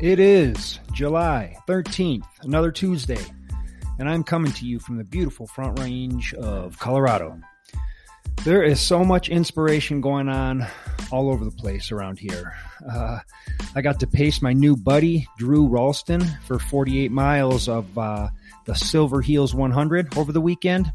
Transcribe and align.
It 0.00 0.20
is 0.20 0.78
July 0.92 1.56
13th, 1.66 2.22
another 2.42 2.70
Tuesday, 2.70 3.18
and 3.98 4.08
I'm 4.08 4.22
coming 4.22 4.52
to 4.52 4.64
you 4.64 4.78
from 4.78 4.96
the 4.96 5.02
beautiful 5.02 5.48
Front 5.48 5.80
Range 5.80 6.34
of 6.34 6.78
Colorado. 6.78 7.40
There 8.44 8.62
is 8.62 8.80
so 8.80 9.04
much 9.04 9.28
inspiration 9.28 10.00
going 10.00 10.28
on 10.28 10.64
all 11.10 11.28
over 11.28 11.44
the 11.44 11.50
place 11.50 11.90
around 11.90 12.20
here. 12.20 12.54
Uh, 12.88 13.18
I 13.74 13.82
got 13.82 13.98
to 13.98 14.06
pace 14.06 14.40
my 14.40 14.52
new 14.52 14.76
buddy, 14.76 15.26
Drew 15.36 15.66
Ralston, 15.66 16.24
for 16.46 16.60
48 16.60 17.10
miles 17.10 17.68
of 17.68 17.98
uh, 17.98 18.28
the 18.66 18.74
Silverheels 18.74 19.52
100 19.52 20.16
over 20.16 20.30
the 20.30 20.40
weekend. 20.40 20.92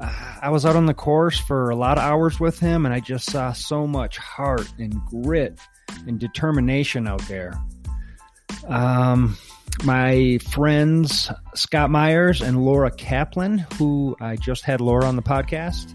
Uh, 0.00 0.38
I 0.40 0.48
was 0.48 0.64
out 0.64 0.76
on 0.76 0.86
the 0.86 0.94
course 0.94 1.38
for 1.38 1.68
a 1.68 1.76
lot 1.76 1.98
of 1.98 2.04
hours 2.04 2.40
with 2.40 2.58
him, 2.58 2.86
and 2.86 2.94
I 2.94 3.00
just 3.00 3.30
saw 3.30 3.52
so 3.52 3.86
much 3.86 4.16
heart 4.16 4.72
and 4.78 4.98
grit 5.04 5.60
and 6.06 6.18
determination 6.18 7.06
out 7.06 7.20
there. 7.28 7.52
Um, 8.68 9.36
my 9.84 10.38
friends 10.50 11.30
Scott 11.54 11.90
Myers 11.90 12.40
and 12.40 12.64
Laura 12.64 12.90
Kaplan, 12.90 13.58
who 13.78 14.16
I 14.20 14.36
just 14.36 14.64
had 14.64 14.80
Laura 14.80 15.06
on 15.06 15.16
the 15.16 15.22
podcast, 15.22 15.94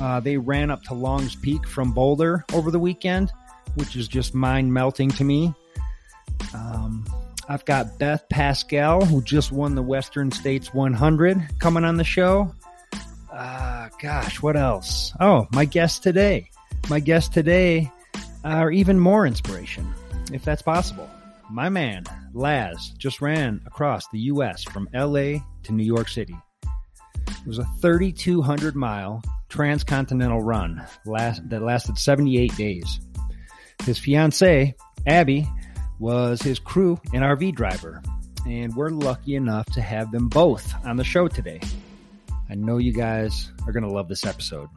uh, 0.00 0.20
they 0.20 0.36
ran 0.36 0.70
up 0.70 0.82
to 0.84 0.94
Long's 0.94 1.36
Peak 1.36 1.66
from 1.66 1.92
Boulder 1.92 2.44
over 2.52 2.70
the 2.70 2.78
weekend, 2.78 3.32
which 3.74 3.96
is 3.96 4.08
just 4.08 4.34
mind 4.34 4.72
melting 4.72 5.10
to 5.12 5.24
me. 5.24 5.54
Um, 6.54 7.04
I've 7.48 7.64
got 7.64 7.98
Beth 7.98 8.24
Pascall, 8.30 9.06
who 9.06 9.22
just 9.22 9.52
won 9.52 9.74
the 9.74 9.82
Western 9.82 10.30
States 10.30 10.74
100, 10.74 11.58
coming 11.58 11.84
on 11.84 11.96
the 11.96 12.04
show. 12.04 12.54
Uh, 13.32 13.88
gosh, 14.00 14.42
what 14.42 14.56
else? 14.56 15.12
Oh, 15.20 15.48
my 15.52 15.64
guest 15.64 16.02
today. 16.02 16.50
My 16.90 17.00
guest 17.00 17.32
today 17.32 17.90
are 18.44 18.70
even 18.70 18.98
more 18.98 19.26
inspiration, 19.26 19.92
if 20.32 20.44
that's 20.44 20.62
possible. 20.62 21.08
My 21.50 21.70
man, 21.70 22.04
Laz, 22.34 22.90
just 22.98 23.22
ran 23.22 23.62
across 23.64 24.06
the 24.08 24.18
U.S. 24.20 24.64
from 24.64 24.88
LA 24.92 25.38
to 25.62 25.72
New 25.72 25.84
York 25.84 26.08
City. 26.08 26.36
It 27.26 27.46
was 27.46 27.58
a 27.58 27.64
3,200 27.80 28.76
mile 28.76 29.22
transcontinental 29.48 30.42
run 30.42 30.86
last, 31.06 31.48
that 31.48 31.62
lasted 31.62 31.96
78 31.96 32.54
days. 32.56 33.00
His 33.84 33.98
fiancee, 33.98 34.74
Abby, 35.06 35.48
was 35.98 36.42
his 36.42 36.58
crew 36.58 37.00
and 37.14 37.22
RV 37.22 37.54
driver, 37.54 38.02
and 38.46 38.74
we're 38.76 38.90
lucky 38.90 39.34
enough 39.34 39.66
to 39.72 39.80
have 39.80 40.12
them 40.12 40.28
both 40.28 40.74
on 40.84 40.96
the 40.96 41.04
show 41.04 41.28
today. 41.28 41.60
I 42.50 42.56
know 42.56 42.76
you 42.76 42.92
guys 42.92 43.50
are 43.66 43.72
going 43.72 43.84
to 43.84 43.92
love 43.92 44.08
this 44.08 44.26
episode. 44.26 44.68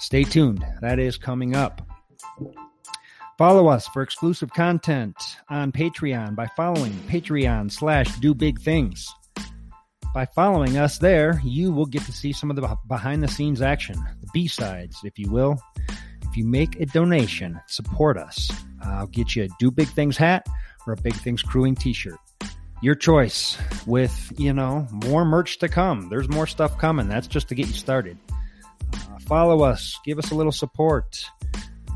Stay 0.00 0.24
tuned. 0.24 0.64
That 0.80 0.98
is 0.98 1.16
coming 1.16 1.54
up. 1.54 1.82
Follow 3.38 3.68
us 3.68 3.86
for 3.86 4.02
exclusive 4.02 4.52
content 4.52 5.14
on 5.48 5.70
Patreon 5.70 6.34
by 6.34 6.48
following 6.56 6.92
Patreon 7.06 7.70
slash 7.70 8.12
Do 8.16 8.34
Big 8.34 8.60
Things. 8.60 9.08
By 10.12 10.26
following 10.26 10.76
us 10.76 10.98
there, 10.98 11.40
you 11.44 11.70
will 11.70 11.86
get 11.86 12.02
to 12.06 12.12
see 12.12 12.32
some 12.32 12.50
of 12.50 12.56
the 12.56 12.76
behind 12.88 13.22
the 13.22 13.28
scenes 13.28 13.62
action, 13.62 13.94
the 13.94 14.26
B 14.34 14.48
sides, 14.48 14.98
if 15.04 15.20
you 15.20 15.30
will. 15.30 15.56
If 16.22 16.36
you 16.36 16.48
make 16.48 16.80
a 16.80 16.86
donation, 16.86 17.60
support 17.68 18.18
us. 18.18 18.50
I'll 18.82 19.06
get 19.06 19.36
you 19.36 19.44
a 19.44 19.48
Do 19.60 19.70
Big 19.70 19.86
Things 19.86 20.16
hat 20.16 20.48
or 20.84 20.94
a 20.94 21.00
Big 21.00 21.14
Things 21.14 21.40
Crewing 21.40 21.76
t 21.76 21.92
shirt. 21.92 22.18
Your 22.82 22.96
choice 22.96 23.56
with, 23.86 24.32
you 24.36 24.52
know, 24.52 24.88
more 24.90 25.24
merch 25.24 25.60
to 25.60 25.68
come. 25.68 26.08
There's 26.08 26.28
more 26.28 26.48
stuff 26.48 26.76
coming. 26.76 27.06
That's 27.06 27.28
just 27.28 27.50
to 27.50 27.54
get 27.54 27.68
you 27.68 27.74
started. 27.74 28.18
Uh, 28.92 29.18
follow 29.28 29.62
us, 29.62 29.96
give 30.04 30.18
us 30.18 30.32
a 30.32 30.34
little 30.34 30.50
support, 30.50 31.24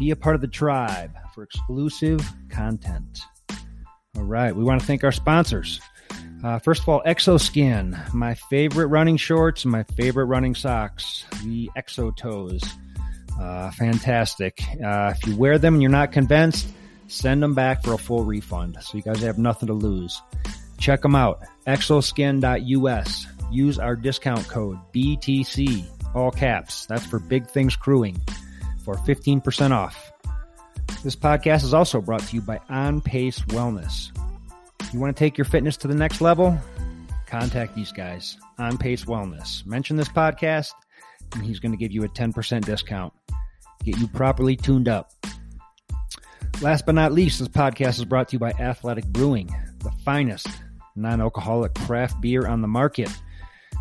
be 0.03 0.11
a 0.11 0.17
part 0.17 0.35
of 0.35 0.41
the 0.41 0.49
tribe 0.49 1.17
for 1.33 1.45
exclusive 1.45 2.29
content. 2.49 3.21
All 4.17 4.25
right, 4.25 4.55
we 4.55 4.65
want 4.65 4.81
to 4.81 4.87
thank 4.87 5.05
our 5.05 5.13
sponsors. 5.13 5.81
Uh, 6.43 6.59
first 6.59 6.83
of 6.83 6.89
all, 6.89 7.01
Exoskin, 7.07 8.13
my 8.13 8.35
favorite 8.35 8.87
running 8.87 9.17
shorts 9.17 9.65
my 9.65 9.85
favorite 9.97 10.25
running 10.25 10.57
socks, 10.57 11.25
the 11.45 11.71
Exo 11.79 12.15
Toes. 12.17 12.65
Uh, 13.41 13.71
fantastic. 13.71 14.61
Uh, 14.85 15.15
if 15.15 15.25
you 15.25 15.37
wear 15.37 15.57
them 15.57 15.75
and 15.75 15.83
you're 15.83 15.91
not 15.93 16.11
convinced, 16.11 16.67
send 17.07 17.41
them 17.41 17.55
back 17.55 17.85
for 17.85 17.93
a 17.93 17.99
full 17.99 18.25
refund. 18.25 18.79
So 18.81 18.97
you 18.97 19.05
guys 19.05 19.23
have 19.23 19.39
nothing 19.39 19.69
to 19.69 19.73
lose. 19.73 20.21
Check 20.79 21.03
them 21.03 21.15
out. 21.15 21.43
Exoskin.us. 21.69 23.27
Use 23.53 23.79
our 23.79 23.95
discount 23.95 24.49
code 24.49 24.79
BTC, 24.93 25.87
all 26.13 26.33
caps. 26.33 26.87
That's 26.87 27.07
for 27.07 27.21
Big 27.21 27.47
Things 27.47 27.77
Crewing 27.77 28.21
for 28.85 28.95
15% 28.95 29.71
off. 29.71 30.13
This 31.03 31.17
podcast 31.17 31.65
is 31.65 31.75
also 31.75 32.01
brought 32.01 32.23
to 32.23 32.35
you 32.37 32.43
by 32.43 32.61
On 32.69 33.01
Pace 33.01 33.41
Wellness. 33.41 34.17
You 34.93 35.01
want 35.01 35.17
to 35.17 35.19
take 35.19 35.39
your 35.39 35.45
fitness 35.45 35.77
to 35.79 35.89
the 35.89 35.95
next 35.95 36.21
level? 36.21 36.59
Contact 37.27 37.75
these 37.75 37.93
guys, 37.93 38.37
On 38.59 38.77
Pace 38.77 39.05
Wellness. 39.05 39.65
Mention 39.67 39.97
this 39.97 40.09
podcast, 40.09 40.73
and 41.35 41.45
he's 41.45 41.61
going 41.61 41.73
to 41.73 41.79
give 41.79 41.93
you 41.93 42.05
a 42.05 42.09
10% 42.09 42.65
discount. 42.65 43.13
Get 43.85 43.99
you 43.99 44.07
properly 44.07 44.55
tuned 44.55 44.89
up. 44.89 45.13
Last 46.61 46.87
but 46.87 46.95
not 46.95 47.13
least, 47.13 47.39
this 47.39 47.49
podcast 47.49 47.99
is 47.99 48.05
brought 48.05 48.29
to 48.29 48.35
you 48.35 48.39
by 48.39 48.51
Athletic 48.51 49.07
Brewing, 49.07 49.53
the 49.79 49.91
finest 50.05 50.47
non 50.95 51.21
alcoholic 51.21 51.75
craft 51.75 52.21
beer 52.21 52.47
on 52.47 52.61
the 52.61 52.69
market. 52.69 53.11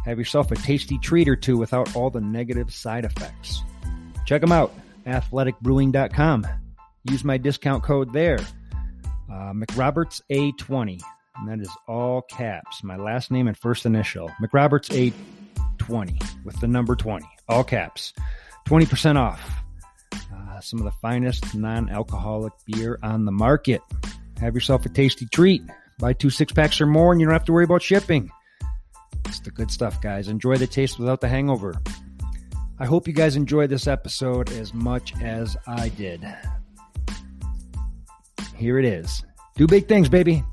Have 0.06 0.18
yourself 0.18 0.52
a 0.52 0.56
tasty 0.56 0.98
treat 0.98 1.28
or 1.28 1.36
two 1.36 1.58
without 1.58 1.96
all 1.96 2.10
the 2.10 2.22
negative 2.22 2.74
side 2.74 3.06
effects. 3.06 3.62
Check 4.26 4.42
them 4.42 4.52
out, 4.52 4.74
athleticbrewing.com. 5.06 6.48
Use 7.10 7.24
my 7.24 7.38
discount 7.38 7.84
code 7.84 8.14
there, 8.14 8.40
uh, 9.32 9.54
McRoberts 9.54 10.22
A20. 10.32 11.02
And 11.38 11.50
that 11.50 11.60
is 11.60 11.72
all 11.88 12.22
caps. 12.22 12.84
My 12.84 12.98
last 12.98 13.32
name 13.32 13.48
and 13.48 13.58
first 13.58 13.86
initial. 13.86 14.30
McRoberts 14.42 15.14
A20 15.80 16.44
with 16.46 16.60
the 16.60 16.68
number 16.68 16.96
20. 16.96 17.26
All 17.50 17.64
caps. 17.64 18.14
20% 18.68 19.18
off. 19.18 19.64
Uh, 20.14 20.60
some 20.60 20.80
of 20.80 20.86
the 20.86 20.92
finest 21.02 21.56
non 21.56 21.90
alcoholic 21.90 22.54
beer 22.66 23.00
on 23.02 23.26
the 23.26 23.32
market. 23.32 23.82
Have 24.40 24.54
yourself 24.54 24.86
a 24.86 24.90
tasty 24.90 25.26
treat. 25.26 25.64
Buy 26.00 26.14
two 26.14 26.30
six 26.30 26.52
packs 26.52 26.82
or 26.82 26.86
more, 26.86 27.12
and 27.12 27.22
you 27.22 27.28
don't 27.28 27.34
have 27.34 27.46
to 27.46 27.54
worry 27.54 27.64
about 27.64 27.82
shipping. 27.82 28.30
It's 29.26 29.40
the 29.40 29.52
good 29.52 29.72
stuff, 29.72 30.02
guys. 30.02 30.28
Enjoy 30.28 30.58
the 30.58 30.68
taste 30.68 31.00
without 31.00 31.22
the 31.22 31.28
hangover. 31.28 31.76
I 32.82 32.86
hope 32.86 33.08
you 33.08 33.14
guys 33.14 33.36
enjoyed 33.36 33.70
this 33.70 33.86
episode 33.86 34.52
as 34.54 34.74
much 34.74 35.14
as 35.22 35.56
I 35.68 35.90
did. 35.90 36.26
Here 38.56 38.80
it 38.80 38.86
is. 38.86 39.24
Do 39.56 39.68
big 39.68 39.88
things, 39.88 40.10
baby. 40.10 40.44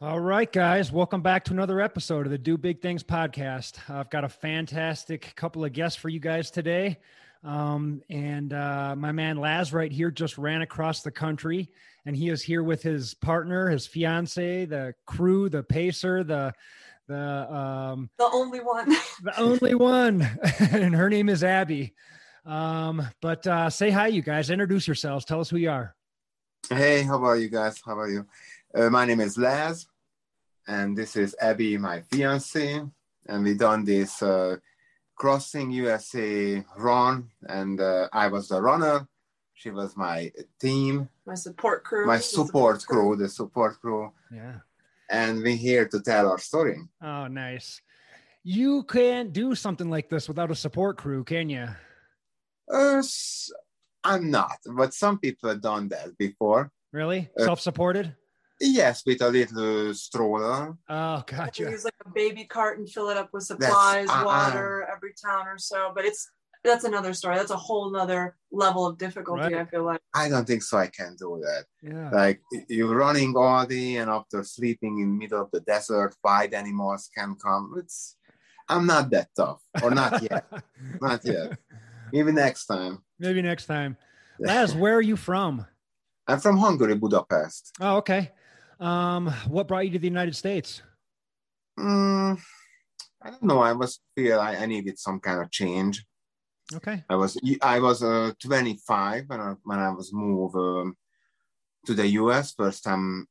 All 0.00 0.20
right, 0.20 0.50
guys, 0.52 0.92
welcome 0.92 1.22
back 1.22 1.42
to 1.46 1.52
another 1.52 1.80
episode 1.80 2.26
of 2.26 2.30
the 2.30 2.38
Do 2.38 2.56
Big 2.56 2.80
Things 2.80 3.02
podcast. 3.02 3.90
I've 3.90 4.08
got 4.08 4.22
a 4.22 4.28
fantastic 4.28 5.32
couple 5.34 5.64
of 5.64 5.72
guests 5.72 5.98
for 5.98 6.08
you 6.08 6.20
guys 6.20 6.52
today. 6.52 7.00
Um, 7.42 8.02
and 8.08 8.52
uh, 8.52 8.94
my 8.96 9.10
man 9.10 9.36
Laz 9.36 9.72
right 9.72 9.90
here 9.90 10.12
just 10.12 10.38
ran 10.38 10.62
across 10.62 11.02
the 11.02 11.10
country, 11.10 11.70
and 12.06 12.16
he 12.16 12.28
is 12.28 12.42
here 12.42 12.62
with 12.62 12.82
his 12.82 13.14
partner, 13.14 13.68
his 13.68 13.86
fiance, 13.86 14.64
the 14.64 14.94
crew, 15.06 15.48
the 15.48 15.62
pacer, 15.62 16.24
the 16.24 16.52
the 17.08 17.52
um 17.52 18.10
the 18.18 18.30
only 18.32 18.60
one. 18.60 18.88
the 19.22 19.38
only 19.38 19.74
one 19.74 20.22
and 20.60 20.94
her 20.94 21.10
name 21.10 21.28
is 21.28 21.44
abby. 21.44 21.94
Um 22.44 23.06
but 23.20 23.46
uh 23.46 23.70
say 23.70 23.90
hi 23.90 24.08
you 24.08 24.22
guys. 24.22 24.50
Introduce 24.50 24.86
yourselves. 24.86 25.24
Tell 25.24 25.40
us 25.40 25.50
who 25.50 25.56
you 25.58 25.70
are. 25.70 25.94
Hey 26.68 27.02
how 27.02 27.22
are 27.24 27.36
you 27.36 27.48
guys? 27.48 27.80
How 27.84 27.98
are 27.98 28.08
you? 28.08 28.26
Uh, 28.74 28.88
my 28.88 29.04
name 29.04 29.20
is 29.20 29.36
laz 29.36 29.86
and 30.66 30.96
this 30.96 31.16
is 31.16 31.34
abby 31.40 31.76
my 31.76 32.00
fiance 32.02 32.80
and 33.26 33.44
we 33.44 33.54
done 33.54 33.84
this 33.84 34.22
uh 34.22 34.56
crossing 35.16 35.70
usa 35.70 36.64
run 36.76 37.28
and 37.48 37.80
uh, 37.80 38.08
i 38.12 38.28
was 38.28 38.48
the 38.48 38.60
runner 38.60 39.06
she 39.62 39.70
was 39.70 39.96
my 39.96 40.30
team 40.60 41.08
my 41.26 41.34
support 41.34 41.84
crew 41.84 42.06
my 42.06 42.18
support, 42.18 42.80
support 42.80 42.86
crew, 42.86 43.16
crew 43.16 43.22
the 43.22 43.28
support 43.28 43.80
crew 43.80 44.12
yeah 44.30 44.58
and 45.12 45.42
we're 45.42 45.54
here 45.54 45.86
to 45.86 46.00
tell 46.00 46.28
our 46.28 46.38
story. 46.38 46.80
Oh, 47.02 47.28
nice. 47.28 47.80
You 48.42 48.82
can't 48.84 49.32
do 49.32 49.54
something 49.54 49.88
like 49.90 50.08
this 50.08 50.26
without 50.26 50.50
a 50.50 50.54
support 50.54 50.96
crew, 50.96 51.22
can 51.22 51.48
you? 51.48 51.68
Uh, 52.72 53.02
I'm 54.02 54.30
not, 54.30 54.58
but 54.66 54.94
some 54.94 55.18
people 55.18 55.50
have 55.50 55.60
done 55.60 55.88
that 55.90 56.16
before. 56.18 56.72
Really? 56.92 57.30
Uh, 57.38 57.44
Self-supported? 57.44 58.16
Yes, 58.60 59.02
with 59.04 59.20
a 59.20 59.28
little 59.28 59.92
stroller. 59.94 60.76
Oh, 60.88 61.24
gotcha. 61.26 61.64
Use 61.64 61.84
like 61.84 61.94
a 62.04 62.10
baby 62.10 62.44
cart 62.44 62.78
and 62.78 62.88
fill 62.88 63.10
it 63.10 63.16
up 63.16 63.30
with 63.32 63.44
supplies, 63.44 64.08
uh, 64.08 64.22
water 64.24 64.88
every 64.90 65.12
town 65.22 65.46
or 65.46 65.58
so. 65.58 65.92
But 65.94 66.04
it's 66.04 66.30
that's 66.64 66.84
another 66.84 67.12
story. 67.14 67.36
That's 67.36 67.50
a 67.50 67.56
whole 67.56 67.90
nother 67.90 68.36
level 68.50 68.86
of 68.86 68.98
difficulty. 68.98 69.54
Right. 69.54 69.54
I 69.54 69.64
feel 69.64 69.84
like. 69.84 70.00
I 70.14 70.28
don't 70.28 70.46
think 70.46 70.62
so. 70.62 70.78
I 70.78 70.88
can 70.88 71.16
do 71.18 71.42
that. 71.42 71.64
Yeah. 71.82 72.10
Like 72.10 72.40
you're 72.68 72.94
running 72.94 73.34
all 73.36 73.66
day 73.66 73.96
and 73.96 74.10
after 74.10 74.42
sleeping 74.44 75.00
in 75.00 75.18
middle 75.18 75.42
of 75.42 75.50
the 75.50 75.60
desert, 75.60 76.14
wild 76.22 76.54
animals 76.54 77.10
can 77.16 77.34
come. 77.34 77.74
It's. 77.78 78.16
I'm 78.68 78.86
not 78.86 79.10
that 79.10 79.28
tough, 79.36 79.60
or 79.82 79.90
not 79.90 80.22
yet. 80.22 80.46
not 81.00 81.20
yet. 81.24 81.58
Maybe 82.12 82.32
next 82.32 82.66
time. 82.66 83.02
Maybe 83.18 83.42
next 83.42 83.66
time. 83.66 83.96
Laz, 84.38 84.74
where 84.74 84.94
are 84.94 85.02
you 85.02 85.16
from? 85.16 85.66
I'm 86.28 86.38
from 86.38 86.56
Hungary, 86.56 86.94
Budapest. 86.94 87.72
Oh, 87.80 87.96
okay. 87.96 88.30
Um, 88.78 89.28
what 89.48 89.68
brought 89.68 89.84
you 89.84 89.92
to 89.92 89.98
the 89.98 90.06
United 90.06 90.36
States? 90.36 90.82
Mm, 91.78 92.40
I 93.20 93.30
don't 93.30 93.42
know. 93.42 93.60
I 93.60 93.72
was 93.72 94.00
feel 94.14 94.40
I, 94.40 94.56
I 94.56 94.66
needed 94.66 94.98
some 94.98 95.20
kind 95.20 95.40
of 95.40 95.50
change. 95.50 96.04
Okay. 96.74 97.04
I 97.08 97.16
was 97.16 97.38
I 97.60 97.80
was 97.80 98.02
uh, 98.02 98.32
25 98.40 99.24
when 99.28 99.40
I, 99.40 99.54
when 99.64 99.78
I 99.78 99.90
was 99.90 100.12
moved 100.12 100.56
um, 100.56 100.96
to 101.86 101.94
the 101.94 102.06
US 102.08 102.52
first 102.52 102.84
time 102.84 103.26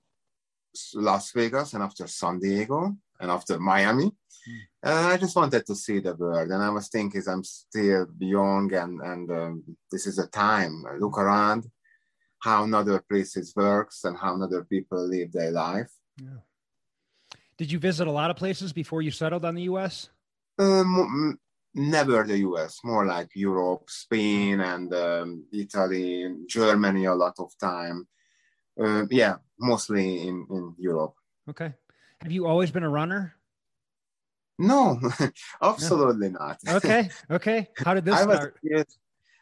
Las 0.96 1.32
Vegas 1.32 1.74
and 1.74 1.84
after 1.84 2.08
San 2.08 2.40
Diego 2.40 2.96
and 3.20 3.32
after 3.32 3.60
Miami. 3.60 4.06
Mm. 4.06 4.60
And 4.84 5.08
I 5.08 5.18
just 5.18 5.36
wanted 5.36 5.66
to 5.66 5.76
see 5.76 6.00
the 6.00 6.16
world. 6.16 6.50
And 6.50 6.64
I 6.64 6.70
was 6.70 6.88
thinking 6.88 7.22
I'm 7.28 7.44
still 7.44 8.08
young 8.20 8.74
and 8.74 9.02
and 9.02 9.32
um, 9.32 9.64
this 9.92 10.08
is 10.08 10.20
a 10.20 10.28
time. 10.28 10.84
I 10.90 10.98
look 10.98 11.18
around 11.18 11.70
how 12.40 12.64
another 12.64 13.04
places 13.08 13.54
works 13.56 14.04
and 14.04 14.18
how 14.18 14.42
other 14.42 14.64
people 14.64 15.08
live 15.08 15.32
their 15.32 15.52
life. 15.52 15.92
Yeah. 16.18 16.42
Did 17.58 17.72
you 17.72 17.78
visit 17.78 18.08
a 18.08 18.12
lot 18.12 18.32
of 18.32 18.38
places 18.38 18.74
before 18.74 19.04
you 19.04 19.12
settled 19.12 19.46
on 19.46 19.54
the 19.54 19.64
US? 19.64 20.10
Um, 20.58 21.38
never 21.74 22.24
the 22.24 22.40
US, 22.40 22.80
more 22.84 23.06
like 23.06 23.30
Europe, 23.36 23.90
Spain, 23.90 24.60
and 24.60 24.94
um, 24.94 25.46
Italy, 25.52 26.34
Germany 26.48 27.06
a 27.06 27.16
lot 27.16 27.36
of 27.40 27.52
time. 27.60 28.08
Uh, 28.80 29.06
yeah, 29.10 29.36
mostly 29.60 30.28
in, 30.28 30.46
in 30.50 30.76
Europe. 30.78 31.14
Okay. 31.50 31.74
Have 32.22 32.32
you 32.32 32.46
always 32.46 32.72
been 32.72 32.84
a 32.84 32.90
runner? 32.90 33.36
No, 34.60 35.00
absolutely 35.62 36.30
no. 36.30 36.40
not. 36.40 36.58
okay. 36.68 37.10
Okay. 37.32 37.68
How 37.78 37.94
did 37.94 38.06
this 38.06 38.16
I 38.16 38.24
start? 38.24 38.58
Was, 38.64 38.98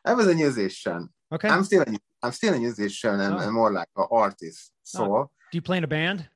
I 0.06 0.14
was 0.14 0.28
a 0.28 0.36
musician. 0.36 1.10
Okay. 1.32 1.50
I'm 1.50 1.64
still 1.64 1.82
a, 1.82 1.98
I'm 2.24 2.32
still 2.32 2.54
a 2.54 2.60
musician 2.60 3.20
and, 3.20 3.36
oh. 3.36 3.40
and 3.40 3.52
more 3.52 3.72
like 3.72 3.90
an 3.98 4.08
artist. 4.10 4.72
So, 4.84 5.04
oh. 5.04 5.32
do 5.52 5.58
you 5.58 5.62
play 5.62 5.78
in 5.78 5.84
a 5.84 5.88
band? 5.88 6.28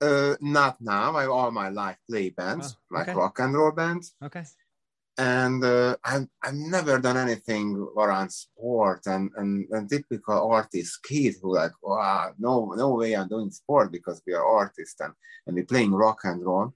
Uh, 0.00 0.36
not 0.40 0.76
now. 0.80 1.16
I 1.16 1.26
all 1.26 1.50
my 1.50 1.70
life 1.70 1.96
play 2.08 2.30
bands, 2.30 2.76
oh, 2.92 3.00
okay. 3.00 3.10
like 3.10 3.16
rock 3.16 3.38
and 3.40 3.54
roll 3.54 3.72
bands. 3.72 4.14
Okay. 4.22 4.44
And 5.18 5.64
uh, 5.64 5.96
I've, 6.04 6.28
I've 6.42 6.54
never 6.54 6.98
done 6.98 7.16
anything 7.16 7.74
around 7.96 8.30
sport 8.30 9.06
and, 9.06 9.30
and, 9.36 9.66
and 9.70 9.88
typical 9.88 10.50
artist 10.52 11.02
kid 11.02 11.36
who 11.40 11.54
like, 11.54 11.72
wow, 11.82 12.32
no, 12.38 12.74
no 12.76 12.94
way 12.94 13.14
I'm 13.14 13.28
doing 13.28 13.50
sport 13.50 13.90
because 13.90 14.22
we 14.26 14.34
are 14.34 14.44
artists 14.44 15.00
and, 15.00 15.14
and 15.46 15.56
we're 15.56 15.64
playing 15.64 15.92
rock 15.92 16.20
and 16.24 16.44
roll 16.44 16.74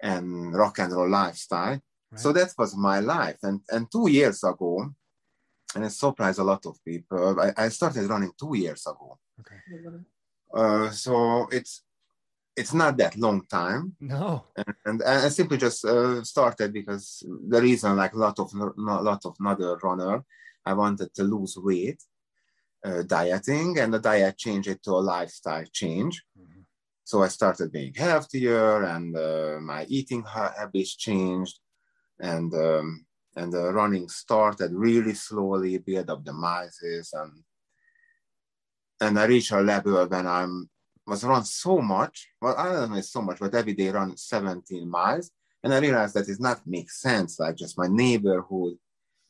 and 0.00 0.54
rock 0.54 0.78
and 0.78 0.92
roll 0.94 1.10
lifestyle. 1.10 1.80
Right. 2.10 2.20
So 2.20 2.32
that 2.32 2.54
was 2.56 2.74
my 2.76 3.00
life. 3.00 3.36
And, 3.42 3.60
and 3.70 3.90
two 3.92 4.08
years 4.08 4.42
ago, 4.42 4.94
and 5.74 5.84
it 5.84 5.90
surprised 5.90 6.38
a 6.38 6.44
lot 6.44 6.64
of 6.64 6.82
people, 6.82 7.38
I, 7.40 7.64
I 7.64 7.68
started 7.68 8.08
running 8.08 8.32
two 8.38 8.56
years 8.56 8.86
ago. 8.86 9.18
Okay. 9.40 9.56
Uh, 10.52 10.90
so 10.90 11.46
it's 11.52 11.82
it's 12.60 12.74
not 12.74 12.96
that 12.98 13.16
long 13.16 13.40
time. 13.46 13.96
No. 14.00 14.44
And, 14.56 14.74
and 14.84 15.02
I 15.02 15.28
simply 15.30 15.56
just 15.56 15.84
uh, 15.84 16.22
started 16.22 16.72
because 16.72 17.24
the 17.52 17.60
reason, 17.60 17.96
like 17.96 18.14
a 18.14 18.18
lot 18.18 18.38
of 18.38 18.52
a 18.54 19.02
lot 19.10 19.22
of 19.24 19.34
another 19.40 19.76
runner, 19.82 20.22
I 20.64 20.72
wanted 20.74 21.10
to 21.14 21.22
lose 21.24 21.56
weight, 21.56 22.00
uh, 22.84 23.02
dieting, 23.02 23.78
and 23.78 23.94
the 23.94 23.98
diet 23.98 24.36
changed 24.36 24.68
it 24.68 24.82
to 24.84 24.92
a 24.92 25.06
lifestyle 25.14 25.64
change. 25.72 26.22
Mm-hmm. 26.38 26.60
So 27.04 27.22
I 27.22 27.28
started 27.28 27.72
being 27.72 27.94
healthier, 27.94 28.84
and 28.94 29.16
uh, 29.16 29.58
my 29.60 29.82
eating 29.88 30.22
habits 30.58 30.96
changed, 30.96 31.56
and 32.20 32.52
um, 32.54 33.06
and 33.36 33.52
the 33.52 33.72
running 33.72 34.08
started 34.08 34.70
really 34.72 35.14
slowly, 35.14 35.78
build 35.78 36.10
up 36.10 36.24
the 36.24 36.34
miles, 36.34 36.78
and 37.20 37.32
and 39.00 39.18
I 39.18 39.24
reached 39.24 39.52
a 39.52 39.60
level 39.60 40.06
when 40.06 40.26
I'm 40.26 40.68
was 41.10 41.24
run 41.24 41.44
so 41.44 41.80
much. 41.80 42.28
Well, 42.40 42.54
I 42.56 42.72
don't 42.72 42.92
know 42.92 43.00
so 43.00 43.20
much, 43.20 43.40
but 43.40 43.54
every 43.54 43.74
day 43.74 43.90
run 43.90 44.16
17 44.16 44.88
miles. 44.88 45.30
And 45.62 45.74
I 45.74 45.78
realized 45.78 46.14
that 46.14 46.28
it 46.28 46.40
not 46.40 46.60
make 46.66 46.90
sense, 46.90 47.38
like 47.38 47.56
just 47.56 47.76
my 47.76 47.88
neighborhood 47.88 48.78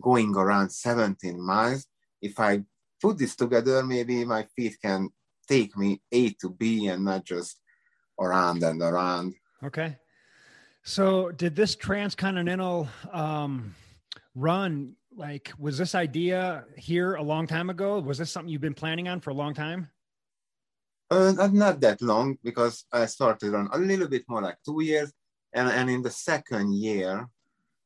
going 0.00 0.36
around 0.36 0.70
17 0.70 1.40
miles. 1.40 1.86
If 2.22 2.38
I 2.38 2.62
put 3.00 3.18
this 3.18 3.34
together, 3.34 3.82
maybe 3.82 4.24
my 4.24 4.46
feet 4.54 4.76
can 4.80 5.08
take 5.48 5.76
me 5.76 6.00
A 6.12 6.30
to 6.34 6.50
B 6.50 6.86
and 6.86 7.04
not 7.04 7.24
just 7.24 7.60
around 8.20 8.62
and 8.62 8.80
around. 8.82 9.34
Okay. 9.64 9.96
So 10.82 11.30
did 11.30 11.56
this 11.56 11.74
transcontinental 11.76 12.88
um, 13.12 13.74
run, 14.34 14.94
like, 15.16 15.50
was 15.58 15.78
this 15.78 15.94
idea 15.94 16.64
here 16.76 17.14
a 17.14 17.22
long 17.22 17.46
time 17.46 17.70
ago? 17.70 17.98
Was 18.00 18.18
this 18.18 18.30
something 18.30 18.50
you've 18.50 18.60
been 18.60 18.74
planning 18.74 19.08
on 19.08 19.20
for 19.20 19.30
a 19.30 19.34
long 19.34 19.54
time? 19.54 19.88
Uh, 21.10 21.32
not, 21.32 21.52
not 21.52 21.80
that 21.80 22.00
long 22.00 22.38
because 22.44 22.84
I 22.92 23.06
started 23.06 23.54
on 23.54 23.68
a 23.72 23.78
little 23.78 24.06
bit 24.06 24.24
more 24.28 24.42
like 24.42 24.58
two 24.64 24.82
years. 24.82 25.12
And, 25.52 25.68
and 25.68 25.90
in 25.90 26.02
the 26.02 26.10
second 26.10 26.72
year, 26.72 27.28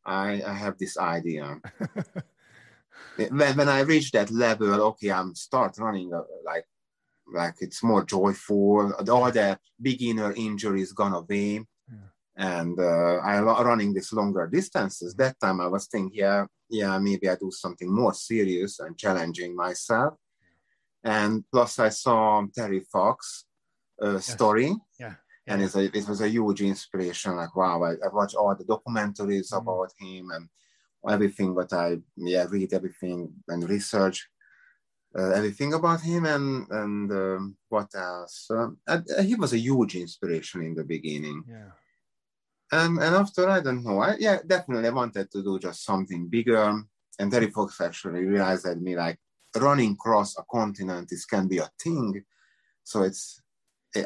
I, 0.05 0.43
I 0.47 0.53
have 0.53 0.77
this 0.77 0.99
idea. 0.99 1.59
when, 3.17 3.57
when 3.57 3.69
I 3.69 3.81
reach 3.81 4.11
that 4.13 4.31
level, 4.31 4.83
okay, 4.83 5.11
I'm 5.11 5.35
start 5.35 5.79
running 5.79 6.13
uh, 6.13 6.23
like 6.45 6.67
like 7.33 7.55
it's 7.61 7.83
more 7.83 8.05
joyful. 8.05 8.93
All 9.09 9.31
the 9.31 9.59
beginner 9.81 10.33
injuries 10.37 10.93
gone 10.93 11.15
away, 11.15 11.65
yeah. 11.89 11.97
and 12.37 12.79
uh, 12.79 13.17
I 13.25 13.41
running 13.41 13.95
this 13.95 14.13
longer 14.13 14.47
distances. 14.47 15.15
That 15.15 15.41
time 15.41 15.61
I 15.61 15.67
was 15.69 15.87
thinking, 15.87 16.11
yeah, 16.15 16.45
yeah, 16.69 16.99
maybe 16.99 17.29
I 17.29 17.37
do 17.37 17.51
something 17.51 17.91
more 17.91 18.13
serious 18.13 18.81
and 18.81 18.99
challenging 18.99 19.57
myself. 19.57 20.15
And 21.05 21.45
plus, 21.53 21.79
I 21.79 21.91
saw 21.91 22.45
Terry 22.55 22.81
Fox 22.81 23.45
uh, 24.03 24.15
yes. 24.15 24.27
story. 24.27 24.75
Yeah. 24.99 25.15
And 25.47 25.63
it's 25.63 25.77
a, 25.77 25.85
it 25.85 26.09
was 26.09 26.23
a 26.23 26.29
huge 26.29 26.63
inspiration. 26.63 27.37
Like, 27.37 27.55
wow, 27.55 27.83
I, 27.83 27.93
I 27.93 28.09
watched 28.11 28.35
all 28.35 28.55
the 28.57 28.65
documentaries 28.65 29.53
mm. 29.53 29.59
about 29.59 29.93
him 30.01 30.31
and 30.31 30.49
everything, 31.09 31.55
but 31.55 31.73
I 31.73 31.99
yeah 32.17 32.47
read 32.49 32.73
everything 32.73 33.31
and 33.49 33.69
research 33.69 34.27
uh, 35.17 35.31
everything 35.31 35.75
about 35.75 36.01
him 36.01 36.27
and 36.27 36.67
and 36.71 37.13
um, 37.13 37.57
what 37.69 37.95
else. 37.95 38.51
Um, 38.51 38.79
he 39.23 39.35
was 39.35 39.53
a 39.53 39.59
huge 39.59 39.97
inspiration 39.97 40.63
in 40.63 40.75
the 40.75 40.85
beginning. 40.85 41.45
Yeah. 41.49 41.71
And 42.73 42.99
and 42.99 43.15
after 43.15 43.49
I 43.49 43.61
don't 43.61 43.85
know, 43.85 44.01
I 44.01 44.17
yeah 44.19 44.39
definitely 44.47 44.89
I 44.89 44.93
wanted 44.93 45.31
to 45.31 45.43
do 45.43 45.59
just 45.59 45.85
something 45.85 46.29
bigger. 46.29 46.83
And 47.19 47.31
Terry 47.31 47.51
Fox 47.51 47.81
actually 47.81 48.25
realized 48.25 48.65
that 48.65 48.81
me 48.81 48.97
like 48.97 49.19
running 49.57 49.93
across 49.93 50.37
a 50.39 50.43
continent 50.51 51.13
is 51.13 51.25
can 51.25 51.49
be 51.49 51.59
a 51.59 51.71
thing. 51.83 52.25
So 52.83 53.03
it's 53.03 53.41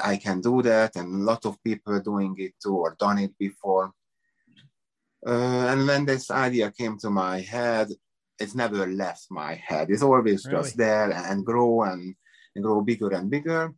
I 0.02 0.17
can 0.17 0.40
do 0.40 0.61
that, 0.62 0.97
and 0.97 1.23
a 1.23 1.25
lot 1.25 1.47
of 1.47 1.62
people 1.62 1.95
are 1.95 2.02
doing 2.02 2.35
it 2.38 2.55
too 2.62 2.76
or 2.76 2.97
done 2.99 3.19
it 3.19 3.38
before. 3.38 3.93
Uh, 5.26 5.67
and 5.71 5.87
when 5.87 6.05
this 6.05 6.31
idea 6.31 6.71
came 6.71 6.99
to 6.99 7.11
my 7.11 7.40
head, 7.40 7.88
it's 8.38 8.55
never 8.55 8.87
left 8.87 9.26
my 9.31 9.55
head. 9.55 9.90
It's 9.90 10.02
always 10.02 10.47
really? 10.47 10.59
just 10.59 10.76
there 10.76 11.11
and 11.11 11.45
grow 11.45 11.83
and, 11.83 12.14
and 12.55 12.64
grow 12.64 12.83
bigger 12.83 13.12
and 13.14 13.31
bigger. 13.31 13.75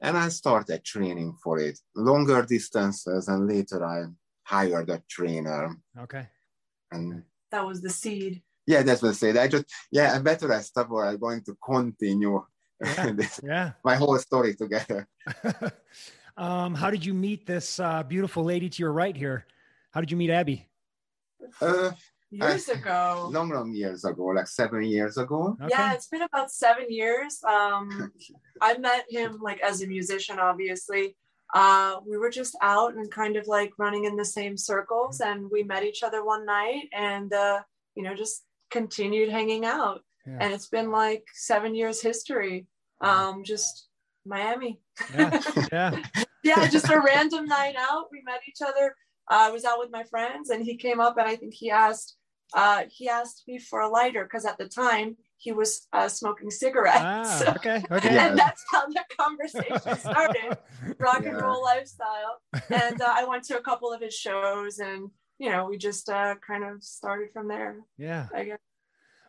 And 0.00 0.16
I 0.16 0.28
started 0.30 0.84
training 0.84 1.36
for 1.42 1.60
it, 1.60 1.78
longer 1.94 2.42
distances, 2.42 3.28
and 3.28 3.46
later 3.46 3.84
I 3.84 4.06
hired 4.42 4.90
a 4.90 5.02
trainer. 5.08 5.76
Okay. 6.00 6.26
And 6.90 7.22
that 7.50 7.64
was 7.64 7.80
the 7.80 7.90
seed 7.90 8.42
yeah, 8.66 8.82
that's 8.82 9.02
what 9.02 9.10
I 9.10 9.12
said. 9.12 9.36
I 9.36 9.48
just 9.48 9.64
yeah, 9.90 10.14
I 10.14 10.18
better 10.18 10.52
I 10.52 10.60
stop 10.60 10.90
or 10.90 11.06
I'm 11.06 11.18
going 11.18 11.42
to 11.44 11.56
continue 11.64 12.44
yeah, 12.84 13.12
this, 13.12 13.40
yeah. 13.42 13.72
my 13.84 13.94
whole 13.94 14.18
story 14.18 14.54
together. 14.54 15.06
um, 16.36 16.74
how 16.74 16.90
did 16.90 17.04
you 17.04 17.14
meet 17.14 17.46
this 17.46 17.78
uh, 17.78 18.02
beautiful 18.02 18.44
lady 18.44 18.68
to 18.68 18.82
your 18.82 18.92
right 18.92 19.16
here? 19.16 19.46
How 19.92 20.00
did 20.00 20.10
you 20.10 20.16
meet 20.16 20.30
Abby? 20.30 20.68
Uh, 21.60 21.92
years 22.30 22.68
I, 22.68 22.72
ago. 22.72 23.28
Long, 23.30 23.50
long 23.50 23.72
years 23.72 24.04
ago, 24.04 24.24
like 24.26 24.48
seven 24.48 24.82
years 24.84 25.16
ago. 25.18 25.56
Okay. 25.60 25.68
Yeah, 25.70 25.92
it's 25.92 26.08
been 26.08 26.22
about 26.22 26.50
seven 26.50 26.86
years. 26.88 27.42
Um, 27.44 28.12
I 28.60 28.78
met 28.78 29.04
him 29.08 29.38
like 29.40 29.60
as 29.60 29.82
a 29.82 29.86
musician, 29.86 30.38
obviously. 30.38 31.16
Uh, 31.54 32.00
we 32.06 32.16
were 32.16 32.30
just 32.30 32.56
out 32.62 32.94
and 32.94 33.10
kind 33.10 33.36
of 33.36 33.46
like 33.46 33.72
running 33.78 34.06
in 34.06 34.16
the 34.16 34.24
same 34.24 34.56
circles, 34.56 35.20
and 35.20 35.50
we 35.50 35.62
met 35.62 35.84
each 35.84 36.02
other 36.02 36.24
one 36.24 36.46
night, 36.46 36.88
and 36.92 37.32
uh, 37.32 37.60
you 37.94 38.02
know, 38.02 38.14
just 38.14 38.44
continued 38.72 39.30
hanging 39.30 39.64
out. 39.64 40.00
Yeah. 40.26 40.38
And 40.40 40.52
it's 40.52 40.68
been 40.68 40.90
like 40.90 41.24
seven 41.34 41.74
years 41.74 42.00
history. 42.00 42.66
Um, 43.00 43.44
just 43.44 43.88
Miami. 44.24 44.80
Yeah. 45.14 45.40
Yeah. 45.72 46.02
yeah. 46.42 46.68
Just 46.68 46.90
a 46.90 47.00
random 47.00 47.46
night 47.46 47.76
out. 47.78 48.06
We 48.10 48.22
met 48.24 48.40
each 48.48 48.62
other. 48.66 48.96
Uh, 49.30 49.46
I 49.48 49.50
was 49.50 49.64
out 49.64 49.78
with 49.78 49.90
my 49.90 50.04
friends 50.04 50.50
and 50.50 50.64
he 50.64 50.76
came 50.76 51.00
up 51.00 51.16
and 51.16 51.28
I 51.28 51.36
think 51.36 51.54
he 51.54 51.70
asked, 51.70 52.16
uh, 52.54 52.82
he 52.90 53.08
asked 53.08 53.44
me 53.46 53.58
for 53.58 53.80
a 53.80 53.88
lighter 53.88 54.24
because 54.24 54.44
at 54.44 54.58
the 54.58 54.68
time 54.68 55.16
he 55.42 55.52
was 55.52 55.88
uh, 55.92 56.08
smoking 56.08 56.50
cigarettes. 56.50 56.98
Ah, 57.00 57.54
okay, 57.56 57.82
okay. 57.90 58.16
and 58.16 58.38
that's 58.38 58.62
how 58.70 58.86
the 58.86 59.02
conversation 59.18 59.98
started. 59.98 60.56
Rock 60.98 61.22
yeah. 61.22 61.30
and 61.30 61.40
roll 61.40 61.62
lifestyle. 61.62 62.40
And 62.70 63.00
uh, 63.00 63.12
I 63.12 63.24
went 63.24 63.44
to 63.44 63.58
a 63.58 63.62
couple 63.62 63.92
of 63.92 64.00
his 64.00 64.14
shows 64.14 64.78
and 64.78 65.10
you 65.42 65.50
know, 65.50 65.66
we 65.66 65.76
just 65.76 66.08
uh, 66.08 66.36
kind 66.46 66.62
of 66.62 66.82
started 66.84 67.28
from 67.32 67.48
there. 67.48 67.76
Yeah. 67.98 68.28
I 68.34 68.44
guess. 68.44 68.58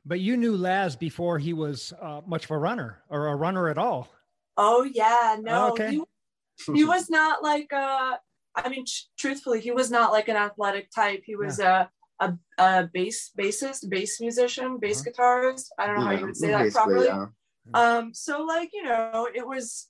But 0.06 0.20
you 0.20 0.38
knew 0.38 0.56
Laz 0.56 0.96
before 0.96 1.40
he 1.40 1.54
was 1.54 1.92
uh, 2.00 2.22
much 2.28 2.46
of 2.46 2.52
a 2.52 2.58
runner 2.58 3.00
or 3.10 3.28
a 3.30 3.36
runner 3.36 3.68
at 3.70 3.78
all. 3.80 4.10
Oh 4.56 4.84
yeah, 4.84 5.38
no, 5.42 5.56
Oh, 5.68 5.72
okay. 5.72 5.92
he, 5.94 6.04
he 6.76 6.84
was 6.86 7.10
not 7.10 7.42
like 7.42 7.74
uh 7.74 8.18
I 8.56 8.70
mean, 8.70 8.86
tr- 8.86 9.08
truthfully, 9.18 9.60
he 9.62 9.72
was 9.72 9.90
not 9.90 10.12
like 10.12 10.28
an 10.30 10.36
athletic 10.36 10.92
type. 10.94 11.24
He 11.26 11.36
was 11.36 11.58
a 11.60 11.90
a, 12.20 12.28
a 12.60 12.88
bass 12.94 13.32
bassist, 13.36 13.90
bass 13.90 14.22
musician, 14.22 14.78
bass 14.80 15.02
Uh-huh. 15.02 15.10
guitarist. 15.10 15.66
I 15.80 15.88
don't 15.88 15.96
know 15.96 16.06
how 16.06 16.12
you 16.12 16.26
would 16.28 16.38
say 16.38 16.52
that 16.52 16.72
properly. 16.72 17.08
yeah. 17.08 17.26
Um, 17.74 18.14
so 18.14 18.44
like 18.44 18.70
you 18.78 18.84
know, 18.84 19.28
it 19.34 19.48
was 19.48 19.88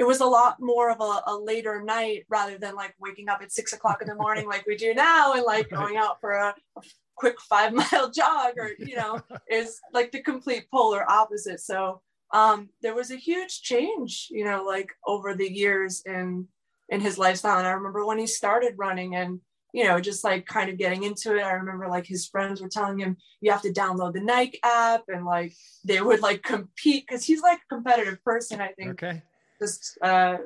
it 0.00 0.06
was 0.06 0.20
a 0.20 0.26
lot 0.26 0.56
more 0.60 0.90
of 0.90 0.98
a, 1.02 1.20
a 1.26 1.36
later 1.36 1.82
night 1.82 2.24
rather 2.30 2.56
than 2.56 2.74
like 2.74 2.94
waking 2.98 3.28
up 3.28 3.42
at 3.42 3.52
six 3.52 3.74
o'clock 3.74 4.00
in 4.00 4.08
the 4.08 4.14
morning 4.14 4.48
like 4.48 4.66
we 4.66 4.74
do 4.74 4.94
now 4.94 5.34
and 5.34 5.44
like 5.44 5.68
going 5.68 5.98
out 5.98 6.18
for 6.22 6.32
a, 6.32 6.54
a 6.76 6.82
quick 7.16 7.38
five 7.38 7.72
mile 7.92 8.10
jog 8.10 8.54
or 8.56 8.70
you 8.78 8.96
know 8.96 9.20
is 9.50 9.78
like 9.92 10.10
the 10.10 10.22
complete 10.22 10.64
polar 10.72 11.08
opposite. 11.08 11.60
So 11.60 12.00
um 12.32 12.70
there 12.80 12.94
was 12.94 13.10
a 13.10 13.16
huge 13.16 13.60
change, 13.60 14.28
you 14.30 14.42
know, 14.42 14.64
like 14.64 14.90
over 15.06 15.34
the 15.34 15.52
years 15.52 16.02
in 16.06 16.48
in 16.88 17.02
his 17.02 17.18
lifestyle. 17.18 17.58
And 17.58 17.68
I 17.68 17.72
remember 17.72 18.06
when 18.06 18.18
he 18.18 18.26
started 18.26 18.78
running 18.78 19.16
and 19.16 19.40
you 19.72 19.84
know, 19.84 20.00
just 20.00 20.24
like 20.24 20.46
kind 20.46 20.68
of 20.70 20.78
getting 20.78 21.04
into 21.04 21.36
it. 21.36 21.44
I 21.44 21.52
remember 21.52 21.88
like 21.88 22.06
his 22.06 22.26
friends 22.26 22.60
were 22.60 22.68
telling 22.68 22.98
him 22.98 23.18
you 23.40 23.52
have 23.52 23.62
to 23.62 23.72
download 23.72 24.14
the 24.14 24.20
Nike 24.20 24.58
app 24.64 25.04
and 25.08 25.26
like 25.26 25.52
they 25.84 26.00
would 26.00 26.20
like 26.20 26.42
compete 26.42 27.04
because 27.06 27.22
he's 27.22 27.42
like 27.42 27.58
a 27.58 27.74
competitive 27.74 28.24
person, 28.24 28.62
I 28.62 28.68
think, 28.68 28.90
Okay. 28.92 29.22
Just 29.60 29.98
uh 30.02 30.38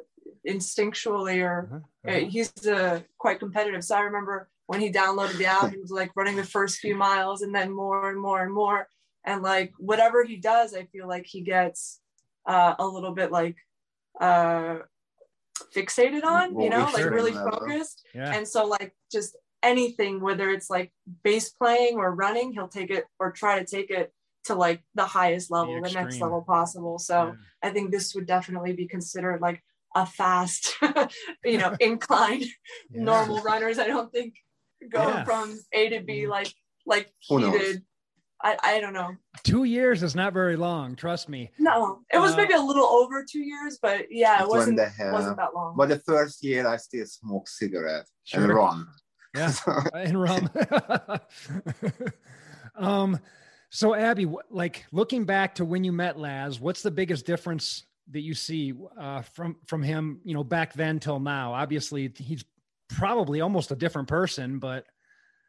instinctually 0.46 1.42
or 1.42 1.82
Uh-huh. 2.04 2.10
uh, 2.10 2.20
he's 2.28 2.52
uh, 2.66 3.00
quite 3.18 3.38
competitive. 3.38 3.82
So 3.84 3.96
I 3.96 4.00
remember 4.00 4.48
when 4.66 4.80
he 4.80 4.90
downloaded 4.90 5.38
the 5.38 5.46
app, 5.46 5.70
he 5.70 5.78
was 5.78 5.90
like 5.90 6.10
running 6.16 6.36
the 6.36 6.44
first 6.44 6.78
few 6.78 6.94
miles 6.96 7.42
and 7.42 7.54
then 7.54 7.70
more 7.72 8.10
and 8.10 8.20
more 8.20 8.42
and 8.42 8.52
more. 8.52 8.88
And 9.24 9.42
like 9.42 9.72
whatever 9.78 10.24
he 10.24 10.36
does, 10.36 10.74
I 10.74 10.84
feel 10.84 11.08
like 11.08 11.26
he 11.26 11.40
gets 11.40 12.00
uh, 12.46 12.74
a 12.78 12.86
little 12.86 13.12
bit 13.12 13.30
like 13.32 13.56
uh, 14.20 14.78
fixated 15.74 16.24
on, 16.24 16.60
you 16.60 16.68
know, 16.70 16.90
like 16.92 17.04
really 17.06 17.32
focused. 17.32 18.04
Yeah. 18.14 18.34
And 18.34 18.46
so 18.46 18.66
like 18.66 18.94
just 19.10 19.36
anything, 19.62 20.20
whether 20.20 20.50
it's 20.50 20.68
like 20.68 20.92
bass 21.22 21.48
playing 21.50 21.96
or 21.96 22.14
running, 22.14 22.52
he'll 22.52 22.68
take 22.68 22.90
it 22.90 23.04
or 23.18 23.32
try 23.32 23.58
to 23.58 23.64
take 23.64 23.90
it 23.90 24.12
to 24.44 24.54
like 24.54 24.82
the 24.94 25.04
highest 25.04 25.50
level, 25.50 25.80
the, 25.80 25.90
next 25.90 26.20
level 26.20 26.42
possible. 26.42 26.98
So 26.98 27.34
I 27.62 27.70
think 27.70 27.90
this 27.90 28.14
would 28.14 28.26
definitely 28.26 28.72
be 28.72 28.86
considered 28.86 29.40
like 29.40 29.62
a 29.94 30.04
fast, 30.06 30.76
you 31.44 31.58
know, 31.58 31.74
inclined 31.80 32.42
Yeah. 32.90 33.02
normal 33.04 33.42
runners. 33.42 33.78
I 33.78 33.86
don't 33.86 34.12
think 34.12 34.34
go 34.90 35.08
Yeah. 35.08 35.24
from 35.24 35.58
A 35.72 35.88
to 35.90 36.00
B 36.00 36.26
like 36.26 36.52
like 36.86 37.10
Who 37.28 37.40
knows? 37.40 37.52
heated. 37.52 37.82
I, 38.42 38.58
I 38.62 38.80
don't 38.80 38.92
know. 38.92 39.16
Two 39.42 39.64
years 39.64 40.02
is 40.02 40.14
not 40.14 40.34
very 40.34 40.56
long. 40.56 40.96
Trust 40.96 41.30
me. 41.30 41.50
No, 41.58 42.00
it 42.12 42.18
was 42.18 42.34
Uh, 42.34 42.36
maybe 42.38 42.52
a 42.52 42.60
little 42.60 42.84
over 42.84 43.24
two 43.24 43.40
years, 43.40 43.78
but 43.80 44.06
yeah, 44.10 44.42
it 44.42 44.48
wasn't 44.48 44.78
wasn't 45.12 45.38
that 45.38 45.54
long. 45.54 45.74
But 45.78 45.88
the 45.88 45.98
first 46.00 46.44
year, 46.44 46.66
I 46.66 46.76
still 46.76 47.06
smoke 47.06 47.48
cigarette 47.48 48.06
and 48.34 48.44
Sure. 48.44 48.54
run. 48.56 48.86
Yeah. 49.34 49.52
in 50.04 50.16
rum. 50.18 50.50
um, 52.74 53.18
so 53.74 53.92
Abby, 53.92 54.32
like 54.50 54.86
looking 54.92 55.24
back 55.24 55.56
to 55.56 55.64
when 55.64 55.82
you 55.82 55.90
met 55.90 56.16
Laz, 56.16 56.60
what's 56.60 56.80
the 56.80 56.92
biggest 56.92 57.26
difference 57.26 57.86
that 58.12 58.20
you 58.20 58.32
see 58.32 58.72
uh, 58.96 59.22
from 59.22 59.56
from 59.66 59.82
him? 59.82 60.20
You 60.22 60.32
know, 60.32 60.44
back 60.44 60.74
then 60.74 61.00
till 61.00 61.18
now. 61.18 61.54
Obviously, 61.54 62.12
he's 62.16 62.44
probably 62.88 63.40
almost 63.40 63.72
a 63.72 63.74
different 63.74 64.06
person, 64.06 64.60
but 64.60 64.84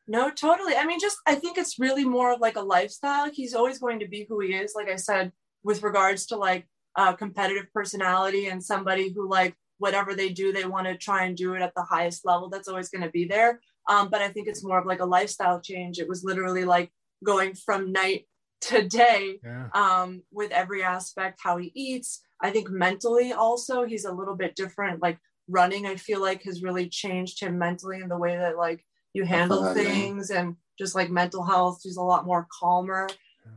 No, 0.08 0.32
totally. 0.32 0.76
I 0.76 0.88
mean, 0.88 1.00
just 1.00 1.18
I 1.28 1.36
think 1.36 1.60
it's 1.60 1.78
really 1.78 2.04
more 2.04 2.34
of 2.34 2.40
like 2.40 2.56
a 2.56 2.62
lifestyle. 2.62 3.30
He's 3.32 3.54
always 3.54 3.78
going 3.78 4.00
to 4.00 4.08
be 4.08 4.26
who 4.28 4.40
he 4.40 4.56
is, 4.56 4.74
like 4.76 4.90
I 4.90 4.96
said, 4.96 5.32
with 5.64 5.84
regards 5.84 6.26
to 6.28 6.36
like 6.36 6.68
uh, 6.96 7.14
competitive 7.14 7.72
personality 7.76 8.48
and 8.48 8.64
somebody 8.64 9.14
who 9.14 9.30
like 9.30 9.54
whatever 9.78 10.16
they 10.16 10.30
do, 10.30 10.52
they 10.52 10.66
want 10.66 10.88
to 10.88 10.98
try 10.98 11.26
and 11.26 11.38
do 11.38 11.54
it 11.54 11.62
at 11.62 11.76
the 11.76 11.84
highest 11.84 12.26
level. 12.26 12.50
That's 12.50 12.68
always 12.68 12.90
going 12.90 13.04
to 13.04 13.12
be 13.12 13.26
there. 13.26 13.60
Um, 13.88 14.10
but 14.10 14.24
I 14.24 14.30
think 14.30 14.48
it's 14.48 14.64
more 14.64 14.80
of 14.80 14.88
like 14.88 15.02
a 15.02 15.06
lifestyle 15.06 15.62
change. 15.62 16.00
It 16.00 16.10
was 16.10 16.24
literally 16.24 16.66
like 16.66 16.92
going 17.26 17.56
from 17.56 17.92
night 17.92 18.28
to 18.62 18.88
day 18.88 19.40
yeah, 19.44 19.68
um, 19.74 20.24
with 20.32 20.52
every 20.52 20.84
aspect, 20.84 21.40
how 21.44 21.58
he 21.58 21.72
eats. 21.76 22.22
I 22.42 22.52
think 22.52 22.70
mentally 22.70 23.34
also 23.34 23.84
he's 23.84 24.06
a 24.06 24.14
little 24.14 24.36
bit 24.36 24.56
different. 24.56 25.02
Like 25.02 25.20
running, 25.48 25.86
I 25.86 25.96
feel 25.96 26.22
like 26.22 26.44
has 26.44 26.64
really 26.64 26.90
changed 26.90 27.40
him 27.40 27.58
mentally 27.58 28.00
in 28.02 28.10
the 28.10 28.18
way 28.18 28.36
that 28.38 28.58
like 28.58 28.86
you 29.14 29.26
handle 29.26 29.64
Definitely. 29.64 29.92
things 29.92 30.30
and 30.30 30.56
just 30.78 30.96
like 30.96 31.10
mental 31.10 31.44
health. 31.44 31.80
He's 31.84 31.98
a 31.98 32.02
lot 32.02 32.26
more 32.26 32.48
calmer. 32.60 33.08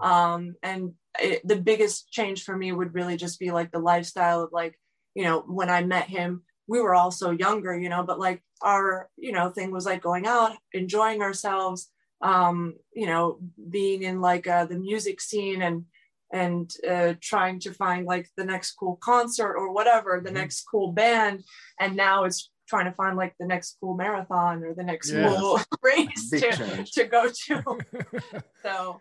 Um, 0.00 0.54
and 0.62 0.92
it, 1.18 1.46
the 1.46 1.56
biggest 1.56 2.10
change 2.10 2.44
for 2.44 2.56
me 2.56 2.72
would 2.72 2.94
really 2.94 3.16
just 3.16 3.38
be 3.38 3.50
like 3.50 3.72
the 3.72 3.78
lifestyle 3.78 4.42
of 4.42 4.52
like, 4.52 4.78
you 5.14 5.25
know, 5.25 5.40
when 5.40 5.70
I 5.70 5.82
met 5.82 6.06
him, 6.08 6.42
we 6.66 6.80
were 6.80 6.94
also 6.94 7.30
younger, 7.30 7.76
you 7.76 7.88
know, 7.88 8.04
but 8.04 8.20
like 8.20 8.42
our, 8.62 9.08
you 9.16 9.32
know, 9.32 9.48
thing 9.48 9.70
was 9.70 9.87
like 9.87 10.02
going 10.02 10.26
out, 10.26 10.56
enjoying 10.72 11.22
ourselves, 11.22 11.90
um, 12.20 12.75
you 12.94 13.06
know, 13.06 13.38
being 13.70 14.02
in 14.02 14.20
like 14.20 14.46
uh, 14.46 14.64
the 14.66 14.78
music 14.78 15.20
scene 15.20 15.62
and 15.62 15.84
and 16.30 16.70
uh, 16.87 17.14
trying 17.22 17.58
to 17.58 17.72
find 17.72 18.04
like 18.04 18.28
the 18.37 18.44
next 18.44 18.72
cool 18.72 18.96
concert 19.02 19.54
or 19.54 19.72
whatever, 19.72 20.20
the 20.22 20.28
Mhm. 20.30 20.34
next 20.34 20.62
cool 20.70 20.92
band. 20.92 21.42
And 21.80 21.96
now 21.96 22.25
it's 22.25 22.50
trying 22.68 22.84
to 22.84 22.92
find 22.92 23.16
like 23.16 23.34
the 23.40 23.46
next 23.46 23.78
cool 23.80 23.94
marathon 23.96 24.62
or 24.62 24.75
the 24.75 24.82
next 24.82 25.10
Yeah. 25.10 25.26
cool 25.38 25.58
race 25.82 26.28
Big 26.30 26.42
to, 26.42 26.52
change. 26.56 26.90
to 26.92 27.04
go 27.04 27.30
to. 27.46 27.62
So 28.62 29.00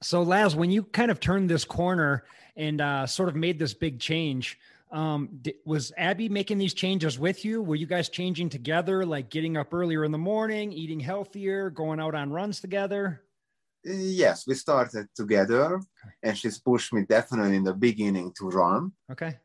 so 0.00 0.22
Laz, 0.22 0.54
when 0.54 0.70
you 0.70 0.84
kind 0.84 1.10
of 1.10 1.18
turned 1.18 1.50
this 1.50 1.64
corner 1.64 2.24
and 2.56 2.80
uh, 2.80 3.06
sort 3.06 3.28
of 3.28 3.34
made 3.34 3.58
this 3.58 3.74
big 3.74 3.98
change, 3.98 4.58
um, 4.90 5.42
was 5.64 5.92
Abby 5.96 6.28
making 6.28 6.58
these 6.58 6.74
changes 6.74 7.18
with 7.18 7.44
you? 7.44 7.62
Were 7.62 7.74
you 7.74 7.86
guys 7.86 8.08
changing 8.08 8.48
together, 8.48 9.04
like 9.04 9.30
getting 9.30 9.56
up 9.56 9.72
earlier 9.72 10.04
in 10.04 10.12
the 10.12 10.18
morning, 10.18 10.72
eating 10.72 11.00
healthier, 11.00 11.70
going 11.70 12.00
out 12.00 12.14
on 12.14 12.30
runs 12.30 12.60
together? 12.60 13.22
Yes, 13.84 14.46
we 14.46 14.54
started 14.54 15.08
together, 15.14 15.80
and 16.22 16.36
she's 16.36 16.58
pushed 16.58 16.92
me 16.92 17.04
definitely 17.08 17.56
in 17.56 17.64
the 17.64 17.74
beginning 17.74 18.32
to 18.38 18.48
run. 18.48 18.92
Okay. 19.10 19.36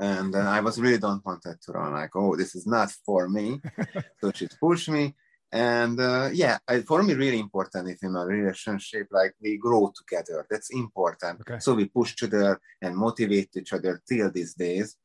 And 0.00 0.34
uh, 0.34 0.40
I 0.40 0.60
was 0.60 0.80
really 0.80 0.98
don't 0.98 1.24
want 1.24 1.42
to 1.42 1.56
run. 1.72 1.92
Like, 1.92 2.14
oh, 2.16 2.36
this 2.36 2.54
is 2.54 2.66
not 2.66 2.90
for 3.04 3.28
me. 3.28 3.60
so 4.20 4.32
she's 4.34 4.54
pushed 4.60 4.88
me. 4.88 5.14
And 5.54 6.00
uh, 6.00 6.30
yeah, 6.32 6.58
I, 6.66 6.80
for 6.80 7.00
me, 7.04 7.14
really 7.14 7.38
important 7.38 7.88
if 7.88 8.02
in 8.02 8.16
a 8.16 8.26
relationship, 8.26 9.06
like 9.12 9.34
we 9.40 9.56
grow 9.56 9.92
together. 9.94 10.44
That's 10.50 10.70
important. 10.70 11.42
Okay. 11.42 11.60
So 11.60 11.74
we 11.74 11.84
push 11.84 12.12
each 12.12 12.24
other 12.24 12.60
and 12.82 12.96
motivate 12.96 13.50
each 13.56 13.72
other 13.72 14.02
till 14.06 14.32
these 14.32 14.54
days. 14.54 14.96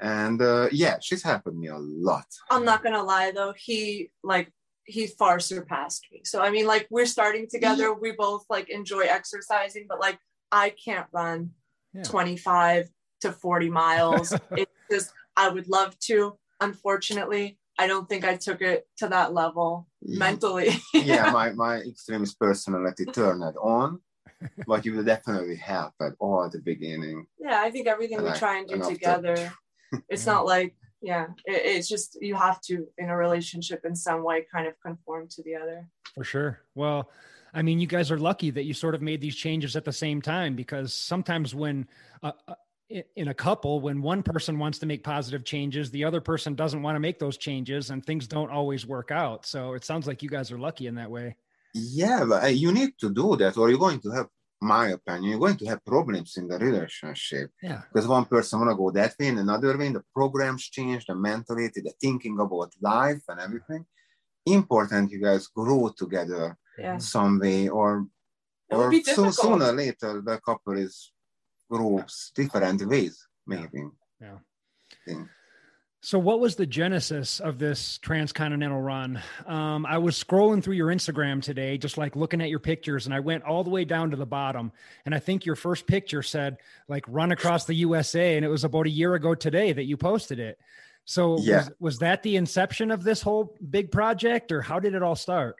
And 0.00 0.40
uh, 0.40 0.68
yeah, 0.72 0.96
she's 0.98 1.22
helped 1.22 1.52
me 1.52 1.68
a 1.68 1.76
lot. 1.78 2.24
I'm 2.50 2.64
not 2.64 2.82
gonna 2.82 3.02
lie 3.02 3.32
though, 3.32 3.52
he 3.54 4.10
like 4.24 4.50
he 4.84 5.06
far 5.08 5.38
surpassed 5.38 6.06
me. 6.10 6.22
So 6.24 6.40
I 6.40 6.48
mean, 6.50 6.66
like 6.66 6.86
we're 6.90 7.04
starting 7.04 7.46
together. 7.46 7.92
We 7.92 8.12
both 8.12 8.46
like 8.48 8.70
enjoy 8.70 9.02
exercising, 9.02 9.84
but 9.90 10.00
like 10.00 10.18
I 10.50 10.70
can't 10.70 11.06
run 11.12 11.50
Yeah. 11.92 12.04
25 12.04 12.88
to 13.20 13.30
40 13.30 13.68
miles. 13.68 14.32
it's 14.56 14.72
just 14.90 15.12
I 15.36 15.50
would 15.50 15.68
love 15.68 15.98
to. 16.08 16.38
Unfortunately, 16.60 17.58
I 17.78 17.86
don't 17.86 18.08
think 18.08 18.24
I 18.24 18.36
took 18.36 18.60
it 18.60 18.86
to 18.98 19.08
that 19.08 19.32
level 19.34 19.86
Yeah. 20.02 20.18
mentally. 20.18 20.70
yeah, 20.94 21.30
my, 21.38 21.52
my 21.52 21.76
extremist 21.78 22.38
personality 22.38 23.04
turned 23.06 23.42
it 23.50 23.56
on, 23.60 24.00
but 24.66 24.84
you 24.84 24.92
will 24.94 25.04
definitely 25.04 25.56
have 25.56 25.92
at 26.00 26.12
all 26.18 26.44
at 26.44 26.52
the 26.52 26.60
beginning. 26.60 27.26
yeah, 27.38 27.60
I 27.62 27.70
think 27.70 27.86
everything 27.86 28.18
And 28.18 28.26
we 28.26 28.32
I- 28.32 28.38
try 28.38 28.58
and 28.58 28.68
do 28.68 28.74
and 28.74 28.82
after- 28.82 28.94
together. 28.94 29.52
It's 30.08 30.24
Yeah. 30.26 30.32
not 30.34 30.46
like 30.46 30.74
yeah, 31.02 31.26
it, 31.44 31.60
it's 31.76 31.88
just 31.88 32.16
you 32.22 32.34
have 32.36 32.60
to 32.62 32.86
in 32.96 33.10
a 33.10 33.16
relationship 33.16 33.80
in 33.84 33.94
some 33.96 34.22
way 34.22 34.46
kind 34.54 34.66
of 34.68 34.74
conform 34.80 35.26
to 35.34 35.42
the 35.42 35.54
other. 35.56 35.86
For 36.14 36.24
sure. 36.24 36.60
Well, 36.74 37.10
I 37.52 37.60
mean, 37.62 37.78
you 37.80 37.86
guys 37.88 38.10
are 38.10 38.18
lucky 38.18 38.50
that 38.50 38.64
you 38.64 38.72
sort 38.72 38.94
of 38.94 39.02
made 39.02 39.20
these 39.20 39.34
changes 39.36 39.76
at 39.76 39.84
the 39.84 39.92
same 39.92 40.22
time 40.22 40.54
because 40.56 40.94
sometimes 40.94 41.54
when 41.54 41.88
i- 42.22 42.32
in 43.16 43.28
a 43.28 43.34
couple, 43.34 43.80
when 43.80 44.02
one 44.02 44.22
person 44.22 44.58
wants 44.58 44.78
to 44.80 44.86
make 44.86 45.02
positive 45.04 45.44
changes, 45.44 45.90
the 45.90 46.04
other 46.04 46.20
person 46.20 46.54
doesn't 46.54 46.82
want 46.82 46.96
to 46.96 47.00
make 47.00 47.18
those 47.18 47.36
changes 47.36 47.90
and 47.90 48.04
things 48.04 48.26
don't 48.26 48.50
always 48.50 48.86
work 48.86 49.10
out. 49.10 49.46
So 49.46 49.74
it 49.74 49.84
sounds 49.84 50.06
like 50.06 50.22
you 50.22 50.28
guys 50.28 50.50
are 50.52 50.58
lucky 50.58 50.86
in 50.86 50.94
that 50.96 51.10
way. 51.10 51.36
Yeah, 51.74 52.24
but 52.28 52.44
uh, 52.44 52.46
you 52.48 52.70
need 52.72 52.98
to 53.00 53.08
do 53.10 53.36
that, 53.36 53.56
or 53.56 53.70
you're 53.70 53.78
going 53.78 54.00
to 54.00 54.10
have, 54.10 54.28
my 54.60 54.88
opinion, 54.88 55.30
you're 55.30 55.38
going 55.38 55.56
to 55.56 55.66
have 55.66 55.84
problems 55.84 56.36
in 56.36 56.46
the 56.48 56.58
relationship 56.58 57.50
Yeah. 57.62 57.82
because 57.92 58.06
one 58.06 58.26
person 58.26 58.60
want 58.60 58.70
to 58.70 58.76
go 58.76 58.90
that 58.90 59.14
way 59.18 59.28
and 59.28 59.38
another 59.38 59.76
way. 59.78 59.86
and 59.86 59.96
The 59.96 60.04
programs 60.14 60.64
change, 60.68 61.06
the 61.06 61.14
mentality, 61.14 61.80
the 61.80 61.92
thinking 62.00 62.38
about 62.38 62.72
life 62.80 63.22
and 63.28 63.40
everything. 63.40 63.86
Important, 64.44 65.10
you 65.12 65.20
guys 65.20 65.46
grow 65.46 65.88
together 65.96 66.58
Yeah. 66.78 66.98
some 66.98 67.38
way, 67.38 67.68
or 67.68 68.06
or 68.70 68.90
be 68.90 69.02
so, 69.02 69.30
sooner 69.30 69.66
or 69.66 69.72
later 69.72 70.22
the 70.22 70.40
couple 70.40 70.78
is 70.78 71.11
grows 71.72 72.32
different 72.34 72.86
ways, 72.86 73.26
maybe. 73.46 73.84
Yeah. 74.20 74.38
Think. 75.06 75.28
So, 76.04 76.18
what 76.18 76.40
was 76.40 76.56
the 76.56 76.66
genesis 76.66 77.38
of 77.38 77.60
this 77.60 77.98
transcontinental 77.98 78.80
run? 78.80 79.20
Um, 79.46 79.86
I 79.86 79.98
was 79.98 80.22
scrolling 80.22 80.62
through 80.62 80.74
your 80.74 80.88
Instagram 80.88 81.40
today, 81.40 81.78
just 81.78 81.96
like 81.96 82.16
looking 82.16 82.40
at 82.40 82.50
your 82.50 82.58
pictures, 82.58 83.06
and 83.06 83.14
I 83.14 83.20
went 83.20 83.44
all 83.44 83.62
the 83.62 83.70
way 83.70 83.84
down 83.84 84.10
to 84.10 84.16
the 84.16 84.26
bottom. 84.26 84.72
And 85.06 85.14
I 85.14 85.20
think 85.20 85.46
your 85.46 85.54
first 85.54 85.86
picture 85.86 86.22
said, 86.22 86.56
like, 86.88 87.04
run 87.06 87.30
across 87.30 87.66
the 87.66 87.74
USA. 87.74 88.36
And 88.36 88.44
it 88.44 88.48
was 88.48 88.64
about 88.64 88.86
a 88.86 88.90
year 88.90 89.14
ago 89.14 89.36
today 89.36 89.72
that 89.72 89.84
you 89.84 89.96
posted 89.96 90.40
it. 90.40 90.58
So, 91.04 91.38
Yeah. 91.38 91.58
was, 91.58 91.70
was 91.78 91.98
that 92.00 92.24
the 92.24 92.34
inception 92.34 92.90
of 92.90 93.04
this 93.04 93.22
whole 93.22 93.56
big 93.70 93.92
project, 93.92 94.50
or 94.50 94.60
how 94.60 94.80
did 94.80 94.94
it 94.94 95.04
all 95.04 95.16
start? 95.16 95.54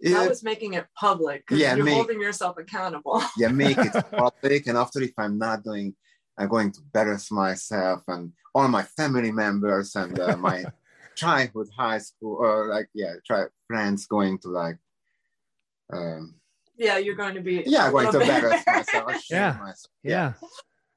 That 0.00 0.28
was 0.28 0.42
making 0.42 0.74
it 0.74 0.86
public 0.98 1.42
because 1.46 1.58
Yeah, 1.60 1.74
you're 1.76 1.84
make- 1.84 1.94
holding 1.94 2.20
yourself 2.20 2.58
accountable. 2.58 3.22
yeah, 3.38 3.48
make 3.48 3.78
it 3.78 3.92
public. 4.12 4.66
And 4.66 4.76
after, 4.76 5.00
if 5.02 5.12
I'm 5.18 5.38
not 5.38 5.62
doing, 5.64 5.94
I'm 6.36 6.48
going 6.48 6.72
to 6.72 6.80
embarrass 6.80 7.30
myself 7.30 8.02
and 8.08 8.32
all 8.54 8.68
my 8.68 8.82
family 8.82 9.32
members 9.32 9.94
and 9.96 10.18
uh, 10.18 10.36
my 10.36 10.64
childhood 11.16 11.68
high 11.76 11.98
school 11.98 12.36
or 12.40 12.68
like 12.68 12.88
yeah, 12.92 13.14
try 13.26 13.44
friends 13.68 14.06
going 14.06 14.36
to 14.38 14.48
like 14.48 14.76
um 15.92 16.34
yeah, 16.76 16.98
you're 16.98 17.14
going 17.14 17.34
to 17.36 17.40
be. 17.40 17.62
yeah, 17.66 17.88
a 17.88 17.92
going 17.92 18.10
to 18.10 18.18
little 18.18 18.34
embarrass 18.34 18.66
myself. 18.66 19.22
Yeah. 19.30 19.52
myself. 19.60 19.92
Yeah. 20.02 20.32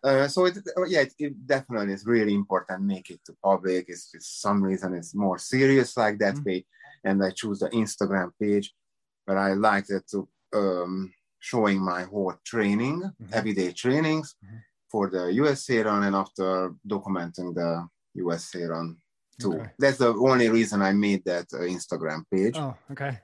Uh, 0.03 0.27
so 0.27 0.45
it, 0.45 0.57
yeah, 0.87 1.01
it, 1.01 1.13
it 1.19 1.45
definitely 1.47 1.93
is 1.93 2.03
really 2.05 2.33
important. 2.33 2.81
Make 2.81 3.11
it 3.11 3.19
to 3.25 3.35
public. 3.43 3.85
It's, 3.87 4.09
it's 4.15 4.27
some 4.27 4.63
reason 4.63 4.95
it's 4.95 5.13
more 5.13 5.37
serious 5.37 5.95
like 5.95 6.17
that 6.19 6.35
Mhm. 6.35 6.45
way, 6.45 6.65
and 7.03 7.23
I 7.23 7.29
choose 7.29 7.59
the 7.59 7.69
Instagram 7.69 8.31
page, 8.41 8.73
but 9.27 9.37
I 9.37 9.53
like 9.53 9.85
that 9.87 10.07
to 10.11 10.27
um, 10.53 11.13
showing 11.39 11.79
my 11.79 12.03
whole 12.03 12.33
training, 12.45 12.97
Mhm. 13.03 13.33
everyday 13.33 13.71
trainings 13.73 14.35
Mhm. 14.43 14.61
for 14.91 15.09
the 15.09 15.23
USA 15.33 15.83
run, 15.83 16.03
and 16.03 16.15
after 16.15 16.73
documenting 16.87 17.53
the 17.53 17.85
USA 18.15 18.63
run 18.63 18.97
too. 19.39 19.53
Okay. 19.53 19.69
That's 19.77 19.97
the 19.99 20.13
only 20.29 20.49
reason 20.49 20.81
I 20.81 20.93
made 20.93 21.23
that 21.25 21.47
uh, 21.53 21.57
Instagram 21.75 22.23
page. 22.31 22.57
Oh, 22.57 22.75
okay. 22.91 23.19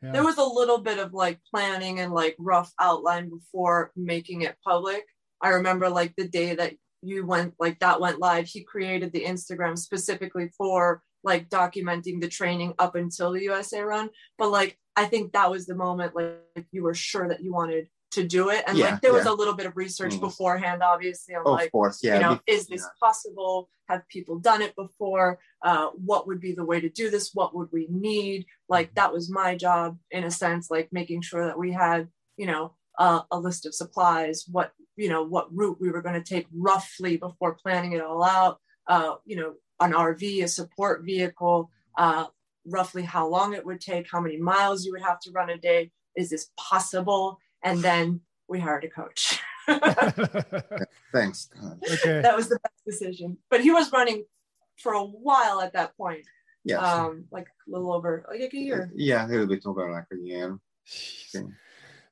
Yeah. 0.00 0.12
There 0.12 0.24
was 0.24 0.38
a 0.38 0.44
little 0.60 0.78
bit 0.78 0.98
of 0.98 1.12
like 1.12 1.40
planning 1.50 2.00
and 2.00 2.12
like 2.14 2.36
rough 2.38 2.72
outline 2.80 3.28
before 3.28 3.90
making 3.96 4.42
it 4.42 4.56
public. 4.64 5.04
I 5.42 5.48
remember 5.50 5.90
like 5.90 6.14
the 6.16 6.28
day 6.28 6.54
that 6.54 6.72
you 7.02 7.26
went 7.26 7.54
like 7.58 7.78
that 7.80 8.00
went 8.00 8.18
live, 8.20 8.46
he 8.46 8.62
created 8.64 9.12
the 9.12 9.24
Instagram 9.24 9.76
specifically 9.76 10.48
for 10.56 11.02
like 11.26 11.50
documenting 11.50 12.20
the 12.20 12.28
training 12.28 12.72
up 12.78 12.94
until 12.94 13.32
the 13.32 13.42
USA 13.42 13.80
run. 13.82 14.08
But 14.38 14.50
like 14.50 14.78
I 14.94 15.04
think 15.04 15.32
that 15.32 15.50
was 15.50 15.66
the 15.66 15.74
moment 15.74 16.14
like 16.14 16.66
you 16.72 16.82
were 16.84 16.94
sure 16.94 17.28
that 17.28 17.42
you 17.42 17.52
wanted 17.52 17.88
to 18.12 18.26
do 18.26 18.48
it. 18.48 18.64
And 18.66 18.78
Yeah, 18.78 18.92
like 18.92 19.00
there 19.02 19.12
was 19.12 19.26
a 19.26 19.32
little 19.32 19.52
bit 19.52 19.66
of 19.66 19.76
research 19.76 20.14
Mhm. 20.14 20.20
beforehand, 20.20 20.82
obviously, 20.82 21.34
on 21.34 21.42
of 21.42 21.52
like 21.52 21.72
course, 21.72 21.98
yeah. 22.02 22.14
you 22.14 22.20
know 22.20 22.40
is 22.46 22.66
this 22.66 22.82
yeah. 22.82 23.06
possible 23.06 23.68
have 23.88 24.08
people 24.08 24.38
done 24.38 24.62
it 24.62 24.74
before 24.76 25.38
uh, 25.62 25.88
what 26.10 26.26
would 26.26 26.40
be 26.40 26.52
the 26.52 26.64
way 26.64 26.80
to 26.80 26.88
do 26.88 27.10
this 27.10 27.30
what 27.34 27.54
would 27.54 27.68
we 27.72 27.86
need 27.90 28.46
like 28.68 28.94
that 28.94 29.12
was 29.12 29.30
my 29.30 29.54
job 29.54 29.96
in 30.10 30.24
a 30.24 30.30
sense 30.30 30.70
like 30.70 30.88
making 30.92 31.20
sure 31.22 31.44
that 31.46 31.58
we 31.58 31.70
had 31.72 32.08
you 32.36 32.46
know 32.46 32.72
uh, 32.98 33.22
a 33.30 33.38
list 33.38 33.66
of 33.66 33.74
supplies 33.74 34.44
what 34.50 34.72
you 34.96 35.08
know 35.08 35.22
what 35.22 35.54
route 35.54 35.78
we 35.80 35.90
were 35.90 36.02
going 36.02 36.20
to 36.20 36.34
take 36.34 36.46
roughly 36.52 37.16
before 37.16 37.54
planning 37.54 37.92
it 37.92 38.02
all 38.02 38.24
out 38.24 38.58
uh, 38.88 39.14
you 39.24 39.36
know 39.36 39.54
an 39.80 39.92
rv 39.92 40.42
a 40.44 40.48
support 40.48 41.04
vehicle 41.04 41.70
uh, 41.98 42.26
roughly 42.66 43.02
how 43.02 43.26
long 43.28 43.54
it 43.54 43.64
would 43.64 43.80
take 43.80 44.06
how 44.10 44.20
many 44.20 44.36
miles 44.36 44.84
you 44.84 44.92
would 44.92 45.02
have 45.02 45.20
to 45.20 45.30
run 45.32 45.50
a 45.50 45.58
day 45.58 45.90
is 46.16 46.30
this 46.30 46.50
possible 46.56 47.38
and 47.62 47.80
then 47.82 48.20
we 48.48 48.58
hired 48.60 48.84
a 48.84 48.88
coach 48.88 49.40
Thanks. 51.12 51.48
Okay. 51.92 52.20
that 52.22 52.36
was 52.36 52.48
the 52.48 52.58
best 52.62 52.84
decision. 52.86 53.36
But 53.50 53.62
he 53.62 53.70
was 53.72 53.90
running 53.92 54.24
for 54.80 54.92
a 54.92 55.02
while 55.02 55.60
at 55.60 55.72
that 55.72 55.96
point, 55.96 56.24
Yeah. 56.64 56.78
um, 56.78 57.24
like 57.32 57.46
a 57.46 57.70
little 57.70 57.92
over 57.92 58.24
like 58.30 58.52
a 58.52 58.56
year. 58.56 58.90
yeah, 58.94 59.26
a 59.26 59.28
little 59.28 59.46
bit 59.48 59.66
over 59.66 59.90
like 59.90 60.04
a 60.12 60.16
year. 60.16 60.58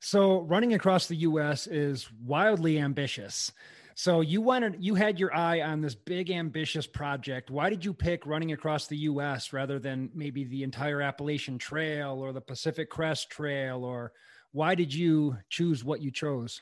So 0.01 0.41
running 0.41 0.73
across 0.73 1.07
the 1.07 1.15
US 1.17 1.67
is 1.67 2.11
wildly 2.23 2.77
ambitious. 2.79 3.51
So 3.97 4.19
you 4.19 4.41
wanted 4.41 4.75
you 4.79 4.93
had 4.95 5.17
your 5.17 5.33
eye 5.33 5.61
on 5.61 5.79
this 5.79 5.95
big 5.95 6.29
ambitious 6.29 6.85
project. 6.85 7.49
Why 7.49 7.69
did 7.69 7.83
you 7.85 7.93
pick 7.93 8.25
running 8.25 8.51
across 8.51 8.87
the 8.87 8.97
US 8.97 9.53
rather 9.53 9.79
than 9.79 10.09
maybe 10.13 10.43
the 10.43 10.63
entire 10.63 11.01
Appalachian 11.01 11.57
Trail 11.57 12.19
or 12.19 12.33
the 12.33 12.41
Pacific 12.41 12.89
Crest 12.89 13.29
Trail 13.29 13.85
or 13.85 14.11
why 14.51 14.75
did 14.75 14.93
you 14.93 15.37
choose 15.49 15.85
what 15.85 16.01
you 16.01 16.11
chose? 16.11 16.61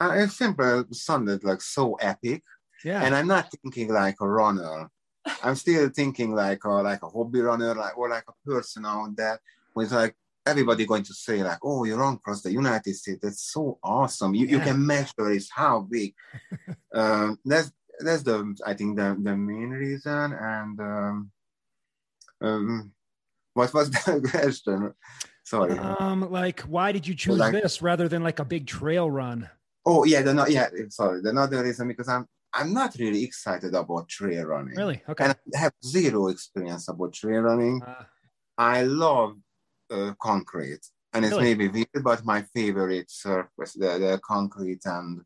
Uh, 0.00 0.12
It 0.14 0.30
simply 0.30 0.84
sounded 0.92 1.42
like 1.42 1.60
so 1.60 1.94
epic. 1.94 2.42
Yeah. 2.84 3.02
and 3.04 3.14
I'm 3.14 3.28
not 3.28 3.50
thinking 3.50 3.92
like 3.92 4.16
a 4.20 4.28
runner. 4.28 4.88
I'm 5.42 5.54
still 5.56 5.88
thinking 5.88 6.32
like 6.32 6.64
a, 6.64 6.68
like 6.68 7.02
a 7.02 7.08
hobby 7.08 7.40
runner, 7.40 7.74
like 7.74 7.96
or 7.96 8.08
like 8.08 8.24
a 8.28 8.48
person 8.48 8.86
out 8.86 9.16
there 9.16 9.40
with 9.74 9.92
like 9.92 10.16
everybody 10.46 10.86
going 10.86 11.02
to 11.04 11.14
say 11.14 11.42
like, 11.42 11.58
"Oh, 11.62 11.84
you 11.84 11.96
run 11.96 12.14
across 12.14 12.42
the 12.42 12.52
United 12.52 12.94
States. 12.94 13.20
That's 13.22 13.42
so 13.52 13.78
awesome. 13.82 14.34
You, 14.34 14.46
you 14.46 14.60
can 14.60 14.84
measure 14.84 15.30
it. 15.30 15.44
How 15.50 15.80
big?" 15.80 16.14
um, 16.94 17.38
that's 17.44 17.72
that's 18.00 18.22
the 18.22 18.54
I 18.66 18.74
think 18.74 18.96
the 18.96 19.16
the 19.20 19.36
main 19.36 19.70
reason. 19.70 20.32
And 20.32 20.80
um, 20.80 21.30
um, 22.40 22.92
what 23.54 23.72
was 23.74 23.90
the 23.90 24.28
question? 24.30 24.94
Sorry. 25.44 25.76
um 25.76 26.30
like 26.30 26.60
why 26.60 26.92
did 26.92 27.06
you 27.06 27.14
choose 27.14 27.36
like- 27.38 27.52
this 27.52 27.82
rather 27.82 28.08
than 28.08 28.22
like 28.22 28.38
a 28.38 28.44
big 28.44 28.66
trail 28.66 29.10
run? 29.10 29.50
oh 29.84 30.04
yeah, 30.04 30.22
the 30.22 30.34
no, 30.34 30.46
yeah. 30.46 30.68
Sorry, 30.88 31.20
the 31.20 31.30
another 31.30 31.62
reason 31.62 31.88
because 31.88 32.08
I'm 32.08 32.26
I'm 32.54 32.72
not 32.72 32.94
really 32.98 33.24
excited 33.24 33.74
about 33.74 34.08
trail 34.08 34.44
running. 34.44 34.76
Really? 34.76 35.02
Okay. 35.08 35.24
and 35.24 35.34
I 35.54 35.58
have 35.58 35.72
zero 35.84 36.28
experience 36.28 36.88
about 36.88 37.12
trail 37.12 37.40
running. 37.40 37.82
Uh, 37.82 38.04
I 38.58 38.82
love 38.82 39.36
uh, 39.92 40.14
concrete, 40.20 40.80
and 41.12 41.24
it's 41.24 41.36
Really? 41.36 41.54
maybe 41.54 41.68
weird, 41.68 42.04
but 42.04 42.24
my 42.24 42.42
favorite 42.54 43.10
surface, 43.10 43.74
the, 43.74 43.98
the 43.98 44.20
concrete, 44.24 44.80
and 44.86 45.20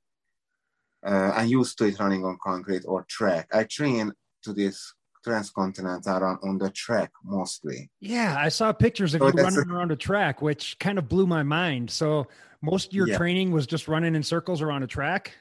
uh, 1.07 1.33
I'm 1.35 1.49
used 1.49 1.79
to 1.79 1.85
it 1.85 1.99
running 2.01 2.25
on 2.25 2.39
concrete 2.43 2.83
or 2.87 3.05
track. 3.09 3.49
I 3.53 3.65
train 3.65 4.13
to 4.43 4.53
this 4.53 4.95
transcontinental 5.25 6.21
run 6.21 6.39
on 6.43 6.59
the 6.59 6.71
track 6.71 7.11
mostly. 7.25 7.91
Yeah, 8.01 8.37
I 8.39 8.49
saw 8.49 8.73
pictures 8.73 9.15
of 9.15 9.21
So 9.21 9.29
you 9.29 9.33
running 9.35 9.71
around 9.71 9.91
a 9.93 9.97
track, 9.97 10.43
which 10.43 10.79
kind 10.79 10.99
of 10.99 11.09
blew 11.09 11.27
my 11.27 11.43
mind. 11.43 11.91
So 11.91 12.27
most 12.63 12.89
of 12.89 12.93
your 12.95 13.07
Yeah. 13.07 13.17
training 13.17 13.53
was 13.53 13.67
just 13.67 13.89
running 13.89 14.15
in 14.15 14.23
circles 14.23 14.63
around 14.63 14.83
a 14.83 14.87
track. 14.87 15.33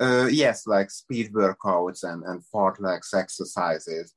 Uh, 0.00 0.26
yes, 0.30 0.66
like 0.66 0.90
speed 0.90 1.32
workouts 1.32 2.02
and, 2.02 2.24
and 2.24 2.42
fartleks 2.52 3.14
exercises, 3.14 4.12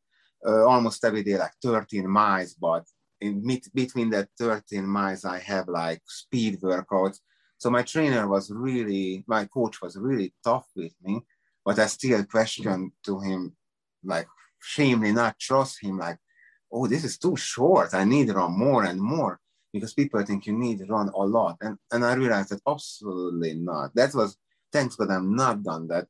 uh, 0.46 0.66
almost 0.66 1.06
every 1.06 1.24
day, 1.24 1.38
like 1.38 1.52
13 1.62 2.10
miles. 2.10 2.56
But 2.56 2.84
in 3.22 3.60
between 3.74 4.10
that 4.12 4.30
13 4.38 4.86
miles, 4.86 5.26
I 5.26 5.40
have 5.40 5.68
like 5.68 6.02
speed 6.06 6.60
workouts. 6.62 7.20
So 7.58 7.70
my 7.70 7.82
trainer 7.82 8.28
was 8.28 8.52
really, 8.52 9.24
my 9.28 9.46
coach 9.46 9.82
was 9.82 9.98
really 9.98 10.34
tough 10.44 10.68
with 10.76 10.94
me, 11.02 11.22
but 11.66 11.80
I 11.80 11.88
still 11.88 12.24
questioned 12.26 12.92
to 13.06 13.20
him, 13.20 13.56
like 14.04 14.28
shamefully 14.60 15.12
not 15.12 15.40
trust 15.40 15.84
him, 15.84 15.98
like, 15.98 16.20
oh, 16.72 16.88
this 16.88 17.04
is 17.04 17.18
too 17.18 17.36
short. 17.36 17.94
I 17.94 18.04
need 18.04 18.28
to 18.28 18.34
run 18.34 18.58
more 18.58 18.84
and 18.84 19.02
more 19.02 19.40
because 19.74 19.94
people 19.94 20.24
think 20.24 20.46
you 20.46 20.54
need 20.54 20.80
to 20.80 20.86
run 20.86 21.10
a 21.10 21.20
lot. 21.20 21.58
And, 21.62 21.78
and 21.92 22.06
I 22.06 22.14
realized 22.14 22.50
that 22.50 22.62
absolutely 22.68 23.56
not. 23.56 23.96
That 23.96 24.14
was 24.14 24.38
thanks 24.72 24.96
God 24.96 25.10
I'm 25.10 25.36
not 25.36 25.64
done 25.64 25.88
that. 25.88 26.08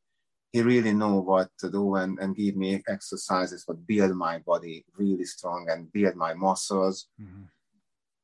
He 0.57 0.63
really 0.63 0.91
know 0.91 1.19
what 1.19 1.49
to 1.59 1.69
do 1.69 1.95
and, 2.01 2.17
and 2.17 2.35
give 2.35 2.55
me 2.55 2.81
exercises 2.87 3.63
that 3.65 3.85
build 3.85 4.15
my 4.15 4.39
body 4.39 4.83
really 4.97 5.23
strong 5.25 5.67
and 5.69 5.91
build 5.93 6.15
my 6.15 6.33
muscles. 6.33 7.07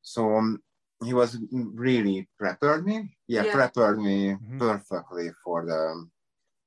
So 0.02 0.36
um, 0.36 0.64
he 1.06 1.14
was 1.14 1.38
really 1.52 2.28
prepared 2.40 2.88
me. 2.88 3.16
Yeah, 3.28 3.44
Yeah. 3.44 3.54
prepared 3.54 4.00
me 4.00 4.18
Mhm. 4.34 4.58
perfectly 4.58 5.30
for 5.44 5.64
the, 5.70 5.82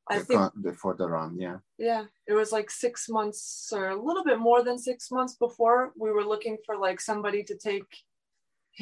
I 0.06 0.18
the, 0.18 0.24
think 0.24 0.52
the 0.62 0.72
for 0.74 0.94
the 0.94 1.08
run. 1.08 1.30
Yeah. 1.46 1.58
yeah, 1.78 2.04
it 2.30 2.34
was 2.40 2.52
like 2.52 2.70
six 2.70 3.08
months 3.08 3.72
or 3.76 3.88
a 3.88 4.00
little 4.08 4.22
bit 4.30 4.38
more 4.38 4.62
than 4.62 4.78
six 4.78 5.10
months 5.10 5.34
before 5.46 5.92
we 6.02 6.12
were 6.12 6.24
looking 6.32 6.56
for 6.64 6.76
like 6.86 7.00
somebody 7.00 7.42
to 7.50 7.56
take 7.56 7.90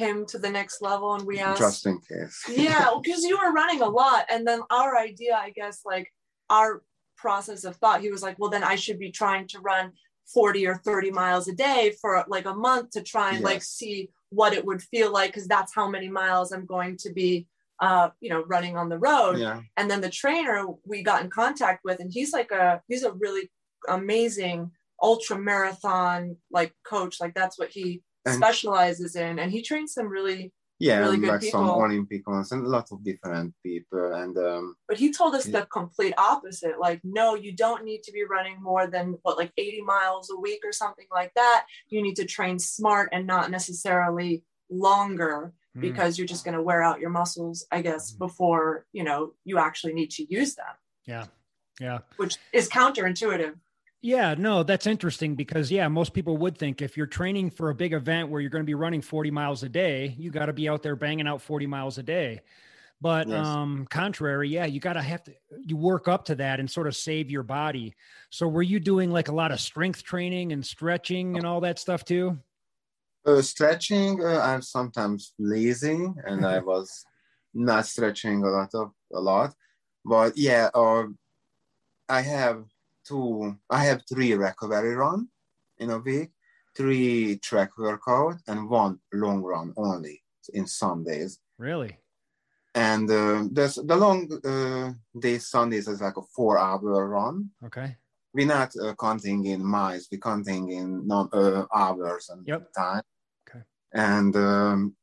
him 0.01 0.25
to 0.27 0.37
the 0.37 0.51
next 0.59 0.81
level, 0.83 1.15
and 1.15 1.25
we 1.25 1.39
asked 1.39 1.61
Just 1.65 1.85
in 1.87 1.97
case. 2.11 2.37
yeah 2.47 2.85
because 3.01 3.23
you 3.23 3.35
were 3.41 3.53
running 3.61 3.81
a 3.81 3.91
lot 4.01 4.21
and 4.33 4.45
then 4.47 4.59
our 4.69 4.91
idea 5.09 5.33
i 5.47 5.49
guess 5.59 5.77
like 5.93 6.07
our 6.49 6.83
process 7.17 7.63
of 7.63 7.75
thought. 7.77 8.01
He 8.01 8.11
was 8.11 8.21
like 8.21 8.37
well 8.39 8.49
then 8.49 8.63
i 8.63 8.75
should 8.75 8.99
be 8.99 9.11
trying 9.11 9.47
to 9.47 9.59
run 9.59 9.91
40 10.33 10.67
or 10.67 10.75
30 10.75 11.11
miles 11.11 11.47
a 11.47 11.53
day 11.53 11.93
for 12.01 12.23
like 12.27 12.45
a 12.45 12.53
month 12.53 12.91
to 12.91 13.01
try 13.03 13.33
and 13.35 13.43
like 13.43 13.61
see 13.63 14.09
what 14.29 14.53
it 14.53 14.65
would 14.65 14.81
feel 14.81 15.11
like 15.11 15.31
because 15.31 15.47
that's 15.47 15.73
how 15.73 15.87
many 15.87 16.09
miles 16.09 16.51
i'm 16.51 16.65
going 16.65 16.97
to 16.97 17.13
be 17.13 17.47
uh 17.79 18.09
you 18.21 18.29
know 18.29 18.43
running 18.45 18.75
on 18.77 18.89
the 18.89 18.97
road. 18.97 19.37
Yeah. 19.37 19.61
and 19.77 19.89
then 19.89 20.01
the 20.01 20.09
trainer 20.09 20.65
we 20.85 21.03
got 21.03 21.23
in 21.23 21.29
contact 21.29 21.81
with 21.85 21.99
and 21.99 22.11
he's 22.11 22.33
like 22.33 22.51
a 22.51 22.81
he's 22.87 23.03
a 23.03 23.11
really 23.11 23.51
amazing 23.87 24.71
ultra 25.01 25.37
marathon 25.37 26.37
like 26.51 26.73
coach. 26.85 27.19
Like 27.19 27.33
that's 27.33 27.59
what 27.59 27.69
he 27.69 28.01
And- 28.25 28.35
specializes 28.35 29.15
in. 29.15 29.39
And 29.39 29.51
he 29.51 29.61
trains 29.61 29.93
some 29.93 30.07
really 30.07 30.51
yeah, 30.79 30.99
really 30.99 31.17
good 31.17 31.29
like 31.29 31.41
some 31.43 31.65
people. 31.65 31.81
Olympic 31.83 32.27
ones 32.27 32.51
and 32.51 32.65
a 32.65 32.69
lot 32.69 32.87
of 32.91 33.03
different 33.03 33.53
people. 33.63 34.13
And 34.13 34.37
um, 34.37 34.75
But 34.87 34.97
he 34.97 35.11
told 35.11 35.35
us 35.35 35.47
Yeah. 35.47 35.61
the 35.61 35.65
complete 35.67 36.13
opposite. 36.17 36.79
Like, 36.79 36.99
no, 37.03 37.35
you 37.35 37.51
don't 37.55 37.83
need 37.85 38.03
to 38.03 38.11
be 38.11 38.23
running 38.25 38.61
more 38.61 38.85
than 38.87 39.17
what, 39.23 39.37
like 39.37 39.51
80 39.57 39.81
miles 39.81 40.29
a 40.29 40.37
week 40.39 40.61
or 40.65 40.71
something 40.71 41.07
like 41.11 41.33
that. 41.35 41.65
You 41.87 42.01
need 42.01 42.15
to 42.17 42.25
train 42.25 42.59
smart 42.59 43.09
and 43.13 43.25
not 43.27 43.51
necessarily 43.51 44.43
longer 44.69 45.53
Mm. 45.75 45.81
because 45.81 46.17
you're 46.17 46.25
just 46.27 46.45
going 46.45 46.55
to 46.55 46.63
wear 46.63 46.81
out 46.81 47.01
your 47.01 47.09
muscles, 47.09 47.65
I 47.69 47.81
guess, 47.81 48.13
Mhm. 48.13 48.19
before 48.19 48.85
you 48.93 49.03
know 49.03 49.33
you 49.43 49.57
actually 49.57 49.93
need 49.93 50.09
to 50.11 50.23
use 50.33 50.55
them, 50.55 50.73
yeah, 51.05 51.25
yeah. 51.81 51.99
which 52.15 52.37
is 52.53 52.69
counterintuitive. 52.69 53.55
Yeah, 54.05 54.35
no, 54.37 54.61
that's 54.61 54.85
interesting 54.85 55.33
because 55.33 55.71
yeah, 55.71 55.87
most 55.87 56.13
people 56.13 56.37
would 56.37 56.59
think 56.59 56.79
if 56.79 56.95
you're 56.95 57.07
training 57.07 57.49
for 57.49 57.71
a 57.71 57.75
big 57.75 57.91
event 57.91 58.29
where 58.29 58.39
you're 58.39 58.51
going 58.51 58.61
to 58.63 58.67
be 58.67 58.75
running 58.75 59.01
40 59.01 59.31
miles 59.31 59.63
a 59.63 59.69
day, 59.69 60.13
you 60.19 60.29
got 60.29 60.45
to 60.45 60.53
be 60.53 60.69
out 60.69 60.83
there 60.83 60.95
banging 60.95 61.27
out 61.27 61.41
40 61.41 61.65
miles 61.65 61.97
a 61.97 62.03
day. 62.03 62.41
But 63.01 63.31
Yes. 63.31 63.33
um 63.33 63.87
contrary, 63.89 64.49
yeah, 64.49 64.65
you 64.65 64.79
got 64.79 64.93
to 64.93 65.01
have 65.01 65.23
to 65.23 65.33
you 65.65 65.77
work 65.77 66.07
up 66.07 66.25
to 66.25 66.35
that 66.35 66.59
and 66.59 66.69
sort 66.69 66.87
of 66.87 66.95
save 66.95 67.31
your 67.31 67.43
body. 67.43 67.95
So 68.29 68.47
were 68.47 68.63
you 68.63 68.79
doing 68.79 69.11
like 69.11 69.29
a 69.29 69.33
lot 69.33 69.51
of 69.51 69.59
strength 69.59 70.03
training 70.03 70.51
and 70.51 70.65
stretching 70.65 71.37
and 71.37 71.47
all 71.47 71.61
that 71.61 71.79
stuff 71.79 72.05
too? 72.05 72.39
uh, 73.25 73.41
stretching, 73.41 74.23
uh, 74.23 74.39
I'm 74.39 74.61
sometimes 74.61 75.33
lazy 75.39 76.07
and 76.25 76.45
I 76.45 76.59
was 76.59 77.05
not 77.53 77.85
stretching 77.85 78.43
a 78.43 78.49
lot 78.49 78.69
of 78.73 78.91
a 79.13 79.19
lot. 79.19 79.55
But 80.03 80.37
yeah, 80.37 80.69
uh, 80.73 81.07
I 82.09 82.21
have 82.21 82.65
two, 83.05 83.57
I 83.69 83.83
have 83.85 84.03
three 84.07 84.33
recovery 84.33 84.95
run 84.95 85.27
in 85.77 85.89
a 85.91 85.99
week, 85.99 86.31
three 86.75 87.37
track 87.37 87.77
workout, 87.77 88.35
and 88.47 88.69
one 88.69 88.99
long 89.13 89.41
run 89.41 89.73
only 89.77 90.23
in 90.53 90.67
some 90.67 91.03
days. 91.03 91.39
Really? 91.57 91.97
And 92.73 93.09
uh, 93.09 93.45
there's 93.51 93.75
the 93.75 93.95
long 93.95 94.29
uh, 94.43 94.91
days, 95.17 95.47
Sundays 95.47 95.87
is 95.87 96.01
like 96.01 96.17
a 96.17 96.21
four 96.35 96.57
hour 96.57 97.07
run. 97.07 97.49
Okay. 97.63 97.95
We're 98.33 98.47
not 98.47 98.73
uh, 98.75 98.93
counting 98.99 99.45
in 99.45 99.63
miles, 99.63 100.09
we're 100.11 100.19
counting 100.19 100.69
in 100.71 101.07
num- 101.07 101.29
uh, 101.31 101.63
hours 101.73 102.29
and 102.29 102.45
Yep. 102.45 102.73
time. 102.73 103.01
Okay. 103.49 103.63
And 103.93 104.35
um, 104.35 104.95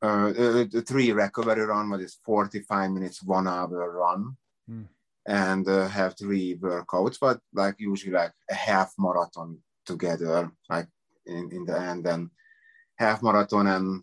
uh, 0.00 0.32
the, 0.32 0.68
the 0.72 0.82
three 0.82 1.12
recovery 1.12 1.66
run 1.66 1.90
was 1.90 2.00
is 2.00 2.18
45 2.24 2.90
minutes, 2.92 3.22
one 3.22 3.46
hour 3.46 3.92
run. 3.92 4.36
Hmm. 4.66 4.82
And 5.28 5.66
uh, 5.68 5.88
have 5.88 6.16
three 6.16 6.56
workouts, 6.56 7.18
but 7.20 7.40
like 7.52 7.76
usually 7.78 8.12
like 8.12 8.32
a 8.48 8.54
half 8.54 8.92
marathon 8.96 9.58
together, 9.84 10.52
like 10.70 10.86
in, 11.26 11.50
in 11.52 11.64
the 11.64 11.78
end, 11.78 12.06
and 12.06 12.30
half 12.96 13.22
marathon 13.22 13.66
and 13.66 14.02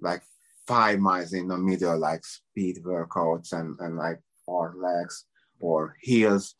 like 0.00 0.22
five 0.66 1.00
miles 1.00 1.32
in 1.32 1.48
the 1.48 1.58
middle, 1.58 1.98
like 1.98 2.24
speed 2.24 2.78
workouts 2.84 3.52
and, 3.52 3.76
and 3.80 3.96
like 3.96 4.20
hard 4.48 4.76
legs 4.76 5.24
or 5.60 5.96
heels 6.00 6.54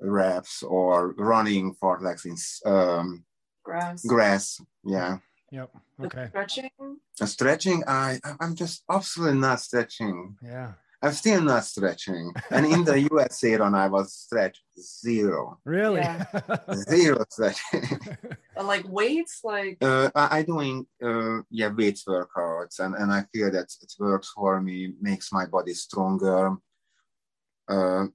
reps 0.00 0.62
or 0.62 1.12
running 1.12 1.74
for 1.74 2.00
legs 2.00 2.24
in 2.24 2.36
um, 2.70 3.24
Grass. 3.62 4.04
grass. 4.04 4.60
Yeah. 4.84 5.18
Yep. 5.52 5.70
The 5.98 6.06
Okay. 6.06 6.26
Stretching. 6.28 6.70
And 7.20 7.28
stretching, 7.28 7.84
I 7.86 8.18
I'm 8.40 8.54
just 8.54 8.84
absolutely 8.90 9.38
not 9.38 9.60
stretching. 9.60 10.36
Yeah. 10.42 10.72
I'm 11.02 11.12
still 11.12 11.40
not 11.40 11.64
stretching. 11.64 12.32
And 12.50 12.66
in 12.66 12.84
the 12.84 13.08
USA 13.10 13.56
run, 13.56 13.74
I 13.74 13.88
was 13.88 14.12
stretched 14.12 14.62
zero, 14.78 15.58
Really? 15.64 16.06
zero 16.74 17.24
stretching. 17.30 18.00
And 18.56 18.68
like 18.68 18.86
weights, 18.86 19.40
like 19.42 19.78
uh, 19.80 20.10
I, 20.14 20.38
I 20.38 20.42
doing 20.42 20.86
uh, 21.02 21.40
yeah 21.50 21.68
weights 21.72 22.04
workouts, 22.04 22.78
and 22.80 22.94
and 22.94 23.10
I 23.10 23.24
feel 23.32 23.50
that 23.50 23.72
it 23.80 23.92
works 23.98 24.28
for 24.34 24.60
me, 24.60 24.92
makes 25.00 25.32
my 25.32 25.46
body 25.46 25.72
stronger. 25.72 26.56
Uh, 27.66 28.08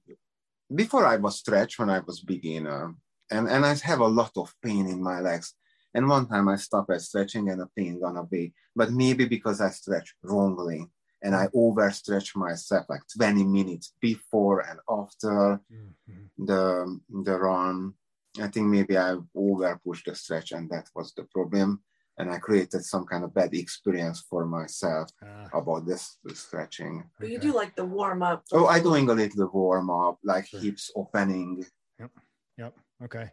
before 0.72 1.04
I 1.04 1.16
was 1.16 1.38
stretched 1.38 1.80
when 1.80 1.90
I 1.90 1.98
was 1.98 2.20
beginner, 2.20 2.94
and 3.28 3.48
and 3.48 3.66
I 3.66 3.74
have 3.74 3.98
a 3.98 4.06
lot 4.20 4.30
of 4.36 4.54
pain 4.62 4.86
in 4.86 5.02
my 5.02 5.18
legs. 5.18 5.52
And 5.94 6.08
one 6.08 6.28
time 6.28 6.46
I 6.48 6.56
stopped 6.56 6.92
at 6.92 7.00
stretching 7.00 7.48
and 7.48 7.60
the 7.60 7.68
pain 7.74 7.98
gone 7.98 8.18
away. 8.18 8.52
But 8.76 8.92
maybe 8.92 9.24
because 9.24 9.60
I 9.60 9.70
stretched 9.70 10.14
wrongly 10.22 10.86
and 11.22 11.34
I 11.34 11.46
overstretch 11.48 12.36
myself 12.36 12.86
like 12.88 13.02
20 13.16 13.44
minutes 13.44 13.92
before 14.00 14.60
and 14.60 14.78
after 14.88 15.60
Mhm. 15.70 16.30
the 16.38 17.00
the 17.24 17.38
run. 17.38 17.94
I 18.40 18.48
think 18.48 18.66
maybe 18.68 18.98
I 18.98 19.16
over 19.34 19.80
pushed 19.84 20.04
the 20.06 20.14
stretch 20.14 20.52
and 20.52 20.68
that 20.70 20.90
was 20.94 21.12
the 21.14 21.24
problem. 21.24 21.82
And 22.18 22.30
I 22.30 22.38
created 22.38 22.82
some 22.84 23.04
kind 23.06 23.24
of 23.24 23.34
bad 23.34 23.52
experience 23.54 24.20
for 24.20 24.46
myself 24.46 25.10
Ah, 25.22 25.48
about 25.52 25.84
this, 25.86 26.18
this 26.24 26.40
stretching. 26.40 27.10
but 27.18 27.28
you 27.30 27.38
do 27.38 27.52
like 27.54 27.74
the 27.76 27.84
warm 27.84 28.22
up. 28.22 28.44
Oh, 28.52 28.66
I 28.66 28.80
doing 28.80 29.08
a 29.10 29.14
little 29.14 29.48
warm 29.52 29.90
up, 29.90 30.18
like 30.22 30.46
Sure. 30.46 30.60
hips 30.60 30.90
opening. 30.96 31.64
Yep. 31.98 32.10
Yep. 32.58 32.74
Okay. 33.04 33.30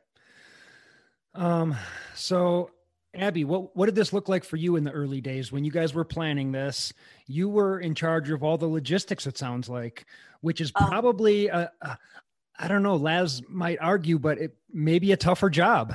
Um, 1.34 1.76
so 2.16 2.70
Abby, 3.16 3.44
what 3.46 3.76
what 3.76 3.86
did 3.86 3.96
this 3.96 4.12
look 4.12 4.28
like 4.28 4.44
for 4.44 4.58
you 4.58 4.76
in 4.76 4.84
the 4.84 4.92
early 4.92 5.22
days 5.22 5.52
when 5.52 5.64
you 5.64 5.72
guys 5.72 5.94
were 5.94 6.04
planning 6.04 6.52
this? 6.52 6.92
You 7.28 7.48
were 7.48 7.80
in 7.80 7.94
charge 7.94 8.32
of 8.32 8.44
all 8.44 8.58
the 8.58 8.68
logistics. 8.68 9.28
It 9.28 9.38
sounds 9.38 9.70
like, 9.70 10.06
which 10.42 10.60
is 10.60 10.72
Um, 10.76 10.88
probably 10.88 11.48
a, 11.48 11.72
a 11.82 11.98
I 12.58 12.68
don't 12.68 12.84
know. 12.84 12.96
Laz 12.96 13.42
might 13.48 13.78
argue, 13.80 14.18
but 14.18 14.40
it 14.40 14.56
may 14.72 14.98
be 15.00 15.12
a 15.12 15.18
tougher 15.18 15.50
job 15.50 15.94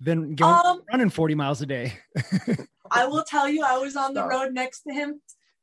than 0.00 0.34
going 0.34 0.66
Um, 0.66 0.82
running 0.90 1.10
forty 1.10 1.34
miles 1.34 1.60
a 1.60 1.66
day. 1.66 1.98
I 2.90 3.06
will 3.06 3.24
tell 3.24 3.48
you, 3.48 3.62
I 3.62 3.76
was 3.78 3.96
on 3.96 4.14
the 4.14 4.26
road 4.26 4.52
next 4.54 4.82
to 4.82 4.92
him 4.92 5.20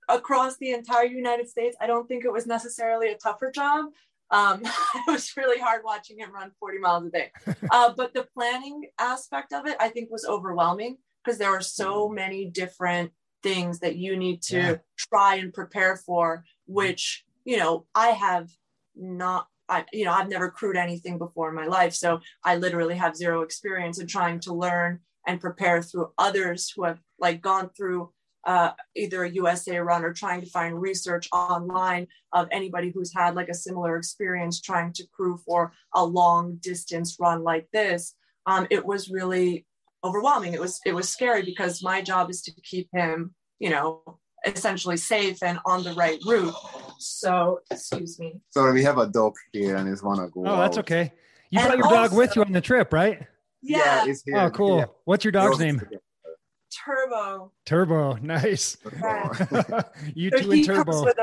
across 0.10 0.58
the 0.58 0.72
entire 0.72 1.06
United 1.06 1.50
States. 1.50 1.76
I 1.82 1.88
don't 1.88 2.08
think 2.08 2.26
it 2.26 2.32
was 2.32 2.46
necessarily 2.46 3.12
a 3.12 3.18
tougher 3.18 3.52
job. 3.52 3.86
Um, 4.32 4.62
it 4.96 5.12
was 5.12 5.36
really 5.38 5.60
hard 5.60 5.82
watching 5.84 6.20
him 6.20 6.34
run 6.34 6.52
40 6.60 6.78
miles 6.80 7.06
a 7.06 7.10
day. 7.10 7.32
Uh, 7.72 7.94
but 7.96 8.14
the 8.14 8.28
planning 8.34 8.88
aspect 9.00 9.54
of 9.54 9.66
it, 9.66 9.78
I 9.80 9.88
think, 9.88 10.12
was 10.12 10.26
overwhelming 10.26 10.98
because 11.24 11.38
there 11.38 11.50
are 11.52 11.62
so 11.62 12.10
many 12.10 12.46
different 12.46 13.12
things 13.44 13.80
that 13.80 13.96
you 13.96 14.18
need 14.18 14.42
to 14.42 14.58
Yeah. 14.58 14.76
try 14.98 15.36
and 15.36 15.54
prepare 15.54 15.96
for, 15.96 16.44
which, 16.66 17.24
you 17.46 17.58
know, 17.58 17.86
I 17.96 18.08
have 18.10 18.50
not. 18.96 19.48
I, 19.70 19.86
you 19.94 20.04
know, 20.04 20.12
I've 20.12 20.28
never 20.28 20.52
crewed 20.52 20.76
anything 20.76 21.18
before 21.18 21.48
in 21.48 21.56
my 21.56 21.66
life, 21.66 21.94
so 21.94 22.20
I 22.44 22.58
literally 22.58 22.96
have 22.96 23.16
zero 23.16 23.42
experience 23.42 24.00
in 24.00 24.08
trying 24.08 24.42
to 24.42 24.54
learn 24.54 25.00
and 25.26 25.40
prepare 25.40 25.82
through 25.82 26.12
others 26.18 26.74
who 26.76 26.84
have 26.84 27.00
like 27.20 27.42
gone 27.42 27.70
through 27.70 28.12
uh, 28.46 28.72
either 28.96 29.24
a 29.24 29.30
USA 29.30 29.78
run 29.78 30.04
or 30.04 30.14
trying 30.14 30.42
to 30.42 30.48
find 30.48 30.82
research 30.82 31.28
online 31.32 32.08
of 32.34 32.48
anybody 32.52 32.92
who's 32.94 33.14
had 33.14 33.36
like 33.36 33.50
a 33.50 33.54
similar 33.54 33.98
experience 33.98 34.60
trying 34.60 34.94
to 34.94 35.08
crew 35.08 35.38
for 35.46 35.72
a 35.94 36.04
long 36.04 36.56
distance 36.62 37.18
run 37.20 37.44
like 37.44 37.68
this. 37.72 38.16
Um, 38.46 38.68
it 38.70 38.86
was 38.86 39.10
really 39.10 39.66
overwhelming. 40.04 40.54
It 40.54 40.60
was 40.60 40.80
it 40.86 40.94
was 40.94 41.10
scary 41.10 41.44
because 41.44 41.84
my 41.84 42.02
job 42.02 42.30
is 42.30 42.42
to 42.44 42.52
keep 42.62 42.90
him, 42.92 43.36
you 43.60 43.70
know, 43.70 44.20
essentially 44.46 44.98
safe 44.98 45.44
and 45.44 45.60
on 45.66 45.84
the 45.84 45.94
right 45.94 46.20
route. 46.26 46.56
So 46.98 47.60
excuse 47.70 48.20
me. 48.20 48.42
Sorry, 48.50 48.74
we 48.74 48.84
have 48.84 48.98
a 48.98 49.08
dog 49.08 49.36
here 49.54 49.76
and 49.76 49.88
he's 49.88 50.02
wanna 50.02 50.30
go. 50.30 50.44
Oh, 50.46 50.58
that's 50.58 50.80
okay. 50.80 51.14
You 51.52 51.60
And 51.60 51.68
brought 51.68 51.78
your 51.78 51.90
dog 51.90 52.18
with 52.18 52.36
you 52.36 52.44
on 52.44 52.52
the 52.52 52.62
trip, 52.62 52.94
right? 52.94 53.28
Yeah, 53.62 54.06
it's 54.08 54.24
here. 54.24 54.38
Oh, 54.38 54.50
cool. 54.50 54.78
Yeah. 54.80 54.86
What's 55.06 55.24
your 55.24 55.32
dog's 55.32 55.60
name? 55.60 55.82
Turbo. 56.72 57.52
Turbo. 57.66 58.14
Nice. 58.22 58.78
you 60.16 60.30
So 60.32 60.40
two 60.40 60.50
he 60.50 60.60
and 60.60 60.66
Turbo. 60.66 61.06
us. 61.06 61.16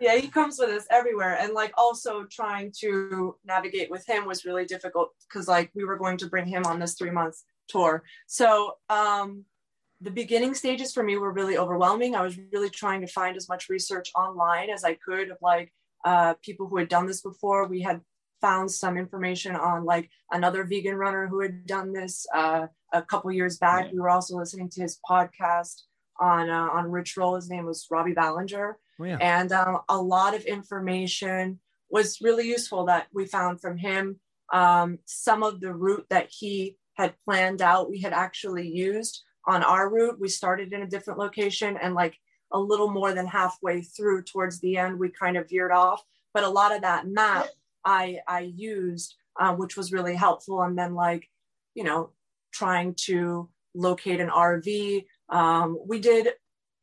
Yeah, 0.00 0.16
he 0.16 0.28
comes 0.28 0.58
with 0.58 0.70
us 0.70 0.86
everywhere. 0.90 1.38
And 1.40 1.52
like 1.52 1.72
also 1.76 2.24
trying 2.24 2.72
to 2.80 3.36
navigate 3.44 3.90
with 3.90 4.06
him 4.06 4.26
was 4.26 4.44
really 4.44 4.64
difficult 4.64 5.10
because 5.28 5.48
like 5.48 5.70
we 5.74 5.84
were 5.84 5.96
going 5.96 6.18
to 6.18 6.26
bring 6.26 6.46
him 6.46 6.66
on 6.66 6.78
this 6.78 6.94
three 6.94 7.10
months 7.10 7.44
tour. 7.68 8.02
So 8.26 8.74
um 8.90 9.44
the 10.00 10.10
beginning 10.10 10.54
stages 10.54 10.92
for 10.92 11.02
me 11.02 11.16
were 11.16 11.32
really 11.32 11.56
overwhelming. 11.56 12.14
I 12.14 12.22
was 12.22 12.38
really 12.52 12.68
trying 12.68 13.00
to 13.00 13.06
find 13.06 13.36
as 13.36 13.48
much 13.48 13.70
research 13.70 14.10
online 14.14 14.68
as 14.68 14.84
I 14.84 14.94
could 14.94 15.30
of 15.30 15.38
like 15.40 15.72
uh, 16.04 16.34
people 16.42 16.66
who 16.68 16.76
had 16.76 16.88
done 16.88 17.06
this 17.06 17.22
before. 17.22 17.66
We 17.66 17.80
had 17.80 18.02
found 18.40 18.70
some 18.70 18.98
information 18.98 19.56
on 19.56 19.86
like 19.86 20.10
another 20.30 20.64
vegan 20.64 20.96
runner 20.96 21.26
who 21.26 21.40
had 21.40 21.64
done 21.64 21.92
this 21.92 22.26
uh, 22.34 22.66
a 22.94 23.02
couple 23.02 23.30
years 23.32 23.58
back. 23.58 23.92
We 23.92 24.00
were 24.00 24.08
also 24.10 24.36
listening 24.36 24.68
to 24.70 24.80
his 24.82 24.98
podcast 25.08 25.82
on 26.20 26.48
uh, 26.48 26.68
on 26.72 26.90
Rich 26.90 27.16
Roll. 27.16 27.34
His 27.34 27.50
name 27.50 27.66
was 27.66 27.86
Robbie 27.90 28.14
Balenger, 28.14 28.74
Oh, 29.00 29.04
yeah. 29.04 29.18
and 29.20 29.52
um, 29.52 29.80
a 29.88 30.00
lot 30.00 30.34
of 30.34 30.42
information 30.44 31.58
was 31.90 32.20
really 32.22 32.46
useful 32.48 32.86
that 32.86 33.06
we 33.12 33.26
found 33.26 33.60
from 33.60 33.76
him. 33.76 34.18
Um, 34.52 34.98
some 35.04 35.42
of 35.42 35.60
the 35.60 35.72
route 35.74 36.06
that 36.10 36.28
he 36.30 36.76
had 36.94 37.14
planned 37.24 37.60
out, 37.60 37.90
we 37.90 38.00
had 38.00 38.12
actually 38.12 38.68
used 38.68 39.22
on 39.46 39.62
our 39.62 39.90
route. 39.90 40.20
We 40.20 40.28
started 40.28 40.72
in 40.72 40.82
a 40.82 40.86
different 40.86 41.18
location, 41.18 41.76
and 41.82 41.94
like 41.94 42.14
a 42.52 42.58
little 42.58 42.90
more 42.90 43.12
than 43.12 43.26
halfway 43.26 43.82
through, 43.82 44.22
towards 44.22 44.60
the 44.60 44.76
end, 44.76 44.98
we 44.98 45.08
kind 45.10 45.36
of 45.36 45.48
veered 45.48 45.72
off. 45.72 46.02
But 46.32 46.44
a 46.44 46.48
lot 46.48 46.74
of 46.74 46.82
that 46.82 47.06
map 47.08 47.48
I 47.84 48.20
I 48.28 48.40
used, 48.40 49.16
uh, 49.40 49.54
which 49.54 49.76
was 49.76 49.92
really 49.92 50.14
helpful. 50.14 50.62
And 50.62 50.78
then 50.78 50.94
like, 50.94 51.28
you 51.74 51.82
know, 51.84 52.10
trying 52.54 52.94
to 53.06 53.50
locate 53.74 54.20
an 54.20 54.30
RV, 54.30 55.04
Um, 55.28 55.78
we 55.86 55.98
did 55.98 56.28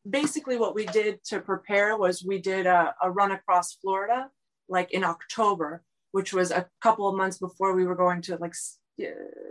basically 0.10 0.58
what 0.58 0.76
we 0.76 0.86
did 0.88 1.24
to 1.26 1.40
prepare 1.40 1.96
was 1.96 2.26
we 2.26 2.40
did 2.40 2.66
a, 2.66 2.94
a 3.02 3.10
run 3.12 3.32
across 3.32 3.76
Florida 3.76 4.30
like 4.68 4.92
in 4.92 5.04
October, 5.04 5.84
which 6.12 6.34
was 6.34 6.50
a 6.52 6.68
couple 6.82 7.08
of 7.08 7.16
months 7.16 7.38
before 7.38 7.76
we 7.76 7.86
were 7.86 7.96
going 7.96 8.22
to 8.24 8.38
like 8.38 8.56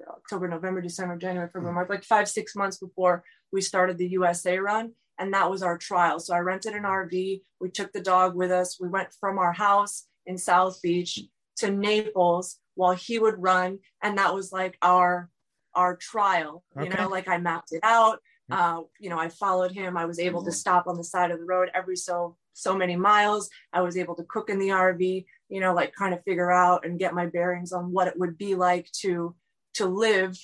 October, 0.09 0.49
November, 0.49 0.81
December, 0.81 1.17
January, 1.17 1.49
February, 1.49 1.75
March, 1.75 1.89
like 1.89 2.05
five, 2.05 2.29
six 2.29 2.57
months 2.57 2.79
before 2.79 3.23
we 3.53 3.61
started 3.61 3.97
the 3.97 4.09
USA 4.09 4.59
run. 4.59 4.93
And 5.19 5.35
that 5.35 5.51
was 5.51 5.63
our 5.63 5.77
trial. 5.77 6.19
So 6.19 6.35
I 6.35 6.39
rented 6.39 6.75
an 6.75 6.85
RV. 6.85 7.43
We 7.61 7.71
took 7.71 7.93
the 7.93 8.01
dog 8.01 8.35
with 8.35 8.51
us. 8.51 8.79
We 8.81 8.89
went 8.89 9.09
from 9.21 9.39
our 9.39 9.53
house 9.53 10.07
in 10.27 10.39
South 10.39 10.81
Beach 10.83 11.21
to 11.59 11.71
Naples 11.71 12.59
while 12.75 12.95
he 12.95 13.19
would 13.19 13.43
run. 13.43 13.79
And 14.03 14.17
that 14.19 14.35
was 14.35 14.51
like 14.51 14.79
our 14.83 15.29
our 15.75 15.97
trial. 15.97 16.65
You 16.81 16.89
know, 16.89 17.09
like 17.09 17.29
I 17.29 17.39
mapped 17.39 17.73
it 17.73 17.81
out. 17.83 18.19
Uh, 18.51 18.83
you 18.99 19.11
know, 19.11 19.19
I 19.19 19.29
followed 19.29 19.71
him. 19.73 19.97
I 19.97 20.05
was 20.05 20.19
able 20.19 20.45
to 20.45 20.53
stop 20.53 20.87
on 20.89 20.97
the 20.97 21.05
side 21.05 21.31
of 21.31 21.39
the 21.39 21.45
road 21.45 21.71
every 21.75 21.97
so 21.97 22.37
so 22.53 22.77
many 22.77 22.97
miles. 22.97 23.49
I 23.73 23.81
was 23.81 23.97
able 23.97 24.17
to 24.17 24.25
cook 24.25 24.51
in 24.51 24.59
the 24.59 24.71
RV, 24.71 25.25
you 25.49 25.61
know, 25.61 25.73
like 25.73 25.95
kind 25.95 26.13
of 26.13 26.23
figure 26.25 26.51
out 26.51 26.85
and 26.85 26.99
get 26.99 27.15
my 27.15 27.27
bearings 27.27 27.73
on 27.73 27.93
what 27.93 28.09
it 28.09 28.19
would 28.19 28.37
be 28.37 28.55
like 28.55 28.91
to 29.03 29.35
to 29.75 29.87
live, 29.87 30.37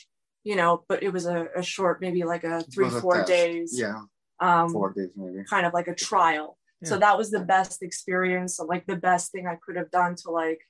you 0.44 0.54
know, 0.54 0.84
but 0.88 1.02
it 1.02 1.12
was 1.12 1.26
a, 1.26 1.48
a 1.56 1.62
short, 1.62 2.00
maybe 2.00 2.22
like 2.22 2.44
a 2.44 2.62
three, 2.62 2.88
four 2.88 3.24
days. 3.24 3.78
Yeah 3.78 4.02
um, 4.40 4.70
four 4.70 4.92
days 4.92 5.10
maybe. 5.16 5.44
kind 5.48 5.66
of 5.66 5.72
like 5.72 5.88
a 5.88 5.94
trial. 5.94 6.58
Yeah. 6.82 6.90
So 6.90 6.98
that 6.98 7.16
was 7.16 7.30
the 7.30 7.40
best 7.40 7.82
experience, 7.82 8.58
like 8.58 8.86
the 8.86 8.96
best 8.96 9.32
thing 9.32 9.46
I 9.46 9.56
could 9.64 9.76
have 9.76 9.90
done 9.90 10.14
to 10.16 10.30
like 10.30 10.60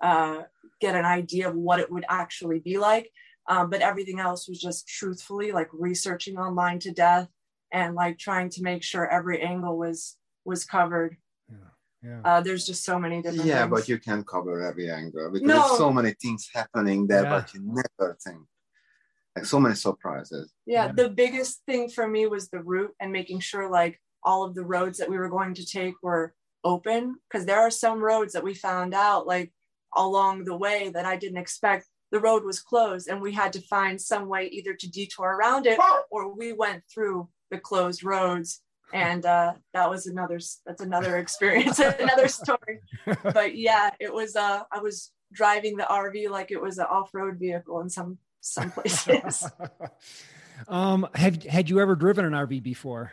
uh, 0.00 0.42
get 0.80 0.96
an 0.96 1.04
idea 1.04 1.48
of 1.48 1.54
what 1.54 1.80
it 1.80 1.90
would 1.90 2.04
actually 2.08 2.60
be 2.60 2.78
like. 2.78 3.10
Um, 3.48 3.68
but 3.70 3.80
everything 3.80 4.20
else 4.20 4.48
was 4.48 4.60
just 4.60 4.86
truthfully 4.86 5.50
like 5.52 5.68
researching 5.72 6.36
online 6.38 6.78
to 6.80 6.92
death 6.92 7.28
and 7.72 7.94
like 7.94 8.18
trying 8.18 8.48
to 8.50 8.62
make 8.62 8.82
sure 8.82 9.08
every 9.08 9.40
angle 9.42 9.76
was 9.78 10.16
was 10.44 10.64
covered. 10.64 11.16
Yeah. 12.02 12.20
Uh, 12.24 12.40
there's 12.40 12.64
just 12.64 12.82
so 12.84 12.98
many 12.98 13.20
different. 13.20 13.44
Yeah, 13.44 13.60
things. 13.62 13.70
but 13.72 13.88
you 13.88 13.98
can't 13.98 14.26
cover 14.26 14.62
every 14.62 14.90
angle 14.90 15.30
because 15.30 15.46
No. 15.46 15.58
there's 15.58 15.78
so 15.78 15.92
many 15.92 16.12
things 16.22 16.48
happening 16.54 17.06
there, 17.06 17.24
Yeah. 17.24 17.30
but 17.40 17.52
you 17.54 17.60
never 17.62 18.16
think. 18.24 18.40
Like 19.36 19.44
so 19.44 19.60
many 19.60 19.74
surprises. 19.74 20.52
yeah, 20.66 20.86
Yeah. 20.86 20.92
the 20.92 21.08
biggest 21.10 21.62
thing 21.66 21.88
for 21.90 22.08
me 22.08 22.26
was 22.26 22.48
the 22.48 22.60
route 22.62 22.94
and 23.00 23.12
making 23.12 23.40
sure 23.40 23.68
like 23.68 24.00
all 24.22 24.44
of 24.44 24.54
the 24.54 24.64
roads 24.64 24.98
that 24.98 25.10
we 25.10 25.18
were 25.18 25.28
going 25.28 25.54
to 25.54 25.64
take 25.66 25.94
were 26.02 26.34
open 26.64 27.16
because 27.28 27.46
there 27.46 27.60
are 27.60 27.70
some 27.70 28.00
roads 28.00 28.32
that 28.32 28.44
we 28.44 28.54
found 28.54 28.92
out 28.94 29.26
like 29.26 29.52
along 29.96 30.44
the 30.44 30.56
way 30.56 30.88
that 30.90 31.04
I 31.06 31.16
didn't 31.16 31.38
expect 31.38 31.86
the 32.10 32.20
road 32.20 32.44
was 32.44 32.60
closed 32.60 33.08
and 33.08 33.20
we 33.20 33.32
had 33.32 33.52
to 33.52 33.60
find 33.60 34.00
some 34.00 34.26
way 34.28 34.46
either 34.48 34.74
to 34.74 34.90
detour 34.90 35.28
around 35.36 35.66
it 35.66 35.78
or 36.10 36.34
we 36.34 36.52
went 36.52 36.82
through 36.92 37.28
the 37.50 37.58
closed 37.58 38.02
roads 38.04 38.62
and 38.92 39.24
uh, 39.24 39.52
that 39.72 39.88
was 39.88 40.06
another 40.06 40.40
that's 40.66 40.80
another 40.82 41.16
experience 41.18 41.78
another 42.00 42.28
story 42.28 42.80
but 43.22 43.56
yeah 43.56 43.90
it 44.00 44.12
was 44.12 44.34
uh 44.36 44.62
I 44.72 44.80
was 44.80 45.12
driving 45.32 45.76
the 45.76 45.84
RV 45.84 46.28
like 46.30 46.50
it 46.50 46.60
was 46.60 46.78
an 46.78 46.86
off-road 46.90 47.38
vehicle 47.38 47.80
in 47.80 47.88
some 47.88 48.18
some 48.40 48.70
places 48.72 49.48
um, 50.68 51.06
have 51.14 51.42
had 51.44 51.70
you 51.70 51.78
ever 51.80 51.94
driven 51.94 52.24
an 52.24 52.32
RV 52.32 52.62
before? 52.62 53.12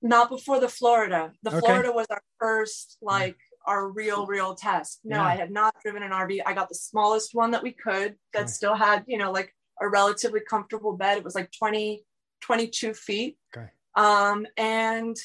not 0.00 0.28
before 0.30 0.60
the 0.60 0.68
Florida. 0.68 1.32
The 1.42 1.50
Okay. 1.50 1.60
Florida 1.60 1.90
was 1.90 2.06
our 2.08 2.22
first, 2.38 2.98
like, 3.02 3.36
our 3.68 3.88
real, 3.88 4.26
real 4.26 4.54
test. 4.54 5.00
No, 5.04 5.16
Yeah. 5.18 5.24
I 5.26 5.36
had 5.36 5.50
not 5.50 5.74
driven 5.82 6.02
an 6.02 6.10
RV. 6.10 6.40
I 6.44 6.54
got 6.54 6.68
the 6.68 6.74
smallest 6.74 7.34
one 7.34 7.50
that 7.52 7.62
we 7.62 7.72
could 7.72 8.16
that 8.32 8.40
Okay. 8.44 8.48
still 8.48 8.74
had, 8.74 9.04
you 9.06 9.18
know, 9.18 9.30
like 9.30 9.54
a 9.80 9.88
relatively 9.88 10.40
comfortable 10.48 10.96
bed. 10.96 11.18
It 11.18 11.24
was 11.24 11.34
like 11.34 11.50
20, 11.52 12.04
22 12.40 12.94
feet. 12.94 13.38
Okay. 13.56 13.68
Um, 13.94 14.46
and 14.56 15.16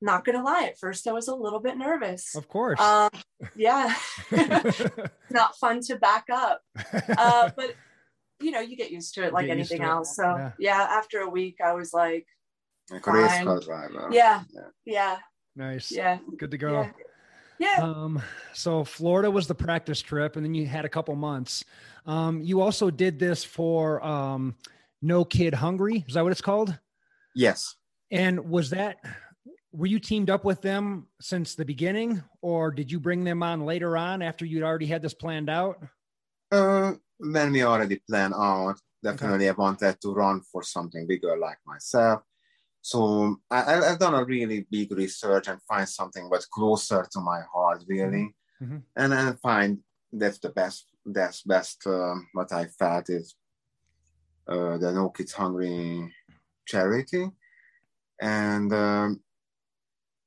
not 0.00 0.24
gonna 0.24 0.42
lie, 0.42 0.64
at 0.64 0.78
first 0.78 1.06
I 1.06 1.12
was 1.12 1.28
a 1.28 1.34
little 1.34 1.60
bit 1.60 1.76
nervous. 1.76 2.34
Of 2.34 2.48
course. 2.48 2.80
Um, 2.80 3.10
yeah, 3.56 3.94
not 5.30 5.56
fun 5.56 5.80
to 5.82 5.96
back 5.96 6.24
up. 6.30 6.60
Uh, 7.16 7.50
but 7.56 7.74
you 8.40 8.50
know, 8.50 8.60
you 8.60 8.76
get 8.76 8.90
used 8.90 9.14
to 9.14 9.24
it 9.24 9.32
like 9.32 9.48
anything 9.48 9.78
to 9.78 9.84
it. 9.84 9.88
else. 9.88 10.16
So 10.16 10.22
Yeah. 10.24 10.52
yeah, 10.58 10.80
after 10.90 11.20
a 11.20 11.28
week, 11.28 11.58
I 11.64 11.72
was 11.72 11.92
like, 11.94 12.26
Like 12.90 13.06
a 13.06 13.12
race 13.12 13.30
Fine. 13.66 14.12
yeah, 14.12 14.42
Yeah. 14.52 14.68
yeah, 14.84 15.18
nice. 15.56 15.90
yeah, 15.90 16.18
Good 16.36 16.50
to 16.50 16.58
go. 16.58 16.72
yeah. 16.82 16.90
Yeah. 17.64 17.82
Um, 17.82 18.22
so 18.52 18.84
Florida 18.84 19.30
was 19.30 19.46
the 19.46 19.54
practice 19.54 20.02
trip, 20.02 20.36
and 20.36 20.44
then 20.44 20.54
you 20.54 20.66
had 20.66 20.84
a 20.84 20.88
couple 20.88 21.14
months. 21.16 21.64
Um, 22.06 22.42
you 22.42 22.60
also 22.60 22.90
did 22.90 23.18
this 23.18 23.42
for 23.42 24.04
um, 24.04 24.54
No 25.00 25.24
Kid 25.24 25.54
Hungry. 25.54 26.04
Is 26.06 26.14
that 26.14 26.22
what 26.22 26.32
it's 26.32 26.42
called? 26.42 26.78
Yes. 27.34 27.76
And 28.10 28.50
was 28.50 28.70
that 28.70 28.98
were 29.72 29.86
you 29.86 29.98
teamed 29.98 30.30
up 30.30 30.44
with 30.44 30.62
them 30.62 31.08
since 31.20 31.56
the 31.56 31.64
beginning, 31.64 32.22
or 32.42 32.70
did 32.70 32.92
you 32.92 33.00
bring 33.00 33.24
them 33.24 33.42
on 33.42 33.66
later 33.66 33.96
on 33.96 34.22
after 34.22 34.44
you'd 34.44 34.62
already 34.62 34.86
had 34.86 35.02
this 35.02 35.14
planned 35.14 35.50
out? 35.50 35.82
Uh, 36.52 36.92
when 37.18 37.50
we 37.50 37.64
already 37.64 38.00
planned 38.08 38.34
out, 38.34 38.78
definitely 39.02 39.48
I 39.48 39.52
wanted 39.52 40.00
to 40.00 40.12
run 40.12 40.42
for 40.42 40.62
something 40.62 41.08
bigger 41.08 41.36
like 41.36 41.58
myself. 41.66 42.22
So 42.94 43.36
I, 43.50 43.60
I- 43.62 43.84
I've 43.92 43.98
done 43.98 44.14
a 44.14 44.24
really 44.26 44.66
big 44.70 44.92
research 44.92 45.48
and 45.48 45.58
find 45.62 45.88
something 45.88 46.28
that's 46.30 46.44
closer 46.44 47.08
to 47.12 47.20
my 47.20 47.40
heart, 47.52 47.82
really, 47.88 48.34
Mhm. 48.62 48.82
and 48.94 49.14
I 49.14 49.32
find 49.42 49.78
that's 50.12 50.38
the 50.38 50.50
best. 50.50 50.84
That's 51.06 51.40
best. 51.42 51.86
Um, 51.86 52.28
what 52.34 52.52
I 52.52 52.66
felt 52.66 53.08
is 53.08 53.34
uh, 54.46 54.76
the 54.76 54.92
No 54.92 55.08
Kids 55.08 55.32
Hungry 55.32 56.12
charity, 56.66 57.24
and 58.20 58.70
um, 58.72 59.20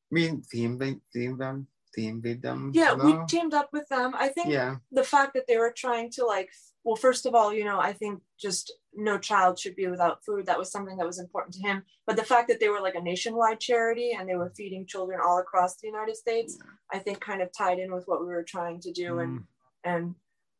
we 0.09 0.21
team 0.51 0.79
team 1.13 1.37
them, 1.37 1.67
team 1.93 2.21
with 2.23 2.41
them. 2.41 2.71
yeah 2.73 2.93
we 2.95 3.11
teamed 3.27 3.53
up 3.53 3.69
with 3.73 3.87
them 3.89 4.13
i 4.15 4.27
think 4.27 4.49
yeah. 4.49 4.75
the 4.91 5.03
fact 5.03 5.33
that 5.33 5.45
they 5.47 5.57
were 5.57 5.73
trying 5.83 6.09
to 6.11 6.21
like 6.25 6.49
well 6.83 6.95
first 6.95 7.25
of 7.25 7.33
all 7.33 7.51
you 7.53 7.65
know 7.65 7.79
i 7.79 7.91
think 7.91 8.21
just 8.39 8.65
no 8.97 9.17
child 9.17 9.59
should 9.59 9.75
be 9.75 9.87
without 9.87 10.25
food 10.25 10.45
that 10.47 10.57
was 10.57 10.71
something 10.71 10.97
that 10.97 11.05
was 11.05 11.19
important 11.19 11.53
to 11.55 11.61
him. 11.61 11.83
But 12.07 12.15
the 12.17 12.23
fact 12.23 12.47
that 12.49 12.59
they 12.59 12.69
were 12.69 12.81
like 12.81 12.95
a 12.95 13.01
nationwide 13.01 13.59
charity 13.59 14.11
and 14.17 14.27
they 14.27 14.35
were 14.35 14.51
feeding 14.57 14.85
children 14.87 15.19
all 15.23 15.39
across 15.39 15.77
the 15.77 15.87
united 15.87 16.15
states 16.15 16.57
i 16.91 16.97
think 16.99 17.19
kind 17.19 17.41
of 17.41 17.49
tied 17.57 17.79
in 17.79 17.93
with 17.93 18.05
what 18.07 18.21
we 18.21 18.27
were 18.27 18.43
trying 18.43 18.79
to 18.81 18.91
do 18.91 19.19
and 19.19 19.39
Mm. 19.39 19.43
and 19.83 20.15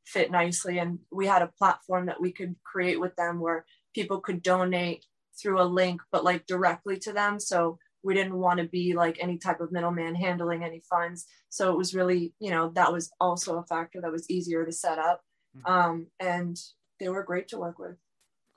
fit 0.06 0.32
nicely. 0.32 0.78
And 0.80 1.00
we 1.12 1.28
had 1.28 1.42
a 1.42 1.52
platform 1.60 2.06
that 2.06 2.22
we 2.22 2.32
could 2.32 2.56
create 2.64 3.00
with 3.00 3.14
them 3.18 3.42
where 3.42 3.66
people 3.94 4.22
could 4.22 4.42
donate 4.42 5.06
through 5.40 5.62
a 5.62 5.68
link 5.82 6.02
but 6.12 6.24
like 6.24 6.46
directly 6.48 6.98
to 7.00 7.12
them. 7.14 7.40
So 7.40 7.78
we 8.04 8.14
didn't 8.14 8.38
want 8.38 8.60
to 8.60 8.66
be 8.66 8.94
like 8.94 9.18
any 9.20 9.38
type 9.38 9.60
of 9.60 9.72
middleman 9.72 10.16
handling 10.16 10.64
any 10.64 10.82
funds. 10.90 11.26
So 11.50 11.72
it 11.74 11.78
was 11.78 11.94
really 11.94 12.34
you 12.40 12.52
know 12.52 12.72
that 12.76 12.94
was 12.94 13.12
also 13.20 13.58
a 13.58 13.66
factor 13.66 14.00
that 14.02 14.12
was 14.12 14.30
easier 14.30 14.66
to 14.66 14.72
set 14.72 14.98
up. 15.00 15.22
Um, 15.66 16.08
and 16.20 16.56
they 17.00 17.10
were 17.10 17.24
great 17.24 17.48
to 17.50 17.58
work 17.58 17.78
with 17.80 17.98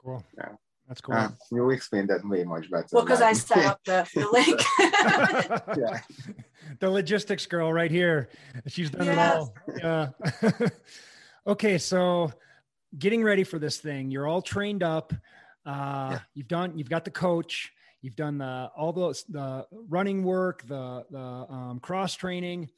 Cool. 0.04 0.24
Yeah. 0.36 0.48
That's 0.88 1.00
cool. 1.00 1.14
Uh, 1.14 1.28
you 1.52 1.70
explained 1.70 2.08
that 2.10 2.26
way 2.28 2.42
much 2.42 2.68
better. 2.68 2.86
well 2.92 3.04
because 3.04 3.22
i 3.22 3.32
set 3.32 3.64
up 3.64 3.80
the, 3.84 4.04
the 4.12 4.26
link 4.32 4.60
Yeah. 5.78 6.00
the 6.80 6.90
logistics 6.90 7.46
girl 7.46 7.72
right 7.72 7.90
here. 7.90 8.28
She's 8.66 8.90
done 8.90 9.06
Yes. 9.06 9.48
it 9.68 9.84
all. 9.84 10.10
Yeah. 10.26 10.68
okay, 11.46 11.78
so 11.78 12.32
getting 12.98 13.22
ready 13.22 13.44
for 13.44 13.60
this 13.60 13.78
thing, 13.78 14.10
you're 14.10 14.26
all 14.26 14.42
trained 14.42 14.82
up. 14.82 15.12
Uh, 15.64 16.08
Yeah. 16.10 16.18
You've 16.34 16.48
done. 16.48 16.76
You've 16.76 16.90
got 16.90 17.04
the 17.04 17.10
coach. 17.12 17.70
You've 18.02 18.16
done 18.16 18.38
the 18.38 18.70
all 18.76 18.92
the 18.92 19.22
the 19.28 19.66
running 19.88 20.24
work, 20.24 20.66
the 20.66 21.04
the 21.10 21.18
um, 21.54 21.78
cross 21.80 22.14
training. 22.16 22.68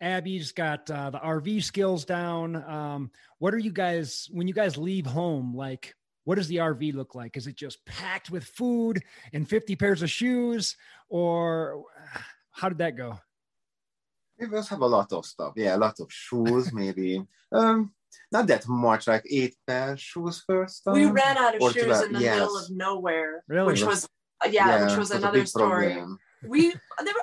Abby's 0.00 0.52
got 0.52 0.88
uh, 0.90 1.08
the 1.10 1.18
RV 1.18 1.64
skills 1.64 2.04
down. 2.04 2.56
Um, 2.62 3.10
what 3.38 3.54
are 3.54 3.58
you 3.58 3.72
guys 3.72 4.28
when 4.30 4.46
you 4.46 4.52
guys 4.54 4.76
leave 4.76 5.06
home? 5.06 5.56
Like, 5.56 5.94
what 6.26 6.34
does 6.34 6.48
the 6.48 6.56
RV 6.56 6.92
look 6.92 7.14
like? 7.14 7.36
Is 7.36 7.46
it 7.46 7.54
just 7.54 7.86
packed 7.86 8.30
with 8.32 8.44
food 8.44 9.00
and 9.32 9.48
50 9.48 9.76
pairs 9.76 10.02
of 10.02 10.10
shoes, 10.10 10.76
or 11.08 11.84
how 12.50 12.68
did 12.68 12.78
that 12.78 12.96
go? 12.96 13.20
We 14.38 14.48
just 14.48 14.68
have 14.70 14.80
a 14.80 14.86
lot 14.86 15.12
of 15.12 15.24
stuff. 15.24 15.52
Yeah, 15.54 15.76
a 15.76 15.78
lot 15.78 16.00
of 16.00 16.12
shoes, 16.12 16.72
maybe. 16.72 17.22
um, 17.52 17.92
not 18.32 18.48
that 18.48 18.66
much, 18.66 19.06
like 19.06 19.24
eight 19.30 19.54
pair 19.66 19.96
shoes 19.96 20.42
first. 20.44 20.82
Time. 20.84 20.94
we 20.94 21.06
ran 21.06 21.38
out 21.38 21.54
of 21.54 21.62
or 21.62 21.72
shoes 21.72 21.84
12, 21.84 22.04
in 22.06 22.12
the 22.14 22.20
yes. 22.20 22.34
middle 22.34 22.58
of 22.58 22.70
nowhere 22.70 23.44
Really? 23.46 23.66
which 23.68 23.84
was 23.84 24.08
uh, 24.44 24.48
yeah, 24.50 24.84
which 24.84 24.94
it 24.94 24.98
was 24.98 25.12
another 25.12 25.46
story 25.46 25.94
problem. 25.94 26.18
We 26.44 26.70
the 26.70 26.76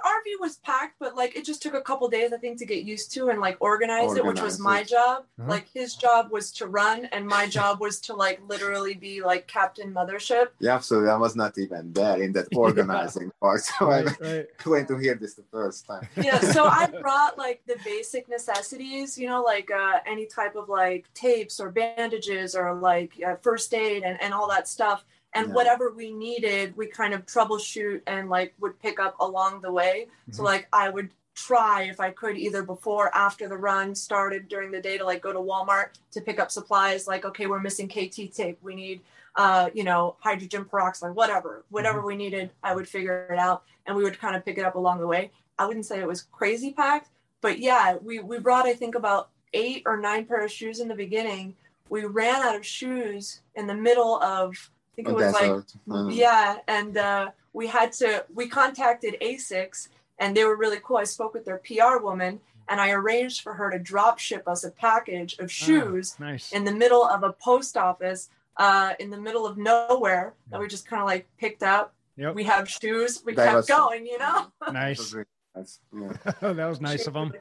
RV 0.05 0.39
was 0.39 0.57
packed, 0.57 0.95
but 0.99 1.15
like 1.15 1.35
it 1.35 1.45
just 1.45 1.61
took 1.61 1.73
a 1.73 1.81
couple 1.81 2.07
days, 2.09 2.33
I 2.33 2.37
think, 2.37 2.57
to 2.59 2.65
get 2.65 2.83
used 2.83 3.11
to 3.13 3.29
and 3.29 3.39
like 3.39 3.57
organize, 3.59 4.15
it, 4.15 4.25
which 4.25 4.41
was 4.41 4.59
Organize 4.59 4.59
my 4.59 4.79
it. 4.81 4.87
job. 4.87 5.23
Uh-huh. 5.39 5.49
Like 5.49 5.67
his 5.73 5.95
job 5.95 6.31
was 6.31 6.51
to 6.53 6.67
run, 6.67 7.05
and 7.05 7.25
my 7.27 7.47
job 7.57 7.79
was 7.79 7.99
to 8.01 8.15
like 8.15 8.41
literally 8.47 8.93
be 8.95 9.21
like 9.21 9.47
Captain 9.47 9.93
Mothership. 9.93 10.47
Yeah, 10.59 10.79
so 10.79 11.05
I 11.05 11.15
was 11.17 11.35
not 11.35 11.57
even 11.57 11.93
there 11.93 12.21
in 12.21 12.33
that 12.33 12.47
organizing 12.55 13.31
part. 13.39 13.61
So 13.61 13.87
Right, 13.87 14.07
I'm 14.07 14.15
right. 14.21 14.45
going 14.63 14.85
to 14.87 14.97
hear 14.97 15.15
this 15.15 15.35
the 15.35 15.43
first 15.51 15.85
time. 15.85 16.07
Yeah, 16.17 16.39
so 16.39 16.65
I 16.65 16.87
brought 16.87 17.37
like 17.37 17.61
the 17.67 17.77
basic 17.85 18.27
necessities, 18.29 19.17
you 19.17 19.27
know, 19.27 19.41
like 19.43 19.69
uh, 19.71 19.99
any 20.05 20.25
type 20.25 20.55
of 20.55 20.69
like 20.69 21.05
tapes 21.13 21.59
or 21.59 21.69
bandages 21.71 22.55
or 22.55 22.73
like 22.73 23.13
uh, 23.25 23.35
first 23.41 23.73
aid 23.73 24.03
and, 24.03 24.21
and 24.21 24.33
all 24.33 24.47
that 24.49 24.67
stuff. 24.67 25.05
And 25.35 25.47
Yeah. 25.47 25.53
whatever 25.53 25.91
we 25.91 26.11
needed 26.11 26.75
we 26.77 26.87
kind 26.87 27.13
of 27.13 27.25
troubleshoot 27.25 28.01
and 28.07 28.29
like 28.29 28.53
would 28.59 28.79
pick 28.79 28.99
up 28.99 29.15
along 29.19 29.61
the 29.61 29.71
way. 29.71 30.07
So 30.31 30.41
Mhm. 30.41 30.45
like 30.45 30.67
i 30.73 30.89
would 30.89 31.09
try 31.35 31.83
if 31.83 31.99
i 31.99 32.11
could 32.11 32.37
either 32.37 32.61
before 32.61 33.07
or 33.07 33.15
after 33.15 33.47
the 33.49 33.57
run 33.57 33.95
started 33.95 34.47
during 34.47 34.69
the 34.71 34.79
day 34.79 34.99
to 34.99 35.03
like 35.03 35.19
go 35.21 35.33
to 35.33 35.39
walmart 35.39 35.89
to 36.11 36.21
pick 36.21 36.39
up 36.39 36.51
supplies 36.51 37.07
like 37.07 37.25
okay 37.25 37.47
we're 37.47 37.59
missing 37.59 37.87
kt 37.87 38.31
tape. 38.35 38.59
We 38.61 38.75
need 38.75 39.01
uh 39.35 39.69
you 39.73 39.83
know 39.83 40.15
hydrogen 40.19 40.63
peroxide 40.65 41.15
whatever 41.15 41.63
whatever 41.69 42.01
we 42.01 42.15
needed 42.15 42.51
i 42.61 42.75
would 42.75 42.87
figure 42.87 43.27
it 43.31 43.39
out 43.39 43.63
and 43.87 43.95
we 43.97 44.03
would 44.03 44.19
kind 44.19 44.35
of 44.35 44.45
pick 44.45 44.57
it 44.59 44.65
up 44.65 44.75
along 44.75 44.99
the 44.99 45.07
way. 45.07 45.31
I 45.57 45.65
wouldn't 45.65 45.85
say 45.87 45.99
it 45.99 46.07
was 46.07 46.21
crazy 46.31 46.71
packed 46.71 47.09
but 47.41 47.57
yeah 47.57 47.95
we 47.95 48.19
we 48.19 48.37
brought 48.37 48.67
i 48.67 48.73
think 48.75 48.93
about 48.93 49.29
eight 49.55 49.81
or 49.87 49.97
nine 49.97 50.25
pair 50.25 50.43
of 50.43 50.51
shoes 50.51 50.79
in 50.79 50.87
the 50.87 50.95
beginning. 50.95 51.55
We 51.89 52.05
ran 52.05 52.41
out 52.41 52.55
of 52.55 52.65
shoes 52.65 53.41
in 53.55 53.67
the 53.67 53.75
middle 53.75 54.21
of 54.23 54.71
i 54.93 54.95
think 54.95 55.07
it 55.07 55.11
A 55.11 55.13
was 55.15 55.33
like 55.33 55.41
desert. 55.41 56.13
Yeah, 56.13 56.57
and 56.67 56.97
uh, 56.97 57.31
we 57.53 57.67
had 57.67 57.91
to 57.93 58.25
we 58.33 58.47
contacted 58.47 59.15
Asics, 59.21 59.89
and 60.19 60.37
they 60.37 60.43
were 60.45 60.55
really 60.55 60.79
cool. 60.83 60.97
I 60.97 61.03
spoke 61.05 61.33
with 61.33 61.45
their 61.45 61.57
PR 61.59 61.97
woman, 62.01 62.39
and 62.69 62.79
I 62.79 62.91
arranged 62.91 63.41
for 63.41 63.53
her 63.55 63.71
to 63.71 63.79
drop 63.79 64.19
ship 64.19 64.47
us 64.47 64.63
a 64.63 64.71
package 64.71 65.37
of 65.39 65.51
shoes 65.51 66.15
Nice. 66.19 66.51
in 66.51 66.63
the 66.63 66.71
middle 66.73 67.03
of 67.05 67.23
a 67.23 67.33
post 67.33 67.75
office, 67.75 68.29
uh, 68.57 68.93
in 68.99 69.09
the 69.09 69.17
middle 69.19 69.47
of 69.47 69.57
nowhere 69.57 70.33
that 70.51 70.59
we 70.59 70.67
just 70.67 70.87
kind 70.87 71.01
of 71.01 71.07
like 71.07 71.27
picked 71.39 71.63
up. 71.63 71.93
Yep. 72.17 72.35
We 72.35 72.43
have 72.43 72.69
shoes. 72.69 73.23
We 73.25 73.33
That 73.33 73.45
kept 73.45 73.55
was- 73.55 73.65
going, 73.67 74.05
you 74.05 74.19
know. 74.19 74.51
Nice. 74.71 75.11
really 75.13 75.25
nice. 75.55 75.79
Yeah. 75.91 76.13
that 76.53 76.67
was 76.67 76.79
nice 76.81 77.07
of 77.07 77.13
them. 77.15 77.33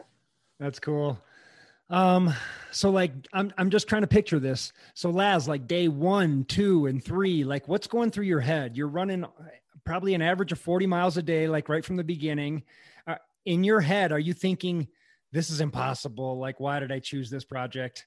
That's 0.60 0.78
cool. 0.78 1.18
Um, 1.90 2.32
so 2.70 2.90
like 2.90 3.12
I'm 3.32 3.52
I'm 3.58 3.70
just 3.70 3.88
trying 3.88 4.02
to 4.02 4.08
picture 4.08 4.38
this. 4.38 4.72
So 4.94 5.10
Laz, 5.10 5.48
like 5.48 5.66
day 5.66 5.88
one, 5.88 6.44
two, 6.44 6.86
and 6.86 7.04
three, 7.04 7.44
like 7.44 7.68
what's 7.68 7.86
going 7.86 8.10
through 8.10 8.26
your 8.26 8.40
head? 8.40 8.76
You're 8.76 8.88
running 8.88 9.24
probably 9.84 10.14
an 10.14 10.22
average 10.22 10.52
of 10.52 10.60
40 10.60 10.86
miles 10.86 11.16
a 11.16 11.22
day, 11.22 11.48
like 11.48 11.68
right 11.68 11.84
from 11.84 11.96
the 11.96 12.04
beginning. 12.04 12.62
Uh, 13.06 13.16
in 13.44 13.64
your 13.64 13.80
head, 13.80 14.12
are 14.12 14.18
you 14.18 14.32
thinking 14.32 14.86
this 15.32 15.50
is 15.50 15.60
impossible? 15.60 16.38
Like, 16.38 16.60
why 16.60 16.80
did 16.80 16.92
I 16.92 17.00
choose 17.00 17.28
this 17.28 17.44
project? 17.44 18.06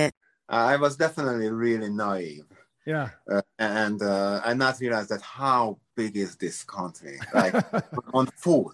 I 0.51 0.75
was 0.77 0.97
definitely 0.97 1.49
really 1.49 1.89
naive. 1.89 2.45
Yeah. 2.85 3.09
uh, 3.31 3.41
and 3.59 4.01
uh, 4.01 4.41
I 4.43 4.53
not 4.55 4.79
realize 4.79 5.07
that 5.09 5.21
how 5.21 5.77
big 5.95 6.17
is 6.17 6.35
this 6.35 6.63
country, 6.63 7.19
like 7.33 7.53
on 8.13 8.25
food. 8.35 8.73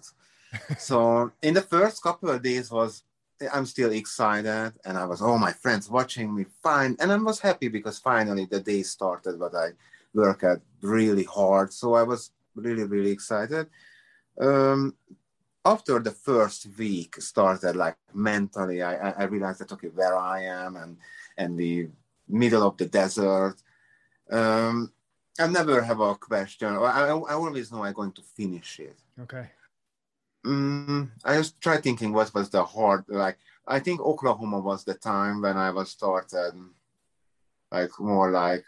So 0.78 1.30
in 1.42 1.54
the 1.54 1.60
first 1.60 2.02
couple 2.02 2.30
of 2.30 2.42
days 2.42 2.70
was 2.70 3.04
I'm 3.52 3.66
still 3.66 3.92
excited, 3.92 4.72
and 4.84 4.98
I 4.98 5.04
was 5.04 5.20
oh 5.22 5.38
my 5.38 5.52
friends 5.52 5.88
watching 5.90 6.34
me 6.34 6.46
fine, 6.62 6.96
and 7.00 7.12
I 7.12 7.16
was 7.16 7.38
happy 7.40 7.68
because 7.68 7.98
finally 7.98 8.46
the 8.46 8.60
day 8.60 8.82
started, 8.82 9.38
but 9.38 9.54
I 9.54 9.68
worked 10.14 10.42
at 10.44 10.60
really 10.80 11.24
hard, 11.24 11.72
so 11.72 11.94
I 11.94 12.02
was 12.02 12.32
really 12.56 12.84
really 12.84 13.10
excited. 13.10 13.68
Um, 14.40 14.94
after 15.64 15.98
the 15.98 16.12
first 16.12 16.66
week 16.78 17.16
started, 17.20 17.76
like 17.76 17.96
mentally, 18.14 18.82
I- 18.82 19.10
I 19.10 19.24
realized 19.24 19.60
that 19.60 19.72
okay, 19.72 19.88
where 19.88 20.16
I 20.16 20.42
am 20.44 20.76
and 20.76 20.96
and 21.38 21.58
the 21.58 21.88
middle 22.28 22.62
of 22.62 22.76
the 22.76 22.86
desert. 22.86 23.56
Um, 24.30 24.92
I 25.38 25.46
never 25.46 25.80
have 25.80 26.00
a 26.00 26.14
question. 26.16 26.68
I, 26.68 27.08
I, 27.08 27.10
always 27.10 27.70
know 27.72 27.84
I'm 27.84 27.94
going 27.94 28.12
to 28.12 28.22
finish 28.22 28.80
it. 28.80 28.98
Okay. 29.20 29.46
Mm, 30.44 31.10
I 31.24 31.36
just 31.36 31.60
try 31.60 31.78
thinking 31.78 32.12
what 32.12 32.34
was 32.34 32.50
the 32.50 32.64
hard 32.64 33.04
like. 33.08 33.38
I 33.66 33.80
think 33.80 34.00
Oklahoma 34.00 34.60
was 34.60 34.84
the 34.84 34.94
time 34.94 35.42
when 35.42 35.56
I 35.56 35.70
was 35.70 35.90
started, 35.90 36.52
like 37.70 37.90
more 37.98 38.30
like 38.30 38.64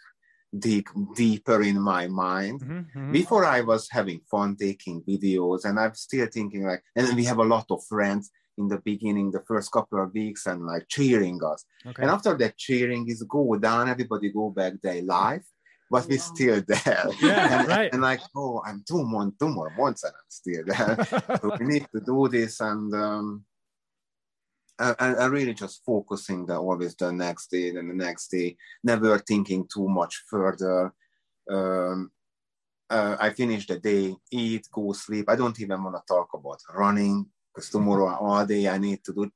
deep 0.56 0.88
deeper 1.14 1.62
in 1.62 1.80
my 1.80 2.06
mind. 2.06 2.60
Mhm, 2.60 2.86
mhm. 2.94 3.12
Before 3.12 3.44
I 3.44 3.60
was 3.62 3.88
having 3.90 4.20
fun 4.30 4.56
taking 4.56 5.02
videos, 5.02 5.64
and 5.64 5.78
I'm 5.78 5.94
still 5.94 6.26
thinking 6.26 6.64
like, 6.64 6.82
and 6.94 7.16
we 7.16 7.24
have 7.24 7.38
a 7.38 7.44
lot 7.44 7.66
of 7.70 7.84
friends 7.84 8.30
in 8.60 8.68
the 8.68 8.78
beginning, 8.84 9.30
the 9.30 9.42
first 9.48 9.72
couple 9.72 10.02
of 10.02 10.12
weeks, 10.12 10.46
and 10.46 10.66
like 10.66 10.86
cheering 10.88 11.40
us. 11.44 11.64
Okay. 11.86 12.02
And 12.02 12.10
after 12.10 12.36
that 12.36 12.56
cheering 12.56 13.08
is 13.08 13.22
go 13.24 13.56
down, 13.56 13.88
everybody 13.88 14.30
go 14.30 14.50
back 14.50 14.74
their 14.82 15.02
life, 15.02 15.46
but 15.90 16.06
we're 16.08 16.18
still 16.18 16.62
there. 16.66 17.06
Yeah, 17.20 17.60
and, 17.60 17.68
right. 17.68 17.92
and 17.92 18.02
like, 18.02 18.20
oh, 18.36 18.62
I'm 18.64 18.84
two 18.86 19.02
more, 19.04 19.32
two 19.40 19.48
more 19.48 19.70
months 19.76 20.04
and 20.04 20.12
I'm 20.14 20.30
still 20.40 20.64
there. 20.66 21.38
so 21.40 21.56
we 21.58 21.66
need 21.66 21.86
to 21.94 22.00
do 22.00 22.28
this 22.28 22.60
and 22.60 22.94
um 22.94 23.44
I, 24.78 24.94
I 24.98 25.08
I 25.22 25.26
really 25.26 25.54
just 25.54 25.82
focusing 25.84 26.46
the 26.46 26.56
always 26.56 26.94
the 26.94 27.12
next 27.12 27.50
day 27.50 27.68
and 27.70 27.90
the 27.90 27.94
next 28.06 28.28
day, 28.28 28.56
never 28.84 29.18
thinking 29.18 29.66
too 29.72 29.88
much 29.88 30.14
further. 30.30 30.92
Um 31.50 32.10
uh, 32.90 33.16
I 33.20 33.30
finish 33.30 33.68
the 33.68 33.78
day, 33.78 34.16
eat, 34.32 34.66
go 34.72 34.92
sleep. 34.92 35.26
I 35.28 35.36
don't 35.36 35.60
even 35.60 35.84
want 35.84 35.94
to 35.94 36.02
talk 36.12 36.28
about 36.34 36.58
running 36.74 37.24
because 37.60 37.70
tomorrow 37.70 38.08
all 38.16 38.46
day 38.46 38.68
I 38.68 38.78
need 38.78 39.04
to 39.04 39.12
do 39.12 39.30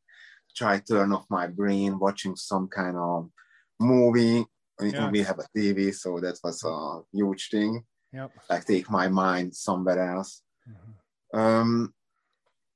try 0.57 0.79
turn 0.79 1.13
off 1.13 1.27
my 1.29 1.47
brain 1.47 1.99
watching 1.99 2.37
some 2.37 2.69
kind 2.69 2.97
of 2.97 3.31
movie. 3.79 4.45
We- 4.81 4.93
Yeah. 4.93 5.11
We 5.11 5.21
have 5.23 5.39
a 5.39 5.47
TV, 5.57 5.93
so 5.93 6.19
that 6.21 6.39
was 6.43 6.65
a 6.65 7.03
huge 7.13 7.49
thing. 7.51 7.85
Yep. 8.13 8.31
Like 8.51 8.65
take 8.65 8.89
my 8.91 9.09
mind 9.09 9.55
somewhere 9.55 9.99
else. 10.17 10.43
Mhm. 10.69 11.39
Um, 11.39 11.95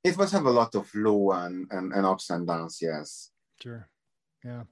it 0.04 0.16
was 0.16 0.32
have 0.32 0.46
a 0.46 0.50
lot 0.50 0.74
of 0.74 0.92
low 0.94 1.32
and, 1.32 1.66
and, 1.70 1.92
and 1.92 2.04
ups 2.06 2.30
and 2.30 2.46
downs. 2.46 2.78
Yes. 2.82 3.30
Sure. 3.62 3.88
Yeah. 4.44 4.64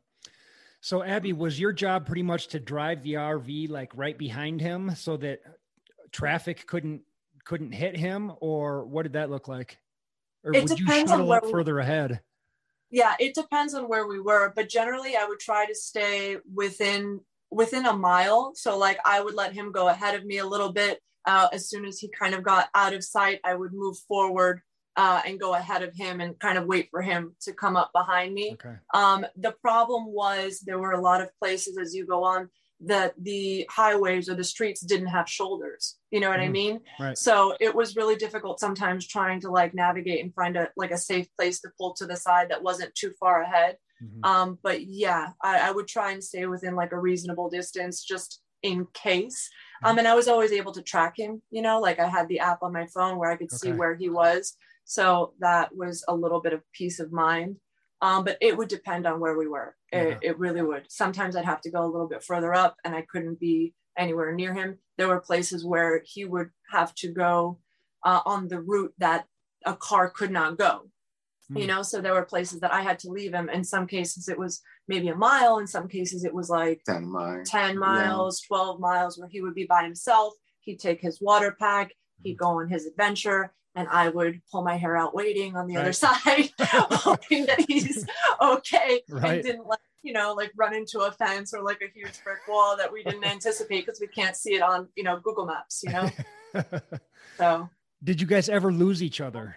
So 0.80 1.02
Abby, 1.02 1.32
was 1.32 1.58
your 1.58 1.72
job 1.72 2.06
pretty 2.06 2.22
much 2.22 2.48
to 2.48 2.60
drive 2.60 3.02
the 3.02 3.14
RV 3.14 3.68
like 3.70 3.92
right 3.96 4.16
behind 4.18 4.60
him 4.60 4.94
so 4.94 5.16
that 5.18 5.40
traffic 6.12 6.66
couldn't 6.66 7.02
couldn't 7.44 7.72
hit 7.72 7.96
him, 7.96 8.32
or 8.40 8.84
what 8.84 9.04
did 9.04 9.12
that 9.12 9.30
look 9.30 9.46
like? 9.46 9.78
Or 10.46 10.54
It 10.54 10.62
would 10.62 10.78
you 10.78 10.86
depends 10.86 11.10
on 11.10 11.18
shuttle 11.26 11.40
we- 11.42 11.50
further 11.52 11.78
ahead? 11.80 12.20
yeah 12.90 13.14
it 13.18 13.34
depends 13.34 13.74
on 13.74 13.88
where 13.88 14.06
we 14.06 14.20
were 14.20 14.52
but 14.54 14.68
generally 14.68 15.16
i 15.16 15.24
would 15.26 15.40
try 15.40 15.66
to 15.66 15.74
stay 15.74 16.36
within 16.54 17.18
within 17.50 17.84
a 17.84 17.92
mile 17.92 18.52
so 18.54 18.78
like 18.78 18.98
i 19.04 19.20
would 19.20 19.34
let 19.34 19.52
him 19.52 19.72
go 19.72 19.88
ahead 19.88 20.14
of 20.14 20.24
me 20.24 20.38
a 20.38 20.46
little 20.46 20.72
bit 20.72 21.00
uh, 21.24 21.48
as 21.52 21.68
soon 21.68 21.84
as 21.84 21.98
he 21.98 22.08
kind 22.08 22.32
of 22.32 22.44
got 22.44 22.68
out 22.76 22.94
of 22.94 23.02
sight 23.02 23.40
i 23.44 23.54
would 23.54 23.72
move 23.72 23.96
forward 24.06 24.60
uh, 24.96 25.20
and 25.26 25.40
go 25.40 25.52
ahead 25.54 25.82
of 25.82 25.92
him 25.96 26.20
and 26.20 26.38
kind 26.38 26.56
of 26.56 26.64
wait 26.66 26.88
for 26.92 27.02
him 27.02 27.34
to 27.40 27.52
come 27.52 27.76
up 27.76 27.90
behind 27.92 28.32
me 28.32 28.52
Okay. 28.52 28.76
um, 28.94 29.26
the 29.36 29.52
problem 29.60 30.06
was 30.06 30.60
there 30.60 30.78
were 30.78 30.92
a 30.92 31.00
lot 31.00 31.20
of 31.20 31.28
places 31.40 31.76
as 31.76 31.92
you 31.92 32.06
go 32.06 32.22
on 32.22 32.48
that 32.86 33.14
the 33.30 33.66
highways 33.70 34.28
or 34.28 34.34
the 34.34 34.44
streets 34.54 34.80
didn't 34.80 35.08
have 35.08 35.28
shoulders. 35.28 35.96
You 36.10 36.20
know 36.20 36.30
what 36.30 36.40
i 36.40 36.48
Mhm. 36.48 36.52
mean? 36.60 36.80
Right. 37.00 37.18
so 37.18 37.34
it 37.66 37.74
was 37.74 37.96
really 37.96 38.16
difficult 38.24 38.60
sometimes 38.60 39.06
trying 39.06 39.40
to 39.40 39.50
like 39.50 39.72
navigate 39.74 40.20
and 40.24 40.32
find 40.34 40.56
a 40.56 40.64
like 40.76 40.92
a 40.92 40.98
safe 40.98 41.28
place 41.36 41.60
to 41.60 41.68
pull 41.78 41.94
to 41.94 42.06
the 42.06 42.16
side 42.26 42.48
that 42.50 42.62
wasn't 42.68 42.94
too 42.94 43.12
far 43.20 43.36
ahead. 43.42 43.72
Mhm. 44.02 44.20
um 44.30 44.48
but 44.66 44.78
yeah 45.04 45.24
I, 45.42 45.52
I 45.68 45.70
would 45.76 45.88
try 45.96 46.08
and 46.12 46.22
stay 46.30 46.44
within 46.46 46.74
like 46.82 46.92
a 46.92 46.98
reasonable 47.08 47.48
distance 47.58 47.96
just 48.12 48.30
in 48.62 48.86
case. 49.06 49.38
Um 49.84 49.98
and 49.98 50.08
i 50.12 50.14
was 50.20 50.28
always 50.28 50.52
able 50.60 50.72
to 50.78 50.82
track 50.92 51.14
him 51.22 51.32
you 51.56 51.62
know 51.66 51.76
like 51.86 51.98
i 52.04 52.08
had 52.16 52.26
the 52.28 52.40
app 52.50 52.60
on 52.62 52.72
my 52.78 52.86
phone 52.94 53.14
where 53.18 53.30
i 53.32 53.36
could 53.40 53.52
see 53.60 53.70
where 53.80 53.94
he 54.02 54.08
was. 54.22 54.42
So 54.84 55.04
that 55.46 55.66
was 55.82 56.04
a 56.06 56.14
little 56.22 56.40
bit 56.46 56.52
of 56.56 56.62
peace 56.78 56.98
of 57.04 57.10
mind. 57.26 57.50
Um 58.06 58.20
but 58.26 58.36
it 58.48 58.56
would 58.56 58.68
depend 58.76 59.02
on 59.06 59.16
where 59.22 59.36
we 59.42 59.48
were 59.54 59.70
Yeah. 59.96 60.02
it, 60.14 60.18
it 60.22 60.38
really 60.38 60.62
would. 60.62 60.84
Sometimes 60.88 61.36
i'd 61.36 61.44
have 61.44 61.60
to 61.62 61.70
go 61.70 61.84
a 61.84 61.92
little 61.92 62.08
bit 62.08 62.22
further 62.22 62.52
up 62.54 62.76
and 62.84 62.94
i 62.94 63.02
couldn't 63.10 63.38
be 63.40 63.74
anywhere 63.98 64.32
near 64.34 64.52
him. 64.54 64.78
There 64.98 65.08
were 65.08 65.20
places 65.20 65.64
where 65.64 66.02
he 66.04 66.24
would 66.24 66.50
have 66.70 66.94
to 66.96 67.08
go 67.12 67.58
uh, 68.04 68.20
on 68.26 68.48
the 68.48 68.60
route 68.60 68.92
that 68.98 69.24
a 69.64 69.74
car 69.74 70.10
could 70.10 70.30
not 70.30 70.58
go. 70.58 70.74
You 71.54 71.62
Hmm. 71.62 71.68
know 71.68 71.82
so 71.82 72.00
there 72.00 72.14
were 72.14 72.24
places 72.34 72.58
that 72.60 72.72
i 72.72 72.80
had 72.82 72.98
to 73.00 73.08
leave 73.10 73.32
him. 73.32 73.48
In 73.48 73.64
some 73.64 73.86
cases 73.86 74.28
it 74.28 74.38
was 74.38 74.60
maybe 74.88 75.08
a 75.08 75.16
mile. 75.16 75.58
In 75.58 75.66
some 75.66 75.88
cases 75.88 76.24
it 76.24 76.34
was 76.34 76.48
like 76.50 76.82
10 76.86 77.06
miles. 77.06 77.48
10 77.50 77.78
miles 77.78 78.40
12 78.42 78.80
miles 78.80 79.16
where 79.18 79.28
he 79.28 79.40
would 79.40 79.54
be 79.54 79.64
by 79.66 79.82
himself. 79.84 80.34
He'd 80.60 80.80
take 80.80 81.00
his 81.00 81.20
water 81.20 81.52
pack. 81.58 81.92
He'd 82.22 82.38
go 82.38 82.48
on 82.60 82.68
his 82.68 82.84
adventure 82.86 83.52
and 83.76 83.86
I 83.88 84.08
would 84.08 84.40
pull 84.50 84.62
my 84.62 84.76
hair 84.76 84.96
out 84.96 85.14
waiting 85.14 85.54
on 85.54 85.68
the 85.68 85.76
right. 85.76 85.82
other 85.82 85.92
side, 85.92 86.50
hoping 86.60 87.44
that 87.46 87.60
he's 87.68 88.06
okay 88.40 89.02
right. 89.10 89.34
and 89.34 89.42
didn't 89.42 89.66
like, 89.66 89.78
you 90.02 90.14
know, 90.14 90.32
like 90.32 90.50
run 90.56 90.74
into 90.74 91.00
a 91.00 91.12
fence 91.12 91.52
or 91.52 91.62
like 91.62 91.82
a 91.82 91.92
huge 91.94 92.24
brick 92.24 92.40
wall 92.48 92.76
that 92.76 92.90
we 92.90 93.04
didn't 93.04 93.24
anticipate 93.24 93.84
because 93.84 94.00
we 94.00 94.06
can't 94.06 94.34
see 94.34 94.54
it 94.54 94.62
on, 94.62 94.88
you 94.96 95.04
know, 95.04 95.20
Google 95.20 95.46
Maps, 95.46 95.84
you 95.84 95.92
know? 95.92 96.10
so 97.36 97.68
did 98.02 98.20
you 98.20 98.26
guys 98.26 98.48
ever 98.48 98.72
lose 98.72 99.02
each 99.02 99.20
other? 99.20 99.56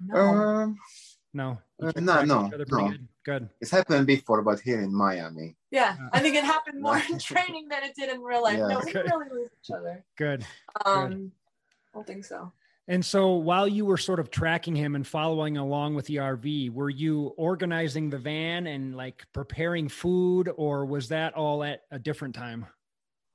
No. 0.00 0.16
Um, 0.16 0.78
no. 1.34 1.58
Uh, 1.82 1.92
no, 1.96 2.24
no, 2.24 2.46
no. 2.46 2.64
Good. 2.64 3.08
good. 3.24 3.48
It's 3.60 3.70
happened 3.70 4.06
before, 4.06 4.40
but 4.42 4.60
here 4.60 4.80
in 4.80 4.94
Miami. 4.94 5.56
Yeah, 5.70 5.96
I 6.12 6.20
think 6.20 6.36
it 6.36 6.44
happened 6.44 6.80
more 6.80 7.02
in 7.10 7.18
training 7.18 7.68
than 7.68 7.82
it 7.82 7.94
did 7.94 8.08
in 8.08 8.20
real 8.22 8.42
life. 8.42 8.58
Yeah. 8.58 8.68
No, 8.68 8.80
we 8.84 8.90
okay. 8.90 9.02
really 9.02 9.26
lose 9.30 9.50
each 9.62 9.70
other. 9.70 10.04
Good. 10.16 10.46
Um, 10.84 11.08
good. 11.10 11.30
I 11.94 11.98
don't 11.98 12.06
think 12.06 12.24
so. 12.24 12.52
And 12.86 13.04
so 13.04 13.32
while 13.32 13.66
you 13.66 13.86
were 13.86 13.96
sort 13.96 14.20
of 14.20 14.30
tracking 14.30 14.74
him 14.74 14.94
and 14.94 15.06
following 15.06 15.56
along 15.56 15.94
with 15.94 16.06
the 16.06 16.16
RV, 16.16 16.70
were 16.70 16.90
you 16.90 17.32
organizing 17.38 18.10
the 18.10 18.18
van 18.18 18.66
and 18.66 18.94
like 18.94 19.24
preparing 19.32 19.88
food, 19.88 20.50
or 20.56 20.84
was 20.84 21.08
that 21.08 21.34
all 21.34 21.64
at 21.64 21.82
a 21.90 21.98
different 21.98 22.34
time? 22.34 22.66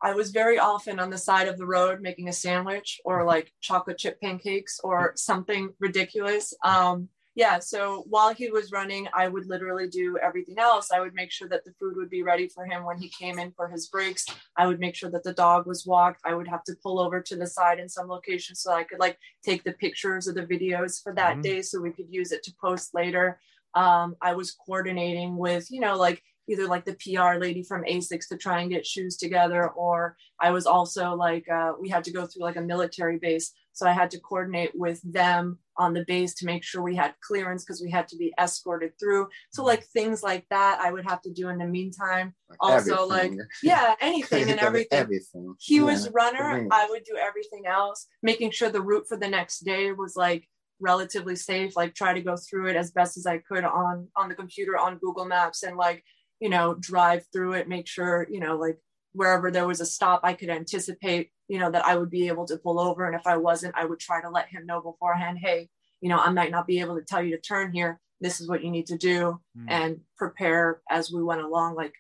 I 0.02 0.14
was 0.14 0.32
very 0.32 0.60
often 0.60 1.00
on 1.00 1.10
the 1.10 1.18
side 1.18 1.48
of 1.48 1.58
the 1.58 1.66
road 1.66 2.00
making 2.00 2.30
a 2.30 2.34
sandwich 2.34 3.02
or 3.04 3.26
like 3.26 3.52
chocolate 3.60 3.98
chip 3.98 4.22
pancakes 4.22 4.80
or 4.84 5.14
something 5.16 5.74
ridiculous. 5.80 6.54
Um, 6.64 7.10
yeah, 7.40 7.58
so 7.58 8.04
while 8.10 8.34
he 8.34 8.52
was 8.52 8.74
running, 8.74 9.08
I 9.14 9.30
would 9.30 9.48
literally 9.48 9.88
do 9.88 10.18
everything 10.22 10.60
else. 10.60 10.92
I 10.92 11.00
would 11.00 11.14
make 11.14 11.32
sure 11.32 11.48
that 11.48 11.64
the 11.64 11.72
food 11.80 11.96
would 11.96 12.10
be 12.10 12.22
ready 12.22 12.50
for 12.50 12.66
him 12.66 12.84
when 12.84 12.98
he 12.98 13.08
came 13.18 13.40
in 13.40 13.54
for 13.54 13.70
his 13.70 13.88
breaks. 13.88 14.26
I 14.58 14.68
would 14.68 14.82
make 14.82 14.94
sure 14.94 15.10
that 15.12 15.24
the 15.24 15.32
dog 15.32 15.66
was 15.66 15.86
walked. 15.86 16.20
I 16.26 16.34
would 16.34 16.50
have 16.50 16.66
to 16.66 16.76
pull 16.84 17.00
over 17.00 17.22
to 17.22 17.38
the 17.38 17.48
side 17.48 17.80
in 17.80 17.88
some 17.88 18.10
location 18.10 18.56
so 18.58 18.74
I 18.74 18.84
could 18.84 19.00
like 19.00 19.18
take 19.42 19.64
the 19.64 19.72
pictures 19.72 20.28
or 20.28 20.34
the 20.34 20.46
videos 20.46 21.02
for 21.02 21.16
that 21.16 21.36
mm-hmm. 21.36 21.42
day 21.44 21.62
so 21.62 21.80
we 21.80 21.92
could 21.92 22.08
use 22.10 22.34
it 22.34 22.44
to 22.44 22.54
post 22.62 22.94
later. 22.94 23.40
Um, 23.74 24.18
I 24.22 24.34
was 24.34 24.52
coordinating 24.52 25.38
with, 25.38 25.72
you 25.72 25.80
know, 25.80 25.96
like 25.96 26.22
either 26.50 26.68
like 26.68 26.84
the 26.84 26.98
PR 27.02 27.40
lady 27.40 27.64
from 27.64 27.86
ASICS 27.86 28.28
to 28.28 28.38
try 28.38 28.60
and 28.60 28.70
get 28.70 28.86
shoes 28.86 29.16
together, 29.16 29.70
or 29.70 30.18
I 30.42 30.52
was 30.52 30.66
also 30.66 31.16
like, 31.16 31.48
uh, 31.48 31.72
we 31.80 31.88
had 31.88 32.04
to 32.04 32.12
go 32.12 32.26
through 32.26 32.44
like 32.44 32.58
a 32.58 32.62
military 32.62 33.18
base. 33.18 33.54
So 33.72 33.88
I 33.88 33.94
had 33.94 34.12
to 34.12 34.20
coordinate 34.20 34.72
with 34.76 35.00
them 35.10 35.60
on 35.80 35.94
the 35.94 36.04
base 36.06 36.36
to 36.36 36.46
make 36.46 36.64
sure 36.64 36.84
we 36.84 36.96
had 36.96 37.14
clearance 37.22 37.64
because 37.64 37.82
we 37.82 37.90
had 37.90 38.08
to 38.10 38.18
be 38.18 38.34
escorted 38.40 38.92
through. 39.00 39.28
So 39.52 39.64
like 39.64 39.84
things 39.86 40.22
like 40.22 40.46
that, 40.50 40.80
I 40.80 40.92
would 40.92 41.06
have 41.06 41.22
to 41.24 41.32
do 41.32 41.50
in 41.50 41.58
the 41.58 41.66
meantime. 41.66 42.36
Also, 42.60 43.06
everything. 43.06 43.38
like 43.38 43.48
yeah, 43.64 43.96
anything 44.02 44.50
and 44.52 44.60
everything. 44.60 45.00
everything. 45.00 45.56
He 45.60 45.78
yeah. 45.78 45.84
was 45.84 46.12
runner. 46.12 46.68
I 46.72 46.88
would 46.90 47.04
do 47.06 47.18
everything 47.18 47.66
else, 47.66 48.08
making 48.22 48.52
sure 48.52 48.70
the 48.70 48.82
route 48.82 49.06
for 49.08 49.18
the 49.18 49.30
next 49.30 49.60
day 49.60 49.92
was 49.92 50.16
like 50.16 50.48
relatively 50.80 51.36
safe. 51.36 51.76
Like 51.76 51.96
try 51.96 52.14
to 52.14 52.22
go 52.22 52.36
through 52.38 52.68
it 52.68 52.76
as 52.76 52.92
best 52.92 53.18
as 53.18 53.26
I 53.26 53.38
could 53.40 53.64
on 53.64 54.08
on 54.16 54.30
the 54.30 54.36
computer 54.36 54.78
on 54.78 54.98
Google 54.98 55.26
Maps 55.26 55.64
and 55.64 55.78
like 55.78 56.04
you 56.40 56.50
know 56.50 56.76
drive 56.80 57.24
through 57.32 57.54
it, 57.54 57.70
make 57.70 57.88
sure 57.88 58.28
you 58.30 58.40
know 58.40 58.58
like 58.58 58.78
wherever 59.14 59.52
there 59.52 59.68
was 59.68 59.82
a 59.82 59.86
stop, 59.86 60.22
I 60.24 60.34
could 60.34 60.50
anticipate 60.50 61.32
you 61.50 61.58
know, 61.58 61.72
that 61.72 61.84
I 61.84 61.98
would 61.98 62.12
be 62.12 62.28
able 62.28 62.46
to 62.46 62.58
pull 62.58 62.80
over. 62.80 63.06
And 63.06 63.16
if 63.16 63.26
I 63.26 63.36
wasn't, 63.36 63.76
I 63.76 63.84
would 63.84 64.00
try 64.00 64.22
to 64.22 64.30
let 64.30 64.48
him 64.48 64.66
know 64.66 64.82
beforehand, 64.82 65.40
hey, 65.42 65.68
you 66.00 66.08
know, 66.08 66.20
I 66.20 66.30
might 66.30 66.52
not 66.52 66.68
be 66.68 66.80
able 66.80 66.96
to 66.98 67.04
tell 67.04 67.22
you 67.22 67.36
to 67.36 67.42
turn 67.42 67.74
here. 67.74 68.00
This 68.22 68.40
is 68.40 68.48
what 68.48 68.64
you 68.64 68.70
need 68.70 68.86
to 68.88 68.98
do 68.98 69.42
mm. 69.58 69.66
and 69.68 70.02
prepare 70.16 70.82
as 70.90 71.12
we 71.12 71.24
went 71.24 71.42
along. 71.42 71.76
Like 71.76 71.94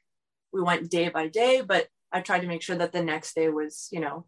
we 0.54 0.62
went 0.62 0.92
day 0.92 1.10
by 1.10 1.28
day, 1.28 1.62
but 1.62 1.88
I 2.12 2.22
tried 2.22 2.42
to 2.42 2.48
make 2.48 2.62
sure 2.62 2.76
that 2.76 2.92
the 2.92 3.04
next 3.04 3.34
day 3.34 3.50
was, 3.50 3.90
you 3.92 4.00
know, 4.00 4.26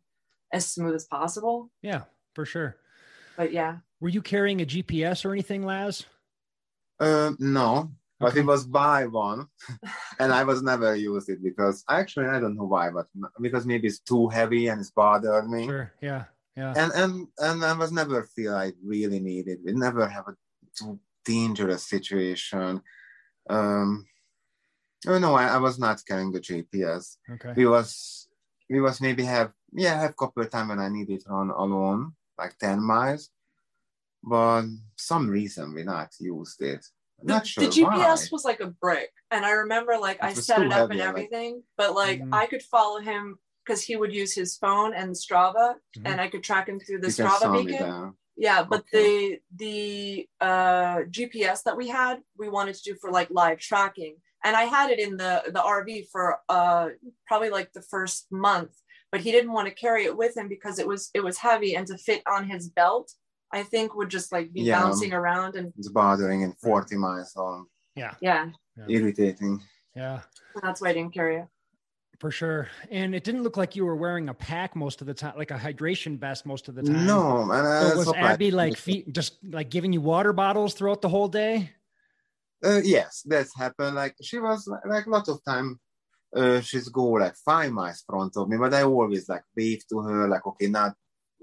as 0.51 0.65
smooth 0.65 0.95
as 0.95 1.05
possible. 1.05 1.69
Yeah, 1.83 2.03
for 2.33 2.45
sure. 2.45 2.77
But 3.37 3.53
yeah. 3.53 3.77
Were 3.99 4.09
you 4.09 4.23
carrying 4.23 4.61
a 4.61 4.65
GPS 4.65 5.23
or 5.23 5.31
anything, 5.33 5.63
Laz? 5.63 6.05
Uh, 6.99 7.33
no, 7.37 7.91
but 8.21 8.37
it 8.37 8.45
was 8.45 8.65
buy 8.65 9.05
one 9.05 9.47
and 10.19 10.31
i 10.31 10.43
was 10.43 10.61
never 10.61 10.95
used 10.95 11.29
it 11.29 11.41
because 11.43 11.83
actually 11.89 12.27
i 12.27 12.39
don't 12.39 12.55
know 12.55 12.69
why 12.75 12.89
but 12.89 13.07
because 13.41 13.65
maybe 13.65 13.87
it's 13.87 13.99
too 13.99 14.27
heavy 14.29 14.67
and 14.67 14.79
it's 14.79 14.91
bothered 14.91 15.49
me. 15.49 15.65
Sure 15.65 15.91
yeah 16.01 16.23
yeah. 16.55 16.73
And 16.75 16.91
and 17.01 17.27
and 17.39 17.65
i 17.65 17.73
was 17.73 17.91
never 17.91 18.23
feel 18.23 18.55
i 18.55 18.71
really 18.83 19.19
needed 19.19 19.59
we 19.65 19.73
never 19.73 20.07
have 20.07 20.27
a 20.27 20.35
too 20.77 20.99
dangerous 21.25 21.83
situation. 21.87 22.81
Um 23.49 24.05
oh 25.07 25.19
no 25.19 25.33
I, 25.33 25.47
I 25.47 25.57
was 25.57 25.79
not 25.79 26.01
carrying 26.07 26.31
the 26.31 26.39
gps 26.39 27.17
okay. 27.33 27.53
We 27.55 27.65
was 27.65 28.27
we 28.69 28.79
was 28.81 29.01
maybe 29.01 29.23
have 29.23 29.51
yeah 29.73 29.99
have 30.01 30.15
couple 30.15 30.43
of 30.43 30.49
time 30.49 30.67
when 30.69 30.79
i 30.79 30.89
needed 30.89 31.23
run 31.27 31.49
alone 31.49 32.13
like 32.37 32.57
10 32.57 32.81
miles. 32.81 33.29
But 34.23 34.65
some 34.95 35.29
reason 35.29 35.73
we 35.73 35.83
not 35.83 36.09
used 36.19 36.61
it 36.61 36.85
the, 37.23 37.43
sure 37.43 37.63
the 37.63 37.69
GPS 37.69 37.85
why. 37.85 38.27
was 38.31 38.45
like 38.45 38.59
a 38.59 38.67
brick. 38.67 39.09
And 39.31 39.45
I 39.45 39.51
remember 39.51 39.97
like 39.99 40.23
I 40.23 40.33
set 40.33 40.61
it 40.61 40.71
up 40.71 40.89
heavy, 40.89 40.93
and 40.93 41.01
everything, 41.01 41.53
like, 41.55 41.63
but 41.77 41.95
like 41.95 42.21
mm-hmm. 42.21 42.33
I 42.33 42.45
could 42.47 42.61
follow 42.63 42.99
him 42.99 43.37
because 43.65 43.83
he 43.83 43.95
would 43.95 44.13
use 44.13 44.33
his 44.33 44.57
phone 44.57 44.93
and 44.93 45.11
Strava 45.11 45.75
mm-hmm. 45.75 46.07
and 46.07 46.19
I 46.19 46.27
could 46.27 46.43
track 46.43 46.67
him 46.67 46.79
through 46.79 46.99
the 46.99 47.07
you 47.07 47.13
Strava 47.13 47.65
beacon. 47.65 48.13
Yeah, 48.37 48.63
but 48.63 48.81
okay. 48.81 48.89
the 48.97 49.39
the 49.55 50.29
uh, 50.39 50.97
GPS 51.09 51.63
that 51.63 51.77
we 51.77 51.87
had, 51.87 52.21
we 52.37 52.49
wanted 52.49 52.75
to 52.75 52.83
do 52.83 52.95
for 52.99 53.11
like 53.11 53.29
live 53.29 53.59
tracking. 53.59 54.15
And 54.43 54.55
I 54.55 54.63
had 54.63 54.89
it 54.89 54.99
in 54.99 55.17
the 55.17 55.43
the 55.47 55.59
RV 55.59 56.07
for 56.11 56.39
uh, 56.49 56.89
probably 57.27 57.49
like 57.49 57.71
the 57.73 57.83
first 57.83 58.27
month, 58.31 58.71
but 59.11 59.21
he 59.21 59.31
didn't 59.31 59.51
want 59.51 59.67
to 59.67 59.73
carry 59.73 60.05
it 60.05 60.17
with 60.17 60.35
him 60.35 60.47
because 60.47 60.79
it 60.79 60.87
was 60.87 61.11
it 61.13 61.23
was 61.23 61.37
heavy 61.37 61.75
and 61.75 61.85
to 61.87 61.97
fit 61.97 62.23
on 62.25 62.49
his 62.49 62.69
belt 62.69 63.13
I 63.53 63.63
think 63.63 63.95
would 63.95 64.09
just 64.09 64.31
like 64.31 64.53
be 64.53 64.61
yeah, 64.61 64.81
bouncing 64.81 65.13
around 65.13 65.55
and 65.55 65.73
it's 65.77 65.89
bothering 65.89 66.41
in 66.41 66.53
40 66.53 66.95
miles 66.97 67.33
long. 67.35 67.65
Yeah. 67.95 68.13
Yeah. 68.21 68.49
Irritating. 68.87 69.61
Yeah. 69.95 70.21
That's 70.61 70.81
why 70.81 70.89
I 70.89 70.93
didn't 70.93 71.13
carry 71.13 71.37
it. 71.37 71.45
For 72.19 72.31
sure. 72.31 72.69
And 72.91 73.15
it 73.15 73.23
didn't 73.23 73.43
look 73.43 73.57
like 73.57 73.75
you 73.75 73.83
were 73.83 73.95
wearing 73.95 74.29
a 74.29 74.33
pack 74.33 74.75
most 74.75 75.01
of 75.01 75.07
the 75.07 75.13
time, 75.13 75.33
like 75.37 75.51
a 75.51 75.57
hydration 75.57 76.19
vest 76.19 76.45
most 76.45 76.69
of 76.69 76.75
the 76.75 76.83
time. 76.83 77.05
No, 77.05 77.43
man. 77.45 77.89
So 77.89 77.97
was 77.97 78.13
Abby 78.13 78.51
like 78.51 78.77
feet, 78.77 79.11
just 79.11 79.37
like 79.43 79.69
giving 79.69 79.91
you 79.91 80.01
water 80.01 80.31
bottles 80.31 80.75
throughout 80.75 81.01
the 81.01 81.09
whole 81.09 81.27
day? 81.27 81.71
Uh, 82.63 82.79
yes, 82.83 83.23
that's 83.25 83.57
happened. 83.57 83.95
Like 83.95 84.15
she 84.21 84.37
was 84.37 84.69
like 84.85 85.07
a 85.07 85.09
lot 85.09 85.27
of 85.29 85.43
time. 85.43 85.79
Uh, 86.33 86.61
she's 86.61 86.87
go 86.89 87.05
like 87.05 87.35
five 87.43 87.71
miles 87.71 88.03
front 88.07 88.37
of 88.37 88.47
me, 88.47 88.55
but 88.55 88.73
I 88.73 88.83
always 88.83 89.27
like 89.27 89.43
wave 89.57 89.81
to 89.89 89.99
her, 90.01 90.27
like 90.27 90.45
okay, 90.45 90.67
not 90.67 90.93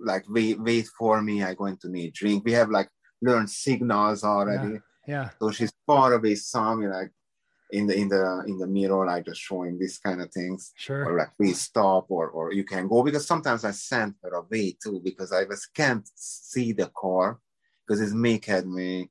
like 0.01 0.25
wait 0.29 0.61
wait 0.61 0.87
for 0.99 1.21
me 1.23 1.43
i'm 1.43 1.55
going 1.55 1.77
to 1.79 1.89
need 1.89 2.13
drink. 2.13 2.45
We 2.45 2.53
have 2.53 2.71
like 2.71 2.89
learned 3.21 3.51
signals 3.51 4.25
already. 4.25 4.75
Yeah, 4.75 4.79
yeah. 5.07 5.31
so 5.41 5.51
she's 5.51 5.73
far 5.87 6.15
away 6.15 6.35
saw 6.35 6.75
me 6.75 6.87
like 6.87 7.11
in 7.71 7.87
the 7.87 7.95
in 7.97 8.09
the 8.09 8.45
in 8.47 8.59
the 8.59 8.67
mirror 8.67 9.07
like 9.07 9.27
just 9.27 9.41
showing 9.41 9.79
these 9.79 9.99
kind 9.99 10.23
of 10.23 10.33
things. 10.33 10.73
Sure. 10.77 11.05
Or 11.07 11.19
like 11.19 11.37
please 11.37 11.61
stop 11.61 12.07
or 12.11 12.29
or 12.29 12.53
you 12.53 12.65
can 12.65 12.89
go 12.89 13.03
because 13.03 13.27
sometimes 13.27 13.65
i 13.65 13.73
sent 13.73 14.15
her 14.23 14.31
away 14.31 14.77
too 14.83 15.01
because 15.05 15.33
i 15.33 15.45
just 15.45 15.75
can't 15.75 16.09
see 16.15 16.73
the 16.73 16.91
car 16.97 17.39
because 17.87 18.01
it's 18.01 18.13
making 18.13 18.75
me 18.75 19.11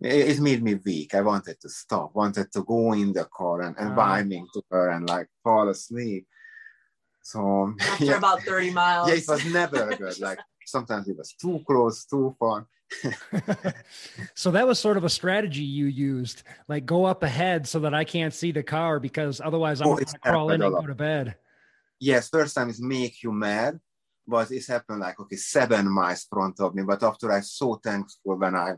it, 0.00 0.40
made 0.40 0.62
me 0.62 0.74
weak. 0.74 1.14
I 1.14 1.20
wanted 1.20 1.60
to 1.60 1.68
stop 1.68 2.14
wanted 2.14 2.52
to 2.52 2.62
go 2.64 2.92
in 2.92 3.12
the 3.12 3.24
car 3.24 3.62
and, 3.62 3.76
and 3.78 3.98
uh, 3.98 4.22
to 4.54 4.62
her 4.70 4.90
and 4.90 5.08
like 5.08 5.28
fall 5.42 5.68
asleep 5.68 6.26
so 7.24 7.74
after 7.80 8.04
yeah. 8.04 8.18
about 8.18 8.42
30 8.42 8.70
miles. 8.70 9.08
Yeah, 9.08 9.14
it 9.14 9.24
was 9.26 9.44
never 9.46 9.96
good. 9.96 10.20
Like 10.20 10.38
sometimes 10.66 11.08
it 11.08 11.16
was 11.16 11.32
too 11.32 11.60
close, 11.66 12.04
too 12.04 12.36
far. 12.38 12.66
so 14.34 14.50
that 14.50 14.66
was 14.66 14.78
sort 14.78 14.98
of 14.98 15.04
a 15.04 15.08
strategy 15.08 15.62
you 15.62 15.86
used, 15.86 16.42
like 16.68 16.84
go 16.84 17.06
up 17.06 17.22
ahead 17.22 17.66
so 17.66 17.80
that 17.80 17.94
I 17.94 18.04
can't 18.04 18.32
see 18.32 18.52
the 18.52 18.62
car 18.62 19.00
because 19.00 19.40
otherwise 19.40 19.80
I'm 19.80 19.88
oh, 19.88 19.94
going 19.94 20.04
to 20.04 20.18
crawl 20.18 20.50
in 20.50 20.62
and 20.62 20.74
go 20.74 20.86
to 20.86 20.94
bed. 20.94 21.34
Yes, 21.98 22.28
first 22.28 22.54
time 22.54 22.68
is 22.68 22.80
make 22.80 23.22
you 23.22 23.32
mad, 23.32 23.80
but 24.28 24.50
it's 24.50 24.68
happened 24.68 25.00
like 25.00 25.18
okay, 25.18 25.36
seven 25.36 25.90
miles 25.90 26.24
front 26.24 26.60
of 26.60 26.74
me. 26.74 26.82
But 26.82 27.02
after 27.02 27.32
I 27.32 27.40
so 27.40 27.80
thankful 27.82 28.36
when 28.36 28.54
I 28.54 28.74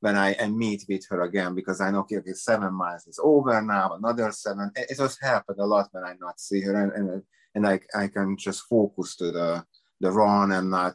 when 0.00 0.16
I, 0.16 0.34
I 0.38 0.48
meet 0.48 0.84
with 0.88 1.06
her 1.10 1.22
again 1.22 1.54
because 1.54 1.80
I 1.80 1.92
know 1.92 2.00
okay, 2.00 2.16
okay, 2.16 2.32
seven 2.32 2.74
miles 2.74 3.06
is 3.06 3.20
over 3.22 3.62
now, 3.62 3.94
another 3.94 4.32
seven. 4.32 4.72
It, 4.74 4.90
it 4.90 4.98
has 4.98 5.16
happened 5.22 5.60
a 5.60 5.66
lot 5.66 5.88
when 5.92 6.04
I 6.04 6.14
not 6.20 6.40
see 6.40 6.60
her 6.62 6.74
and, 6.74 6.92
and 6.92 7.22
and 7.56 7.66
I, 7.66 7.80
I 7.94 8.08
can 8.08 8.36
just 8.36 8.62
focus 8.68 9.16
to 9.16 9.32
the 9.32 9.64
the 10.00 10.12
run 10.12 10.52
and 10.52 10.70
not 10.70 10.94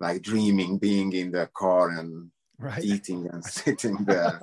like 0.00 0.22
dreaming 0.22 0.78
being 0.78 1.12
in 1.12 1.30
the 1.30 1.48
car 1.54 1.90
and 1.90 2.30
right. 2.58 2.82
eating 2.82 3.28
and 3.30 3.44
sitting 3.60 3.96
there. 4.04 4.40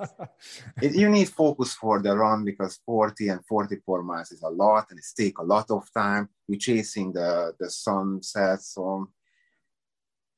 it, 0.80 0.94
you 0.94 1.10
need 1.10 1.28
focus 1.28 1.74
for 1.74 2.00
the 2.00 2.16
run 2.16 2.44
because 2.44 2.78
40 2.86 3.28
and 3.28 3.44
44 3.44 4.02
miles 4.04 4.30
is 4.30 4.42
a 4.42 4.48
lot 4.48 4.86
and 4.90 4.98
it 4.98 5.04
takes 5.16 5.40
a 5.40 5.44
lot 5.44 5.70
of 5.70 5.82
time. 5.92 6.28
You're 6.46 6.58
chasing 6.58 7.12
the, 7.12 7.52
the 7.58 7.68
sunset. 7.68 8.62
So 8.62 9.08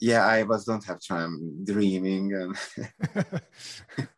yeah, 0.01 0.27
I 0.27 0.43
was 0.45 0.65
don't 0.65 0.85
have 0.85 1.01
time 1.07 1.63
dreaming 1.65 2.33
and 2.33 2.57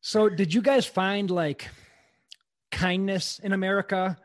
So 0.00 0.28
did 0.28 0.52
you 0.52 0.60
guys 0.60 0.84
find 0.84 1.30
like 1.30 1.68
kindness 2.70 3.38
in 3.38 3.52
America? 3.52 4.18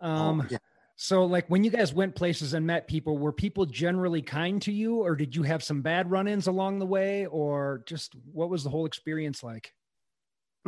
Um, 0.00 0.40
oh, 0.42 0.46
yeah. 0.50 0.58
So, 0.96 1.24
like 1.24 1.48
when 1.48 1.64
you 1.64 1.70
guys 1.70 1.94
went 1.94 2.14
places 2.14 2.52
and 2.52 2.66
met 2.66 2.86
people, 2.86 3.16
were 3.16 3.32
people 3.32 3.64
generally 3.64 4.20
kind 4.20 4.60
to 4.62 4.72
you, 4.72 4.96
or 4.96 5.16
did 5.16 5.34
you 5.34 5.42
have 5.44 5.62
some 5.62 5.80
bad 5.80 6.10
run 6.10 6.28
ins 6.28 6.46
along 6.46 6.78
the 6.78 6.86
way, 6.86 7.24
or 7.24 7.82
just 7.86 8.14
what 8.32 8.50
was 8.50 8.64
the 8.64 8.70
whole 8.70 8.84
experience 8.84 9.42
like? 9.42 9.72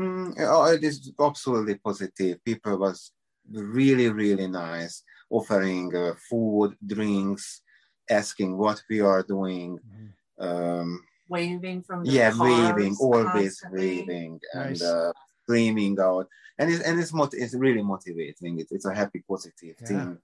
Mm, 0.01 0.35
oh, 0.41 0.73
it 0.73 0.83
is 0.83 1.13
absolutely 1.21 1.75
positive. 1.75 2.43
People 2.45 2.79
was 2.79 3.13
really, 3.51 4.09
really 4.09 4.47
nice, 4.47 5.03
offering 5.29 5.95
uh, 5.95 6.15
food, 6.31 6.77
drinks, 6.87 7.61
asking 8.09 8.57
what 8.57 8.83
we 8.89 9.01
are 9.01 9.23
doing. 9.23 9.79
Mm-hmm. 9.79 10.49
Um, 10.49 11.05
waving 11.29 11.83
from 11.83 12.07
yeah, 12.07 12.33
waving, 12.39 12.97
always 13.01 13.61
constantly. 13.61 13.99
waving, 14.01 14.41
nice. 14.55 14.81
and 14.81 14.91
uh, 14.91 15.13
screaming 15.43 15.99
out 16.01 16.27
and 16.63 16.73
it's 16.73 16.83
and 16.83 17.01
it's 17.01 17.13
mot- 17.13 17.35
it's 17.35 17.55
really 17.55 17.83
motivating. 17.83 18.61
It's 18.61 18.73
it's 18.73 18.85
a 18.87 18.95
happy, 18.95 19.25
positive 19.29 19.77
yeah. 19.81 19.87
thing. 19.87 20.19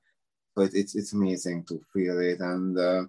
But 0.55 0.75
it's 0.75 0.95
it's 0.95 1.13
amazing 1.13 1.65
to 1.65 1.81
feel 1.93 2.21
it, 2.21 2.41
and 2.41 2.79
uh, 2.79 3.05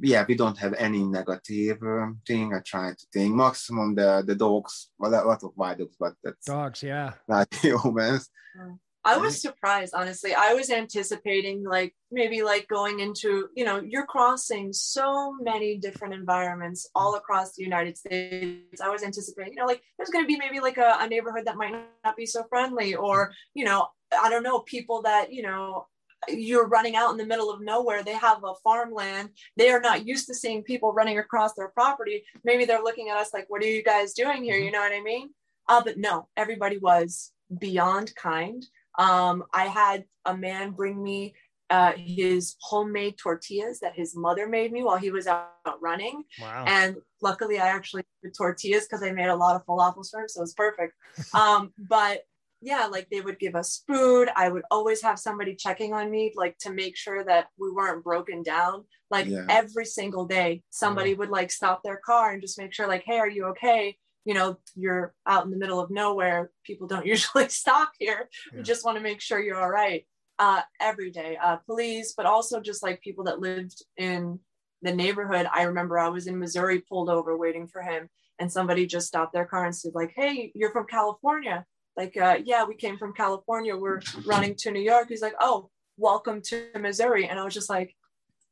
yeah, 0.00 0.24
we 0.26 0.34
don't 0.34 0.58
have 0.58 0.74
any 0.74 1.02
negative 1.04 1.82
uh, 1.82 2.08
thing. 2.26 2.54
I 2.54 2.60
try 2.60 2.90
to 2.90 3.06
think 3.12 3.34
maximum 3.34 3.94
the 3.94 4.22
the 4.26 4.34
dogs, 4.34 4.90
well, 4.98 5.14
a 5.14 5.26
lot 5.26 5.42
of 5.44 5.56
my 5.56 5.74
dogs, 5.74 5.96
but 5.98 6.14
that's 6.22 6.46
dogs, 6.46 6.82
yeah, 6.82 7.12
not 7.28 7.52
humans. 7.54 8.30
Mm. 8.58 8.78
I 9.06 9.16
was 9.18 9.40
surprised, 9.40 9.94
honestly. 9.94 10.34
I 10.34 10.52
was 10.54 10.68
anticipating 10.68 11.62
like 11.64 11.94
maybe 12.10 12.42
like 12.42 12.66
going 12.66 13.00
into, 13.00 13.48
you 13.54 13.64
know, 13.64 13.80
you're 13.80 14.04
crossing 14.06 14.72
so 14.72 15.36
many 15.40 15.78
different 15.78 16.12
environments 16.12 16.88
all 16.94 17.14
across 17.14 17.54
the 17.54 17.62
United 17.62 17.96
States. 17.96 18.80
I 18.80 18.88
was 18.88 19.04
anticipating, 19.04 19.52
you 19.52 19.60
know, 19.60 19.66
like 19.66 19.80
there's 19.96 20.10
going 20.10 20.24
to 20.24 20.28
be 20.28 20.36
maybe 20.36 20.60
like 20.60 20.76
a, 20.76 20.96
a 21.00 21.08
neighborhood 21.08 21.46
that 21.46 21.56
might 21.56 21.72
not 22.04 22.16
be 22.16 22.26
so 22.26 22.44
friendly, 22.48 22.96
or, 22.96 23.32
you 23.54 23.64
know, 23.64 23.86
I 24.20 24.28
don't 24.28 24.42
know, 24.42 24.60
people 24.60 25.02
that, 25.02 25.32
you 25.32 25.42
know, 25.42 25.86
you're 26.28 26.66
running 26.66 26.96
out 26.96 27.12
in 27.12 27.16
the 27.16 27.26
middle 27.26 27.50
of 27.50 27.60
nowhere. 27.60 28.02
They 28.02 28.14
have 28.14 28.42
a 28.42 28.54
farmland. 28.64 29.28
They 29.56 29.70
are 29.70 29.80
not 29.80 30.06
used 30.06 30.26
to 30.26 30.34
seeing 30.34 30.64
people 30.64 30.92
running 30.92 31.18
across 31.18 31.54
their 31.54 31.68
property. 31.68 32.24
Maybe 32.44 32.64
they're 32.64 32.82
looking 32.82 33.10
at 33.10 33.18
us 33.18 33.32
like, 33.32 33.46
what 33.48 33.62
are 33.62 33.66
you 33.66 33.84
guys 33.84 34.14
doing 34.14 34.42
here? 34.42 34.56
You 34.56 34.72
know 34.72 34.80
what 34.80 34.92
I 34.92 35.02
mean? 35.02 35.30
Uh, 35.68 35.82
but 35.84 35.98
no, 35.98 36.28
everybody 36.36 36.78
was 36.78 37.32
beyond 37.56 38.14
kind. 38.16 38.64
Um, 38.98 39.44
I 39.52 39.66
had 39.66 40.04
a 40.24 40.36
man 40.36 40.70
bring 40.72 41.02
me 41.02 41.34
uh, 41.70 41.92
his 41.96 42.56
homemade 42.60 43.16
tortillas 43.18 43.80
that 43.80 43.94
his 43.94 44.16
mother 44.16 44.48
made 44.48 44.72
me 44.72 44.84
while 44.84 44.96
he 44.96 45.10
was 45.10 45.26
out 45.26 45.50
running. 45.80 46.22
Wow. 46.40 46.64
And 46.66 46.96
luckily, 47.20 47.58
I 47.58 47.68
actually 47.68 48.04
did 48.22 48.34
tortillas 48.36 48.84
because 48.84 49.02
I 49.02 49.10
made 49.10 49.28
a 49.28 49.36
lot 49.36 49.56
of 49.56 49.66
falafels 49.66 50.10
for 50.10 50.20
him, 50.20 50.28
so 50.28 50.40
it 50.40 50.42
was 50.42 50.54
perfect. 50.54 50.94
um, 51.34 51.72
but 51.76 52.22
yeah, 52.62 52.86
like 52.86 53.08
they 53.10 53.20
would 53.20 53.38
give 53.38 53.54
us 53.54 53.82
food. 53.86 54.28
I 54.34 54.48
would 54.48 54.62
always 54.70 55.02
have 55.02 55.18
somebody 55.18 55.54
checking 55.54 55.92
on 55.92 56.10
me, 56.10 56.32
like 56.36 56.56
to 56.58 56.72
make 56.72 56.96
sure 56.96 57.24
that 57.24 57.48
we 57.58 57.70
weren't 57.70 58.04
broken 58.04 58.42
down. 58.42 58.84
Like 59.10 59.26
yeah. 59.26 59.46
every 59.48 59.84
single 59.84 60.26
day, 60.26 60.62
somebody 60.70 61.14
would 61.14 61.30
like 61.30 61.50
stop 61.50 61.82
their 61.82 62.00
car 62.04 62.32
and 62.32 62.40
just 62.40 62.58
make 62.58 62.72
sure, 62.72 62.88
like, 62.88 63.04
hey, 63.04 63.18
are 63.18 63.28
you 63.28 63.46
okay? 63.46 63.96
You 64.26 64.34
know 64.34 64.58
you're 64.74 65.14
out 65.26 65.44
in 65.44 65.50
the 65.50 65.56
middle 65.56 65.80
of 65.80 65.90
nowhere 65.90 66.50
people 66.64 66.86
don't 66.86 67.06
usually 67.14 67.48
stop 67.48 67.92
here. 67.98 68.28
Yeah. 68.52 68.58
you 68.58 68.64
just 68.64 68.84
want 68.84 68.98
to 68.98 69.02
make 69.02 69.22
sure 69.22 69.40
you're 69.40 69.60
all 69.60 69.70
right 69.70 70.04
uh, 70.38 70.60
every 70.80 71.10
day. 71.10 71.38
Uh, 71.42 71.56
police 71.64 72.12
but 72.14 72.26
also 72.26 72.60
just 72.60 72.82
like 72.82 73.00
people 73.00 73.24
that 73.24 73.40
lived 73.40 73.82
in 73.96 74.38
the 74.82 74.94
neighborhood. 74.94 75.46
I 75.52 75.62
remember 75.62 75.98
i 75.98 76.08
was 76.08 76.26
in 76.26 76.38
missouri 76.38 76.80
pulled 76.80 77.08
over 77.08 77.36
waiting 77.38 77.66
for 77.66 77.80
him 77.80 78.10
and 78.38 78.52
somebody 78.52 78.86
just 78.86 79.06
stopped 79.06 79.32
their 79.32 79.46
car 79.46 79.64
and 79.64 79.74
said 79.74 79.92
like 79.94 80.12
hey 80.14 80.52
you're 80.54 80.72
from 80.72 80.86
california. 80.86 81.64
Like 81.96 82.16
uh, 82.16 82.38
yeah 82.44 82.64
we 82.64 82.74
came 82.74 82.98
from 82.98 83.14
california. 83.14 83.76
We're 83.76 84.02
running 84.26 84.56
to 84.56 84.70
new 84.70 84.82
york. 84.82 85.06
He's 85.08 85.22
like 85.22 85.36
oh 85.40 85.70
welcome 85.96 86.42
to 86.42 86.66
missouri. 86.78 87.26
And 87.28 87.38
i 87.38 87.44
was 87.44 87.54
just 87.54 87.70
like 87.70 87.94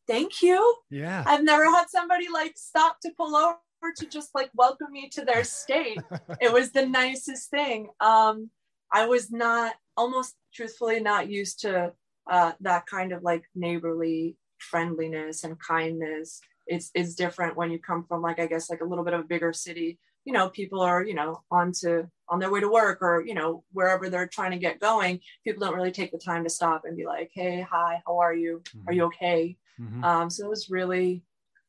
thank 0.06 0.42
you. 0.42 0.76
Yeah. 0.90 1.24
I've 1.26 1.42
never 1.42 1.64
had 1.64 1.86
somebody 1.88 2.26
like 2.32 2.52
stop 2.56 3.00
to 3.00 3.10
pull 3.16 3.34
over 3.34 3.56
to 3.92 4.06
just 4.06 4.34
like 4.34 4.50
welcome 4.54 4.90
me 4.90 5.08
to 5.10 5.24
their 5.24 5.44
state. 5.44 5.98
it 6.40 6.52
was 6.52 6.72
the 6.72 6.86
nicest 6.86 7.50
thing. 7.50 7.88
Um, 8.00 8.50
I 8.92 9.06
was 9.06 9.30
not 9.30 9.74
almost 9.96 10.34
truthfully 10.52 11.00
not 11.00 11.28
used 11.28 11.60
to 11.60 11.92
uh, 12.30 12.52
that 12.60 12.86
kind 12.86 13.12
of 13.12 13.22
like 13.22 13.44
neighborly 13.54 14.36
friendliness 14.58 15.44
and 15.44 15.58
kindness. 15.58 16.40
It's 16.66 16.90
it's 16.94 17.14
different 17.14 17.56
when 17.56 17.70
you 17.70 17.78
come 17.78 18.04
from 18.04 18.22
like 18.22 18.38
I 18.38 18.46
guess 18.46 18.70
like 18.70 18.80
a 18.80 18.86
little 18.86 19.04
bit 19.04 19.14
of 19.14 19.20
a 19.20 19.24
bigger 19.24 19.52
city. 19.52 19.98
You 20.24 20.32
know, 20.32 20.48
people 20.48 20.80
are 20.80 21.04
you 21.04 21.14
know 21.14 21.42
on 21.50 21.72
to 21.80 22.08
on 22.28 22.38
their 22.38 22.50
way 22.50 22.60
to 22.60 22.70
work 22.70 23.02
or 23.02 23.22
you 23.26 23.34
know 23.34 23.64
wherever 23.72 24.08
they're 24.08 24.28
trying 24.28 24.52
to 24.52 24.58
get 24.58 24.80
going. 24.80 25.20
People 25.44 25.66
don't 25.66 25.76
really 25.76 25.92
take 25.92 26.12
the 26.12 26.18
time 26.18 26.44
to 26.44 26.50
stop 26.50 26.82
and 26.84 26.96
be 26.96 27.04
like, 27.04 27.30
hey, 27.34 27.66
hi, 27.68 28.00
how 28.06 28.18
are 28.18 28.34
you? 28.34 28.62
Mm-hmm. 28.68 28.88
Are 28.88 28.92
you 28.92 29.04
okay? 29.04 29.56
Mm-hmm. 29.78 30.04
Um, 30.04 30.30
so 30.30 30.46
it 30.46 30.50
was 30.50 30.70
really 30.70 31.22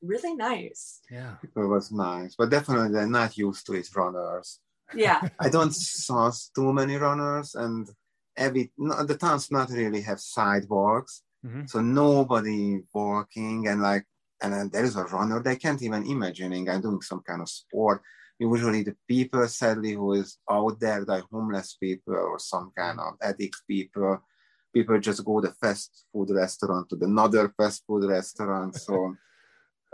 really 0.06 0.36
nice. 0.36 1.02
Yeah. 1.10 1.36
It 1.44 1.52
was 1.56 1.92
nice, 1.92 2.36
but 2.38 2.50
definitely 2.50 2.92
they're 2.94 3.08
not 3.08 3.38
used 3.38 3.66
to 3.68 3.74
it 3.74 3.88
runners. 3.96 4.60
Yeah. 4.94 5.22
I 5.40 5.50
don't 5.50 5.74
saw 5.74 6.32
too 6.56 6.74
many 6.74 6.96
runners 6.96 7.56
and 7.56 7.90
every 8.38 8.72
no, 8.78 9.04
the 9.04 9.18
towns 9.18 9.52
not 9.52 9.70
really 9.70 10.02
have 10.02 10.20
sidewalks. 10.20 11.24
Mm-hmm. 11.46 11.66
So 11.68 11.82
nobody 11.82 12.82
walking 12.94 13.68
and 13.68 13.82
like 13.82 14.06
and 14.42 14.54
then 14.54 14.70
there 14.72 14.84
is 14.84 14.96
a 14.96 15.04
runner 15.06 15.42
they 15.42 15.56
can't 15.56 15.82
even 15.82 16.06
imagining 16.06 16.70
I'm 16.70 16.82
doing 16.82 17.02
some 17.02 17.22
kind 17.22 17.42
of 17.42 17.50
sport. 17.50 18.02
Usually 18.38 18.84
the 18.84 18.96
people 19.08 19.48
sadly 19.48 19.94
who 19.94 20.14
is 20.14 20.38
out 20.50 20.78
there, 20.80 21.06
like 21.06 21.24
homeless 21.32 21.78
people 21.82 22.16
or 22.16 22.38
some 22.38 22.72
kind 22.78 23.00
of 23.00 23.14
addict 23.22 23.56
people, 23.66 24.20
people 24.74 25.00
just 25.00 25.24
go 25.24 25.40
to 25.40 25.54
fast 25.54 26.06
food 26.12 26.32
restaurant 26.32 26.90
to 26.90 26.98
another 27.02 27.54
fast 27.58 27.84
food 27.88 28.04
restaurant. 28.10 28.76
So 28.76 29.16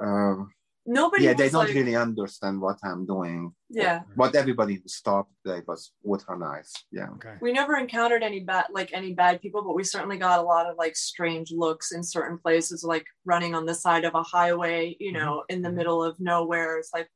um, 0.01 0.51
nobody 0.85 1.25
yeah 1.25 1.33
they 1.33 1.49
don't 1.49 1.65
like, 1.65 1.75
really 1.75 1.95
understand 1.95 2.59
what 2.59 2.77
i'm 2.83 3.05
doing 3.05 3.53
yeah 3.69 4.01
but 4.17 4.35
everybody 4.35 4.75
who 4.75 4.87
stopped 4.87 5.31
they 5.45 5.61
was 5.67 5.91
with 6.01 6.23
her 6.27 6.35
nice 6.35 6.73
yeah 6.91 7.07
okay 7.11 7.35
we 7.39 7.51
never 7.51 7.77
encountered 7.77 8.23
any 8.23 8.39
bad 8.39 8.65
like 8.71 8.91
any 8.91 9.13
bad 9.13 9.39
people 9.41 9.63
but 9.63 9.75
we 9.75 9.83
certainly 9.83 10.17
got 10.17 10.39
a 10.39 10.41
lot 10.41 10.67
of 10.67 10.75
like 10.77 10.95
strange 10.95 11.51
looks 11.51 11.91
in 11.91 12.03
certain 12.03 12.37
places 12.37 12.83
like 12.83 13.05
running 13.25 13.53
on 13.53 13.65
the 13.65 13.75
side 13.75 14.05
of 14.05 14.15
a 14.15 14.23
highway 14.23 14.95
you 14.99 15.11
know 15.11 15.43
mm-hmm. 15.43 15.53
in 15.53 15.61
the 15.61 15.67
mm-hmm. 15.67 15.77
middle 15.77 16.03
of 16.03 16.19
nowhere 16.19 16.79
it's 16.79 16.93
like 16.93 17.07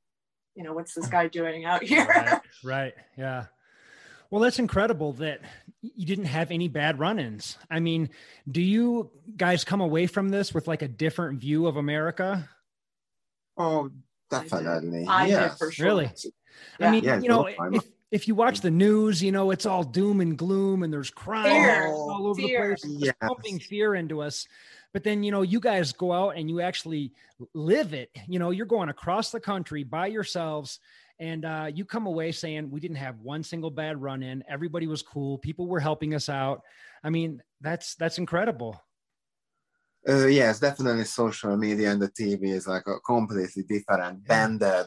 you 0.54 0.64
know 0.64 0.74
what's 0.74 0.94
this 0.94 1.08
guy 1.08 1.28
doing 1.28 1.66
out 1.66 1.82
here 1.82 2.06
right, 2.06 2.42
right. 2.64 2.94
yeah 3.18 3.46
well, 4.32 4.42
that's 4.42 4.60
incredible 4.60 5.14
that 5.14 5.40
you 5.82 6.06
didn't 6.06 6.26
have 6.26 6.52
any 6.52 6.68
bad 6.68 7.00
run 7.00 7.20
ins. 7.20 7.58
I 7.70 7.80
mean, 7.80 8.10
do 8.52 8.62
you 8.62 9.12
guys 9.38 9.64
come 9.64 9.82
away 9.82 10.08
from 10.08 10.30
this 10.30 10.54
with 10.54 10.68
like 10.68 10.82
a 10.82 10.88
different 10.88 11.40
view 11.40 11.68
of 11.68 11.78
America? 11.78 12.50
Oh, 13.58 13.90
definitely. 14.30 15.06
I 15.08 15.28
yes. 15.28 15.58
for 15.58 15.72
sure. 15.72 15.86
Really? 15.88 16.12
Yeah. 16.80 16.88
I 16.88 16.92
mean, 16.92 17.04
yeah, 17.04 17.20
you 17.20 17.30
know, 17.30 17.48
if, 17.48 17.84
if 18.12 18.28
you 18.28 18.36
watch 18.36 18.62
the 18.62 18.72
news, 18.72 19.22
you 19.22 19.32
know, 19.32 19.52
it's 19.52 19.66
all 19.66 19.84
doom 19.84 20.22
and 20.22 20.38
gloom 20.38 20.84
and 20.84 20.92
there's 20.92 21.10
crime 21.10 21.46
fear. 21.46 21.88
all 21.88 22.28
over 22.28 22.42
fear. 22.42 22.78
the 22.82 22.88
place, 22.88 22.96
yes. 23.00 23.16
pumping 23.22 23.60
fear 23.60 23.96
into 23.96 24.22
us. 24.22 24.48
But 24.94 25.04
then, 25.04 25.24
you 25.24 25.32
know, 25.32 25.42
you 25.42 25.60
guys 25.60 25.92
go 25.92 26.14
out 26.14 26.38
and 26.38 26.50
you 26.50 26.62
actually 26.62 27.12
live 27.54 27.94
it. 27.94 28.10
You 28.28 28.40
know, 28.40 28.52
you're 28.52 28.66
going 28.66 28.90
across 28.90 29.32
the 29.32 29.40
country 29.40 29.84
by 29.84 30.08
yourselves 30.08 30.80
and 31.20 31.46
uh, 31.46 31.70
you 31.74 31.86
come 31.86 32.08
away 32.08 32.32
saying 32.32 32.70
we 32.70 32.80
didn't 32.80 32.98
have 32.98 33.20
one 33.20 33.44
single 33.44 33.72
bad 33.72 34.02
run 34.02 34.22
in. 34.24 34.44
Everybody 34.48 34.88
was 34.88 35.02
cool. 35.02 35.38
People 35.38 35.68
were 35.68 35.80
helping 35.80 36.14
us 36.14 36.30
out. 36.30 36.62
I 37.04 37.10
mean, 37.10 37.42
that's 37.62 37.96
that's 37.96 38.18
incredible. 38.18 38.82
Uh, 40.08 40.28
yes, 40.28 40.60
definitely 40.60 41.04
social 41.04 41.58
media 41.58 41.92
and 41.92 42.02
the 42.02 42.10
TV 42.10 42.54
is 42.54 42.68
like 42.68 42.86
a 42.88 43.00
completely 43.00 43.64
different 43.64 44.26
banded. 44.26 44.86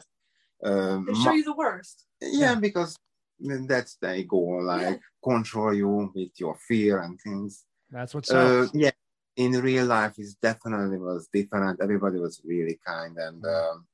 Um, 0.62 1.06
they 1.06 1.14
show 1.14 1.32
you 1.32 1.44
the 1.44 1.54
worst. 1.54 2.06
Yeah, 2.20 2.52
yeah. 2.52 2.54
because 2.54 2.96
that's 3.40 3.96
their 3.96 4.22
goal, 4.22 4.64
like 4.64 4.82
yeah. 4.82 4.96
control 5.22 5.74
you 5.74 6.10
with 6.14 6.30
your 6.36 6.56
fear 6.68 7.02
and 7.02 7.18
things. 7.20 7.64
That's 7.90 8.14
what's 8.14 8.30
uh, 8.30 8.68
yeah. 8.72 8.90
In 9.36 9.52
real 9.52 9.86
life, 9.86 10.14
it 10.18 10.34
definitely 10.42 10.98
was 10.98 11.28
different. 11.32 11.80
Everybody 11.82 12.18
was 12.18 12.40
really 12.44 12.78
kind 12.84 13.16
and. 13.18 13.44
Um, 13.44 13.86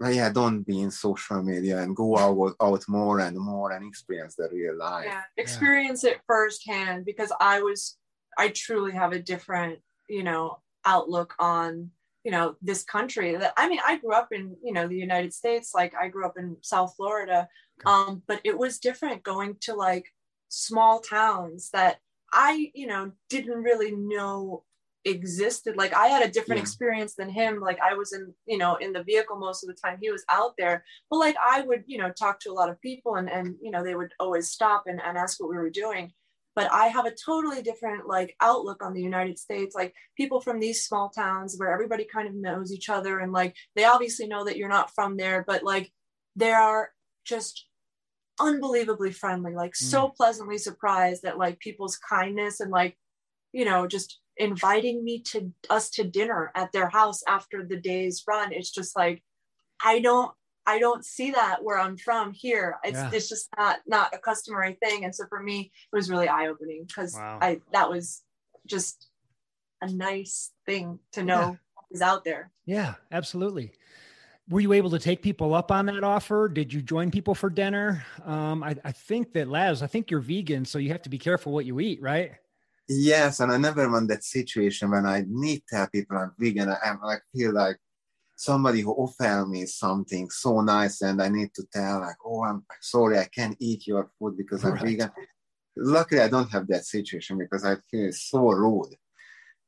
yeah, 0.00 0.30
don't 0.30 0.62
be 0.62 0.80
in 0.80 0.92
social 0.92 1.42
media 1.42 1.78
and 1.82 1.96
go 1.96 2.16
out, 2.16 2.54
out 2.62 2.84
more 2.86 3.18
and 3.18 3.36
more 3.36 3.72
and 3.72 3.84
experience 3.84 4.36
the 4.36 4.48
real 4.52 4.78
life. 4.78 5.06
Yeah, 5.06 5.22
experience 5.36 6.04
yeah. 6.04 6.10
it 6.10 6.20
firsthand 6.24 7.04
because 7.04 7.32
I 7.40 7.60
was 7.62 7.96
I 8.36 8.48
truly 8.48 8.92
have 8.92 9.12
a 9.12 9.18
different, 9.18 9.80
you 10.08 10.22
know, 10.22 10.58
outlook 10.84 11.34
on, 11.38 11.90
you 12.24 12.30
know, 12.30 12.56
this 12.62 12.84
country. 12.84 13.36
That 13.36 13.52
I 13.56 13.68
mean, 13.68 13.80
I 13.84 13.98
grew 13.98 14.12
up 14.12 14.28
in, 14.32 14.56
you 14.62 14.72
know, 14.72 14.88
the 14.88 14.96
United 14.96 15.32
States. 15.32 15.72
Like 15.74 15.94
I 15.94 16.08
grew 16.08 16.26
up 16.26 16.38
in 16.38 16.56
South 16.62 16.94
Florida, 16.96 17.48
um, 17.86 18.22
but 18.26 18.40
it 18.44 18.58
was 18.58 18.78
different 18.78 19.22
going 19.22 19.56
to 19.62 19.74
like 19.74 20.06
small 20.48 21.00
towns 21.00 21.70
that 21.72 21.98
I, 22.32 22.70
you 22.74 22.86
know, 22.86 23.12
didn't 23.28 23.62
really 23.62 23.92
know 23.92 24.64
existed 25.04 25.76
like 25.76 25.94
i 25.94 26.08
had 26.08 26.22
a 26.22 26.30
different 26.30 26.58
yeah. 26.58 26.62
experience 26.62 27.14
than 27.14 27.30
him 27.30 27.60
like 27.60 27.78
i 27.80 27.94
was 27.94 28.12
in 28.12 28.32
you 28.46 28.58
know 28.58 28.74
in 28.76 28.92
the 28.92 29.02
vehicle 29.02 29.36
most 29.36 29.62
of 29.62 29.68
the 29.68 29.80
time 29.80 29.96
he 30.00 30.10
was 30.10 30.24
out 30.28 30.52
there 30.58 30.84
but 31.10 31.18
like 31.18 31.36
i 31.42 31.60
would 31.62 31.84
you 31.86 31.98
know 31.98 32.10
talk 32.10 32.38
to 32.40 32.50
a 32.50 32.52
lot 32.52 32.68
of 32.68 32.80
people 32.80 33.14
and 33.14 33.30
and 33.30 33.54
you 33.62 33.70
know 33.70 33.82
they 33.82 33.94
would 33.94 34.12
always 34.18 34.50
stop 34.50 34.84
and, 34.86 35.00
and 35.00 35.16
ask 35.16 35.40
what 35.40 35.50
we 35.50 35.56
were 35.56 35.70
doing 35.70 36.12
but 36.58 36.72
I 36.72 36.88
have 36.88 37.06
a 37.06 37.14
totally 37.14 37.62
different 37.62 38.08
like 38.08 38.34
outlook 38.40 38.82
on 38.82 38.92
the 38.92 39.00
United 39.00 39.38
States. 39.38 39.76
Like 39.76 39.94
people 40.16 40.40
from 40.40 40.58
these 40.58 40.84
small 40.84 41.08
towns 41.08 41.54
where 41.56 41.72
everybody 41.72 42.04
kind 42.04 42.26
of 42.26 42.34
knows 42.34 42.72
each 42.72 42.88
other 42.88 43.20
and 43.20 43.30
like 43.30 43.54
they 43.76 43.84
obviously 43.84 44.26
know 44.26 44.44
that 44.44 44.56
you're 44.56 44.68
not 44.68 44.92
from 44.92 45.16
there, 45.16 45.44
but 45.46 45.62
like 45.62 45.92
they 46.34 46.50
are 46.50 46.90
just 47.24 47.68
unbelievably 48.40 49.12
friendly, 49.12 49.54
like 49.54 49.70
mm. 49.70 49.76
so 49.76 50.08
pleasantly 50.08 50.58
surprised 50.58 51.24
at 51.24 51.38
like 51.38 51.60
people's 51.60 51.96
kindness 51.96 52.58
and 52.58 52.72
like, 52.72 52.98
you 53.52 53.64
know, 53.64 53.86
just 53.86 54.18
inviting 54.36 55.04
me 55.04 55.22
to 55.26 55.52
us 55.70 55.90
to 55.90 56.02
dinner 56.02 56.50
at 56.56 56.72
their 56.72 56.88
house 56.88 57.22
after 57.28 57.64
the 57.64 57.80
day's 57.80 58.24
run. 58.26 58.52
It's 58.52 58.72
just 58.72 58.96
like 58.96 59.22
I 59.84 60.00
don't 60.00 60.32
I 60.68 60.78
don't 60.78 61.02
see 61.02 61.30
that 61.30 61.64
where 61.64 61.78
I'm 61.78 61.96
from 61.96 62.34
here. 62.34 62.76
It's, 62.84 62.98
yeah. 62.98 63.10
it's 63.10 63.26
just 63.26 63.48
not 63.56 63.78
not 63.86 64.14
a 64.14 64.18
customary 64.18 64.76
thing. 64.82 65.04
And 65.04 65.14
so 65.14 65.24
for 65.30 65.42
me, 65.42 65.72
it 65.92 65.96
was 65.96 66.10
really 66.10 66.28
eye 66.28 66.48
opening 66.48 66.84
because 66.86 67.14
wow. 67.14 67.38
I 67.40 67.60
that 67.72 67.88
was 67.88 68.22
just 68.66 69.08
a 69.80 69.90
nice 69.90 70.52
thing 70.66 70.98
to 71.12 71.22
know 71.22 71.56
yeah. 71.56 71.96
is 71.96 72.02
out 72.02 72.22
there. 72.22 72.50
Yeah, 72.66 72.94
absolutely. 73.10 73.72
Were 74.50 74.60
you 74.60 74.74
able 74.74 74.90
to 74.90 74.98
take 74.98 75.22
people 75.22 75.54
up 75.54 75.72
on 75.72 75.86
that 75.86 76.04
offer? 76.04 76.50
Did 76.50 76.70
you 76.72 76.82
join 76.82 77.10
people 77.10 77.34
for 77.34 77.48
dinner? 77.48 78.04
Um, 78.26 78.62
I, 78.62 78.76
I 78.84 78.92
think 78.92 79.32
that 79.32 79.48
Laz, 79.48 79.82
I 79.82 79.86
think 79.86 80.10
you're 80.10 80.20
vegan, 80.20 80.66
so 80.66 80.78
you 80.78 80.90
have 80.90 81.02
to 81.02 81.10
be 81.10 81.18
careful 81.18 81.52
what 81.52 81.64
you 81.64 81.80
eat, 81.80 82.02
right? 82.02 82.32
Yes, 82.88 83.40
and 83.40 83.52
I 83.52 83.56
never 83.56 83.90
want 83.90 84.08
that 84.08 84.24
situation 84.24 84.90
when 84.90 85.06
I 85.06 85.24
need 85.28 85.58
to 85.58 85.76
tell 85.76 85.88
people 85.88 86.18
I'm 86.18 86.32
vegan. 86.38 86.68
I, 86.68 86.76
am. 86.84 87.00
I 87.02 87.16
feel 87.34 87.52
like 87.52 87.78
somebody 88.38 88.82
who 88.82 88.92
offered 88.92 89.48
me 89.48 89.66
something 89.66 90.30
so 90.30 90.60
nice 90.60 91.02
and 91.02 91.20
I 91.20 91.28
need 91.28 91.52
to 91.54 91.64
tell 91.72 92.00
like, 92.00 92.16
oh, 92.24 92.44
I'm 92.44 92.64
sorry, 92.80 93.18
I 93.18 93.24
can't 93.24 93.56
eat 93.58 93.88
your 93.88 94.08
food 94.16 94.36
because 94.36 94.64
I'm 94.64 94.74
right. 94.74 94.84
vegan. 94.84 95.10
Luckily, 95.76 96.20
I 96.20 96.28
don't 96.28 96.50
have 96.52 96.68
that 96.68 96.84
situation 96.84 97.36
because 97.36 97.64
I 97.64 97.74
feel 97.90 98.12
so 98.12 98.50
rude 98.50 98.94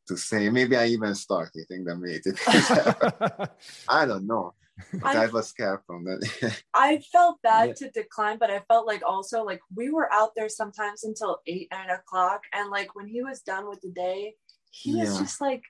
to 0.06 0.16
say. 0.16 0.50
Maybe 0.50 0.76
I 0.76 0.86
even 0.86 1.16
start 1.16 1.50
eating 1.56 1.84
the 1.84 1.96
meat. 1.96 2.24
I 3.88 4.06
don't 4.06 4.28
know. 4.28 4.54
I, 5.02 5.24
I 5.24 5.26
was 5.26 5.50
careful. 5.52 6.00
That 6.04 6.62
I 6.74 7.02
felt 7.12 7.42
bad 7.42 7.70
yeah. 7.70 7.74
to 7.74 7.90
decline, 7.90 8.38
but 8.38 8.52
I 8.52 8.60
felt 8.68 8.86
like 8.86 9.02
also 9.04 9.42
like 9.42 9.60
we 9.74 9.90
were 9.90 10.12
out 10.12 10.30
there 10.36 10.48
sometimes 10.48 11.02
until 11.02 11.40
eight, 11.48 11.66
nine 11.72 11.90
o'clock. 11.90 12.42
And 12.52 12.70
like 12.70 12.94
when 12.94 13.08
he 13.08 13.20
was 13.20 13.40
done 13.40 13.68
with 13.68 13.80
the 13.80 13.90
day, 13.90 14.36
he 14.70 14.92
yeah. 14.92 15.04
was 15.04 15.18
just 15.18 15.40
like 15.40 15.64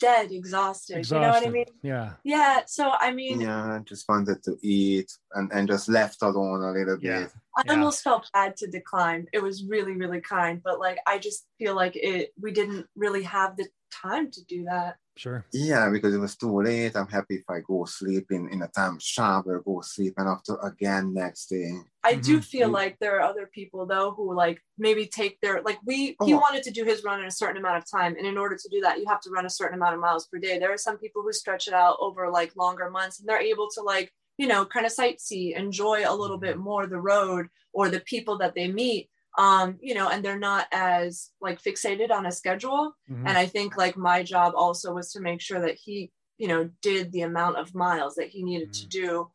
dead, 0.00 0.32
exhausted, 0.32 0.98
exhausted. 0.98 1.14
You 1.14 1.20
know 1.20 1.32
what 1.32 1.46
I 1.46 1.50
mean? 1.50 1.66
Yeah. 1.82 2.12
Yeah. 2.24 2.60
So 2.66 2.92
I 3.00 3.12
mean, 3.12 3.40
yeah, 3.40 3.80
just 3.84 4.08
wanted 4.08 4.42
to 4.44 4.56
eat 4.62 5.10
and, 5.32 5.50
and 5.52 5.68
just 5.68 5.88
left 5.88 6.22
alone 6.22 6.62
a 6.62 6.72
little 6.72 6.98
yeah. 7.00 7.20
bit. 7.20 7.32
I 7.56 7.62
yeah. 7.66 7.72
almost 7.72 8.02
felt 8.02 8.28
bad 8.32 8.56
to 8.58 8.66
decline. 8.66 9.26
It 9.32 9.42
was 9.42 9.64
really, 9.64 9.92
really 9.92 10.20
kind, 10.20 10.60
but 10.62 10.80
like 10.80 10.98
I 11.06 11.18
just 11.18 11.46
feel 11.58 11.74
like 11.74 11.96
it 11.96 12.32
we 12.40 12.52
didn't 12.52 12.86
really 12.96 13.22
have 13.22 13.56
the 13.56 13.68
time 14.02 14.30
to 14.30 14.44
do 14.44 14.64
that. 14.64 14.96
Sure. 15.16 15.44
Yeah, 15.52 15.90
because 15.90 16.14
it 16.14 16.18
was 16.18 16.36
too 16.36 16.62
late. 16.62 16.96
I'm 16.96 17.06
happy 17.06 17.36
if 17.36 17.44
I 17.48 17.60
go 17.60 17.84
sleep 17.84 18.26
in, 18.30 18.48
in 18.50 18.62
a 18.62 18.68
time 18.68 18.98
shower, 19.00 19.62
go 19.64 19.80
sleep, 19.80 20.14
and 20.16 20.28
after 20.28 20.56
again 20.56 21.14
next 21.14 21.46
day. 21.46 21.72
I 22.02 22.16
do 22.16 22.34
mm-hmm. 22.34 22.40
feel 22.40 22.68
like 22.68 22.98
there 22.98 23.16
are 23.18 23.22
other 23.22 23.48
people 23.52 23.86
though 23.86 24.10
who 24.10 24.34
like 24.34 24.60
maybe 24.76 25.06
take 25.06 25.40
their 25.40 25.62
like 25.62 25.78
we 25.84 26.16
oh. 26.18 26.26
he 26.26 26.34
wanted 26.34 26.64
to 26.64 26.72
do 26.72 26.84
his 26.84 27.04
run 27.04 27.20
in 27.20 27.26
a 27.26 27.30
certain 27.30 27.58
amount 27.58 27.78
of 27.78 27.88
time, 27.88 28.16
and 28.16 28.26
in 28.26 28.36
order 28.36 28.56
to 28.56 28.68
do 28.70 28.80
that, 28.80 28.98
you 28.98 29.06
have 29.06 29.20
to 29.20 29.30
run 29.30 29.46
a 29.46 29.50
certain 29.50 29.78
amount 29.78 29.94
of 29.94 30.00
miles 30.00 30.26
per 30.26 30.38
day. 30.38 30.58
There 30.58 30.72
are 30.72 30.78
some 30.78 30.98
people 30.98 31.22
who 31.22 31.32
stretch 31.32 31.68
it 31.68 31.74
out 31.74 31.96
over 32.00 32.28
like 32.30 32.56
longer 32.56 32.90
months, 32.90 33.20
and 33.20 33.28
they're 33.28 33.40
able 33.40 33.68
to 33.74 33.82
like 33.82 34.12
you 34.36 34.48
know 34.48 34.64
kind 34.64 34.84
of 34.84 34.92
sightsee, 34.92 35.56
enjoy 35.56 36.02
a 36.06 36.14
little 36.14 36.38
bit 36.38 36.58
more 36.58 36.86
the 36.86 37.00
road 37.00 37.46
or 37.72 37.88
the 37.88 38.00
people 38.00 38.38
that 38.38 38.54
they 38.54 38.68
meet 38.68 39.10
um 39.36 39.76
you 39.80 39.94
know 39.94 40.08
and 40.08 40.24
they're 40.24 40.38
not 40.38 40.66
as 40.72 41.30
like 41.40 41.60
fixated 41.60 42.10
on 42.10 42.26
a 42.26 42.32
schedule 42.32 42.94
mm-hmm. 43.10 43.26
and 43.26 43.36
i 43.36 43.46
think 43.46 43.76
like 43.76 43.96
my 43.96 44.22
job 44.22 44.52
also 44.56 44.92
was 44.92 45.12
to 45.12 45.20
make 45.20 45.40
sure 45.40 45.60
that 45.60 45.74
he 45.74 46.10
you 46.38 46.48
know 46.48 46.68
did 46.82 47.10
the 47.12 47.22
amount 47.22 47.56
of 47.56 47.74
miles 47.74 48.14
that 48.14 48.28
he 48.28 48.42
needed 48.42 48.70
mm-hmm. 48.70 48.88
to 48.88 48.88
do 48.88 49.30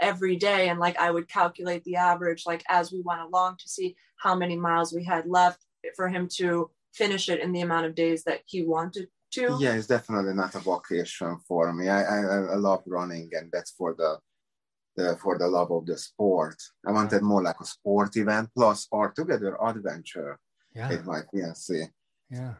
every 0.00 0.36
day 0.36 0.68
and 0.68 0.80
like 0.80 0.98
i 0.98 1.10
would 1.10 1.28
calculate 1.28 1.84
the 1.84 1.96
average 1.96 2.44
like 2.46 2.64
as 2.68 2.92
we 2.92 3.02
went 3.02 3.20
along 3.20 3.56
to 3.58 3.68
see 3.68 3.94
how 4.16 4.34
many 4.34 4.56
miles 4.56 4.92
we 4.92 5.04
had 5.04 5.26
left 5.26 5.64
for 5.96 6.08
him 6.08 6.28
to 6.28 6.70
finish 6.92 7.28
it 7.28 7.40
in 7.40 7.52
the 7.52 7.60
amount 7.60 7.86
of 7.86 7.94
days 7.94 8.24
that 8.24 8.40
he 8.46 8.64
wanted 8.64 9.08
to 9.30 9.56
yeah 9.60 9.74
it's 9.74 9.86
definitely 9.86 10.34
not 10.34 10.54
a 10.54 10.58
vocation 10.60 11.38
for 11.46 11.72
me 11.72 11.88
i 11.88 12.02
i, 12.02 12.18
I 12.52 12.56
love 12.56 12.82
running 12.86 13.30
and 13.32 13.50
that's 13.52 13.72
for 13.72 13.94
the 13.94 14.18
the, 14.96 15.16
for 15.16 15.38
the 15.38 15.48
love 15.48 15.70
of 15.70 15.86
the 15.86 15.96
sport. 15.98 16.56
I 16.86 16.92
wanted 16.92 17.22
more 17.22 17.42
like 17.42 17.60
a 17.60 17.64
sport 17.64 18.16
event 18.16 18.50
plus 18.54 18.88
or 18.90 19.10
together 19.10 19.56
adventure 19.62 20.38
yeah. 20.74 20.88
with 20.88 21.06
my 21.06 21.20
fiancé. 21.32 21.88
Yeah. 22.30 22.54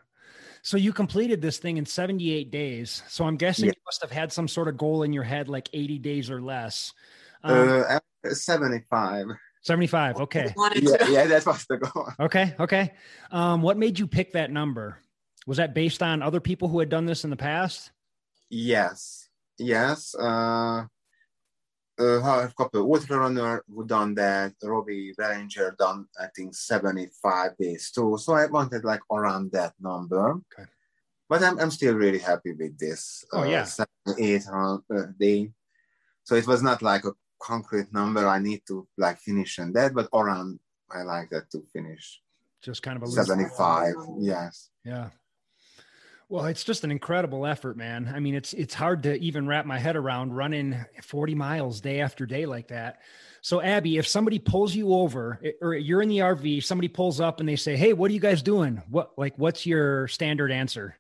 So 0.62 0.76
you 0.76 0.93
completed 0.93 1.43
this 1.43 1.59
thing 1.59 1.76
in 1.76 1.87
78 1.87 2.51
days. 2.51 3.03
So 3.09 3.24
I'm 3.24 3.37
guessing 3.37 3.66
yeah. 3.66 3.72
you 3.76 3.83
must 3.85 4.01
have 4.03 4.12
had 4.12 4.33
some 4.33 4.47
sort 4.47 4.68
of 4.68 4.76
goal 4.76 5.03
in 5.03 5.12
your 5.12 5.24
head, 5.24 5.49
like 5.49 5.68
80 5.72 5.99
days 5.99 6.30
or 6.30 6.41
less. 6.41 6.93
Um, 7.43 7.85
uh, 7.89 7.99
75. 8.24 9.26
75. 9.62 10.16
Okay. 10.16 10.55
Yeah, 10.76 11.09
yeah, 11.09 11.26
that 11.26 11.47
was 11.47 11.66
the 11.66 11.78
goal. 11.78 12.09
Okay. 12.20 12.55
Okay. 12.59 12.93
Um, 13.30 13.62
what 13.62 13.76
made 13.76 13.99
you 13.99 14.07
pick 14.07 14.33
that 14.33 14.51
number? 14.51 14.99
Was 15.47 15.59
that 15.59 15.74
based 15.74 16.03
on 16.03 16.22
other 16.22 16.41
people 16.41 16.68
who 16.68 16.78
had 16.78 16.89
done 16.89 17.07
this 17.07 17.24
in 17.24 17.30
the 17.30 17.37
past? 17.37 17.91
Yes. 18.49 19.28
Yes. 19.59 20.14
Uh, 20.14 20.85
uh, 22.03 22.48
couple 22.57 22.82
ultra 22.82 23.18
runner 23.18 23.62
who 23.68 23.86
done 23.86 24.14
that. 24.14 24.55
Robbie 24.62 25.14
Balenger 25.18 25.76
done 25.76 26.07
I 26.18 26.26
think 26.34 26.55
75 26.55 27.57
days 27.57 27.90
too. 27.90 28.18
So 28.18 28.34
I 28.34 28.46
wanted 28.46 28.84
like 28.84 29.03
around 29.11 29.53
that 29.53 29.74
number. 29.80 30.32
Okay. 30.32 30.68
But 31.28 31.42
I'm, 31.42 31.59
I'm 31.59 31.70
still 31.70 31.94
really 31.94 32.18
happy 32.18 32.53
with 32.53 32.78
this. 32.78 33.24
Oh 33.32 33.42
uh, 33.42 33.44
yeah, 33.44 33.64
seven, 33.64 33.88
eight 34.18 34.44
round 34.50 34.82
uh, 34.94 35.07
day. 35.18 35.50
So 36.24 36.34
it 36.34 36.46
was 36.46 36.62
not 36.62 36.82
like 36.82 37.05
a 37.05 37.12
concrete 37.40 37.92
number 37.92 38.26
I 38.28 38.38
need 38.38 38.62
to 38.68 38.86
like 38.98 39.18
finish 39.18 39.59
on 39.59 39.72
that, 39.72 39.94
but 39.94 40.09
around 40.12 40.61
I 40.90 41.03
like 41.03 41.30
that 41.30 41.50
to 41.53 41.62
finish. 41.72 42.20
Just 42.62 42.82
kind 42.82 42.96
of 42.96 43.03
a 43.03 43.07
75. 43.11 43.94
Yes. 44.20 44.70
Yeah. 44.84 45.09
Well, 46.29 46.47
it's 46.47 46.64
just 46.64 46.85
an 46.85 46.91
incredible 46.91 47.47
effort, 47.47 47.77
man. 47.77 48.11
I 48.14 48.20
mean, 48.20 48.35
it's 48.35 48.53
it's 48.53 48.75
hard 48.75 49.03
to 49.03 49.20
even 49.20 49.47
wrap 49.47 49.66
my 49.66 49.79
head 49.79 49.97
around 49.97 50.35
running 50.35 50.85
40 51.03 51.35
miles 51.35 51.81
day 51.81 52.01
after 52.01 52.27
day 52.27 52.47
like 52.47 52.68
that. 52.68 53.01
So, 53.43 53.61
Abby, 53.61 53.99
if 53.99 54.07
somebody 54.07 54.39
pulls 54.39 54.75
you 54.75 54.95
over 54.95 55.41
eh, 55.45 55.51
or 55.61 55.75
you're 55.75 56.01
in 56.01 56.09
the 56.09 56.18
RV, 56.18 56.64
somebody 56.64 56.89
pulls 56.89 57.20
up 57.20 57.41
and 57.41 57.49
they 57.49 57.57
say, 57.57 57.77
"Hey, 57.77 57.93
what 57.93 58.11
are 58.11 58.14
you 58.14 58.20
guys 58.20 58.43
doing?" 58.43 58.83
What 58.89 59.12
like 59.18 59.37
what's 59.37 59.66
your 59.66 60.09
standard 60.09 60.51
answer? 60.51 60.97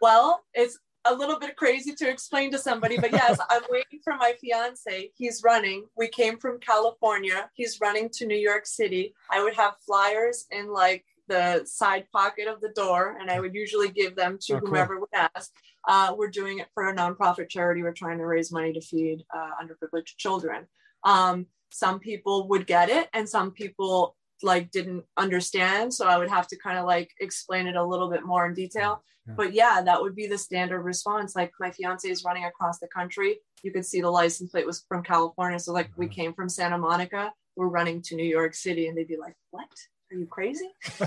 Well, 0.00 0.42
it's 0.52 0.78
a 1.04 1.14
little 1.14 1.38
bit 1.38 1.56
crazy 1.56 1.94
to 1.94 2.08
explain 2.08 2.50
to 2.52 2.58
somebody, 2.58 2.98
but 2.98 3.12
yes, 3.12 3.38
I'm 3.50 3.62
waiting 3.70 4.00
for 4.04 4.14
my 4.14 4.34
fiance. 4.40 5.10
He's 5.14 5.42
running. 5.42 5.86
We 5.96 6.08
came 6.08 6.38
from 6.38 6.60
California. 6.60 7.48
He's 7.54 7.80
running 7.80 8.08
to 8.14 8.26
New 8.26 8.36
York 8.36 8.66
City. 8.66 9.14
I 9.30 9.42
would 9.42 9.54
have 9.54 9.74
flyers 9.86 10.46
in 10.50 10.72
like 10.72 11.04
the 11.32 11.64
side 11.64 12.04
pocket 12.12 12.46
of 12.46 12.60
the 12.60 12.68
door, 12.70 13.16
and 13.18 13.30
I 13.30 13.40
would 13.40 13.54
usually 13.54 13.90
give 13.90 14.14
them 14.14 14.38
to 14.42 14.54
oh, 14.54 14.58
whomever 14.58 14.94
cool. 14.94 15.06
would 15.12 15.30
ask. 15.34 15.50
Uh, 15.88 16.14
we're 16.16 16.30
doing 16.30 16.58
it 16.58 16.68
for 16.74 16.88
a 16.88 16.94
nonprofit 16.94 17.48
charity. 17.48 17.82
We're 17.82 17.92
trying 17.92 18.18
to 18.18 18.26
raise 18.26 18.52
money 18.52 18.72
to 18.74 18.80
feed 18.80 19.24
uh, 19.34 19.50
underprivileged 19.60 20.16
children. 20.18 20.66
Um, 21.04 21.46
some 21.70 21.98
people 21.98 22.48
would 22.48 22.66
get 22.66 22.90
it, 22.90 23.08
and 23.14 23.26
some 23.28 23.50
people 23.50 24.14
like 24.42 24.70
didn't 24.70 25.04
understand. 25.16 25.94
So 25.94 26.06
I 26.06 26.18
would 26.18 26.28
have 26.28 26.48
to 26.48 26.58
kind 26.58 26.78
of 26.78 26.84
like 26.84 27.10
explain 27.20 27.66
it 27.66 27.76
a 27.76 27.84
little 27.84 28.10
bit 28.10 28.24
more 28.24 28.46
in 28.46 28.54
detail. 28.54 29.02
Yeah. 29.26 29.34
But 29.36 29.52
yeah, 29.54 29.80
that 29.84 30.02
would 30.02 30.14
be 30.16 30.26
the 30.26 30.38
standard 30.38 30.82
response. 30.82 31.34
Like 31.34 31.52
my 31.60 31.70
fiance 31.70 32.08
is 32.08 32.24
running 32.24 32.44
across 32.44 32.78
the 32.78 32.88
country. 32.88 33.38
You 33.62 33.72
could 33.72 33.86
see 33.86 34.00
the 34.00 34.10
license 34.10 34.50
plate 34.50 34.66
was 34.66 34.84
from 34.88 35.02
California. 35.02 35.58
So 35.58 35.72
like 35.72 35.90
we 35.96 36.06
uh-huh. 36.06 36.14
came 36.14 36.34
from 36.34 36.48
Santa 36.48 36.76
Monica. 36.76 37.32
We're 37.56 37.68
running 37.68 38.02
to 38.02 38.16
New 38.16 38.30
York 38.38 38.54
City, 38.54 38.88
and 38.88 38.96
they'd 38.96 39.08
be 39.08 39.18
like, 39.18 39.36
"What?" 39.50 39.68
Are 40.12 40.18
you 40.18 40.26
crazy? 40.26 40.68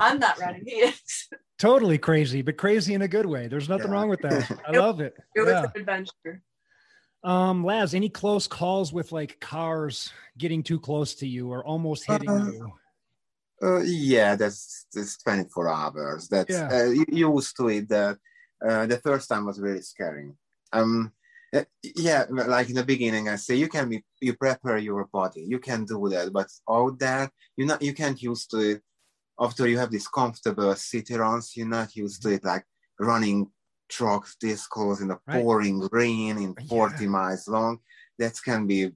I'm 0.00 0.18
not 0.18 0.38
running. 0.38 0.64
He 0.66 0.72
is. 0.72 1.28
Totally 1.58 1.96
crazy, 1.96 2.42
but 2.42 2.58
crazy 2.58 2.92
in 2.92 3.02
a 3.02 3.08
good 3.08 3.26
way. 3.26 3.48
There's 3.48 3.68
nothing 3.68 3.88
yeah. 3.88 3.92
wrong 3.92 4.08
with 4.10 4.20
that. 4.20 4.50
I 4.68 4.72
it, 4.72 4.78
love 4.78 5.00
it. 5.00 5.14
It 5.34 5.40
was 5.40 5.48
yeah. 5.48 5.62
an 5.62 5.70
adventure. 5.74 6.42
Um, 7.24 7.64
Laz, 7.64 7.94
any 7.94 8.08
close 8.08 8.46
calls 8.46 8.92
with 8.92 9.12
like 9.12 9.40
cars 9.40 10.12
getting 10.36 10.62
too 10.62 10.78
close 10.78 11.14
to 11.16 11.26
you 11.26 11.50
or 11.50 11.64
almost 11.64 12.06
hitting 12.06 12.28
uh, 12.28 12.44
you? 12.46 12.72
Uh, 13.62 13.80
yeah, 13.80 14.36
that's 14.36 14.86
that's 14.92 15.16
24 15.18 15.68
hours. 15.68 16.28
That's 16.28 16.50
yeah. 16.50 16.68
uh, 16.70 16.94
used 17.08 17.56
to 17.56 17.68
it. 17.68 17.88
That 17.88 18.18
uh, 18.66 18.86
the 18.86 18.98
first 18.98 19.28
time 19.28 19.46
was 19.46 19.60
really 19.60 19.82
scary. 19.82 20.30
Um, 20.72 21.12
yeah 21.96 22.24
like 22.30 22.68
in 22.68 22.76
the 22.76 22.84
beginning 22.84 23.28
i 23.28 23.36
say 23.36 23.56
you 23.56 23.68
can 23.68 23.88
be 23.88 24.04
you 24.20 24.34
prepare 24.34 24.78
your 24.78 25.04
body 25.06 25.44
you 25.48 25.58
can 25.58 25.84
do 25.84 26.08
that 26.08 26.32
but 26.32 26.48
out 26.68 26.98
there 26.98 27.30
you 27.56 27.66
not 27.66 27.82
you 27.82 27.92
can't 27.92 28.22
use 28.22 28.46
to 28.46 28.58
it 28.58 28.82
after 29.38 29.66
you 29.66 29.78
have 29.78 29.90
this 29.90 30.06
comfortable 30.06 30.74
city 30.76 31.14
runs 31.14 31.56
you're 31.56 31.66
not 31.66 31.94
used 31.96 32.22
to 32.22 32.30
it 32.30 32.44
like 32.44 32.64
running 33.00 33.50
trucks 33.88 34.36
this 34.40 34.66
close 34.66 35.00
in 35.00 35.08
the 35.08 35.18
right. 35.26 35.42
pouring 35.42 35.80
rain 35.90 36.38
in 36.38 36.54
40 36.68 37.04
yeah. 37.04 37.10
miles 37.10 37.48
long 37.48 37.78
that 38.18 38.38
can 38.44 38.66
be 38.66 38.92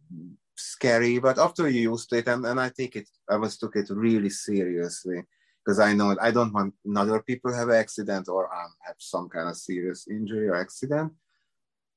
scary, 0.57 1.19
but 1.19 1.39
after 1.39 1.69
you 1.69 1.91
used 1.91 2.11
to 2.11 2.19
it, 2.19 2.29
and, 2.29 2.45
and 2.47 2.61
I 2.61 2.71
take 2.71 2.97
it, 2.97 3.09
I 3.29 3.37
was 3.37 3.57
took 3.57 3.77
it 3.77 3.91
really 3.91 4.31
seriously 4.31 5.23
because 5.65 5.79
I 5.79 5.95
know 5.95 6.17
I 6.21 6.31
don't 6.31 6.53
want 6.53 6.75
other 6.97 7.23
people 7.23 7.53
have 7.53 7.71
accident 7.71 8.29
or 8.29 8.55
um, 8.55 8.73
have 8.81 8.97
some 8.99 9.29
kind 9.29 9.49
of 9.49 9.57
serious 9.57 10.07
injury 10.09 10.49
or 10.49 10.57
accident. 10.57 11.13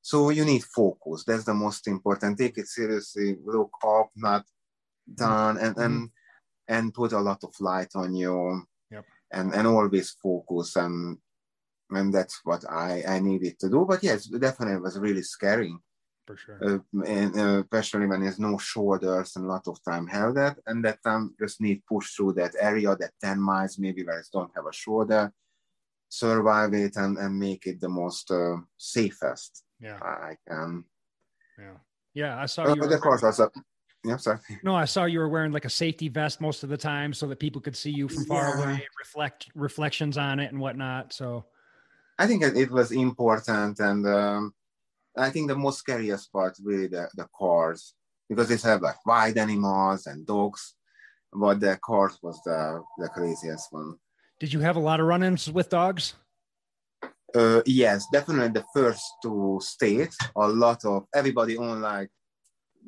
So 0.08 0.30
you 0.30 0.45
need 0.45 0.64
focus. 0.64 1.26
That's 1.28 1.43
the 1.43 1.53
most 1.53 1.86
important. 1.86 2.38
Take 2.38 2.58
it 2.58 2.70
seriously. 2.70 3.36
Look 3.43 3.74
up, 3.86 4.10
not 4.16 4.45
down, 5.03 5.58
and 5.58 5.76
and 5.76 5.95
mm-hmm. 5.95 6.74
and 6.76 6.93
put 6.93 7.12
a 7.12 7.20
lot 7.20 7.43
of 7.43 7.53
light 7.60 7.91
on 7.93 8.16
you. 8.16 8.64
Yep. 8.89 9.03
And 9.34 9.53
and 9.53 9.68
always 9.68 10.12
focus 10.24 10.78
and 10.78 11.18
and 11.89 12.14
that's 12.14 12.39
what 12.45 12.64
I 12.72 13.03
I 13.05 13.20
needed 13.20 13.60
to 13.60 13.70
do. 13.70 13.84
But 13.86 14.01
yes, 14.01 14.28
definitely 14.28 14.80
was 14.80 14.97
really 14.97 15.24
scary 15.24 15.76
for 16.26 16.38
sure. 16.38 16.60
Uh, 16.64 17.03
and 17.03 17.38
uh, 17.38 17.60
especially 17.64 18.08
when 18.08 18.22
there's 18.22 18.39
no 18.39 18.58
shoulders 18.58 19.36
and 19.36 19.43
a 19.43 19.49
lot 19.49 19.68
of 19.68 19.84
time 19.84 20.08
held 20.08 20.38
that, 20.38 20.58
and 20.68 20.86
that 20.86 21.03
time 21.03 21.36
just 21.38 21.60
need 21.60 21.84
push 21.86 22.12
through 22.14 22.32
that 22.39 22.55
area, 22.62 22.95
that 22.95 23.12
10 23.22 23.41
miles 23.41 23.78
maybe 23.78 24.05
where 24.05 24.20
it 24.20 24.28
don't 24.32 24.55
have 24.55 24.68
a 24.68 24.74
shoulder, 24.74 25.34
survive 26.08 26.74
it 26.74 26.95
and, 26.95 27.18
and 27.18 27.38
make 27.38 27.68
it 27.68 27.82
the 27.82 27.89
most 27.89 28.32
uh, 28.32 28.55
safest 28.78 29.66
yeah. 29.80 29.98
I 30.02 30.36
can. 30.48 30.84
Yeah. 31.58 31.78
Yeah, 32.14 32.42
I 32.42 32.46
saw 32.48 32.64
uh, 32.64 32.76
you. 32.76 32.84
Of 32.84 33.02
course, 33.02 33.24
also. 33.24 33.52
Yeah, 34.04 34.18
sorry. 34.18 34.40
No, 34.64 34.76
I 34.76 34.86
saw 34.86 35.06
you 35.06 35.20
were 35.20 35.30
wearing 35.30 35.52
like 35.52 35.66
a 35.66 35.70
safety 35.70 36.08
vest 36.08 36.40
most 36.40 36.64
of 36.64 36.70
the 36.70 36.78
time 36.78 37.14
so 37.14 37.28
that 37.28 37.40
people 37.40 37.62
could 37.62 37.76
see 37.76 37.92
you 37.92 38.08
from 38.08 38.26
far 38.26 38.50
yeah. 38.50 38.64
away, 38.64 38.88
reflect 39.00 39.50
reflections 39.54 40.18
on 40.18 40.40
it 40.40 40.52
and 40.52 40.60
whatnot. 40.60 41.14
So 41.14 41.46
I 42.18 42.26
think 42.26 42.44
it 42.44 42.72
was 42.72 42.92
important 42.92 43.80
and 43.80 44.08
um, 44.08 44.54
I 45.18 45.30
think 45.30 45.48
the 45.48 45.56
most 45.56 45.80
scariest 45.80 46.32
part 46.32 46.58
really 46.64 46.88
the, 46.88 47.10
the 47.16 47.28
cars 47.36 47.94
because 48.30 48.50
they 48.50 48.70
have 48.70 48.82
like 48.82 49.06
wild 49.06 49.38
animals 49.38 50.08
and 50.08 50.26
dogs, 50.26 50.76
but 51.34 51.60
the 51.60 51.78
cars 51.84 52.18
was 52.22 52.40
the, 52.46 52.84
the 52.98 53.10
craziest 53.10 53.68
one. 53.72 53.96
Did 54.40 54.54
you 54.54 54.60
have 54.60 54.76
a 54.76 54.80
lot 54.80 55.00
of 55.00 55.08
run-ins 55.08 55.52
with 55.52 55.70
dogs? 55.70 56.14
Uh, 57.36 57.62
yes, 57.66 58.06
definitely 58.12 58.50
the 58.50 58.66
first 58.74 59.04
two 59.22 59.60
states. 59.62 60.18
A 60.36 60.48
lot 60.48 60.86
of 60.86 61.06
everybody 61.14 61.58
own 61.58 61.82
like 61.82 62.10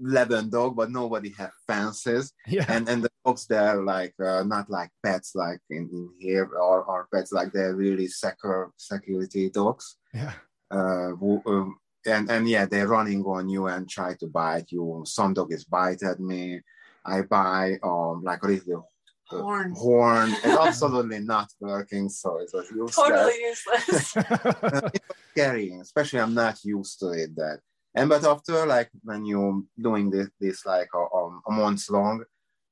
11 0.02 0.50
dog, 0.50 0.76
but 0.76 0.92
nobody 0.92 1.30
have 1.38 1.52
fences. 1.68 2.34
Yeah. 2.48 2.66
And 2.68 2.88
and 2.90 3.04
the 3.04 3.12
dogs 3.26 3.46
there 3.48 3.82
like 3.84 4.16
uh, 4.20 4.44
not 4.44 4.70
like 4.70 4.90
pets 5.04 5.36
like 5.36 5.60
in, 5.70 5.90
in 5.92 6.10
here 6.20 6.46
or, 6.46 6.84
or 6.84 7.08
pets 7.14 7.32
like 7.32 7.52
they're 7.52 7.76
really 7.76 8.08
secure 8.08 8.72
security 8.78 9.50
dogs. 9.50 9.98
Yeah. 10.14 10.34
Uh, 10.72 11.10
who, 11.20 11.42
um, 11.46 11.78
and 12.06 12.30
and 12.32 12.48
yeah, 12.48 12.66
they're 12.66 12.88
running 12.88 13.24
on 13.24 13.50
you 13.50 13.68
and 13.68 13.90
try 13.90 14.16
to 14.16 14.28
bite 14.28 14.72
you. 14.72 15.04
Some 15.06 15.34
dog 15.34 15.52
is 15.52 15.66
bite 15.66 16.04
at 16.04 16.20
me. 16.20 16.62
I 17.06 17.22
buy 17.22 17.78
um 17.84 18.24
like 18.24 18.44
a 18.44 18.48
little 18.48 18.90
horn. 19.30 19.74
Horn. 19.76 20.30
It's 20.32 20.46
absolutely 20.46 21.20
not 21.20 21.50
working, 21.60 22.10
so 22.10 22.38
it 22.38 22.50
was 22.54 22.70
useless. 22.72 22.96
Totally 22.96 23.40
useless. 23.42 24.18
uh, 24.18 24.90
scary, 25.32 25.74
especially 25.82 26.20
I'm 26.20 26.34
not 26.34 26.64
used 26.64 27.00
to 27.00 27.12
it. 27.12 27.36
That 27.36 27.60
and 27.96 28.10
but 28.10 28.26
after 28.26 28.66
like 28.66 28.90
when 29.04 29.26
you're 29.26 29.62
doing 29.80 30.10
this 30.10 30.30
this 30.40 30.66
like 30.66 30.90
a, 30.94 31.16
um, 31.16 31.42
a 31.48 31.52
month 31.52 31.90
long, 31.90 32.24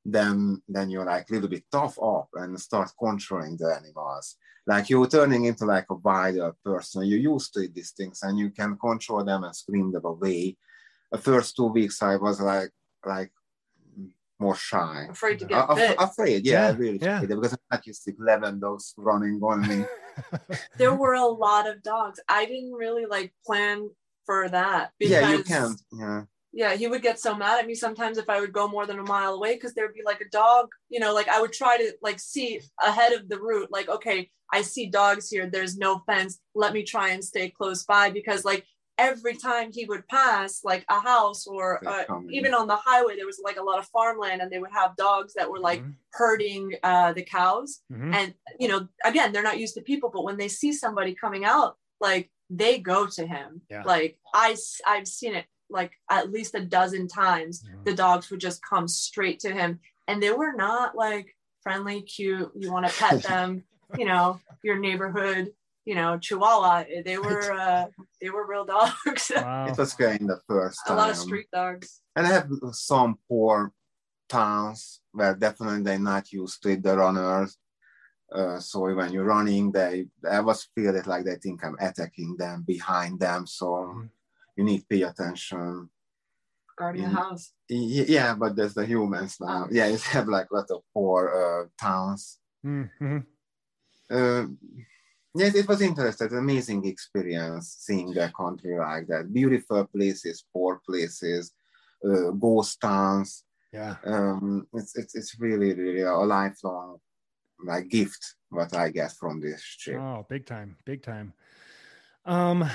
then 0.08 0.62
then 0.68 0.90
you're 0.90 1.06
like 1.06 1.30
a 1.30 1.34
little 1.34 1.50
bit 1.50 1.66
tough 1.72 2.02
up 2.02 2.30
and 2.36 2.60
start 2.60 2.90
controlling 2.98 3.58
the 3.58 3.76
animals 3.76 4.38
like 4.66 4.90
you're 4.90 5.08
turning 5.08 5.46
into 5.46 5.66
like 5.66 5.86
a 5.90 5.96
wider 5.96 6.56
person 6.64 7.06
you're 7.06 7.34
used 7.34 7.54
to 7.54 7.68
these 7.68 7.92
things 7.92 8.20
and 8.24 8.40
you 8.40 8.50
can 8.50 8.78
control 8.78 9.24
them 9.24 9.44
and 9.44 9.56
scream 9.56 9.92
them 9.92 10.06
away 10.06 10.56
the 11.12 11.18
first 11.18 11.58
two 11.58 11.68
weeks 11.68 12.02
i 12.02 12.16
was 12.16 12.40
like 12.40 12.72
like 13.06 13.32
more 14.40 14.56
shy 14.56 15.08
afraid 15.10 15.40
to 15.40 15.46
get 15.46 15.58
uh, 15.58 15.76
bit. 15.76 15.96
afraid 16.00 16.46
yeah, 16.46 16.70
yeah 16.70 16.76
really 16.78 17.00
yeah. 17.02 17.22
because 17.22 17.54
i'm 17.54 17.60
not 17.72 17.86
used 17.88 18.04
to 18.04 18.14
11 18.20 18.60
dogs 18.60 18.94
running 18.98 19.40
on 19.42 19.68
me. 19.68 19.86
There 20.78 20.96
were 20.96 21.14
a 21.14 21.26
lot 21.26 21.70
of 21.70 21.84
dogs. 21.84 22.20
I 22.28 22.46
didn't 22.46 22.74
really 22.74 23.06
like 23.06 23.34
plan 23.46 23.90
for 24.26 24.50
that 24.50 24.92
yeah 25.00 25.32
you 25.32 25.44
can 25.44 25.76
yeah. 25.94 26.24
Yeah 26.52 26.76
he 26.76 26.88
would 26.88 27.04
get 27.04 27.20
so 27.20 27.36
mad 27.36 27.60
at 27.60 27.68
me 27.68 27.76
sometimes 27.76 28.18
if 28.18 28.30
i 28.30 28.40
would 28.42 28.52
go 28.52 28.68
more 28.68 28.86
than 28.86 29.00
a 29.00 29.04
mile 29.04 29.36
away 29.36 29.54
because 29.54 29.74
there'd 29.74 29.94
be 29.94 30.02
like 30.04 30.22
a 30.22 30.30
dog 30.30 30.68
you 30.90 31.00
know 31.00 31.14
like 31.14 31.30
i 31.30 31.40
would 31.40 31.54
try 31.54 31.78
to 31.78 31.94
like 32.02 32.20
see 32.20 32.60
ahead 32.84 33.14
of 33.14 33.30
the 33.30 33.40
route 33.40 33.70
like 33.72 33.88
okay 33.88 34.30
i 34.52 34.62
see 34.62 34.88
dogs 34.88 35.30
here. 35.30 35.48
There's 35.48 35.78
no 35.78 36.00
fence. 36.06 36.40
Let 36.56 36.74
me 36.74 36.84
try 36.84 37.10
and 37.10 37.24
stay 37.24 37.50
close 37.50 37.84
by 37.84 38.10
because 38.10 38.46
like 38.46 38.66
every 38.98 39.36
time 39.36 39.72
he 39.72 39.86
would 39.86 40.08
pass 40.08 40.62
like 40.64 40.84
a 40.90 41.00
house 41.00 41.46
or 41.46 41.88
uh, 41.88 42.04
even 42.32 42.54
on 42.54 42.68
the 42.68 42.76
highway 42.76 43.16
there 43.16 43.26
was 43.26 43.40
like 43.44 43.58
a 43.58 43.64
lot 43.64 43.80
of 43.80 43.86
farmland 43.88 44.42
and 44.42 44.52
they 44.52 44.60
would 44.60 44.72
have 44.72 44.96
dogs 44.96 45.34
that 45.34 45.50
were 45.50 45.60
like 45.60 45.82
mm-hmm. 45.82 45.92
herding 46.14 46.74
uh, 46.84 47.14
the 47.14 47.24
cows 47.24 47.82
mm-hmm. 47.92 48.14
and 48.14 48.34
you 48.60 48.68
know 48.68 48.88
again 49.06 49.32
they're 49.32 49.44
not 49.44 49.60
used 49.60 49.76
to 49.76 49.82
people 49.82 50.10
but 50.14 50.24
when 50.24 50.38
they 50.38 50.48
see 50.48 50.74
somebody 50.74 51.14
coming 51.14 51.46
out 51.46 51.78
like 52.00 52.30
they 52.50 52.80
go 52.80 53.06
to 53.06 53.26
him 53.26 53.62
yeah. 53.70 53.84
like 53.84 54.18
i 54.34 54.56
i've 54.86 55.08
seen 55.08 55.36
it 55.36 55.46
like 55.70 55.92
at 56.10 56.32
least 56.32 56.56
a 56.56 56.64
dozen 56.64 57.08
times 57.08 57.64
mm-hmm. 57.64 57.84
the 57.84 57.94
dogs 57.94 58.30
would 58.30 58.40
just 58.40 58.62
come 58.68 58.88
straight 58.88 59.40
to 59.40 59.52
him 59.52 59.80
and 60.08 60.24
they 60.24 60.32
were 60.32 60.54
not 60.54 60.96
like 60.96 61.36
friendly 61.62 62.02
cute 62.02 62.52
you 62.56 62.72
want 62.72 62.88
to 62.88 63.00
pet 63.00 63.22
them 63.28 63.64
you 63.98 64.06
know 64.06 64.40
your 64.64 64.80
neighborhood 64.80 65.52
you 65.88 65.96
know 65.96 66.18
chihuahua 66.18 66.84
they 67.06 67.18
were 67.18 67.52
uh 67.52 67.86
they 68.22 68.30
were 68.30 68.46
real 68.46 68.66
dogs 68.76 69.32
wow. 69.36 69.68
it 69.70 69.78
was 69.78 69.94
getting 69.94 70.28
the 70.28 70.40
first 70.48 70.80
a 70.88 70.94
lot 70.94 71.10
of 71.10 71.16
street 71.16 71.50
dogs 71.52 72.02
and 72.16 72.28
i 72.28 72.30
have 72.30 72.50
some 72.72 73.18
poor 73.28 73.72
towns 74.28 75.02
where 75.12 75.36
definitely 75.36 75.84
they're 75.84 76.08
not 76.14 76.32
used 76.32 76.62
to 76.62 76.76
the 76.76 76.98
runners 76.98 77.58
uh, 78.36 78.60
so 78.60 78.82
when 78.94 79.14
you're 79.14 79.32
running 79.36 79.72
they 79.72 80.06
i 80.30 80.42
was 80.42 80.68
feel 80.76 80.96
it 80.96 81.08
like 81.08 81.24
they 81.24 81.36
think 81.36 81.64
i'm 81.64 81.78
attacking 81.80 82.36
them 82.38 82.64
behind 82.68 83.20
them 83.20 83.48
so 83.48 83.68
mm-hmm 83.68 84.06
you 84.58 84.64
need 84.64 84.80
to 84.80 84.86
pay 84.88 85.04
attention. 85.04 85.90
Guarding 86.78 87.06
a 87.06 87.10
house. 87.10 87.54
Yeah, 87.70 88.36
but 88.36 88.56
there's 88.56 88.74
the 88.74 88.86
humans 88.86 89.38
now. 89.40 89.66
Oh. 89.66 89.70
Yeah, 89.72 89.88
you 89.92 89.98
have 89.98 90.28
like 90.28 90.48
a 90.52 90.56
lot 90.56 90.72
of 90.72 90.82
poor 90.94 91.30
uh, 91.30 91.84
towns. 91.84 92.40
Mm-hmm. 92.66 93.20
Yes, 95.36 95.56
it 95.56 95.68
was 95.68 95.82
interesting, 95.82 96.34
amazing 96.34 96.86
experience 96.86 97.78
seeing 97.80 98.18
a 98.18 98.32
country 98.32 98.78
like 98.78 99.08
that. 99.08 99.32
Beautiful 99.32 99.86
places, 99.86 100.44
poor 100.52 100.82
places, 100.88 101.54
uh, 102.04 102.32
ghost 102.32 102.82
towns. 102.82 103.44
Yeah, 103.72 103.96
um, 104.06 104.68
it's 104.74 104.98
it's 104.98 105.16
it's 105.16 105.40
really 105.40 105.74
really 105.74 106.02
a 106.02 106.14
lifelong 106.14 106.98
like 107.64 107.90
gift 107.90 108.36
what 108.50 108.74
I 108.76 108.90
get 108.90 109.12
from 109.14 109.40
this 109.40 109.64
trip. 109.64 110.00
Oh, 110.00 110.26
big 110.30 110.46
time, 110.46 110.78
big 110.86 111.02
time. 111.04 111.34
Um, 112.26 112.70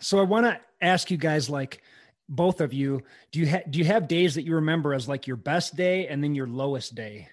so 0.00 0.18
I 0.18 0.22
want 0.22 0.46
to 0.46 0.60
ask 0.80 1.10
you 1.10 1.16
guys, 1.16 1.48
like 1.50 1.82
both 2.28 2.60
of 2.60 2.72
you, 2.72 3.02
do 3.32 3.40
you 3.40 3.48
ha- 3.48 3.62
do 3.68 3.78
you 3.78 3.84
have 3.86 4.08
days 4.08 4.34
that 4.34 4.44
you 4.44 4.54
remember 4.54 4.94
as 4.94 5.08
like 5.08 5.26
your 5.26 5.36
best 5.36 5.76
day 5.76 6.06
and 6.08 6.22
then 6.22 6.34
your 6.34 6.46
lowest 6.46 6.94
day? 6.94 7.28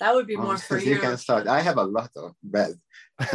That 0.00 0.14
would 0.14 0.26
be 0.26 0.36
more 0.36 0.52
um, 0.52 0.58
for 0.58 0.78
you. 0.78 0.94
You 0.94 0.98
can 1.00 1.16
start. 1.16 1.46
I 1.46 1.60
have 1.60 1.76
a 1.76 1.82
lot 1.82 2.10
of 2.16 2.34
bad. 2.42 2.72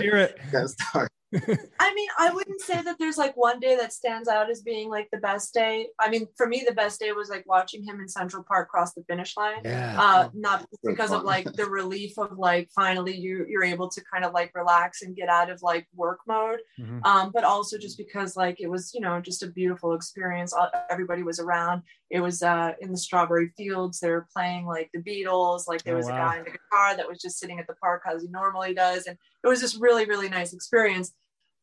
Hear 0.00 0.16
it. 0.16 0.38
You 0.44 0.50
can 0.50 0.68
start. 0.68 1.10
I 1.34 1.94
mean, 1.94 2.08
I 2.18 2.30
wouldn't 2.32 2.60
say 2.60 2.80
that 2.82 2.96
there's 2.98 3.18
like 3.18 3.36
one 3.36 3.58
day 3.58 3.76
that 3.76 3.92
stands 3.92 4.28
out 4.28 4.48
as 4.48 4.62
being 4.62 4.88
like 4.88 5.08
the 5.12 5.18
best 5.18 5.52
day. 5.52 5.88
I 5.98 6.08
mean, 6.08 6.26
for 6.36 6.46
me, 6.46 6.64
the 6.66 6.74
best 6.74 7.00
day 7.00 7.12
was 7.12 7.28
like 7.28 7.44
watching 7.46 7.82
him 7.82 8.00
in 8.00 8.08
Central 8.08 8.44
Park 8.44 8.68
cross 8.68 8.94
the 8.94 9.02
finish 9.08 9.36
line. 9.36 9.60
Yeah. 9.64 9.96
Uh, 9.98 10.28
not 10.34 10.66
because 10.84 11.12
of 11.12 11.24
like 11.24 11.52
the 11.52 11.66
relief 11.68 12.16
of 12.18 12.38
like 12.38 12.70
finally 12.74 13.16
you 13.16 13.44
you're 13.48 13.64
able 13.64 13.88
to 13.90 14.02
kind 14.12 14.24
of 14.24 14.32
like 14.32 14.52
relax 14.54 15.02
and 15.02 15.16
get 15.16 15.28
out 15.28 15.50
of 15.50 15.62
like 15.62 15.86
work 15.94 16.20
mode, 16.26 16.60
mm-hmm. 16.78 17.00
um, 17.04 17.32
but 17.34 17.44
also 17.44 17.76
just 17.76 17.98
because 17.98 18.36
like 18.36 18.60
it 18.60 18.68
was 18.68 18.92
you 18.94 19.00
know 19.00 19.20
just 19.20 19.42
a 19.42 19.48
beautiful 19.48 19.94
experience. 19.94 20.54
Everybody 20.90 21.22
was 21.22 21.40
around. 21.40 21.82
It 22.08 22.20
was 22.20 22.42
uh, 22.42 22.72
in 22.80 22.92
the 22.92 22.98
strawberry 22.98 23.50
fields. 23.56 23.98
They 23.98 24.10
were 24.10 24.28
playing 24.32 24.66
like 24.66 24.90
the 24.94 25.02
Beatles. 25.02 25.66
Like 25.66 25.82
there 25.82 25.94
oh, 25.94 25.98
was 25.98 26.06
wow. 26.06 26.14
a 26.14 26.18
guy 26.18 26.38
in 26.38 26.44
the 26.44 26.50
guitar 26.50 26.96
that 26.96 27.08
was 27.08 27.20
just 27.20 27.38
sitting 27.38 27.58
at 27.58 27.65
the 27.66 27.74
park 27.74 28.02
as 28.10 28.22
he 28.22 28.28
normally 28.28 28.74
does, 28.74 29.06
and 29.06 29.16
it 29.44 29.48
was 29.48 29.60
just 29.60 29.80
really 29.80 30.06
really 30.06 30.28
nice 30.28 30.52
experience. 30.52 31.12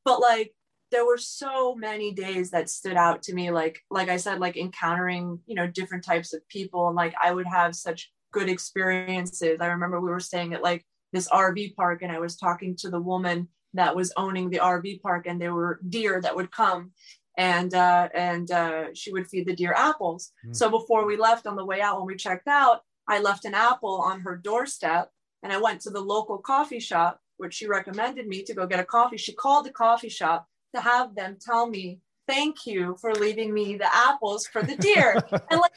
But 0.06 0.20
like 0.20 0.54
there 0.92 1.06
were 1.06 1.18
so 1.18 1.74
many 1.74 2.14
days 2.14 2.52
that 2.52 2.70
stood 2.70 2.98
out 2.98 3.24
to 3.24 3.34
me. 3.34 3.52
Like 3.52 3.80
like 3.90 4.10
i 4.10 4.18
said 4.18 4.40
like 4.40 4.58
encountering 4.58 5.40
you 5.46 5.56
know 5.56 5.68
different 5.68 6.06
types 6.06 6.34
of 6.34 6.48
people 6.50 6.88
and 6.88 6.96
like 6.96 7.16
i 7.24 7.32
would 7.32 7.48
have 7.48 7.76
such 7.76 8.12
good 8.32 8.50
experiences. 8.50 9.60
I 9.62 9.68
remember 9.68 10.00
we 10.00 10.10
were 10.10 10.20
staying 10.20 10.54
at 10.54 10.64
like 10.64 10.86
this 11.14 11.30
rv 11.30 11.76
park 11.76 12.02
and 12.02 12.12
i 12.12 12.20
was 12.20 12.36
talking 12.36 12.76
to 12.76 12.90
the 12.90 13.00
woman 13.00 13.48
that 13.76 13.96
was 13.96 14.12
owning 14.18 14.50
the 14.50 14.58
rv 14.58 15.02
park 15.02 15.26
and 15.28 15.40
there 15.40 15.54
were 15.54 15.80
deer 15.88 16.20
that 16.20 16.36
would 16.36 16.52
come 16.52 16.92
and 17.38 17.74
uh, 17.74 18.10
and 18.14 18.52
uh, 18.52 18.86
she 18.94 19.12
would 19.12 19.28
feed 19.28 19.48
the 19.48 19.56
deer 19.56 19.74
apples. 19.76 20.32
Mm. 20.46 20.56
so 20.56 20.70
before 20.70 21.06
we 21.08 21.18
left 21.18 21.48
on 21.48 21.56
the 21.56 21.66
way 21.66 21.82
out 21.82 21.98
when 21.98 22.08
we 22.08 22.16
checked 22.16 22.48
out 22.48 22.82
i 23.08 23.20
left 23.20 23.46
an 23.46 23.54
apple 23.54 24.02
on 24.02 24.22
her 24.22 24.36
doorstep 24.36 25.10
and 25.44 25.54
i 25.54 25.58
went 25.58 25.80
to 25.82 25.90
the 25.90 26.02
local 26.02 26.38
coffee 26.40 26.80
shop 26.80 27.20
which 27.38 27.56
she 27.56 27.68
recommended 27.68 28.28
me 28.28 28.44
to 28.44 28.54
go 28.54 28.66
get 28.66 28.80
a 28.80 28.86
coffee. 28.86 29.18
She 29.18 29.34
called 29.34 29.66
the 29.66 29.72
coffee 29.72 30.10
shop 30.10 30.48
to 30.74 30.82
have 30.82 31.16
them 31.16 31.38
tell 31.40 31.68
me 31.68 32.00
thank 32.28 32.66
you 32.66 32.96
for 33.02 33.14
leaving 33.14 33.54
me 33.54 33.76
the 33.76 33.94
apples 33.94 34.48
for 34.48 34.64
the 34.64 34.76
deer. 34.78 35.18
and 35.52 35.60
like 35.60 35.74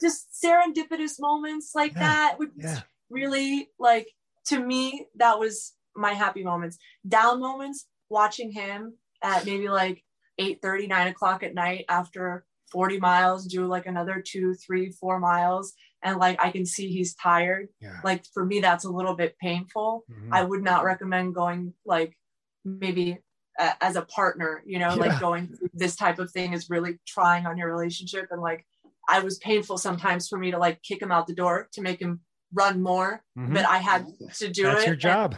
just 0.00 0.28
serendipitous 0.44 1.20
moments 1.20 1.72
like 1.74 1.92
Yeah, 1.94 2.00
that 2.00 2.38
would 2.38 2.50
yeah. 2.56 2.80
really 3.10 3.70
like 3.78 4.08
to 4.46 4.58
me 4.58 5.06
that 5.16 5.38
was 5.38 5.74
my 5.96 6.12
happy 6.12 6.42
moments 6.42 6.78
down 7.06 7.40
moments 7.40 7.86
watching 8.10 8.50
him 8.50 8.94
at 9.22 9.46
maybe 9.46 9.68
like 9.68 10.02
8 10.38 10.60
30 10.60 10.88
9 10.88 11.06
o'clock 11.06 11.42
at 11.44 11.54
night 11.54 11.84
after 11.88 12.44
40 12.72 12.98
miles 12.98 13.46
do 13.46 13.66
like 13.66 13.86
another 13.86 14.20
two 14.26 14.54
three 14.54 14.90
four 14.90 15.20
miles 15.20 15.74
and 16.04 16.18
like 16.18 16.38
i 16.40 16.50
can 16.50 16.64
see 16.66 16.88
he's 16.92 17.14
tired 17.14 17.68
Yeah. 17.80 17.98
like 18.04 18.24
for 18.32 18.44
me 18.44 18.60
that's 18.60 18.84
a 18.84 18.90
little 18.90 19.14
bit 19.14 19.36
painful 19.38 20.04
Mhm. 20.10 20.28
i 20.32 20.42
would 20.44 20.62
not 20.62 20.84
recommend 20.84 21.34
going 21.34 21.74
like 21.84 22.16
maybe 22.64 23.18
a- 23.58 23.84
as 23.84 23.96
a 23.96 24.02
partner 24.02 24.62
you 24.66 24.78
know 24.78 24.90
Yeah. 24.90 24.94
like 25.06 25.20
going 25.20 25.48
through 25.48 25.70
this 25.74 25.96
type 25.96 26.18
of 26.18 26.30
thing 26.30 26.52
is 26.52 26.70
really 26.70 26.98
trying 27.06 27.46
on 27.46 27.56
your 27.58 27.68
relationship 27.74 28.28
and 28.30 28.40
like 28.40 28.64
i 29.08 29.18
was 29.20 29.38
painful 29.38 29.78
sometimes 29.78 30.28
for 30.28 30.38
me 30.38 30.50
to 30.50 30.58
like 30.58 30.82
kick 30.82 31.00
him 31.02 31.10
out 31.12 31.26
the 31.26 31.34
door 31.34 31.68
to 31.72 31.80
make 31.82 32.00
him 32.00 32.20
run 32.52 32.82
more 32.82 33.22
Mhm. 33.36 33.54
but 33.54 33.64
i 33.66 33.78
had 33.78 34.06
to 34.34 34.48
do 34.48 34.64
That's 34.64 34.82
it 34.82 34.86
your 34.86 34.92
and- 34.92 35.00
job. 35.00 35.36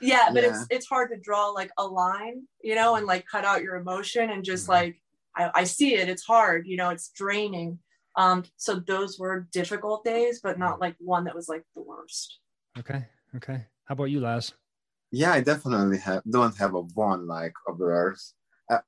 yeah 0.00 0.28
but 0.32 0.42
Yeah. 0.42 0.50
it's 0.50 0.66
it's 0.70 0.86
hard 0.86 1.10
to 1.10 1.16
draw 1.16 1.48
like 1.48 1.70
a 1.78 1.86
line 1.86 2.46
you 2.62 2.74
know 2.74 2.96
and 2.96 3.06
like 3.06 3.26
cut 3.26 3.44
out 3.44 3.62
your 3.62 3.76
emotion 3.76 4.30
and 4.30 4.44
just 4.44 4.66
Mhm. 4.66 4.70
like 4.70 5.00
I, 5.36 5.50
I 5.62 5.64
see 5.64 5.94
it 5.94 6.08
it's 6.08 6.24
hard 6.24 6.66
you 6.66 6.76
know 6.76 6.90
it's 6.90 7.08
draining 7.10 7.78
um 8.16 8.44
so 8.56 8.76
those 8.76 9.18
were 9.18 9.46
difficult 9.52 10.04
days 10.04 10.40
but 10.42 10.58
not 10.58 10.80
like 10.80 10.94
one 10.98 11.24
that 11.24 11.34
was 11.34 11.48
like 11.48 11.64
the 11.74 11.82
worst 11.82 12.38
Okay. 12.78 13.04
Okay. 13.36 13.66
How 13.84 13.92
about 13.92 14.10
you, 14.10 14.20
Laz? 14.20 14.52
Yeah, 15.12 15.32
I 15.32 15.40
definitely 15.40 15.98
have 15.98 16.22
don't 16.28 16.56
have 16.58 16.74
a 16.74 16.80
one 16.80 17.26
like 17.28 17.54
a 17.68 17.72
verse. 17.72 18.34
Uh, 18.68 18.78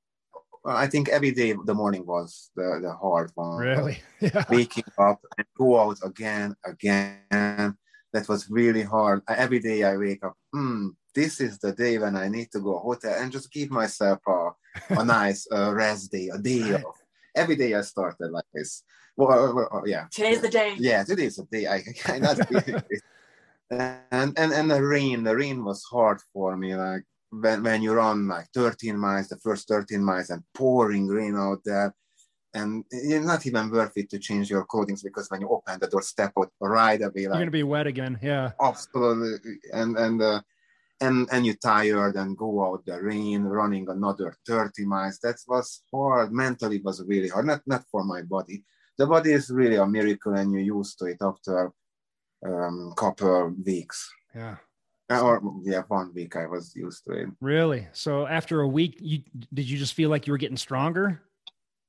I 0.65 0.87
think 0.87 1.07
every 1.07 1.31
day 1.31 1.53
the 1.65 1.73
morning 1.73 2.05
was 2.05 2.51
the, 2.55 2.79
the 2.83 2.91
hard 2.93 3.31
one. 3.35 3.59
Really? 3.59 3.97
Yeah. 4.19 4.43
Waking 4.49 4.83
up 4.97 5.21
and 5.37 5.47
go 5.57 5.79
out 5.79 5.99
again, 6.03 6.55
again. 6.65 7.77
That 8.13 8.27
was 8.27 8.49
really 8.49 8.83
hard. 8.83 9.21
I- 9.27 9.35
Every 9.35 9.59
day 9.59 9.83
I 9.83 9.95
wake 9.95 10.23
up, 10.25 10.35
hmm, 10.51 10.89
this 11.15 11.39
is 11.39 11.57
the 11.59 11.71
day 11.71 11.97
when 11.97 12.15
I 12.17 12.27
need 12.27 12.51
to 12.51 12.59
go 12.59 12.79
hotel 12.79 13.15
and 13.21 13.31
just 13.31 13.51
give 13.51 13.69
myself 13.69 14.19
a, 14.27 14.49
a 14.99 15.03
nice 15.19 15.47
uh, 15.51 15.71
rest 15.73 16.11
day, 16.11 16.29
a 16.33 16.37
day 16.37 16.71
Right. 16.73 16.83
off. 16.83 16.97
Every 17.35 17.55
day 17.55 17.73
I 17.73 17.81
started 17.81 18.31
like 18.31 18.49
this. 18.53 18.83
Well, 19.17 19.49
uh, 19.49 19.53
well, 19.53 19.69
uh, 19.73 19.81
yeah. 19.85 20.05
today's 20.11 20.41
the 20.41 20.49
day. 20.49 20.75
Yeah 20.77 21.03
today's 21.03 21.39
a 21.39 21.45
day. 21.45 21.67
I 21.67 21.81
cannot 21.81 22.37
believe 22.47 22.83
and 23.71 24.37
and 24.37 24.53
and 24.53 24.71
the 24.71 24.81
rain 24.81 25.23
the 25.23 25.35
rain 25.35 25.63
was 25.63 25.83
hard 25.83 26.19
for 26.31 26.55
me 26.55 26.75
like 26.75 27.03
when, 27.31 27.63
when 27.63 27.81
you 27.81 27.93
run 27.93 28.27
like 28.27 28.47
13 28.53 28.97
miles 28.97 29.27
the 29.27 29.35
first 29.37 29.67
13 29.67 30.01
miles 30.01 30.29
and 30.29 30.41
pouring 30.53 31.07
rain 31.07 31.35
out 31.35 31.59
there 31.65 31.93
and 32.53 32.85
it's 32.89 33.25
not 33.25 33.45
even 33.45 33.69
worth 33.69 33.97
it 33.97 34.09
to 34.09 34.19
change 34.19 34.49
your 34.49 34.65
coatings 34.65 35.03
because 35.03 35.29
when 35.29 35.41
you 35.41 35.49
open 35.49 35.79
the 35.79 35.87
door 35.87 36.01
step 36.01 36.31
out 36.39 36.51
right 36.61 37.01
away 37.01 37.23
You're 37.23 37.31
gonna 37.31 37.51
be 37.51 37.63
wet 37.63 37.87
again. 37.87 38.17
Yeah. 38.21 38.51
absolutely. 38.61 39.57
And 39.73 39.97
and 39.97 40.21
uh, 40.21 40.41
and 41.01 41.27
and 41.31 41.45
you 41.45 41.53
tired 41.55 42.15
and 42.15 42.37
go 42.37 42.65
out 42.65 42.85
the 42.85 43.01
rain 43.01 43.43
running 43.43 43.87
another 43.89 44.35
30 44.47 44.85
miles. 44.85 45.19
That 45.19 45.35
was 45.47 45.83
hard. 45.93 46.31
Mentally 46.31 46.77
it 46.77 46.85
was 46.85 47.03
really 47.03 47.27
hard. 47.27 47.45
Not 47.45 47.61
not 47.67 47.83
for 47.91 48.03
my 48.03 48.21
body 48.21 48.63
the 48.97 49.05
body 49.07 49.31
is 49.33 49.49
really 49.49 49.75
a 49.77 49.85
miracle 49.85 50.33
and 50.33 50.51
you're 50.51 50.61
used 50.77 50.97
to 50.99 51.05
it 51.05 51.17
after 51.21 51.71
um 52.45 52.93
couple 52.97 53.53
weeks 53.65 54.09
Yeah. 54.35 54.57
Uh, 55.09 55.21
or 55.23 55.41
yeah 55.63 55.83
one 55.87 56.11
week 56.13 56.35
i 56.35 56.45
was 56.45 56.75
used 56.75 57.03
to 57.05 57.11
it 57.13 57.29
Really? 57.41 57.87
So 57.93 58.27
after 58.27 58.61
a 58.61 58.67
week, 58.67 58.97
you 58.99 59.17
did 59.53 59.69
you 59.69 59.77
just 59.77 59.93
feel 59.93 60.09
like 60.09 60.27
you 60.27 60.33
were 60.33 60.37
getting 60.45 60.57
stronger? 60.57 61.21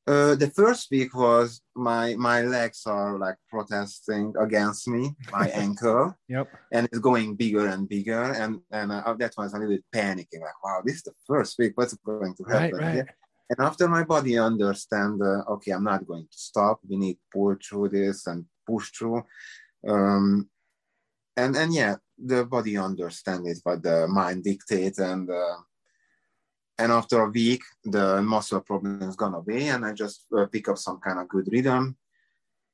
uh, 0.07 0.35
the 0.37 0.49
first 0.61 0.89
week 0.91 1.13
was 1.15 1.61
my 1.75 2.15
my 2.17 2.41
legs 2.43 2.81
are 2.87 3.19
like 3.19 3.37
protesting 3.51 4.33
against 4.41 4.89
me 4.89 5.03
my 5.33 5.49
ankle 5.65 6.15
Yep. 6.29 6.47
and 6.73 6.87
it's 6.87 6.99
going 7.11 7.35
bigger 7.37 7.67
and 7.67 7.89
bigger 7.89 8.23
and 8.41 8.61
and 8.71 8.89
uh, 8.93 9.15
that 9.21 9.35
was 9.37 9.53
a 9.53 9.59
little 9.59 9.75
bit 9.77 9.85
panicking 9.93 10.41
like 10.49 10.59
wow 10.65 10.81
this 10.87 10.97
is 10.97 11.03
the 11.03 11.13
first 11.27 11.59
week 11.59 11.73
what's 11.77 11.95
going 12.11 12.35
to 12.37 12.45
Right. 12.45 12.73
happen 12.73 12.79
Right. 12.87 12.97
Yeah. 12.97 13.11
And 13.51 13.61
after 13.61 13.89
my 13.89 14.05
body 14.05 14.39
understand 14.39 15.21
uh, 15.23 15.43
okay 15.49 15.73
i'm 15.73 15.85
not 15.85 16.07
going 16.07 16.27
to 16.31 16.39
stop. 16.39 16.81
We 16.89 16.97
need 16.97 17.15
to 17.15 17.21
pull 17.33 17.57
through 17.63 17.89
this 17.91 18.27
and 18.27 18.45
push 18.67 18.91
through. 18.91 19.23
Um 19.87 20.49
and 21.37 21.57
and 21.57 21.73
yeah 21.73 21.97
the 22.19 22.45
body 22.45 22.77
understand 22.77 23.47
it 23.47 23.59
but 23.65 23.83
the 23.83 24.09
mind 24.09 24.43
dictates 24.45 24.99
and 24.99 25.31
uh, 25.31 25.57
and 26.81 26.91
after 26.93 27.23
a 27.23 27.31
week 27.31 27.63
the 27.85 28.21
muscle 28.23 28.61
problem 28.61 29.03
is 29.03 29.17
gone 29.17 29.35
away 29.35 29.69
and 29.69 29.85
i 29.85 29.93
just 29.93 30.27
uh, 30.37 30.47
pick 30.47 30.69
up 30.69 30.79
some 30.79 30.99
kind 30.99 31.19
of 31.21 31.29
good 31.29 31.49
rhythm. 31.53 31.97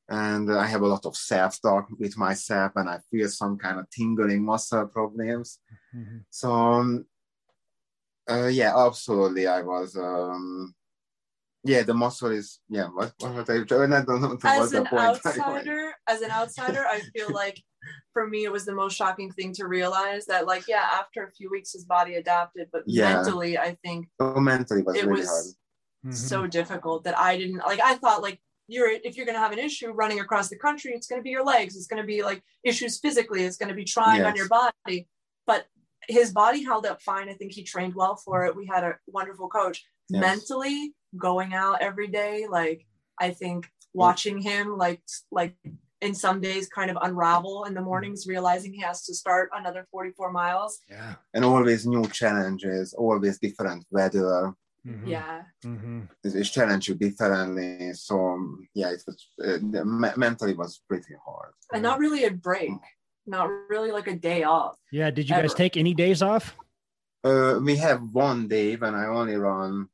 And 0.08 0.52
i 0.52 0.66
have 0.66 0.82
a 0.82 0.86
lot 0.86 1.06
of 1.06 1.16
self-talk 1.16 1.88
with 1.98 2.16
myself 2.16 2.72
and 2.76 2.88
i 2.88 2.98
feel 3.10 3.28
some 3.28 3.56
kind 3.58 3.78
of 3.80 3.88
tingling 3.90 4.44
muscle 4.44 4.86
problems. 4.86 5.58
Mhm. 5.94 6.24
so 6.30 6.52
um, 6.52 7.06
uh, 8.30 8.46
yeah 8.46 8.72
absolutely 8.76 9.46
i 9.46 9.60
was 9.60 9.96
um 9.96 10.74
yeah 11.64 11.82
the 11.82 11.94
muscle 11.94 12.30
is 12.30 12.60
yeah 12.68 12.86
what 12.86 13.12
what 13.20 13.34
was 13.34 13.50
i 13.50 13.54
I 13.54 13.64
don't 13.64 14.20
know 14.20 14.36
what 14.36 14.44
as 14.44 14.72
an 14.74 14.86
outsider 14.92 15.92
as 16.08 16.20
an 16.22 16.30
outsider 16.30 16.84
i 16.86 17.00
feel 17.14 17.32
like 17.42 17.60
for 18.12 18.26
me 18.26 18.44
it 18.44 18.52
was 18.52 18.64
the 18.64 18.74
most 18.74 18.96
shocking 18.96 19.30
thing 19.30 19.52
to 19.54 19.66
realize 19.66 20.26
that 20.26 20.46
like 20.46 20.66
yeah 20.68 20.88
after 20.92 21.24
a 21.24 21.30
few 21.30 21.50
weeks 21.50 21.72
his 21.72 21.84
body 21.84 22.14
adapted 22.14 22.68
but 22.72 22.82
Yeah. 22.86 23.14
mentally 23.14 23.58
i 23.58 23.76
think 23.84 24.08
so 24.20 24.34
mentally 24.36 24.80
it 24.80 24.86
was 24.86 24.96
it 24.96 25.06
really 25.06 25.20
was 25.20 25.28
hard 25.28 25.46
Mhm. 26.06 26.12
so 26.14 26.46
difficult 26.46 27.04
that 27.04 27.16
i 27.18 27.36
didn't 27.38 27.58
like 27.58 27.80
i 27.80 27.94
thought 27.94 28.20
like 28.20 28.38
you're 28.68 28.90
if 28.90 29.16
you're 29.16 29.24
going 29.24 29.36
to 29.36 29.40
have 29.40 29.52
an 29.52 29.58
issue 29.58 29.90
running 29.90 30.20
across 30.20 30.48
the 30.50 30.58
country 30.58 30.92
it's 30.92 31.06
going 31.06 31.18
to 31.18 31.22
be 31.22 31.30
your 31.30 31.44
legs 31.44 31.76
it's 31.76 31.86
going 31.86 32.02
to 32.02 32.06
be 32.06 32.22
like 32.22 32.42
issues 32.62 32.98
physically 32.98 33.42
it's 33.44 33.56
going 33.56 33.68
to 33.70 33.74
be 33.74 33.84
trying 33.84 34.20
on 34.28 34.36
your 34.36 34.48
body 34.48 35.08
but 35.46 35.66
his 36.08 36.32
body 36.32 36.62
held 36.62 36.86
up 36.86 37.02
fine. 37.02 37.28
I 37.28 37.34
think 37.34 37.52
he 37.52 37.62
trained 37.62 37.94
well 37.94 38.16
for 38.16 38.44
it. 38.46 38.56
We 38.56 38.66
had 38.66 38.84
a 38.84 38.96
wonderful 39.06 39.48
coach. 39.48 39.84
Yes. 40.10 40.20
mentally 40.20 40.94
going 41.16 41.54
out 41.54 41.80
every 41.80 42.08
day 42.08 42.46
like 42.58 42.84
i 43.18 43.30
think 43.30 43.66
watching 43.94 44.38
him 44.38 44.76
like 44.76 45.00
like 45.30 45.54
in 46.02 46.14
some 46.14 46.42
days 46.42 46.68
kind 46.68 46.90
of 46.90 46.98
unravel 47.00 47.64
in 47.64 47.72
the 47.72 47.80
mornings 47.80 48.26
realizing 48.26 48.70
he 48.74 48.82
has 48.82 49.02
to 49.06 49.14
start 49.14 49.48
another 49.54 49.86
44 49.90 50.30
miles. 50.30 50.78
Yeah. 50.90 51.14
and 51.32 51.42
always 51.42 51.86
new 51.86 52.04
challenges 52.08 52.92
always 52.92 53.38
different 53.38 53.86
weather. 53.90 54.52
Mhm. 54.86 55.06
yeah. 55.06 55.42
Mhm. 55.64 56.08
it, 56.22 56.34
it 56.34 56.44
challenged 56.44 56.88
you 56.88 56.96
differently 56.96 57.94
so 57.94 58.14
yeah 58.74 58.90
it 58.96 59.02
was 59.06 59.16
uh, 59.42 59.58
mentally 60.26 60.52
was 60.62 60.82
pretty 60.86 61.14
hard. 61.24 61.54
And 61.72 61.82
not 61.82 61.98
really 61.98 62.24
a 62.24 62.30
break 62.30 62.72
not 63.26 63.48
really 63.68 63.90
like 63.90 64.06
a 64.06 64.14
day 64.16 64.42
off 64.42 64.76
Yeah. 64.92 65.10
Did 65.10 65.28
you 65.28 65.34
guys 65.34 65.54
take 65.54 65.76
any 65.76 65.94
days 65.94 66.22
off? 66.22 66.56
uh, 67.24 67.58
we 67.62 67.76
have 67.76 68.00
one 68.12 68.48
day 68.48 68.76
when 68.76 68.94
i 68.94 69.06
only 69.06 69.34
run 69.36 69.88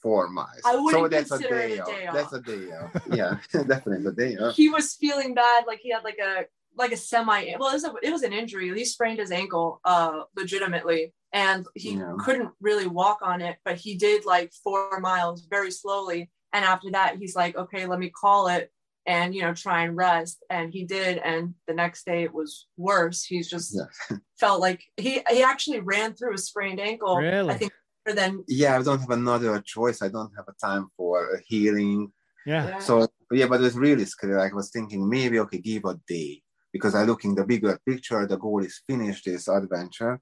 four 0.00 0.28
miles 0.28 0.60
I 0.64 0.76
wouldn't 0.76 0.92
so 1.04 1.08
that's 1.08 1.32
a 1.32 1.38
consider 1.38 1.58
it 1.58 1.68
day, 1.68 2.04
a 2.04 2.08
off. 2.08 2.14
that's 2.14 2.32
a 2.34 2.40
day 2.40 2.64
off 2.72 3.02
yeah 3.10 3.38
definitely 3.52 4.06
a 4.06 4.12
day 4.12 4.36
off 4.36 4.54
he 4.54 4.68
was 4.68 4.94
feeling 4.94 5.34
bad 5.34 5.64
like 5.66 5.80
he 5.80 5.90
had 5.90 6.04
like 6.04 6.18
a 6.22 6.44
like 6.76 6.92
a 6.92 6.96
semi 6.96 7.54
well 7.58 7.70
it 7.70 7.74
was, 7.74 7.84
a, 7.84 7.92
it 8.02 8.12
was 8.12 8.22
an 8.22 8.32
injury 8.32 8.72
he 8.72 8.84
sprained 8.84 9.18
his 9.18 9.32
ankle 9.32 9.80
uh 9.84 10.20
legitimately 10.36 11.12
and 11.32 11.66
he 11.74 11.94
Yeah. 11.94 12.14
couldn't 12.20 12.50
really 12.60 12.86
walk 12.86 13.18
on 13.22 13.40
it 13.40 13.56
but 13.64 13.76
he 13.76 13.96
did 13.96 14.24
like 14.24 14.52
four 14.62 15.00
miles 15.00 15.46
very 15.50 15.70
slowly 15.72 16.30
and 16.52 16.64
after 16.64 16.90
that 16.92 17.16
he's 17.18 17.34
like 17.34 17.56
okay 17.56 17.86
let 17.86 17.98
me 17.98 18.10
call 18.10 18.46
it 18.48 18.70
and 19.06 19.34
you 19.34 19.42
know 19.42 19.54
try 19.54 19.82
and 19.84 19.96
rest 19.96 20.44
and 20.50 20.72
he 20.72 20.84
did 20.84 21.18
and 21.18 21.54
the 21.68 21.74
next 21.74 22.04
day 22.06 22.22
it 22.24 22.34
was 22.34 22.66
worse 22.76 23.24
he's 23.24 23.48
just 23.48 23.74
Yeah. 23.76 24.16
felt 24.40 24.60
like 24.60 24.82
he 24.96 25.22
he 25.30 25.42
actually 25.42 25.80
ran 25.80 26.14
through 26.14 26.34
a 26.34 26.38
sprained 26.38 26.80
ankle 26.80 27.16
Really? 27.16 27.50
i 27.54 27.56
think 27.56 27.72
better 28.04 28.16
than 28.16 28.44
yeah 28.48 28.76
i 28.78 28.82
don't 28.82 29.00
have 29.00 29.10
another 29.10 29.60
choice 29.60 30.02
i 30.02 30.08
don't 30.08 30.32
have 30.36 30.46
a 30.48 30.66
time 30.66 30.88
for 30.96 31.40
healing 31.46 32.12
Yeah. 32.46 32.68
yeah. 32.68 32.78
So 32.78 33.08
yeah, 33.32 33.48
but 33.50 33.60
it 33.60 33.64
was 33.64 33.74
really 33.76 34.04
scary. 34.06 34.34
Like, 34.36 34.52
I 34.52 34.54
was 34.54 34.70
thinking 34.70 35.02
maybe 35.08 35.40
okay, 35.40 35.58
give 35.58 35.84
a 35.84 35.98
day 36.06 36.42
because 36.72 36.94
I 36.94 37.02
look 37.02 37.24
in 37.24 37.34
the 37.34 37.44
bigger 37.44 37.74
picture. 37.84 38.22
The 38.24 38.38
goal 38.38 38.62
is 38.62 38.82
finish 38.86 39.18
this 39.24 39.48
adventure. 39.48 40.20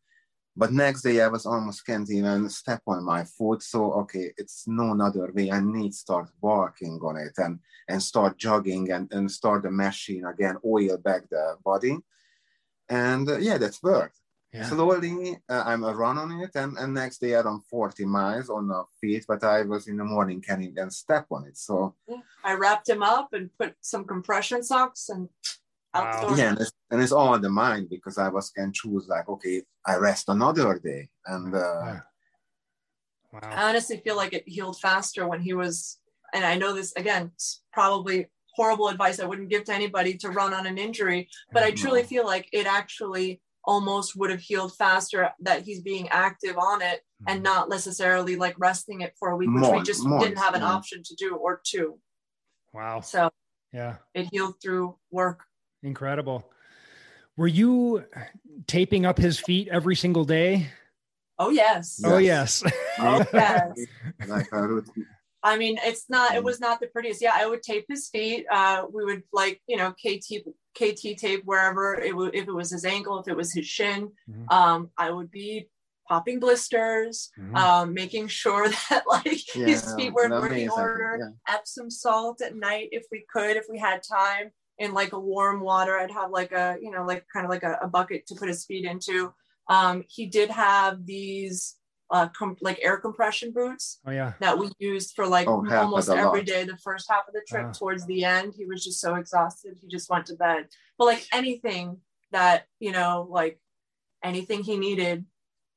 But 0.57 0.73
next 0.73 1.03
day 1.03 1.21
I 1.21 1.29
was 1.29 1.47
almost 1.47 1.85
can't 1.85 2.09
even 2.11 2.49
step 2.49 2.83
on 2.87 3.05
my 3.05 3.25
foot. 3.25 3.63
So 3.63 3.93
okay, 4.03 4.33
it's 4.37 4.65
no 4.67 4.97
other 5.01 5.33
way. 5.35 5.51
I 5.51 5.61
need 5.61 5.91
to 5.91 5.97
start 5.97 6.31
working 6.41 7.01
on 7.03 7.17
it 7.17 7.33
and 7.39 7.59
and 7.89 8.03
start 8.03 8.39
jogging 8.39 8.91
and, 8.93 9.13
and 9.13 9.31
start 9.31 9.63
the 9.65 9.71
machine 9.71 10.25
again, 10.25 10.57
oil 10.65 10.97
back 10.97 11.29
the 11.29 11.57
body. 11.65 11.99
And 12.89 13.29
uh, 13.29 13.39
yeah, 13.39 13.59
that's 13.59 13.83
worked. 13.83 14.19
Yeah. 14.53 14.69
Slowly, 14.69 15.37
uh, 15.49 15.65
I'm 15.67 15.83
a 15.83 15.93
run 15.93 16.17
on 16.17 16.31
it, 16.41 16.53
and, 16.55 16.79
and 16.79 16.95
next 16.95 17.19
day 17.19 17.35
I 17.35 17.41
run 17.41 17.61
40 17.69 18.05
miles 18.05 18.49
on 18.49 18.69
the 18.69 18.85
feet, 19.01 19.25
but 19.27 19.43
I 19.43 19.63
was 19.63 19.89
in 19.89 19.97
the 19.97 20.05
morning 20.05 20.41
can't 20.41 20.63
even 20.63 20.91
step 20.91 21.27
on 21.33 21.45
it. 21.47 21.59
So 21.59 21.97
i 22.45 22.55
wrapped 22.55 22.89
him 22.89 23.03
up 23.03 23.33
and 23.33 23.51
put 23.59 23.75
some 23.81 24.05
compression 24.05 24.63
socks 24.63 25.09
and 25.09 25.23
out 25.25 25.29
the 25.29 25.64
Wow. 25.95 26.35
yeah, 26.37 26.51
and 26.51 26.61
it's, 26.61 26.73
and 26.91 27.03
it's 27.03 27.13
all 27.13 27.29
on 27.29 27.41
the 27.41 27.49
mind 27.49 27.89
because 27.89 28.19
I 28.19 28.29
was 28.29 28.51
can 28.51 28.73
choose 28.73 29.07
like 29.09 29.29
okay, 29.29 29.63
I 29.87 29.97
rest 29.97 30.29
another 30.29 30.79
day, 30.79 31.09
and 31.27 31.55
uh, 31.55 31.61
Yeah. 31.85 32.01
I 33.43 33.69
honestly 33.69 33.99
feel 33.99 34.17
like 34.17 34.33
it 34.33 34.49
healed 34.49 34.79
faster 34.81 35.27
when 35.27 35.41
he 35.41 35.55
was, 35.55 35.99
and 36.33 36.45
I 36.45 36.57
know 36.57 36.73
this 36.73 36.93
again, 36.97 37.33
probably 37.73 38.29
horrible 38.55 38.89
advice 38.89 39.19
I 39.19 39.25
wouldn't 39.27 39.51
give 39.51 39.65
to 39.65 39.75
anybody 39.75 40.17
to 40.19 40.31
run 40.31 40.55
on 40.55 40.67
an 40.67 40.79
injury, 40.79 41.29
but 41.53 41.65
I 41.65 41.73
truly 41.73 42.05
feel 42.05 42.25
like 42.25 42.49
it 42.53 42.67
actually 42.67 43.41
almost 43.65 44.15
would 44.17 44.31
have 44.31 44.41
healed 44.41 44.77
faster 44.77 45.31
that 45.41 45.63
he's 45.63 45.81
being 45.81 46.09
active 46.11 46.57
on 46.59 46.83
it 46.83 47.01
and 47.27 47.43
not 47.43 47.69
necessarily 47.69 48.37
like 48.37 48.55
resting 48.59 49.01
it 49.01 49.15
for 49.19 49.31
a 49.31 49.37
week, 49.37 49.49
which 49.53 49.71
we 49.71 49.83
just 49.83 50.05
months, 50.05 50.25
didn't 50.25 50.39
have 50.39 50.55
an 50.55 50.61
yeah. 50.61 50.69
option 50.69 51.03
to 51.03 51.15
do 51.17 51.35
or 51.35 51.61
two. 51.65 51.99
Wow. 52.73 53.01
So 53.01 53.31
Yeah. 53.73 53.97
it 54.15 54.29
healed 54.31 54.61
through 54.63 54.97
work. 55.11 55.45
Incredible. 55.85 56.51
Were 57.37 57.47
you 57.47 58.05
taping 58.67 59.05
up 59.05 59.19
his 59.19 59.39
feet 59.39 59.69
every 59.69 59.95
single 59.95 60.25
day? 60.25 60.69
Oh 61.39 61.51
yes. 61.51 62.01
Oh, 62.05 62.17
Yes. 62.17 62.63
yes. 62.65 62.73
Oh, 62.99 63.25
yes. 63.35 63.87
like 64.27 64.47
a 64.53 64.63
routine. 64.67 65.07
I 65.43 65.59
mean, 65.59 65.79
it's 65.85 66.09
not, 66.09 66.35
it 66.35 66.41
Mm. 66.41 66.45
was 66.45 66.59
not 66.59 66.81
the 66.81 66.87
prettiest. 66.87 67.21
Yeah, 67.21 67.33
I 67.35 67.45
would 67.47 67.63
tape 67.63 67.85
his 67.87 68.09
feet. 68.09 68.47
Uh, 68.51 68.87
we 68.91 69.05
would 69.05 69.25
like, 69.33 69.61
you 69.67 69.77
know, 69.77 69.93
KT, 69.93 70.47
KT 70.75 71.19
tape 71.19 71.43
wherever 71.45 71.95
it 71.95 72.17
would, 72.17 72.35
if 72.35 72.49
it 72.49 72.53
was 72.55 72.71
his 72.71 72.87
ankle, 72.87 73.19
if 73.19 73.29
it 73.29 73.37
was 73.37 73.53
his 73.53 73.67
shin. 73.67 74.11
Mhm. 74.31 74.51
Um, 74.51 74.91
I 74.97 75.11
would 75.11 75.31
be 75.31 75.69
popping 76.09 76.41
blisters, 76.41 77.31
Mhm. 77.39 77.57
um, 77.57 77.93
making 77.93 78.29
sure 78.29 78.69
that 78.89 79.05
like 79.07 79.43
his 79.53 79.93
feet 79.95 80.15
were 80.15 80.25
in 80.25 80.33
amazing, 80.33 80.69
working 80.69 80.71
order. 80.71 81.19
yeah. 81.21 81.55
Epsom 81.55 81.91
salt 81.91 82.41
at 82.41 82.57
night 82.57 82.89
if 82.93 83.05
we 83.13 83.27
could, 83.31 83.57
if 83.59 83.67
we 83.69 83.79
had 83.79 84.03
time 84.03 84.51
in 84.79 84.93
like 84.93 85.13
a 85.13 85.19
warm 85.19 85.61
water. 85.61 85.97
I'd 85.99 86.11
have 86.11 86.31
like 86.31 86.53
a, 86.53 86.77
you 86.81 86.91
know, 86.91 87.05
like 87.05 87.25
kind 87.33 87.45
of 87.47 87.51
like 87.51 87.63
a, 87.63 87.79
a 87.83 87.89
bucket 87.89 88.27
to 88.29 88.35
put 88.35 88.49
his 88.49 88.65
feet 88.65 88.85
into. 88.85 89.33
Um, 89.69 90.05
he 90.09 90.27
did 90.27 90.51
have 90.51 91.07
these 91.07 91.77
uh, 92.11 92.29
com- 92.29 92.57
like 92.61 92.79
air 92.83 92.99
compression 92.99 93.51
boots 93.51 93.99
oh 94.07 94.11
yeah. 94.11 94.35
that 94.39 94.59
we 94.59 94.71
used 94.79 95.15
for 95.17 95.27
like 95.27 95.49
Oh, 95.49 95.67
almost 95.75 96.11
a 96.11 96.13
every 96.17 96.41
lot. 96.41 96.47
day 96.47 96.65
the 96.65 96.77
first 96.77 97.07
half 97.11 97.27
of 97.27 97.33
the 97.33 97.41
trip 97.49 97.67
Ah. 97.69 97.73
towards 97.73 98.05
the 98.07 98.25
end 98.25 98.53
he 98.55 98.67
was 98.67 98.85
just 98.85 99.01
so 99.01 99.15
exhausted 99.15 99.79
he 99.81 99.89
just 99.89 100.11
went 100.11 100.27
to 100.27 100.37
bed 100.37 100.67
but 100.99 101.07
like 101.07 101.27
anything 101.33 101.97
that 102.31 102.67
you 102.79 102.93
know 102.93 103.27
like 103.31 103.59
anything 104.23 104.63
he 104.63 104.77
needed 104.77 105.25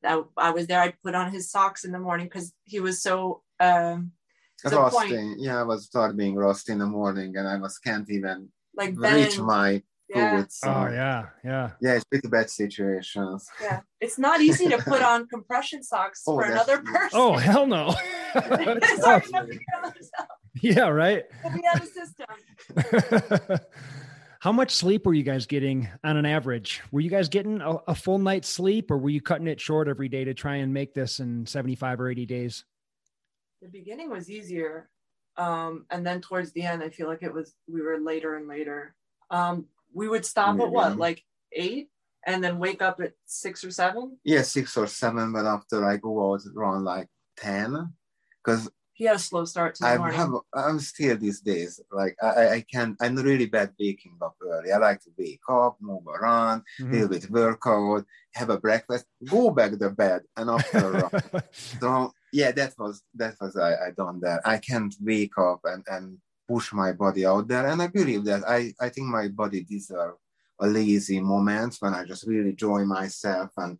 that 0.03 0.21
i 0.35 0.49
was 0.51 0.67
there 0.67 0.81
i'd 0.81 1.01
put 1.01 1.15
on 1.15 1.31
his 1.31 1.49
socks 1.49 1.85
in 1.85 1.91
the 1.93 1.97
morning 1.99 2.25
because 2.27 2.51
he 2.65 2.81
was 2.81 3.01
so 3.01 3.41
um 3.61 4.11
to 4.59 4.69
the 4.69 4.75
point 4.89 5.11
Rusty. 5.11 5.35
Yeah, 5.37 5.61
I 5.61 5.63
was 5.63 5.85
start 5.85 6.17
being 6.17 6.35
rusty 6.35 6.73
in 6.73 6.79
the 6.79 6.85
morning, 6.87 7.35
and 7.37 7.47
I 7.47 7.57
was 7.57 7.77
can't 7.79 8.09
even 8.09 8.49
like 8.77 8.93
reach 8.97 9.39
my 9.39 9.81
yeah 10.09 10.37
foot. 10.41 10.51
So, 10.53 10.69
Oh 10.69 10.87
yeah. 10.89 11.25
Yeah. 11.43 11.71
yeah, 11.81 11.95
it's 11.95 12.05
pretty 12.05 12.27
bad 12.29 12.49
situations. 12.49 13.45
yeah 13.61 13.81
it's 13.99 14.17
not 14.17 14.39
easy 14.39 14.69
to 14.69 14.77
put 14.77 15.01
on 15.11 15.27
compression 15.27 15.83
socks 15.83 16.23
Oh, 16.25 16.35
for 16.35 16.45
another 16.45 16.77
person 16.77 17.09
Oh 17.13 17.33
hell 17.33 17.67
no. 17.67 17.93
it's 18.35 19.03
hard 19.05 19.25
enough 19.27 19.47
to 19.47 19.53
get 19.53 19.61
on 19.83 19.91
yourself. 19.93 20.29
yeah. 20.61 20.87
Right. 20.87 21.25
we 21.53 21.61
had 21.61 21.83
a 21.83 21.85
system 21.85 23.59
How 24.39 24.51
much 24.51 24.71
sleep 24.71 25.05
were 25.05 25.15
you 25.15 25.23
guys 25.23 25.47
getting 25.47 25.89
on 26.03 26.15
an 26.15 26.25
average? 26.25 26.81
Were 26.91 27.01
you 27.01 27.09
guys 27.09 27.27
getting 27.27 27.59
a, 27.59 27.71
a 27.87 27.95
full 27.95 28.19
night's 28.19 28.47
sleep 28.47 28.91
or 28.91 28.97
were 28.99 29.09
you 29.09 29.19
cutting 29.19 29.47
it 29.47 29.59
short 29.59 29.87
every 29.87 30.07
day 30.09 30.23
to 30.25 30.33
try 30.35 30.57
and 30.57 30.71
make 30.71 30.93
this 30.93 31.19
in 31.19 31.45
75 31.47 31.99
or 32.01 32.09
80 32.11 32.25
days? 32.27 32.63
the 33.63 33.67
beginning 33.67 34.11
was 34.11 34.29
easier 34.29 34.87
um 35.37 35.85
and 35.91 36.05
then 36.05 36.19
towards 36.21 36.51
the 36.53 36.63
end 36.63 36.81
i 36.83 36.89
feel 36.89 37.07
like 37.07 37.23
it 37.23 37.33
was 37.33 37.55
we 37.67 37.81
were 37.81 37.99
later 37.99 38.35
and 38.37 38.47
later 38.47 38.95
um 39.29 39.65
we 39.93 40.07
would 40.07 40.25
stop 40.25 40.59
at 40.59 40.71
what 40.71 40.93
Mhm. 40.93 40.99
like 40.99 41.23
eight 41.53 41.89
and 42.25 42.43
then 42.43 42.59
wake 42.59 42.81
up 42.81 42.99
at 42.99 43.13
six 43.25 43.63
or 43.63 43.71
seven 43.71 44.17
Yeah, 44.23 44.41
six 44.41 44.75
or 44.75 44.87
seven, 44.87 45.31
but 45.31 45.45
after 45.45 45.85
I 45.85 45.95
go 45.97 46.13
out 46.33 46.41
around 46.55 46.83
like 46.83 47.07
ten, 47.37 47.93
because 48.43 48.69
he 48.93 49.05
had 49.05 49.15
a 49.15 49.19
slow 49.19 49.45
start 49.45 49.75
to 49.75 49.83
the 49.83 49.87
I 49.89 49.97
morning 49.97 50.17
have 50.19 50.31
I'm 50.53 50.79
still 50.79 51.15
these 51.17 51.39
days 51.41 51.79
like 51.91 52.15
I 52.21 52.27
I- 52.41 52.51
I 52.57 52.61
can 52.73 52.97
I'm 52.99 53.15
really 53.15 53.45
bad 53.45 53.69
waking 53.79 54.17
up 54.21 54.35
early. 54.41 54.71
I 54.73 54.77
like 54.77 54.99
to 55.03 55.11
wake 55.17 55.45
up, 55.49 55.77
move 55.79 56.05
around, 56.07 56.63
Mhm. 56.81 56.91
little 56.91 57.09
bit 57.09 57.29
workout, 57.29 58.03
have 58.33 58.49
a 58.49 58.59
breakfast, 58.59 59.05
go 59.35 59.51
back 59.51 59.71
to 59.79 59.89
bed, 59.91 60.21
and 60.35 60.49
after 60.49 60.83
run. 61.01 61.11
so 61.81 62.11
yeah, 62.31 62.51
that 62.51 62.73
was 62.77 63.03
that 63.15 63.35
was 63.39 63.55
I, 63.55 63.87
I 63.87 63.91
done 63.95 64.19
that. 64.21 64.41
I 64.45 64.57
can't 64.57 64.93
wake 65.01 65.37
up 65.37 65.61
and 65.63 65.83
and 65.87 66.17
push 66.47 66.71
my 66.73 66.91
body 66.91 67.25
out 67.25 67.47
there, 67.47 67.67
and 67.67 67.81
I 67.81 67.87
believe 67.87 68.25
that 68.25 68.43
I 68.47 68.73
I 68.79 68.89
think 68.89 69.07
my 69.07 69.27
body 69.27 69.63
deserve 69.63 70.15
a 70.59 70.67
lazy 70.67 71.19
moment 71.19 71.77
when 71.79 71.93
I 71.93 72.03
just 72.03 72.25
really 72.25 72.49
enjoy 72.49 72.83
myself 72.83 73.51
and 73.57 73.77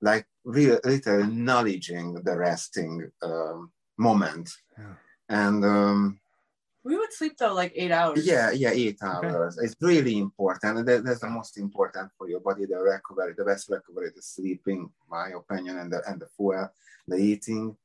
like 0.00 0.26
real 0.44 0.78
little 0.84 1.20
acknowledging 1.20 2.14
the 2.14 2.36
resting 2.36 3.10
um, 3.22 3.70
moment. 3.96 4.50
Yeah. 4.78 4.94
And 5.28 5.64
um, 5.64 6.20
we 6.84 6.96
would 6.96 7.12
sleep 7.12 7.34
though 7.38 7.54
like 7.54 7.72
eight 7.74 7.90
hours 7.90 8.26
yeah, 8.26 8.50
yeah, 8.50 8.70
eight 8.72 8.98
Okay. 9.02 9.26
hours. 9.28 9.58
It's 9.58 9.74
really 9.80 10.18
important. 10.18 10.78
And 10.78 10.88
that, 10.88 11.04
that's 11.04 11.20
the 11.20 11.28
most 11.30 11.56
important 11.58 12.10
for 12.16 12.28
your 12.28 12.40
body, 12.40 12.66
the 12.66 12.78
recovery, 12.78 13.34
the 13.36 13.44
best 13.44 13.68
recovery, 13.70 14.10
the 14.14 14.22
sleeping, 14.22 14.90
my 15.10 15.30
opinion, 15.30 15.78
and 15.78 15.90
the 15.92 16.02
and 16.08 16.20
the 16.20 16.28
fuel, 16.36 16.68
the 17.08 17.16
eating. 17.16 17.76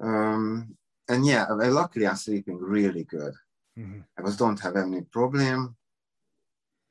Um, 0.00 0.76
and 1.08 1.26
yeah, 1.26 1.46
luckily 1.50 2.06
I'm 2.06 2.16
sleeping 2.16 2.58
really 2.58 3.04
good. 3.04 3.34
Mhm. 3.78 4.04
I 4.16 4.22
just 4.22 4.38
don't 4.38 4.60
have 4.60 4.76
any 4.76 5.02
problem. 5.02 5.76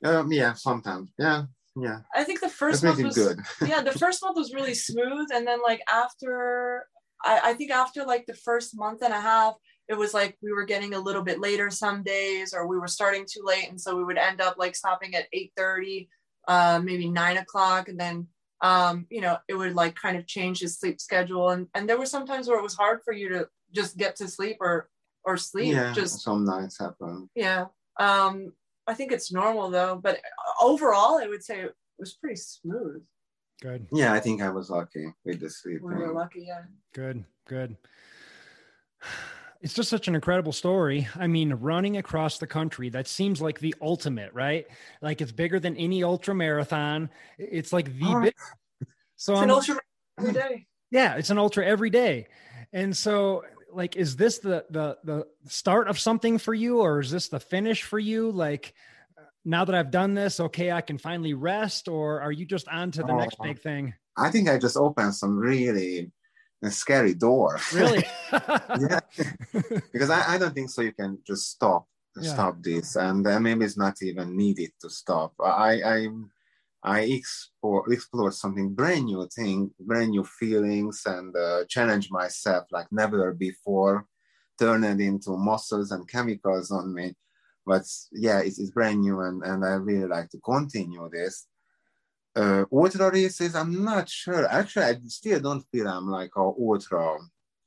Um, 0.04 0.32
yeah, 0.32 0.52
sometimes. 0.54 1.10
Yeah, 1.18 1.44
yeah. 1.76 2.00
i 2.14 2.24
think 2.24 2.40
the 2.40 2.46
It's 2.46 2.54
first 2.54 2.82
month 2.84 3.02
was 3.02 3.14
good. 3.14 3.38
yeah 3.66 3.82
the 3.82 3.92
first 4.04 4.22
month 4.22 4.36
was 4.36 4.52
really 4.52 4.74
smooth 4.74 5.28
and 5.34 5.46
then 5.46 5.60
like 5.62 5.80
after 5.92 6.86
I, 7.24 7.50
I 7.50 7.52
think 7.54 7.70
after 7.70 8.04
like 8.04 8.24
the 8.26 8.34
first 8.48 8.76
month 8.76 9.02
and 9.02 9.12
a 9.12 9.20
half 9.20 9.54
it 9.90 9.98
was 9.98 10.14
like 10.14 10.38
we 10.40 10.52
were 10.52 10.64
getting 10.64 10.94
a 10.94 10.98
little 11.00 11.22
bit 11.22 11.40
later 11.40 11.68
some 11.68 12.02
days 12.04 12.54
or 12.54 12.66
we 12.66 12.78
were 12.78 12.86
starting 12.86 13.26
too 13.28 13.42
late 13.44 13.68
and 13.68 13.80
so 13.80 13.96
we 13.96 14.04
would 14.04 14.16
end 14.16 14.40
up 14.40 14.54
like 14.56 14.76
stopping 14.76 15.14
at 15.16 15.26
8 15.32 15.52
30 15.56 16.08
uh 16.48 16.80
maybe 16.82 17.08
9 17.08 17.36
o'clock 17.38 17.88
and 17.88 17.98
then 17.98 18.28
um 18.62 19.06
you 19.10 19.20
know 19.20 19.36
it 19.48 19.54
would 19.54 19.74
like 19.74 19.94
kind 19.96 20.16
of 20.16 20.26
change 20.26 20.60
his 20.60 20.78
sleep 20.78 21.00
schedule 21.00 21.50
and 21.50 21.66
and 21.74 21.88
there 21.88 21.98
were 21.98 22.06
some 22.06 22.24
times 22.24 22.46
where 22.48 22.58
it 22.58 22.62
was 22.62 22.74
hard 22.74 23.00
for 23.04 23.12
you 23.12 23.28
to 23.28 23.48
just 23.74 23.96
get 23.98 24.14
to 24.16 24.28
sleep 24.28 24.56
or 24.60 24.88
or 25.24 25.36
sleep 25.36 25.74
yeah, 25.74 25.92
just 25.92 26.22
some 26.22 26.44
nights 26.44 26.78
happen. 26.78 27.28
yeah 27.34 27.66
um 27.98 28.52
i 28.86 28.94
think 28.94 29.10
it's 29.12 29.32
normal 29.32 29.70
though 29.70 29.98
but 30.02 30.20
overall 30.62 31.18
i 31.18 31.26
would 31.26 31.42
say 31.42 31.60
it 31.60 31.74
was 31.98 32.14
pretty 32.14 32.36
smooth 32.36 33.02
Good. 33.60 33.86
Yeah, 33.92 34.14
I 34.14 34.20
think 34.20 34.40
I 34.40 34.48
was 34.48 34.70
lucky 34.70 35.12
with 35.22 35.38
the 35.40 35.50
sleep. 35.50 35.82
we 35.82 35.92
were 35.92 36.14
lucky 36.14 36.44
yeah 36.48 36.62
Good, 36.94 37.24
good. 37.46 37.76
It's 39.60 39.74
just 39.74 39.90
such 39.90 40.08
an 40.08 40.14
incredible 40.14 40.52
story. 40.52 41.06
I 41.16 41.26
mean, 41.26 41.52
running 41.52 41.98
across 41.98 42.38
the 42.38 42.46
country, 42.46 42.88
that 42.90 43.06
seems 43.06 43.42
like 43.42 43.60
the 43.60 43.74
ultimate, 43.82 44.32
right? 44.32 44.66
Like 45.02 45.20
it's 45.20 45.32
bigger 45.32 45.60
than 45.60 45.76
any 45.76 46.02
ultra 46.02 46.34
marathon. 46.34 47.10
It's 47.38 47.72
like 47.72 47.98
the 47.98 48.06
Oh. 48.06 48.22
big. 48.22 48.34
So 49.16 49.34
it's 49.34 49.42
an 49.42 49.50
I'm- 49.50 49.58
ultra 49.58 49.76
every 50.18 50.32
day 50.32 50.66
yeah, 50.92 51.14
it's 51.14 51.30
an 51.30 51.38
ultra 51.38 51.64
every 51.64 51.90
day. 51.90 52.26
And 52.72 52.96
so 52.96 53.44
like 53.72 53.94
is 53.96 54.16
this 54.16 54.38
the 54.38 54.64
the 54.70 54.96
the 55.04 55.26
start 55.46 55.86
of 55.88 55.98
something 56.00 56.38
for 56.38 56.52
you 56.54 56.80
or 56.80 56.98
is 57.00 57.10
this 57.12 57.28
the 57.28 57.38
finish 57.38 57.82
for 57.84 57.98
you? 57.98 58.32
Like 58.32 58.74
uh, 59.16 59.22
now 59.44 59.64
that 59.66 59.74
I've 59.74 59.90
done 59.92 60.14
this, 60.14 60.40
okay, 60.40 60.72
I 60.72 60.80
can 60.80 60.98
finally 60.98 61.34
rest 61.34 61.86
or 61.86 62.20
are 62.22 62.32
you 62.32 62.44
just 62.46 62.66
on 62.66 62.90
to 62.92 63.02
the 63.02 63.12
next 63.14 63.36
Oh. 63.38 63.44
big 63.44 63.60
thing? 63.60 63.94
I 64.16 64.30
think 64.30 64.48
I 64.48 64.58
just 64.58 64.76
opened 64.76 65.14
some 65.14 65.36
really 65.38 66.10
uh, 66.64 66.70
scary 66.70 67.14
door. 67.14 67.58
Really? 67.72 68.04
yeah, 68.78 69.00
because 69.92 70.10
I, 70.10 70.34
I 70.34 70.38
don't 70.38 70.54
think 70.54 70.70
so. 70.70 70.82
You 70.82 70.92
can 70.92 71.18
just 71.26 71.50
stop 71.50 71.86
Yeah. 72.16 72.22
stop 72.24 72.62
this, 72.62 72.96
and 72.96 73.26
uh, 73.26 73.38
maybe 73.40 73.64
it's 73.64 73.78
not 73.78 74.02
even 74.02 74.36
needed 74.36 74.72
to 74.80 74.90
stop. 74.90 75.34
I 75.40 75.80
I 75.82 76.08
I 76.82 77.00
explore 77.02 77.92
explore 77.92 78.32
something 78.32 78.74
brand 78.74 79.04
new 79.06 79.28
thing, 79.28 79.70
brand 79.80 80.10
new 80.10 80.24
feelings, 80.24 81.02
and 81.06 81.34
uh, 81.36 81.64
challenge 81.68 82.10
myself 82.10 82.66
like 82.70 82.88
never 82.90 83.32
before. 83.32 84.06
Turn 84.58 84.84
it 84.84 85.00
into 85.00 85.36
muscles 85.36 85.90
and 85.90 86.06
chemicals 86.08 86.70
on 86.70 86.92
me, 86.92 87.14
but 87.64 87.82
yeah, 88.12 88.40
it's, 88.40 88.58
it's 88.58 88.70
brand 88.70 89.00
new, 89.00 89.20
and 89.20 89.42
and 89.42 89.64
I 89.64 89.74
really 89.74 90.06
like 90.06 90.28
to 90.30 90.40
continue 90.40 91.08
this 91.10 91.46
uh, 92.36 92.64
ultra 92.72 93.10
races, 93.10 93.54
I'm 93.54 93.84
not 93.84 94.08
sure. 94.08 94.46
Actually, 94.46 94.84
I 94.86 94.94
still 95.06 95.40
don't 95.40 95.62
feel 95.72 95.88
I'm 95.88 96.08
like 96.08 96.30
a 96.36 96.40
ultra 96.40 97.18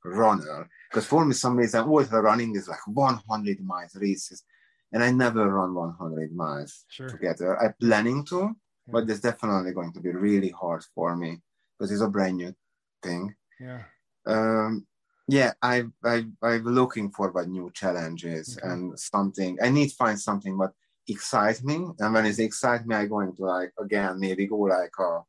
runner 0.06 0.70
because 0.90 1.06
for 1.06 1.26
me, 1.26 1.34
some 1.34 1.58
reason 1.58 1.82
ultra 1.82 2.22
running 2.22 2.56
is 2.56 2.68
like 2.68 2.86
100 2.88 3.60
miles 3.64 3.96
races, 3.96 4.44
and 4.92 5.04
I 5.04 5.12
never 5.12 5.50
run 5.52 5.74
100 5.74 6.34
miles 6.36 6.86
Sure. 6.88 7.08
together. 7.08 7.62
I'm 7.62 7.74
planning 7.80 8.26
to, 8.26 8.56
but 8.92 9.10
it's 9.10 9.20
definitely 9.22 9.74
going 9.74 9.94
to 9.94 10.00
be 10.02 10.12
really 10.12 10.50
hard 10.50 10.84
for 10.96 11.16
me 11.16 11.42
because 11.78 11.92
it's 11.92 12.02
a 12.02 12.10
brand 12.10 12.38
new 12.38 12.56
thing. 13.02 13.36
Yeah. 13.60 13.84
Um, 14.26 14.86
yeah, 15.28 15.54
I 15.62 15.86
I 16.04 16.26
I'm 16.42 16.64
looking 16.66 17.10
forward 17.12 17.50
new 17.50 17.72
challenges 17.74 18.58
Okay. 18.58 18.68
and 18.68 19.00
something. 19.00 19.58
I 19.62 19.70
need 19.70 19.90
to 19.90 19.96
find 19.96 20.20
something 20.20 20.58
what 20.58 20.74
excites 21.08 21.64
me, 21.64 21.76
and 22.00 22.14
when 22.14 22.26
it 22.26 22.40
excites 22.40 22.86
me, 22.86 22.96
I 22.96 23.06
go 23.06 23.20
into 23.22 23.44
like 23.46 23.72
again 23.80 24.20
maybe 24.20 24.48
go 24.48 24.58
like 24.60 24.94
a 25.00 25.22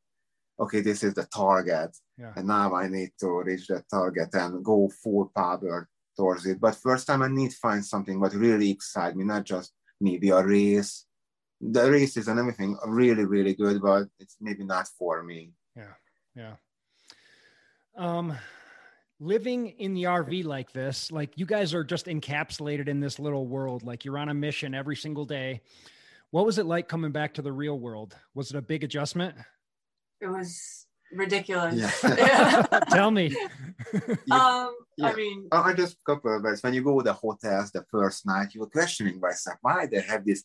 okay, 0.61 0.81
this 0.81 1.03
is 1.03 1.15
the 1.15 1.25
target, 1.25 1.91
Yeah. 2.17 2.33
and 2.37 2.47
now 2.47 2.75
I 2.75 2.89
need 2.89 3.11
to 3.21 3.43
reach 3.43 3.67
that 3.69 3.89
target 3.91 4.29
and 4.35 4.65
go 4.65 4.89
full 5.03 5.33
power 5.35 5.89
towards 6.17 6.47
it. 6.47 6.61
But 6.61 6.77
first 6.77 7.07
time 7.09 7.23
I 7.23 7.29
need 7.29 7.51
to 7.51 7.57
find 7.57 7.85
something 7.85 8.21
what 8.21 8.35
really 8.35 8.71
excites 8.71 9.17
me, 9.17 9.25
not 9.25 9.45
just 9.45 9.73
maybe 10.01 10.31
a 10.31 10.43
race. 10.45 11.07
The 11.61 11.91
races 11.91 12.29
and 12.29 12.39
everything 12.39 12.77
are 12.83 12.91
really, 12.91 13.25
really 13.25 13.55
good, 13.55 13.81
but 13.83 14.07
it's 14.21 14.37
maybe 14.41 14.65
not 14.65 14.87
for 14.99 15.23
me. 15.23 15.53
Yeah. 15.75 15.95
Yeah. 16.37 16.57
Um, 17.97 18.37
living 19.21 19.69
in 19.79 19.95
the 19.95 20.05
RV 20.05 20.45
like 20.45 20.73
this, 20.73 21.11
like 21.13 21.33
you 21.37 21.47
guys 21.47 21.75
are 21.75 21.85
just 21.85 22.07
encapsulated 22.07 22.89
in 22.89 23.01
this 23.01 23.19
little 23.19 23.47
world. 23.47 23.83
Like 23.83 24.05
you're 24.05 24.19
on 24.19 24.29
a 24.29 24.35
mission 24.35 24.75
every 24.75 24.97
single 24.97 25.25
day. 25.25 25.63
What 26.31 26.47
was 26.47 26.59
it 26.59 26.67
like 26.67 26.89
coming 26.89 27.13
back 27.13 27.35
to 27.35 27.43
the 27.43 27.53
real 27.53 27.79
world? 27.79 28.17
Was 28.35 28.51
it 28.51 28.57
a 28.57 28.63
big 28.63 28.83
adjustment? 28.83 29.37
It 30.21 30.27
was 30.27 30.87
ridiculous. 31.13 32.03
Yeah. 32.03 32.63
Tell 32.91 33.11
me. 33.11 33.37
um, 34.31 34.75
Yeah. 34.97 35.09
I 35.09 35.15
mean, 35.15 35.49
I 35.53 35.73
just 35.73 35.97
couple 36.05 36.35
of 36.35 36.43
words. 36.43 36.63
When 36.63 36.75
you 36.75 36.83
go 36.83 36.99
to 36.99 37.05
the 37.05 37.13
hotels 37.13 37.71
the 37.71 37.85
first 37.91 38.27
night, 38.27 38.49
you 38.55 38.61
were 38.61 38.71
questioning 38.71 39.21
myself 39.21 39.59
why 39.63 39.87
they 39.87 40.01
have 40.01 40.25
these 40.25 40.45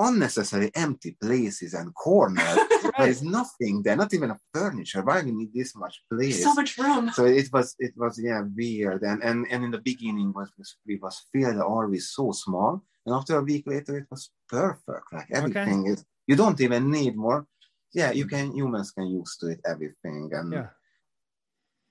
unnecessary 0.00 0.70
empty 0.74 1.16
places 1.22 1.74
and 1.74 1.94
corners. 1.94 2.58
there 2.98 3.08
is 3.08 3.22
nothing 3.22 3.82
there, 3.82 3.96
not 3.96 4.12
even 4.14 4.30
a 4.30 4.38
furniture. 4.52 5.02
Why 5.02 5.20
do 5.20 5.26
we 5.26 5.32
need 5.32 5.52
this 5.54 5.76
much 5.76 6.02
place? 6.10 6.42
so 6.42 6.54
much 6.54 6.76
room. 6.78 7.10
so 7.12 7.24
it 7.24 7.48
was 7.52 7.74
it 7.78 7.92
was 7.96 8.20
yeah 8.22 8.42
weird 8.56 9.02
and 9.02 9.22
and, 9.22 9.46
and 9.50 9.64
in 9.64 9.70
the 9.70 9.78
beginning 9.90 10.32
was 10.32 10.50
was 10.58 10.76
it 10.86 11.02
was 11.02 11.26
filled 11.32 11.60
always 11.60 12.10
so 12.10 12.32
small 12.32 12.82
and 13.06 13.14
after 13.14 13.36
a 13.36 13.42
week 13.42 13.64
later 13.66 13.98
it 13.98 14.06
was 14.10 14.30
perfect 14.48 15.06
like 15.12 15.30
everything 15.32 15.86
is 15.86 16.04
you 16.26 16.36
don't 16.36 16.60
even 16.60 16.90
need 16.90 17.16
more 17.16 17.46
yeah 17.92 18.10
you 18.10 18.26
mm. 18.26 18.30
can 18.30 18.52
humans 18.52 18.90
can 18.90 19.06
use 19.06 19.36
to 19.38 19.48
it 19.48 19.60
everything 19.64 20.30
and 20.32 20.52
Yeah. 20.52 20.68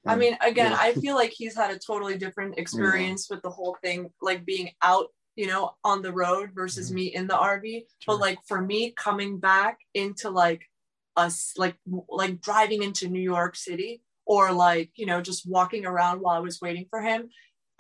I 0.06 0.16
mean, 0.16 0.38
again, 0.42 0.72
Yeah. 0.72 0.80
I 0.80 0.94
feel 1.04 1.16
like 1.16 1.32
he's 1.32 1.56
had 1.56 1.72
a 1.72 1.80
totally 1.80 2.18
different 2.18 2.58
experience 2.58 3.30
with 3.30 3.42
the 3.42 3.50
whole 3.50 3.76
thing, 3.84 4.10
like 4.22 4.46
being 4.46 4.72
out, 4.82 5.08
you 5.40 5.48
know, 5.48 5.64
on 5.92 6.02
the 6.02 6.12
road 6.24 6.48
versus 6.62 6.86
Mhm. 6.92 6.96
me 6.96 7.06
in 7.20 7.26
the 7.28 7.38
RV. 7.38 7.70
Sure. 8.00 8.08
But 8.08 8.20
like 8.26 8.40
for 8.50 8.60
me, 8.72 8.92
coming 9.06 9.32
back 9.40 9.76
into 9.94 10.30
like 10.30 10.64
us, 11.16 11.54
like 11.64 11.78
like 12.22 12.42
driving 12.50 12.82
into 12.88 13.08
New 13.08 13.22
York 13.36 13.56
City, 13.56 13.92
or 14.26 14.44
like 14.52 14.90
you 14.96 15.06
know, 15.10 15.22
just 15.30 15.42
walking 15.58 15.86
around 15.86 16.16
while 16.22 16.36
I 16.36 16.46
was 16.50 16.62
waiting 16.66 16.86
for 16.90 17.02
him, 17.10 17.30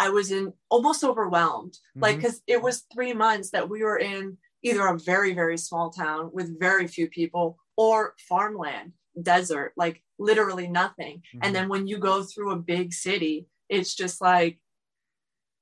I 0.05 0.10
was 0.18 0.32
in 0.32 0.53
almost 0.70 1.03
overwhelmed. 1.03 1.76
Like, 1.95 2.16
Mhm. 2.16 2.20
because 2.22 2.38
it 2.47 2.62
was 2.68 2.86
three 2.93 3.14
months 3.26 3.49
that 3.51 3.70
we 3.72 3.80
were 3.84 3.99
in 4.14 4.38
either 4.68 4.86
a 4.88 4.97
very 5.12 5.34
very 5.41 5.57
small 5.68 5.88
town 6.03 6.22
with 6.38 6.60
very 6.68 6.88
few 6.95 7.07
people 7.20 7.45
or 7.78 8.16
farmland, 8.30 8.93
desert, 9.32 9.74
like 9.84 9.95
literally 10.30 10.68
nothing. 10.82 11.16
Mhm. 11.34 11.39
And 11.43 11.51
then 11.55 11.68
when 11.74 11.88
you 11.88 11.97
go 11.97 12.16
through 12.24 12.51
a 12.51 12.64
big 12.76 12.88
city, 12.93 13.36
it's 13.76 13.93
just 14.01 14.18
like 14.22 14.55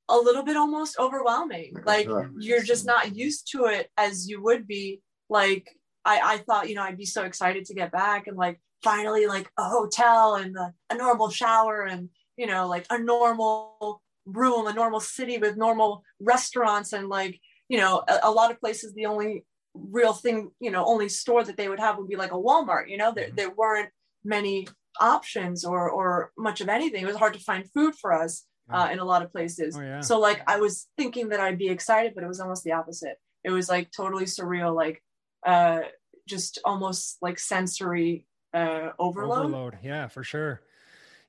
a 0.10 0.18
little 0.18 0.44
bit 0.44 0.56
almost 0.58 0.98
overwhelming. 1.00 1.76
Like 1.86 2.08
you're 2.40 2.64
just 2.64 2.86
not 2.86 3.16
used 3.16 3.52
to 3.52 3.66
it 3.66 3.90
as 3.98 4.28
you 4.30 4.42
would 4.44 4.68
be. 4.68 5.02
Like 5.30 5.70
I, 6.06 6.20
I 6.24 6.38
thought, 6.38 6.70
you 6.70 6.76
know, 6.76 6.84
I'd 6.84 6.98
be 6.98 7.06
so 7.06 7.24
excited 7.24 7.66
to 7.66 7.74
get 7.74 7.92
back 7.92 8.28
and 8.28 8.38
like 8.38 8.62
finally 8.84 9.28
like 9.28 9.50
a 9.58 9.64
hotel 9.64 10.36
and 10.36 10.56
a, 10.56 10.74
a 10.90 10.96
normal 10.96 11.30
shower 11.30 11.84
and 11.84 12.10
you 12.38 12.46
know 12.48 12.68
like 12.68 12.86
a 12.90 12.98
normal 13.00 14.02
room, 14.26 14.68
a 14.68 14.74
normal 14.74 15.00
city 15.00 15.38
with 15.38 15.58
normal 15.58 16.04
restaurants 16.20 16.94
and 16.94 17.10
like 17.10 17.40
you 17.70 17.78
know 17.78 18.04
a, 18.08 18.20
a 18.24 18.32
lot 18.32 18.52
of 18.52 18.60
places 18.60 18.94
the 18.94 19.06
only 19.08 19.44
real 19.74 20.14
thing 20.14 20.50
you 20.60 20.72
know 20.72 20.86
only 20.86 21.10
store 21.10 21.44
that 21.44 21.58
they 21.58 21.68
would 21.70 21.80
have 21.80 21.98
would 21.98 22.08
be 22.08 22.16
like 22.16 22.32
a 22.32 22.36
Walmart. 22.36 22.90
You 22.90 22.98
know 22.98 23.12
there 23.14 23.28
Mhm. 23.30 23.36
there 23.36 23.50
weren't 23.50 23.90
many 24.24 24.68
options 25.02 25.66
or 25.66 25.90
or 25.90 26.32
much 26.38 26.62
of 26.62 26.70
anything. 26.70 27.04
It 27.04 27.08
was 27.08 27.18
hard 27.18 27.34
to 27.34 27.40
find 27.40 27.70
food 27.72 27.94
for 27.96 28.14
us 28.14 28.46
uh, 28.70 28.90
in 28.92 29.00
a 29.00 29.06
lot 29.06 29.22
of 29.24 29.32
places. 29.32 29.76
Oh, 29.78 29.82
yeah. 29.82 30.02
So 30.02 30.20
like 30.20 30.42
I 30.48 30.60
was 30.60 30.88
thinking 30.98 31.30
that 31.30 31.40
I'd 31.40 31.58
be 31.58 31.70
excited, 31.70 32.14
but 32.16 32.24
it 32.24 32.28
was 32.28 32.40
almost 32.40 32.64
the 32.64 32.74
opposite. 32.74 33.18
It 33.44 33.52
was 33.52 33.70
like 33.70 33.92
totally 33.92 34.26
surreal, 34.26 34.76
like 34.76 35.02
uh, 35.46 35.82
just 36.28 36.60
almost 36.66 37.18
like 37.22 37.40
sensory 37.40 38.26
uh, 38.54 38.90
overload, 39.00 39.46
Overload. 39.46 39.78
Yeah, 39.84 40.08
for 40.08 40.24
sure. 40.24 40.62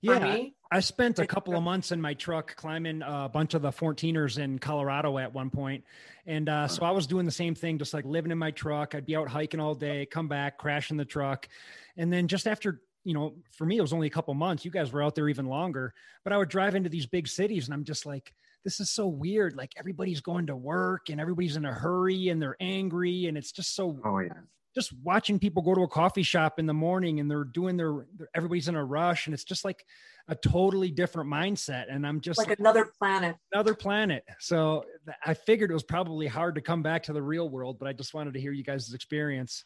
for 0.05 0.14
Yeah. 0.14 0.18
me. 0.18 0.55
I 0.70 0.80
spent 0.80 1.18
a 1.18 1.26
couple 1.26 1.57
of 1.57 1.62
months 1.62 1.93
in 1.93 2.01
my 2.01 2.12
truck 2.14 2.55
climbing 2.57 3.01
a 3.03 3.28
bunch 3.28 3.55
of 3.55 3.62
the 3.62 3.70
14ers 3.70 4.39
in 4.39 4.59
Colorado 4.59 5.16
at 5.16 5.32
one 5.32 5.49
point. 5.49 5.82
And 6.26 6.47
uh, 6.49 6.68
so 6.68 6.84
I 6.84 6.91
was 6.91 7.07
doing 7.07 7.24
the 7.24 7.32
same 7.32 7.55
thing, 7.55 7.78
just 7.78 7.95
like 7.95 8.05
living 8.05 8.30
in 8.30 8.36
my 8.39 8.51
truck. 8.51 8.95
I'd 8.95 9.07
be 9.07 9.16
out 9.16 9.28
hiking 9.28 9.61
all 9.61 9.74
day, 9.74 10.05
come 10.05 10.28
back, 10.28 10.59
crash 10.59 10.91
in 10.91 10.99
the 10.99 11.07
truck. 11.07 11.49
And 11.97 12.12
then 12.12 12.28
just 12.28 12.47
after, 12.47 12.82
you 13.09 13.14
know, 13.14 13.34
for 13.50 13.64
me, 13.64 13.78
it 13.78 13.80
was 13.80 13.94
only 13.94 14.06
a 14.06 14.11
couple 14.11 14.34
months. 14.34 14.66
You 14.66 14.70
guys 14.70 14.92
were 14.92 15.02
out 15.02 15.14
there 15.14 15.30
even 15.30 15.46
longer, 15.46 15.94
but 16.24 16.32
I 16.34 16.36
would 16.36 16.50
drive 16.50 16.74
into 16.74 16.90
these 16.90 17.06
big 17.06 17.26
cities 17.26 17.66
and 17.66 17.72
I'm 17.72 17.84
just 17.84 18.04
like, 18.04 18.34
this 18.64 18.80
is 18.80 18.90
so 18.90 19.09
weird. 19.09 19.56
Like 19.56 19.72
everybody's 19.78 20.20
going 20.20 20.46
to 20.48 20.56
work 20.56 21.09
and 21.09 21.18
everybody's 21.18 21.56
in 21.56 21.64
a 21.64 21.72
hurry 21.72 22.28
and 22.28 22.40
they're 22.40 22.56
angry. 22.61 23.24
And 23.24 23.38
it's 23.38 23.50
just 23.50 23.74
so 23.74 23.98
oh 24.04 24.18
yeah 24.18 24.34
just 24.74 24.92
watching 25.02 25.38
people 25.38 25.62
go 25.62 25.74
to 25.74 25.80
a 25.80 25.88
coffee 25.88 26.22
shop 26.22 26.59
in 26.59 26.66
the 26.66 26.74
morning 26.74 27.18
and 27.18 27.28
they're 27.28 27.42
doing 27.42 27.76
their, 27.76 28.06
their 28.16 28.28
everybody's 28.36 28.68
in 28.68 28.76
a 28.76 28.84
rush 28.84 29.26
and 29.26 29.34
it's 29.34 29.42
just 29.42 29.64
like 29.64 29.84
a 30.28 30.36
totally 30.36 30.90
different 30.90 31.28
mindset 31.28 31.86
and 31.90 32.06
i'm 32.06 32.20
just 32.20 32.38
Like 32.38 32.48
like, 32.48 32.59
another 32.61 32.92
planet. 32.98 33.34
another 33.52 33.74
planet 33.74 34.22
so 34.38 34.84
i 35.24 35.34
figured 35.34 35.70
it 35.70 35.74
was 35.74 35.82
probably 35.82 36.26
hard 36.28 36.54
to 36.54 36.61
come 36.61 36.82
back 36.82 37.02
to 37.04 37.12
the 37.12 37.22
real 37.22 37.48
world 37.48 37.78
but 37.80 37.88
i 37.88 37.92
just 37.92 38.14
wanted 38.14 38.34
to 38.34 38.40
hear 38.40 38.52
you 38.52 38.62
guys' 38.62 38.92
experience 38.92 39.64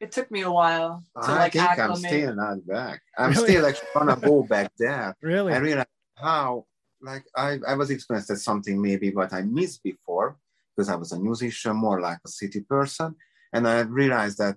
It 0.00 0.12
took 0.12 0.30
me 0.30 0.40
a 0.42 0.50
while 0.50 1.04
to 1.22 1.30
i 1.30 1.38
like 1.38 1.52
think 1.52 1.78
i'm 1.78 1.94
still 1.94 2.34
not 2.34 2.66
back 2.66 3.02
i'm 3.18 3.32
Really? 3.32 3.44
still 3.44 3.62
like 3.62 3.76
gonna 3.94 4.16
go 4.16 4.42
back 4.42 4.72
there 4.78 5.14
really 5.22 5.52
I 5.52 5.58
realized 5.58 5.88
how 6.16 6.64
like 7.02 7.24
I, 7.36 7.58
I 7.66 7.74
was 7.74 7.90
experienced 7.90 8.30
as 8.30 8.44
something 8.44 8.80
maybe 8.80 9.10
what 9.10 9.32
I 9.32 9.42
missed 9.42 9.82
before 9.82 10.36
because 10.76 10.88
I 10.88 10.96
was 10.96 11.12
a 11.12 11.18
musician, 11.18 11.76
more 11.76 12.00
like 12.00 12.18
a 12.24 12.28
city 12.28 12.60
person. 12.60 13.14
And 13.52 13.66
I 13.66 13.80
realized 13.80 14.38
that 14.38 14.56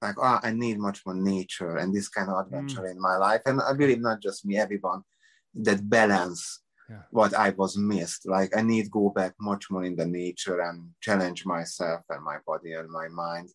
like 0.00 0.16
oh, 0.18 0.40
I 0.42 0.50
need 0.52 0.78
much 0.78 1.02
more 1.06 1.14
nature 1.14 1.76
and 1.76 1.94
this 1.94 2.08
kind 2.08 2.28
of 2.28 2.36
mm. 2.36 2.42
adventure 2.46 2.86
in 2.86 3.00
my 3.00 3.16
life. 3.16 3.42
And 3.46 3.60
I 3.60 3.72
believe 3.74 4.00
not 4.00 4.20
just 4.20 4.44
me, 4.44 4.58
everyone, 4.58 5.02
that 5.54 5.88
balance 5.88 6.60
Yeah. 6.90 7.06
what 7.10 7.32
I 7.32 7.50
was 7.50 7.76
missed. 7.78 8.26
Like 8.26 8.50
I 8.56 8.62
need 8.62 8.90
go 8.90 9.10
back 9.10 9.34
much 9.38 9.70
more 9.70 9.84
in 9.84 9.94
the 9.96 10.06
nature 10.06 10.60
and 10.60 10.90
challenge 11.00 11.46
myself 11.46 12.02
and 12.10 12.22
my 12.24 12.38
body 12.44 12.72
and 12.74 12.90
my 12.90 13.08
mind. 13.08 13.48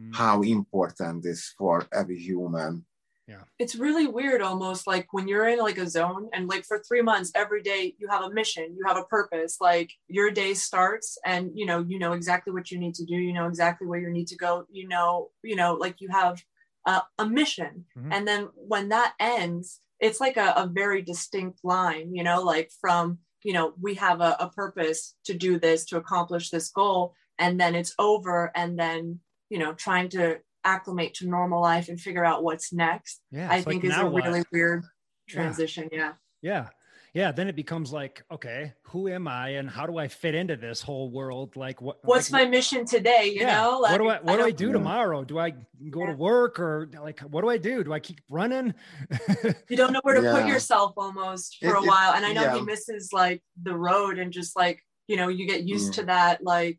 Mm. 0.00 0.14
How 0.14 0.42
important 0.42 1.22
this 1.22 1.54
for 1.58 1.86
every 1.92 2.18
human. 2.18 2.86
Yeah. 3.26 3.44
It's 3.60 3.76
really 3.76 4.08
weird 4.08 4.40
almost 4.42 4.86
like 4.88 5.06
when 5.12 5.28
you're 5.28 5.48
in 5.48 5.60
like 5.60 5.78
a 5.78 5.88
zone 5.88 6.28
and 6.32 6.48
like 6.48 6.64
for 6.64 6.78
three 6.80 7.02
months 7.02 7.30
every 7.36 7.62
day 7.62 7.94
you 7.98 8.08
have 8.08 8.24
a 8.24 8.30
mission 8.30 8.74
you 8.76 8.84
have 8.86 8.96
a 8.96 9.04
purpose 9.04 9.58
like 9.60 9.92
your 10.08 10.32
day 10.32 10.52
starts 10.54 11.16
and 11.24 11.52
you 11.54 11.64
know 11.64 11.84
you 11.86 11.98
know 12.00 12.12
exactly 12.12 12.52
what 12.52 12.72
you 12.72 12.78
need 12.78 12.94
to 12.96 13.04
do 13.04 13.14
you 13.14 13.32
know 13.32 13.46
exactly 13.46 13.86
where 13.86 14.00
you 14.00 14.10
need 14.10 14.26
to 14.26 14.36
go 14.36 14.64
you 14.68 14.88
know 14.88 15.30
you 15.44 15.54
know 15.54 15.74
like 15.74 16.00
you 16.00 16.08
have 16.08 16.42
uh, 16.86 17.02
a 17.18 17.26
mission 17.28 17.84
Mhm. 17.96 18.12
and 18.14 18.26
then 18.26 18.48
when 18.56 18.88
that 18.88 19.14
ends 19.20 19.80
it's 20.00 20.20
like 20.20 20.36
a, 20.36 20.52
a 20.56 20.66
very 20.66 21.00
distinct 21.02 21.60
line 21.62 22.12
you 22.12 22.24
know 22.24 22.42
like 22.42 22.68
from 22.80 23.18
you 23.44 23.52
know 23.52 23.74
we 23.80 23.94
have 23.94 24.20
a, 24.20 24.36
a 24.40 24.48
purpose 24.48 25.14
to 25.26 25.34
do 25.34 25.56
this 25.60 25.84
to 25.84 25.96
accomplish 25.98 26.50
this 26.50 26.68
goal 26.70 27.14
and 27.38 27.60
then 27.60 27.76
it's 27.76 27.94
over 27.98 28.50
and 28.56 28.76
then 28.76 29.20
you 29.50 29.58
know 29.58 29.72
trying 29.74 30.08
to 30.08 30.38
acclimate 30.64 31.14
to 31.14 31.26
normal 31.28 31.60
life 31.60 31.88
and 31.88 32.00
figure 32.00 32.24
out 32.24 32.42
what's 32.42 32.72
next 32.72 33.20
yeah 33.30 33.50
I 33.50 33.56
it's 33.58 33.66
like, 33.66 33.82
think 33.82 33.92
is 33.92 33.98
a 33.98 34.06
what? 34.06 34.24
really 34.24 34.42
weird 34.52 34.84
transition. 35.28 35.88
Yeah. 35.92 36.12
yeah 36.42 36.68
yeah 37.14 37.32
then 37.32 37.48
it 37.48 37.56
becomes 37.56 37.92
like 37.92 38.22
okay 38.30 38.72
who 38.84 39.08
am 39.08 39.26
i 39.26 39.50
and 39.50 39.68
how 39.68 39.86
do 39.86 39.96
i 39.98 40.06
fit 40.06 40.34
into 40.34 40.56
this 40.56 40.80
whole 40.80 41.10
world 41.10 41.56
like 41.56 41.80
what 41.82 41.98
What's 42.04 42.30
like, 42.30 42.44
my 42.44 42.50
mission 42.50 42.84
today? 42.84 43.32
You 43.34 43.42
yeah. 43.42 43.56
know, 43.56 43.78
what 43.80 43.98
do 43.98 44.08
I 44.08 44.18
what 44.20 44.24
do 44.24 44.30
I 44.32 44.36
don't- 44.36 44.56
do 44.56 44.66
Yeah. 44.68 44.72
tomorrow? 44.74 45.24
Do 45.24 45.38
I 45.38 45.52
go 45.90 46.06
to 46.06 46.12
work 46.12 46.58
or 46.60 46.88
like 47.00 47.20
what 47.20 47.40
do 47.42 47.48
I 47.48 47.58
do? 47.58 47.82
Do 47.82 47.92
I 47.92 48.00
keep 48.00 48.20
running? 48.28 48.74
You 49.70 49.76
don't 49.76 49.92
know 49.92 50.00
where 50.02 50.20
to 50.20 50.30
put 50.32 50.46
yourself 50.46 50.92
almost 50.96 51.58
for 51.60 51.74
It- 51.76 51.82
a 51.84 51.86
while. 51.86 52.12
And 52.14 52.24
I 52.24 52.32
know 52.32 52.54
he 52.58 52.62
misses 52.62 53.12
like 53.12 53.42
the 53.62 53.76
road 53.76 54.18
and 54.18 54.32
just 54.32 54.56
like, 54.56 54.80
you 55.08 55.16
know, 55.16 55.28
you 55.28 55.46
get 55.46 55.62
used 55.64 55.88
Yeah. 55.88 55.92
to 55.98 56.02
mm. 56.02 56.06
that. 56.06 56.44
Like, 56.44 56.78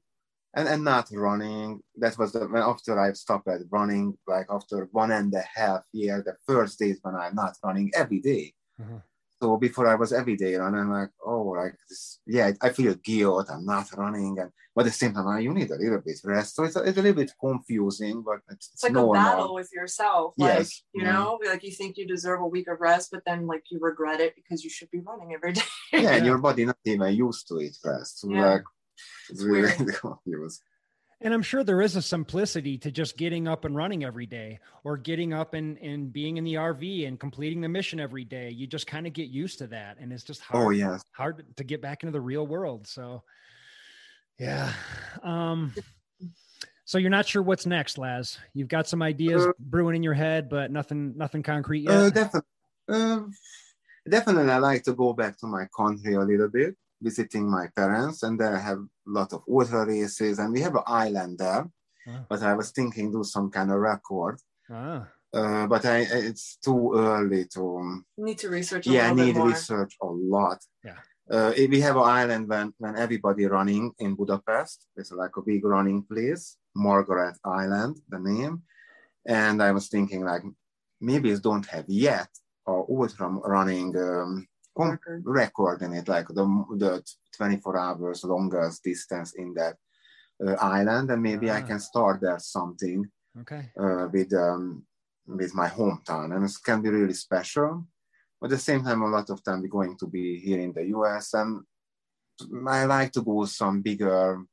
and 0.53 0.67
and 0.67 0.83
not 0.83 1.09
running. 1.11 1.79
That 1.97 2.17
was 2.17 2.31
the 2.33 2.41
after 2.55 2.99
I 2.99 3.13
stopped 3.13 3.47
at 3.47 3.61
running, 3.71 4.17
like 4.27 4.47
after 4.49 4.87
one 4.91 5.11
and 5.11 5.33
a 5.33 5.43
half 5.55 5.81
year, 5.93 6.21
the 6.25 6.35
first 6.47 6.79
days 6.79 6.99
when 7.01 7.15
I'm 7.15 7.35
not 7.35 7.57
running 7.63 7.91
every 7.95 8.19
day. 8.19 8.53
Mhm. 8.79 9.01
So 9.41 9.57
before 9.57 9.87
I 9.87 9.95
was 9.95 10.13
every 10.13 10.35
day 10.35 10.53
running, 10.55 10.81
I'm 10.81 10.91
like, 10.91 11.09
oh, 11.25 11.43
like 11.61 11.75
this, 11.89 12.19
yeah, 12.27 12.51
I 12.61 12.69
feel 12.69 12.93
guilt. 12.95 13.47
I'm 13.49 13.65
not 13.65 13.91
running, 13.97 14.37
and 14.37 14.51
but 14.75 14.85
at 14.85 14.91
the 14.91 14.97
same 15.03 15.13
time, 15.13 15.41
you 15.41 15.51
need 15.53 15.71
a 15.71 15.75
little 15.75 15.99
bit 15.99 16.19
rest. 16.23 16.55
So 16.55 16.63
it's 16.63 16.75
a, 16.75 16.83
it's 16.83 16.97
a 16.97 17.01
little 17.01 17.21
bit 17.23 17.33
confusing, 17.41 18.21
but 18.21 18.39
it's, 18.51 18.69
it's 18.73 18.83
like 18.83 18.93
normal. 18.93 19.15
a 19.15 19.17
battle 19.17 19.53
with 19.55 19.69
yourself. 19.73 20.33
Like, 20.37 20.59
Yes. 20.59 20.83
you 20.93 21.03
Yeah. 21.03 21.11
know, 21.13 21.39
like 21.45 21.63
you 21.63 21.71
think 21.71 21.97
you 21.97 22.07
deserve 22.07 22.39
a 22.41 22.47
week 22.47 22.67
of 22.69 22.79
rest, 22.79 23.09
but 23.11 23.23
then 23.25 23.47
like 23.47 23.63
you 23.71 23.79
regret 23.81 24.21
it 24.21 24.33
because 24.35 24.63
you 24.63 24.69
should 24.69 24.89
be 24.91 24.99
running 24.99 25.33
every 25.33 25.53
day. 25.53 25.61
Yeah, 25.91 26.11
and 26.15 26.25
your 26.25 26.37
body 26.37 26.63
not 26.65 26.77
even 26.85 27.13
used 27.13 27.47
to 27.49 27.57
it 27.57 27.75
rest. 27.83 28.19
So 28.21 28.29
Yeah. 28.31 28.47
like, 28.51 28.63
it's 29.31 29.43
weird. 29.43 29.71
confused. 29.75 30.61
And 31.23 31.35
I'm 31.35 31.43
sure 31.43 31.63
there 31.63 31.83
is 31.83 31.95
a 31.95 32.01
simplicity 32.01 32.79
to 32.79 32.89
just 32.89 33.15
getting 33.15 33.47
up 33.47 33.63
and 33.63 33.75
running 33.75 34.03
every 34.03 34.25
day 34.25 34.57
or 34.83 34.97
getting 34.97 35.33
up 35.33 35.53
and, 35.53 35.77
and 35.77 36.11
being 36.11 36.37
in 36.37 36.43
the 36.43 36.55
RV 36.55 37.07
and 37.07 37.19
completing 37.19 37.61
the 37.61 37.69
mission 37.69 37.99
every 37.99 38.23
day. 38.23 38.49
You 38.49 38.65
just 38.65 38.87
kind 38.87 39.05
of 39.05 39.13
get 39.13 39.29
used 39.29 39.59
to 39.59 39.67
that. 39.67 39.97
And 39.99 40.11
it's 40.11 40.23
just 40.23 40.41
hard, 40.41 40.65
oh 40.65 40.69
yes 40.71 41.03
hard 41.11 41.45
to 41.57 41.63
get 41.63 41.79
back 41.79 42.01
into 42.01 42.11
the 42.11 42.19
real 42.19 42.47
world. 42.47 42.87
So 42.87 43.21
yeah. 44.39 44.73
Um, 45.21 45.75
so 46.85 46.97
you're 46.97 47.11
not 47.11 47.27
sure 47.27 47.43
what's 47.43 47.67
next, 47.67 47.99
Laz. 47.99 48.39
You've 48.55 48.67
got 48.67 48.87
some 48.87 49.03
ideas 49.03 49.45
Uh, 49.45 49.51
brewing 49.59 49.95
in 49.95 50.01
your 50.01 50.15
head, 50.15 50.49
but 50.49 50.71
nothing, 50.71 51.13
nothing 51.15 51.43
concrete 51.43 51.81
yet. 51.81 51.91
uh, 51.93 52.09
definitely 52.09 52.49
uh, 52.89 53.19
definitely 54.09 54.51
i 54.51 54.57
like 54.57 54.81
to 54.81 54.93
go 54.93 55.13
back 55.13 55.37
to 55.37 55.45
my 55.45 55.67
country 55.77 56.15
a 56.15 56.19
little 56.21 56.49
bit 56.49 56.75
visiting 57.01 57.49
my 57.49 57.67
parents 57.75 58.23
and 58.23 58.39
there 58.39 58.55
i 58.55 58.59
have 58.59 58.79
a 58.79 59.11
lot 59.19 59.33
of 59.33 59.41
water 59.47 59.85
races 59.85 60.39
and 60.39 60.53
we 60.53 60.61
have 60.61 60.75
an 60.75 60.83
island 60.87 61.37
there 61.39 61.65
Ah. 62.07 62.25
but 62.29 62.41
i 62.41 62.53
was 62.55 62.71
thinking 62.71 63.11
do 63.11 63.23
some 63.23 63.51
kind 63.51 63.69
of 63.71 63.77
record 63.77 64.37
ah, 64.71 65.07
uh, 65.33 65.65
but 65.67 65.85
I, 65.85 65.99
it's 66.29 66.57
too 66.57 66.93
early 66.95 67.45
to 67.53 67.77
um, 67.77 68.05
Need 68.17 68.39
to 68.39 68.49
research 68.49 68.87
a 68.87 68.91
yeah, 68.91 69.05
I 69.07 69.11
little 69.11 69.25
need 69.25 69.33
bit 69.33 69.39
more. 69.39 69.47
research 69.47 69.93
a 70.01 70.05
lot. 70.05 70.59
Yeah. 70.83 70.97
Uh, 71.31 71.53
if 71.55 71.69
we 71.71 71.79
have 71.79 71.95
an 71.95 72.03
island 72.03 72.49
when, 72.49 72.73
when 72.79 72.97
everybody 72.97 73.45
running 73.45 73.93
in 73.99 74.15
Budapest. 74.15 74.87
It's 74.97 75.13
like 75.13 75.37
a 75.37 75.41
big 75.41 75.63
running 75.63 76.03
place, 76.03 76.57
Margaret 76.75 77.37
Island, 77.45 78.01
the 78.09 78.19
name. 78.19 78.63
And 79.25 79.63
I 79.63 79.71
was 79.71 79.87
thinking 79.87 80.25
like 80.25 80.43
maybe 80.99 81.31
it 81.31 81.41
don't 81.41 81.65
have 81.67 81.85
yet 81.87 82.27
or 82.65 82.85
ultra 82.89 83.29
running 83.29 83.95
um, 83.97 84.47
com- 84.75 84.91
Record. 84.91 85.23
record 85.25 85.81
in 85.81 85.93
it, 85.93 86.07
like 86.07 86.27
the, 86.27 86.45
the 86.77 87.03
24 87.37 87.77
hours 87.77 88.23
longest 88.23 88.83
distance 88.83 89.33
in 89.33 89.53
that 89.53 89.75
uh, 90.45 90.53
island. 90.61 91.11
And 91.11 91.21
maybe 91.21 91.49
I 91.49 91.61
Ah. 91.61 91.65
can 91.67 91.79
start 91.79 92.21
there 92.21 92.39
something 92.39 93.09
okay. 93.41 93.71
uh, 93.79 94.07
with 94.11 94.33
um, 94.33 94.85
with 95.27 95.53
my 95.53 95.69
hometown, 95.69 96.35
and 96.35 96.43
it 96.45 96.51
can 96.63 96.81
be 96.81 96.89
really 96.89 97.13
special. 97.13 97.85
But 98.39 98.47
at 98.47 98.51
the 98.51 98.57
same 98.57 98.83
time, 98.83 99.01
a 99.03 99.07
lot 99.07 99.29
of 99.29 99.43
time 99.43 99.61
we're 99.61 99.67
going 99.69 99.95
to 99.99 100.07
be 100.07 100.39
here 100.39 100.59
in 100.59 100.73
the 100.73 100.85
US, 100.97 101.33
and 101.35 101.61
I 102.67 102.85
like 102.85 103.11
to 103.13 103.21
go 103.21 103.45
some 103.45 103.81
bigger 103.81 104.43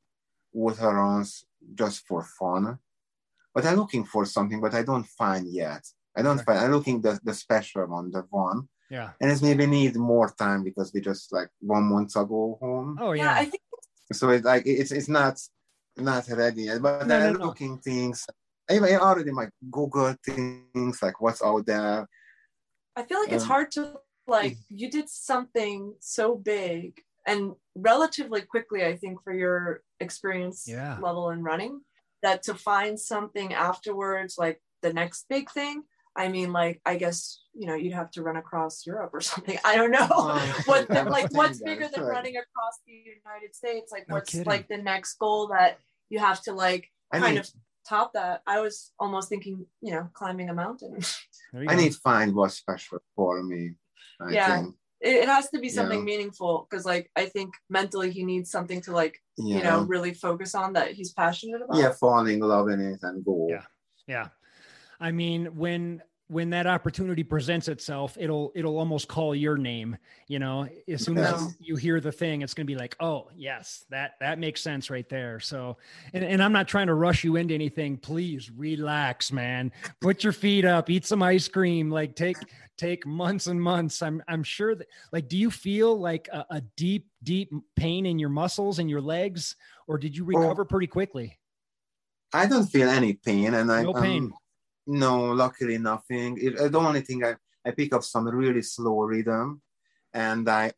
ultra 0.55 0.93
runs 0.93 1.43
just 1.73 2.05
for 2.07 2.23
fun. 2.23 2.77
But 3.53 3.65
I'm 3.65 3.77
looking 3.77 4.05
for 4.05 4.25
something, 4.25 4.61
but 4.61 4.75
I 4.75 4.83
don't 4.83 5.07
find 5.07 5.47
yet. 5.47 5.83
I 6.15 6.21
don't 6.21 6.35
Okay. 6.37 6.45
find. 6.45 6.59
I'm 6.59 6.71
looking 6.71 7.01
the 7.01 7.19
the 7.23 7.33
special 7.33 7.87
one, 7.87 8.11
the 8.11 8.23
one, 8.29 8.69
Yeah. 8.89 9.11
and 9.21 9.31
it's 9.31 9.41
maybe 9.41 9.65
need 9.67 9.95
more 9.95 10.29
time 10.31 10.63
because 10.63 10.91
we 10.93 11.01
just 11.01 11.31
like 11.31 11.49
one 11.61 11.83
month 11.83 12.15
ago 12.15 12.57
home. 12.61 12.97
Oh 12.99 13.11
Yeah, 13.13 13.25
yeah. 13.25 13.35
I 13.37 13.45
think 13.45 13.61
So 14.11 14.29
it's 14.29 14.45
like 14.45 14.63
it's 14.65 14.91
it's 14.91 15.07
not 15.09 15.39
not 15.97 16.27
ready 16.29 16.63
yet, 16.63 16.81
but 16.81 17.05
No, 17.07 17.19
no, 17.19 17.25
I'm 17.27 17.33
no. 17.33 17.45
looking 17.47 17.77
things. 17.77 18.25
I 18.69 18.77
I 18.77 18.97
already 18.97 19.31
might 19.31 19.51
Google 19.69 20.15
things 20.25 21.01
like 21.01 21.21
what's 21.21 21.43
out 21.43 21.65
there. 21.65 22.07
I 22.95 23.03
feel 23.03 23.19
like 23.21 23.31
it's 23.31 23.43
Um, 23.43 23.49
hard 23.49 23.71
to 23.71 23.99
like 24.27 24.57
you 24.69 24.89
did 24.89 25.09
something 25.09 25.95
so 25.99 26.35
big 26.35 27.01
and 27.27 27.53
relatively 27.75 28.41
quickly, 28.41 28.85
I 28.85 28.95
think, 28.95 29.21
for 29.23 29.33
your 29.33 29.81
experience 29.99 30.65
Yeah. 30.67 30.97
level 30.99 31.29
in 31.29 31.43
running, 31.43 31.81
that 32.23 32.41
to 32.43 32.53
find 32.55 32.99
something 32.99 33.53
afterwards, 33.53 34.37
like 34.37 34.61
the 34.81 34.93
next 34.93 35.25
big 35.29 35.51
thing. 35.51 35.83
I 36.15 36.27
mean, 36.29 36.51
like 36.51 36.81
I 36.85 36.95
guess 36.97 37.41
you 37.53 37.67
know 37.67 37.75
you'd 37.75 37.93
have 37.93 38.11
to 38.11 38.23
run 38.23 38.37
across 38.37 38.85
Europe 38.85 39.11
or 39.13 39.21
something. 39.31 39.57
I 39.63 39.75
don't 39.75 39.91
know 39.91 40.07
Oh, 40.11 40.61
what 40.65 40.87
the, 40.87 41.03
like 41.05 41.31
what's 41.33 41.61
bigger 41.61 41.83
than 41.87 41.93
sorry. 42.01 42.11
running 42.15 42.35
across 42.37 42.79
the 42.85 42.93
United 42.93 43.55
States. 43.55 43.91
Like 43.91 44.07
No 44.09 44.15
what's 44.15 44.29
kidding. 44.31 44.45
like 44.45 44.67
the 44.67 44.77
next 44.77 45.15
goal 45.19 45.47
that 45.49 45.79
you 46.09 46.19
have 46.19 46.41
to 46.43 46.53
like 46.53 46.89
I 47.11 47.19
kind 47.19 47.35
need 47.35 47.39
of 47.41 47.49
top 47.87 48.13
that. 48.13 48.41
I 48.45 48.59
was 48.61 48.91
almost 48.99 49.29
thinking, 49.29 49.65
you 49.81 49.91
know, 49.93 50.09
climbing 50.13 50.49
a 50.49 50.53
mountain. 50.53 50.99
I 51.69 51.75
need 51.75 51.91
to 51.93 51.99
find 51.99 52.35
what's 52.35 52.55
special 52.55 52.99
for 53.15 53.41
me. 53.43 53.71
I 54.21 54.31
Yeah. 54.33 54.55
think. 54.61 54.75
it, 55.01 55.15
it 55.23 55.29
has 55.29 55.49
to 55.51 55.59
be 55.59 55.69
something 55.69 55.99
Yeah. 55.99 56.05
meaningful 56.11 56.67
because 56.69 56.85
like 56.85 57.09
i 57.15 57.25
think 57.25 57.53
mentally 57.69 58.11
he 58.11 58.23
needs 58.25 58.51
something 58.51 58.81
to 58.81 58.91
like 58.91 59.15
Yeah. 59.37 59.57
you 59.57 59.63
know 59.63 59.77
really 59.93 60.13
focus 60.13 60.53
on 60.55 60.73
that 60.73 60.91
he's 60.97 61.13
passionate 61.13 61.61
about 61.61 61.77
yeah, 61.81 61.91
falling 61.93 62.33
in 62.35 62.39
love 62.55 62.67
in 62.73 62.79
it 62.81 62.99
and 63.03 63.23
go. 63.23 63.47
Yeah. 63.49 63.65
Yeah. 64.07 64.27
I 64.99 65.11
mean, 65.11 65.45
when 65.55 66.01
when 66.29 66.51
that 66.51 66.67
opportunity 66.67 67.23
presents 67.23 67.67
itself, 67.67 68.15
it'll 68.19 68.51
it'll 68.53 68.77
almost 68.77 69.07
call 69.07 69.33
your 69.33 69.57
name. 69.57 69.97
You 70.27 70.37
know, 70.37 70.69
as 70.87 71.03
soon 71.03 71.17
Yeah. 71.17 71.33
as 71.33 71.55
you 71.59 71.75
hear 71.75 71.99
the 71.99 72.11
thing, 72.11 72.43
it's 72.43 72.53
gonna 72.53 72.67
be 72.67 72.75
like, 72.75 72.95
oh 72.99 73.29
yes, 73.35 73.85
that 73.89 74.13
that 74.19 74.37
makes 74.37 74.61
sense 74.61 74.91
right 74.91 75.09
there. 75.09 75.39
So, 75.39 75.77
and, 76.13 76.23
and 76.23 76.43
I'm 76.43 76.51
not 76.53 76.67
trying 76.67 76.87
to 76.87 76.93
rush 76.93 77.23
you 77.23 77.35
into 77.35 77.55
anything. 77.55 77.97
Please 77.97 78.51
relax, 78.51 79.31
man. 79.31 79.71
Put 80.01 80.23
your 80.23 80.33
feet 80.33 80.65
up, 80.65 80.89
eat 80.89 81.05
some 81.05 81.23
ice 81.23 81.47
cream. 81.47 81.89
Like 81.89 82.15
take 82.15 82.37
take 82.77 83.07
months 83.07 83.47
and 83.47 83.59
months. 83.59 84.03
I'm 84.03 84.21
I'm 84.27 84.43
sure 84.43 84.75
that 84.75 84.87
like, 85.11 85.29
do 85.29 85.37
you 85.37 85.49
feel 85.49 85.99
like 85.99 86.29
a, 86.31 86.45
a 86.51 86.61
deep 86.77 87.07
deep 87.23 87.51
pain 87.75 88.05
in 88.05 88.19
your 88.19 88.29
muscles 88.29 88.77
and 88.77 88.87
your 88.87 89.01
legs, 89.01 89.55
or 89.87 89.97
did 89.97 90.15
you 90.15 90.25
recover 90.25 90.63
pretty 90.63 90.87
quickly? 90.87 91.39
I 92.33 92.45
don't 92.45 92.67
feel 92.67 92.87
any 92.87 93.13
pain, 93.13 93.55
and 93.55 93.71
I 93.71 93.81
No 93.81 93.93
pain. 93.93 94.25
Um, 94.25 94.33
no, 94.89 95.31
luckily 95.33 95.77
nothing. 95.77 96.37
It, 96.41 96.57
uh, 96.57 96.67
the 96.67 96.79
only 96.79 97.01
thing 97.01 97.23
I 97.23 97.35
I 97.65 97.71
pick 97.71 97.93
up 97.93 98.03
some 98.03 98.27
really 98.27 98.61
slow 98.63 99.01
rhythm, 99.01 99.61
and 100.13 100.47
I 100.49 100.71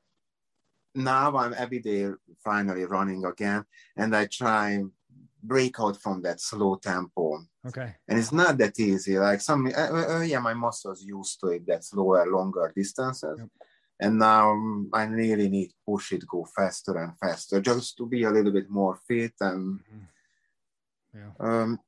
now 0.94 1.36
I'm 1.38 1.54
every 1.54 1.80
day 1.80 2.10
finally 2.44 2.86
running 2.86 3.24
again, 3.26 3.64
and 3.96 4.16
I 4.16 4.26
try 4.26 4.84
break 5.44 5.80
out 5.80 5.98
from 5.98 6.22
that 6.22 6.40
slow 6.40 6.76
tempo, 6.76 7.46
Okay. 7.66 7.96
and 8.08 8.20
it's 8.20 8.32
not 8.32 8.58
that 8.58 8.80
easy. 8.80 9.18
Like 9.18 9.42
some, 9.42 9.68
uh, 9.68 9.72
uh, 9.72 10.18
uh, 10.18 10.22
yeah, 10.22 10.40
my 10.40 10.54
muscles 10.54 11.02
used 11.04 11.40
to 11.40 11.48
it 11.48 11.66
that 11.68 11.84
slower, 11.84 12.26
longer 12.28 12.72
distances. 12.76 13.40
Yep. 13.40 13.50
And 14.04 14.18
now 14.20 14.52
um, 14.52 14.90
I 14.94 15.04
really 15.06 15.48
need 15.50 15.68
to 15.70 15.76
push 15.86 16.12
it, 16.12 16.28
go 16.28 16.46
faster 16.56 16.98
and 16.98 17.18
faster, 17.18 17.62
just 17.62 17.98
to 17.98 18.06
be 18.08 18.24
a 18.24 18.32
little 18.32 18.52
bit 18.52 18.70
more 18.70 18.96
fit 19.08 19.34
and 19.40 19.80
Yeah. 21.14 21.32
um, 21.40 21.80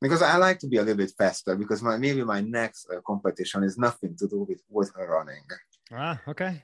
because 0.00 0.22
I 0.22 0.36
like 0.36 0.58
to 0.60 0.66
be 0.66 0.76
a 0.78 0.82
little 0.82 0.96
bit 0.96 1.12
faster 1.16 1.54
because 1.56 1.82
my 1.82 1.96
maybe 1.96 2.22
my 2.24 2.40
next 2.40 2.88
uh, 2.90 3.00
competition 3.06 3.62
is 3.64 3.76
nothing 3.78 4.16
to 4.16 4.26
do 4.28 4.46
with 4.48 4.62
ultra 4.74 5.06
running. 5.08 5.42
Ah, 5.92 6.20
okay. 6.28 6.62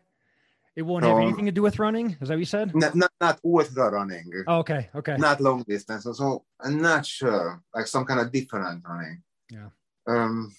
It 0.74 0.82
won't 0.82 1.04
have 1.04 1.18
anything 1.18 1.46
to 1.46 1.52
do 1.52 1.62
with 1.62 1.78
running. 1.78 2.16
Is 2.20 2.28
that 2.28 2.34
what 2.34 2.38
you 2.38 2.44
said? 2.44 2.74
Not 2.74 2.94
not, 2.94 3.10
not 3.20 3.40
ultra 3.44 3.90
running, 3.90 4.24
Oh, 4.46 4.58
okay. 4.58 4.88
Okay. 4.94 5.16
not 5.16 5.40
long 5.40 5.62
distance. 5.62 6.04
So 6.04 6.44
I'm 6.60 6.80
not 6.80 7.06
sure, 7.06 7.62
like 7.74 7.86
some 7.86 8.04
kind 8.04 8.20
of 8.20 8.30
different 8.30 8.84
running. 8.86 9.22
Yeah. 9.50 9.68
Um, 10.06 10.52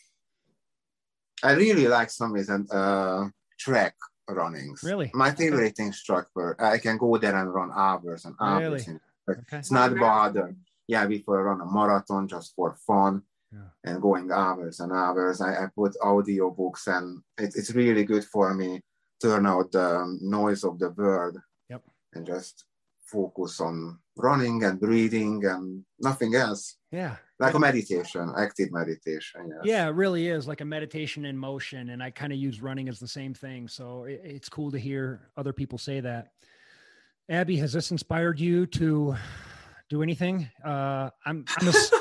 I 1.44 1.52
really 1.54 1.88
like 1.88 2.10
some 2.10 2.32
reason 2.34 2.68
uh, 2.72 3.30
track 3.60 3.96
runnings. 4.28 4.82
Really? 4.84 5.12
My 5.14 5.32
favorite 5.32 5.76
thing 5.76 5.90
is 5.90 6.02
track 6.04 6.26
where 6.34 6.60
I 6.62 6.80
can 6.80 6.98
go 6.98 7.16
there 7.18 7.36
and 7.36 7.54
run 7.54 7.72
hours 7.74 8.26
and 8.26 8.36
hours. 8.40 8.62
Really? 8.62 8.84
in- 8.88 9.02
Okay. 9.30 9.58
It's 9.58 9.72
not 9.72 9.92
Marathon. 9.92 10.56
Yeah, 10.88 11.06
before 11.06 11.40
I 11.40 11.44
run 11.44 11.62
a 11.62 11.66
marathon 11.72 12.28
just 12.28 12.56
for 12.56 12.76
fun 12.88 13.24
Yeah. 13.52 13.70
and 13.84 14.02
going 14.02 14.32
hours 14.32 14.80
and 14.80 14.92
hours. 14.92 15.42
I, 15.42 15.64
I 15.64 15.68
put 15.76 15.96
audio 16.02 16.50
books 16.52 16.88
and 16.88 17.22
it, 17.38 17.54
it's 17.56 17.72
really 17.74 18.04
good 18.06 18.26
for 18.26 18.54
me. 18.54 18.82
Turn 19.22 19.46
out 19.46 19.72
the 19.72 20.18
noise 20.22 20.64
of 20.64 20.80
the 20.80 20.90
world. 20.92 21.38
Yep. 21.70 21.84
And 22.14 22.26
just 22.26 22.66
focus 23.06 23.62
on 23.62 23.98
running 24.18 24.64
and 24.64 24.80
breathing 24.80 25.44
and 25.46 25.84
nothing 26.00 26.36
else. 26.36 26.78
Yeah. 26.92 27.16
Like 27.40 27.54
a 27.54 27.60
meditation, 27.60 28.34
active 28.38 28.72
meditation. 28.72 29.50
Yes. 29.50 29.62
Yeah, 29.64 29.88
it 29.88 29.92
really 29.96 30.28
is 30.28 30.48
like 30.48 30.62
a 30.62 30.66
meditation 30.66 31.26
in 31.26 31.38
motion. 31.38 31.90
And 31.90 32.02
I 32.02 32.10
kind 32.12 32.34
of 32.34 32.40
use 32.40 32.62
running 32.62 32.90
as 32.90 33.00
the 33.00 33.08
same 33.08 33.34
thing. 33.34 33.68
So 33.68 34.06
it, 34.06 34.22
it's 34.24 34.50
cool 34.50 34.72
to 34.72 34.80
hear 34.80 35.30
other 35.38 35.54
people 35.54 35.78
say 35.78 36.00
that. 36.02 36.32
Abby, 37.30 37.58
has 37.58 37.74
this 37.74 37.92
inspired 37.92 38.40
you 38.40 38.66
to 38.68 39.16
do 39.90 40.04
anything? 40.04 40.50
Uh, 40.64 41.10
I'm, 41.26 41.46
I'm 41.60 41.68
ass- 41.68 41.92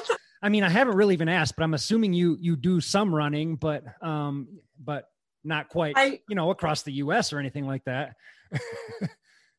I 0.43 0.49
mean, 0.49 0.63
I 0.63 0.69
haven't 0.69 0.97
really 0.97 1.15
even 1.15 1.29
asked, 1.29 1.55
but 1.57 1.65
I'm 1.65 1.75
assuming 1.75 2.13
you 2.13 2.37
you 2.41 2.57
do 2.57 2.81
some 2.81 3.15
running, 3.15 3.57
but 3.57 3.85
um, 4.03 4.61
but 4.83 5.09
not 5.45 5.69
quite, 5.69 5.95
I 5.97 6.21
you 6.29 6.37
know, 6.37 6.51
across 6.51 6.83
the 6.83 6.93
U.S. 6.93 7.33
or 7.33 7.39
anything 7.39 7.67
like 7.67 7.85
that. 7.85 8.15
it, 8.53 9.11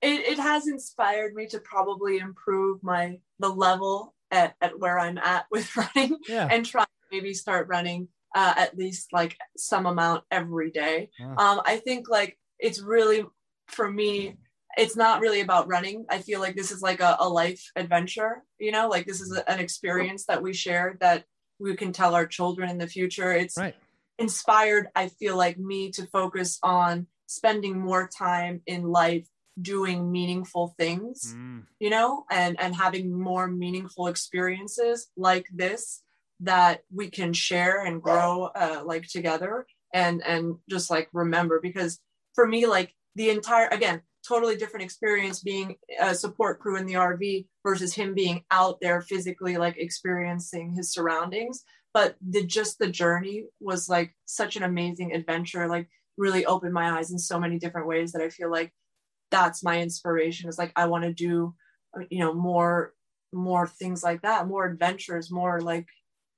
it 0.01 0.39
has 0.39 0.67
inspired 0.67 1.33
me 1.33 1.47
to 1.47 1.59
probably 1.59 2.17
improve 2.17 2.83
my 2.83 3.19
the 3.39 3.49
level 3.49 4.13
at, 4.31 4.55
at 4.61 4.79
where 4.79 4.99
I'm 4.99 5.17
at 5.17 5.45
with 5.51 5.75
running 5.75 6.17
yeah. 6.27 6.47
and 6.49 6.65
try 6.65 6.83
to 6.83 6.89
maybe 7.11 7.33
start 7.33 7.67
running 7.67 8.07
uh, 8.35 8.53
at 8.57 8.77
least 8.77 9.13
like 9.13 9.37
some 9.57 9.85
amount 9.85 10.23
every 10.31 10.71
day. 10.71 11.09
Wow. 11.19 11.35
Um, 11.37 11.61
I 11.65 11.77
think 11.77 12.09
like 12.09 12.37
it's 12.59 12.81
really 12.81 13.25
for 13.67 13.91
me, 13.91 14.37
it's 14.77 14.95
not 14.95 15.21
really 15.21 15.41
about 15.41 15.67
running. 15.67 16.05
I 16.09 16.19
feel 16.19 16.39
like 16.39 16.55
this 16.55 16.71
is 16.71 16.81
like 16.81 16.99
a, 16.99 17.17
a 17.19 17.27
life 17.27 17.63
adventure, 17.75 18.43
you 18.59 18.71
know, 18.71 18.87
like 18.87 19.05
this 19.07 19.21
is 19.21 19.31
an 19.47 19.59
experience 19.59 20.25
that 20.25 20.41
we 20.41 20.53
share 20.53 20.97
that 21.01 21.25
we 21.59 21.75
can 21.75 21.91
tell 21.91 22.13
our 22.15 22.27
children 22.27 22.69
in 22.69 22.77
the 22.77 22.87
future. 22.87 23.31
It's 23.33 23.57
Right. 23.57 23.75
inspired, 24.19 24.87
I 24.95 25.09
feel 25.09 25.35
like 25.37 25.57
me 25.57 25.91
to 25.91 26.05
focus 26.07 26.59
on 26.63 27.07
spending 27.27 27.79
more 27.79 28.07
time 28.07 28.61
in 28.65 28.83
life 28.83 29.27
doing 29.61 30.11
meaningful 30.11 30.75
things 30.77 31.33
Mm. 31.35 31.63
you 31.79 31.89
know 31.89 32.25
and 32.29 32.59
and 32.59 32.75
having 32.75 33.11
more 33.11 33.47
meaningful 33.47 34.05
experiences 34.07 35.07
like 35.17 35.47
this 35.51 36.03
that 36.39 36.81
we 36.93 37.09
can 37.09 37.33
share 37.33 37.83
and 37.83 38.01
grow 38.01 38.43
uh, 38.55 38.83
like 38.85 39.07
together 39.07 39.65
and 39.93 40.21
and 40.23 40.57
just 40.69 40.91
like 40.91 41.09
remember 41.11 41.59
because 41.59 41.99
for 42.35 42.45
me 42.47 42.67
like 42.67 42.93
the 43.15 43.29
entire 43.31 43.67
again 43.69 44.01
totally 44.27 44.55
different 44.55 44.83
experience 44.83 45.41
being 45.41 45.75
a 46.01 46.13
support 46.13 46.59
crew 46.59 46.77
in 46.77 46.85
the 46.85 46.95
rv 46.95 47.45
versus 47.63 47.93
him 47.93 48.13
being 48.13 48.43
out 48.51 48.79
there 48.81 49.01
physically 49.01 49.57
like 49.57 49.77
experiencing 49.77 50.73
his 50.73 50.91
surroundings. 50.91 51.63
But 51.93 52.15
the 52.21 52.45
just 52.45 52.77
the 52.77 52.89
journey 52.89 53.45
was 53.59 53.89
like 53.89 54.15
such 54.25 54.55
an 54.55 54.63
amazing 54.63 55.13
adventure 55.13 55.67
like 55.67 55.87
really 56.17 56.45
opened 56.45 56.73
my 56.73 56.97
eyes 56.97 57.11
in 57.11 57.17
so 57.17 57.39
many 57.39 57.57
different 57.57 57.87
ways 57.87 58.11
that 58.11 58.21
i 58.21 58.29
feel 58.29 58.51
like 58.51 58.71
that's 59.31 59.63
my 59.63 59.81
inspiration. 59.81 60.49
Is 60.49 60.57
like 60.57 60.73
i 60.75 60.85
want 60.85 61.03
to 61.05 61.13
do 61.13 61.55
you 62.09 62.19
know 62.19 62.33
more 62.33 62.93
more 63.33 63.67
things 63.67 64.03
like 64.03 64.21
that 64.21 64.47
more 64.47 64.65
adventures 64.65 65.31
more 65.31 65.59
like 65.59 65.87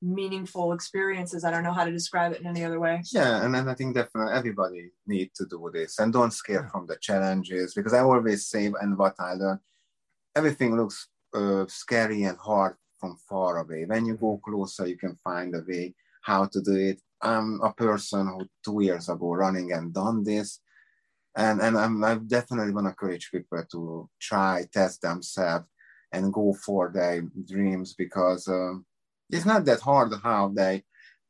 meaningful 0.01 0.71
experiences 0.73 1.43
i 1.43 1.51
don't 1.51 1.63
know 1.63 1.73
how 1.73 1.83
to 1.83 1.91
describe 1.91 2.31
it 2.31 2.39
in 2.41 2.47
any 2.47 2.63
other 2.63 2.79
way 2.79 3.01
Yeah, 3.11 3.43
and 3.43 3.53
then 3.53 3.67
I 3.67 3.73
think 3.75 3.95
definitely 3.95 4.33
everybody 4.33 4.91
need 5.07 5.31
to 5.35 5.45
do 5.45 5.69
this 5.73 5.99
and 5.99 6.13
don't 6.13 6.31
scare 6.31 6.63
Yeah. 6.63 6.69
from 6.71 6.87
the 6.87 6.97
challenges 7.01 7.73
because 7.73 7.93
I 7.93 7.99
always 7.99 8.47
say 8.47 8.71
and 8.81 8.97
what 8.97 9.15
I 9.19 9.33
learned, 9.33 9.59
everything 10.35 10.75
looks 10.77 11.07
uh, 11.33 11.65
scary 11.67 12.23
and 12.23 12.37
hard 12.37 12.75
from 12.99 13.17
far 13.29 13.57
away. 13.59 13.85
When 13.85 14.05
you 14.05 14.15
go 14.15 14.39
closer, 14.43 14.87
you 14.87 14.97
can 14.97 15.15
find 15.23 15.53
a 15.55 15.63
way 15.67 15.95
how 16.21 16.45
to 16.45 16.61
do 16.61 16.75
it. 16.75 17.01
I'm 17.21 17.59
a 17.61 17.73
person 17.73 18.27
who 18.27 18.47
two 18.65 18.81
years 18.83 19.09
ago 19.09 19.33
running 19.33 19.73
and 19.73 19.93
done 19.93 20.23
this, 20.23 20.61
and 21.35 21.61
and 21.61 21.77
I'm 21.77 22.03
I 22.03 22.15
definitely 22.15 22.73
want 22.73 22.85
to 22.85 22.91
encourage 22.95 23.31
people 23.31 23.63
to 23.73 24.09
try 24.29 24.65
test 24.71 25.01
themselves 25.01 25.65
and 26.13 26.33
go 26.33 26.53
for 26.65 26.91
their 26.93 27.21
dreams 27.45 27.93
because 27.97 28.47
um, 28.47 28.85
it's 29.29 29.45
not 29.45 29.65
that 29.65 29.79
hard 29.81 30.11
how 30.23 30.49
they 30.49 30.83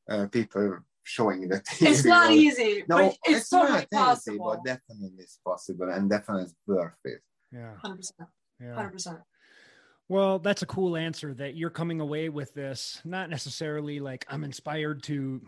uh, 0.10 0.28
people 0.28 0.80
showing 1.04 1.48
the 1.50 1.58
TV. 1.62 1.90
it's 1.90 2.06
not 2.06 2.30
or- 2.30 2.34
easy 2.34 2.84
no, 2.88 2.98
but 2.98 3.18
it's, 3.26 3.50
totally 3.50 3.72
not 3.72 3.80
easy, 3.82 3.88
possible 3.98 4.46
but 4.50 4.64
definitely 4.66 5.12
it's 5.18 5.40
possible 5.46 5.90
and 5.90 6.10
definitely 6.10 6.44
it's 6.44 6.56
worth 6.68 6.94
it. 7.06 7.22
Yeah. 7.52 7.74
100% 7.84 8.12
Yeah. 8.62 8.76
100% 8.76 9.22
Well, 10.08 10.40
that's 10.40 10.62
a 10.62 10.66
cool 10.68 10.96
answer 10.98 11.34
that 11.36 11.56
you're 11.56 11.70
coming 11.70 12.00
away 12.00 12.30
with 12.30 12.54
this, 12.54 13.02
not 13.06 13.30
necessarily 13.30 14.00
like 14.00 14.26
I'm 14.30 14.44
inspired 14.44 15.04
to 15.04 15.42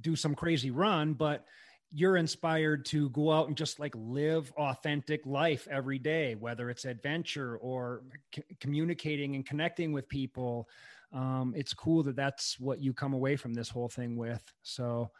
do 0.00 0.16
some 0.16 0.34
crazy 0.34 0.70
run, 0.70 1.14
but 1.14 1.44
you're 1.90 2.18
inspired 2.18 2.84
to 2.84 3.08
go 3.10 3.32
out 3.32 3.48
and 3.48 3.56
just 3.56 3.80
like 3.80 3.94
live 3.96 4.52
authentic 4.58 5.24
life 5.24 5.66
every 5.70 5.98
day, 5.98 6.34
whether 6.34 6.68
it's 6.68 6.84
adventure 6.84 7.56
or 7.58 8.02
c- 8.34 8.42
communicating 8.60 9.34
and 9.36 9.46
connecting 9.46 9.92
with 9.92 10.06
people. 10.08 10.68
Um, 11.12 11.54
it's 11.56 11.74
cool 11.74 12.02
that 12.04 12.16
that's 12.16 12.58
what 12.60 12.80
you 12.80 12.92
come 12.92 13.14
away 13.14 13.36
from 13.36 13.54
this 13.54 13.68
whole 13.68 13.88
thing 13.88 14.16
with. 14.16 14.42
So 14.62 15.10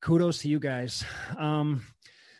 kudos 0.00 0.38
to 0.38 0.48
you 0.48 0.58
guys. 0.58 1.04
Um, 1.38 1.82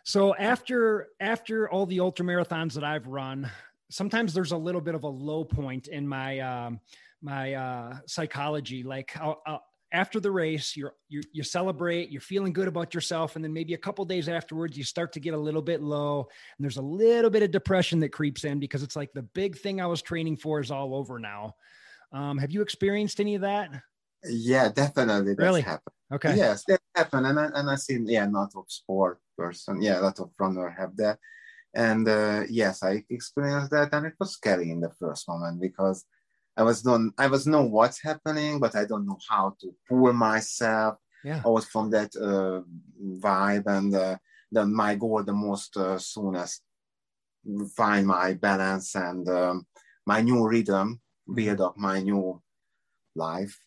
so 0.05 0.35
after 0.35 1.09
after 1.21 1.69
all 1.69 1.85
the 1.85 2.01
ultra 2.01 2.25
marathons 2.25 2.73
that 2.73 2.83
I've 2.83 3.07
run, 3.07 3.51
sometimes 3.91 4.33
there's 4.33 4.53
a 4.53 4.57
little 4.57 4.81
bit 4.81 4.95
of 4.95 5.05
a 5.05 5.09
low 5.09 5.45
point 5.45 5.89
in 5.89 6.09
my 6.09 6.41
um, 6.41 6.81
my 7.21 7.53
uh, 7.53 7.97
psychology. 8.07 8.83
Like 8.83 9.15
I'll, 9.21 9.43
I'll, 9.47 9.63
after 9.93 10.19
the 10.19 10.31
race, 10.31 10.77
you're 10.77 10.95
you 11.09 11.21
you 11.33 11.43
celebrate, 11.43 12.11
you're 12.11 12.21
feeling 12.23 12.53
good 12.53 12.69
about 12.69 12.95
yourself, 12.95 13.37
and 13.37 13.45
then 13.45 13.53
maybe 13.53 13.75
a 13.75 13.79
couple 13.79 14.05
days 14.07 14.29
afterwards, 14.29 14.79
you 14.79 14.85
start 14.85 15.13
to 15.13 15.21
get 15.21 15.35
a 15.35 15.39
little 15.39 15.61
bit 15.61 15.83
low, 15.83 16.21
and 16.21 16.65
there's 16.65 16.79
a 16.79 16.83
little 16.83 17.31
bit 17.31 17.43
of 17.43 17.51
depression 17.51 18.01
that 18.01 18.09
creeps 18.09 18.45
in 18.45 18.59
because 18.59 18.83
it's 18.83 18.97
like 18.97 19.13
the 19.13 19.23
big 19.23 19.59
thing 19.59 19.81
I 19.81 19.87
was 19.87 20.03
training 20.03 20.37
for 20.39 20.61
is 20.61 20.71
all 20.71 20.95
over 20.95 21.19
now. 21.19 21.55
Um, 22.13 22.39
have 22.39 22.51
you 22.51 22.63
experienced 22.63 23.21
any 23.21 23.35
of 23.35 23.43
that? 23.43 23.71
Yeah, 24.25 24.69
definitely 24.69 25.35
that's 25.35 25.47
Really? 25.47 25.63
happened. 25.63 25.95
Okay. 26.13 26.35
Yes, 26.37 26.65
that 26.67 26.81
happened, 26.95 27.27
and 27.27 27.39
I, 27.39 27.47
and 27.55 27.71
I 27.71 27.77
see 27.77 27.99
yeah, 28.05 28.27
a 28.27 28.31
lot 28.31 28.53
of 28.57 28.65
sport 28.69 29.21
person, 29.37 29.83
yeah, 29.83 30.01
a 30.01 30.03
lot 30.03 30.19
of 30.21 30.31
runner 30.39 30.71
have 30.71 30.97
that, 30.97 31.19
and 31.75 32.09
uh, 32.09 32.43
yes, 32.49 32.83
I 32.83 33.05
experienced 33.11 33.71
that, 33.73 33.93
and 33.93 34.07
it 34.07 34.15
was 34.19 34.33
scary 34.33 34.71
in 34.71 34.81
the 34.81 34.91
first 34.91 35.29
moment 35.29 35.61
because 35.61 36.05
I 36.57 36.63
was 36.63 36.83
don't 36.83 37.13
I 37.19 37.29
was 37.29 37.47
know 37.47 37.63
what's 37.63 38.03
happening, 38.03 38.59
but 38.59 38.75
I 38.75 38.85
don't 38.87 39.07
know 39.07 39.19
how 39.29 39.55
to 39.61 39.75
pull 39.89 40.13
myself. 40.13 40.97
Yeah. 41.23 41.43
I 41.45 41.49
was 41.49 41.67
from 41.67 41.91
that 41.91 42.17
uh, 42.17 42.63
vibe, 43.21 43.67
and 43.67 43.95
uh, 43.95 44.17
then 44.51 44.75
my 44.75 44.95
goal 44.95 45.23
the 45.23 45.33
most 45.33 45.77
uh, 45.77 45.99
soon 45.99 46.37
as 46.37 46.61
find 47.77 48.07
my 48.07 48.35
balance 48.35 48.95
and 48.95 49.29
um, 49.29 49.67
my 50.07 50.21
new 50.21 50.47
rhythm, 50.47 51.01
build 51.35 51.61
up 51.61 51.77
my 51.77 52.01
new 52.01 52.41
life 53.15 53.59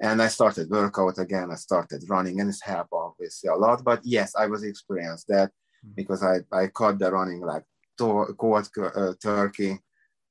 and 0.00 0.20
I 0.20 0.28
started 0.28 0.70
workout 0.70 1.18
again. 1.18 1.50
I 1.50 1.54
started 1.54 2.02
running, 2.08 2.40
and 2.40 2.48
it's 2.48 2.60
helped 2.62 2.92
obviously 2.92 3.48
a 3.48 3.54
lot. 3.54 3.84
But 3.84 4.00
yes, 4.04 4.34
I 4.34 4.46
was 4.46 4.62
experienced 4.64 5.28
that 5.28 5.50
Mhm. 5.86 5.94
because 5.94 6.22
I 6.22 6.40
I 6.52 6.66
caught 6.68 6.98
the 6.98 7.10
running 7.12 7.40
like 7.40 7.64
to- 7.98 8.34
cold 8.36 8.68
uh, 8.76 9.14
turkey, 9.22 9.78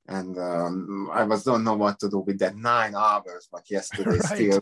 and 0.08 0.38
um, 0.38 1.10
I 1.14 1.24
was 1.24 1.44
don't 1.44 1.64
know 1.64 1.76
what 1.76 1.98
to 2.00 2.10
do 2.10 2.20
with 2.20 2.40
that 2.40 2.56
nine 2.58 2.94
hours. 2.96 3.48
But 3.52 3.70
yesterday 3.70 4.20
Right. 4.24 4.36
still, 4.36 4.62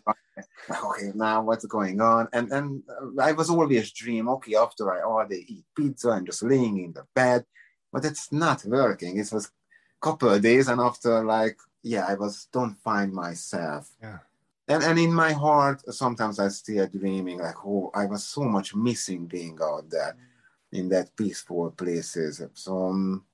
okay, 0.69 1.11
now 1.15 1.41
what's 1.41 1.65
going 1.65 1.99
on? 1.99 2.27
And 2.31 2.51
and 2.51 2.83
uh, 2.87 3.21
I 3.21 3.31
was 3.31 3.49
always 3.49 3.91
dream. 3.91 4.29
Okay, 4.29 4.55
after 4.55 4.83
I 4.93 5.01
all 5.01 5.25
day 5.27 5.43
eat 5.47 5.65
pizza 5.75 6.11
and 6.11 6.27
just 6.27 6.43
laying 6.43 6.77
in 6.85 6.93
the 6.93 7.05
bed, 7.15 7.43
but 7.91 8.05
it's 8.05 8.31
not 8.31 8.63
working. 8.65 9.17
It 9.17 9.31
was 9.33 9.51
couple 9.99 10.29
of 10.29 10.41
days, 10.41 10.67
and 10.67 10.79
after 10.81 11.23
like 11.23 11.57
yeah, 11.83 12.05
I 12.07 12.13
was 12.15 12.47
don't 12.51 12.75
find 12.75 13.11
myself 13.13 13.89
Yeah. 14.01 14.19
and 14.67 14.83
and 14.83 14.97
in 14.99 15.13
my 15.13 15.33
heart 15.33 15.81
sometimes 15.93 16.39
i 16.39 16.47
still 16.49 16.87
dreaming 16.87 17.39
like 17.39 17.59
oh 17.65 17.89
i 17.93 18.05
was 18.05 18.23
so 18.23 18.43
much 18.43 18.75
missing 18.75 19.25
being 19.25 19.57
out 19.61 19.89
there 19.89 20.15
in 20.71 20.87
that 20.89 21.07
peaceful 21.15 21.71
places 21.71 22.41
so 22.53 22.71
um, 22.89 23.25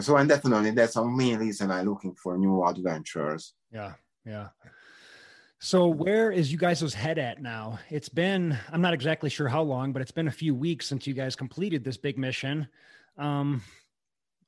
so 0.00 0.16
and 0.16 0.28
definitely 0.28 0.70
that's 0.72 0.96
a 0.96 1.04
main 1.04 1.38
reason 1.38 1.70
i'm 1.70 1.86
looking 1.86 2.14
for 2.14 2.38
new 2.38 2.64
adventures 2.64 3.54
Yeah, 3.72 3.92
yeah. 4.24 4.48
So 5.62 5.86
where 5.88 6.30
is 6.32 6.50
you 6.50 6.56
guys' 6.58 6.94
head 6.94 7.18
at 7.18 7.42
now? 7.42 7.78
It's 7.90 8.08
been 8.08 8.56
I'm 8.72 8.80
not 8.80 8.94
exactly 8.94 9.28
sure 9.28 9.46
how 9.48 9.60
long, 9.62 9.92
but 9.92 10.00
it's 10.02 10.10
been 10.18 10.28
a 10.28 10.38
few 10.42 10.54
weeks 10.54 10.86
since 10.86 11.06
you 11.06 11.12
guys 11.12 11.36
completed 11.36 11.84
this 11.84 11.98
big 11.98 12.16
mission. 12.16 12.66
Um 13.18 13.62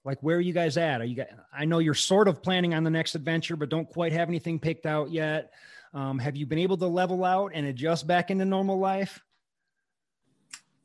like 0.04 0.22
where 0.22 0.36
are 0.36 0.40
you 0.40 0.52
guys 0.52 0.76
at? 0.76 1.00
Are 1.00 1.04
you 1.04 1.16
guys 1.16 1.28
I 1.52 1.64
know 1.64 1.78
you're 1.78 1.94
sort 1.94 2.28
of 2.28 2.42
planning 2.42 2.74
on 2.74 2.84
the 2.84 2.90
next 2.90 3.14
adventure, 3.14 3.56
but 3.56 3.68
don't 3.68 3.88
quite 3.88 4.12
have 4.12 4.28
anything 4.28 4.58
picked 4.58 4.86
out 4.86 5.10
yet. 5.10 5.52
Um, 5.94 6.18
have 6.18 6.36
you 6.36 6.46
been 6.46 6.58
able 6.58 6.76
to 6.78 6.86
level 6.86 7.24
out 7.24 7.52
and 7.54 7.66
adjust 7.66 8.06
back 8.06 8.30
into 8.30 8.44
normal 8.44 8.78
life? 8.78 9.22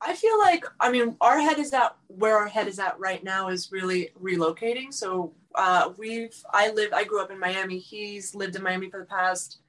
I 0.02 0.14
feel 0.14 0.38
like 0.38 0.66
I 0.80 0.92
mean 0.92 1.16
our 1.22 1.40
head 1.40 1.58
is 1.58 1.74
at 1.74 1.96
where 2.08 2.38
our 2.38 2.48
head 2.48 2.68
is 2.68 2.80
at 2.80 3.00
right 3.00 3.24
now 3.24 3.50
is 3.50 3.72
really 3.72 4.10
relocating. 4.22 4.94
So 4.94 5.34
uh, 5.56 5.92
we've 5.98 6.36
I 6.54 6.72
live 6.72 6.94
I 6.94 7.04
grew 7.04 7.22
up 7.22 7.32
in 7.32 7.40
Miami. 7.40 7.80
He's 7.80 8.36
lived 8.36 8.56
in 8.56 8.64
Miami 8.64 8.90
for 8.90 9.00
the 9.00 9.06
past 9.06 9.60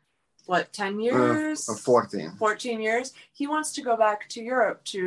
what 0.50 0.72
ten 0.72 0.98
years, 0.98 1.68
Uh, 1.68 1.74
14 1.74 2.30
14 2.38 2.80
years. 2.80 3.12
He 3.40 3.46
wants 3.46 3.70
to 3.76 3.82
go 3.82 3.94
back 3.96 4.28
to 4.34 4.38
Europe 4.42 4.78
to 4.94 5.00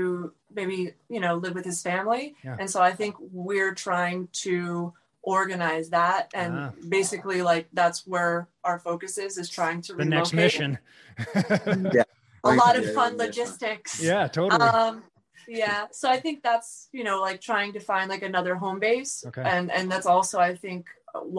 maybe 0.57 0.77
you 1.09 1.19
know 1.23 1.34
live 1.43 1.55
with 1.57 1.65
his 1.65 1.81
family. 1.81 2.23
Yeah. 2.45 2.57
And 2.59 2.69
so 2.73 2.77
I 2.89 2.91
think 2.99 3.15
we're 3.19 3.73
trying 3.88 4.30
to 4.45 4.93
organize 5.23 5.88
that 5.99 6.23
and 6.41 6.53
Ah. 6.57 6.72
basically 6.97 7.39
like 7.51 7.65
that's 7.73 7.99
where 8.13 8.35
our 8.68 8.77
focus 8.88 9.18
is 9.26 9.38
is 9.38 9.49
trying 9.57 9.80
to 9.88 9.91
The 9.93 10.05
next 10.05 10.31
relocate. 10.34 10.45
mission. 10.45 10.72
A 12.43 12.53
lot 12.63 12.76
of 12.80 12.85
fun 12.93 13.11
yeah, 13.13 13.18
yeah. 13.18 13.26
logistics. 13.26 13.91
yeah, 14.11 14.27
totally. 14.27 14.61
um 14.61 15.03
yeah 15.47 15.81
so 15.91 16.05
i 16.15 16.18
think 16.23 16.38
that's 16.49 16.69
you 16.97 17.03
know 17.07 17.18
like 17.27 17.39
trying 17.41 17.72
to 17.77 17.80
find 17.91 18.05
like 18.13 18.23
another 18.31 18.53
home 18.63 18.80
base 18.80 19.13
Okay. 19.30 19.41
and 19.53 19.65
and 19.77 19.85
that's 19.91 20.05
also 20.15 20.35
i 20.49 20.53
think 20.63 20.81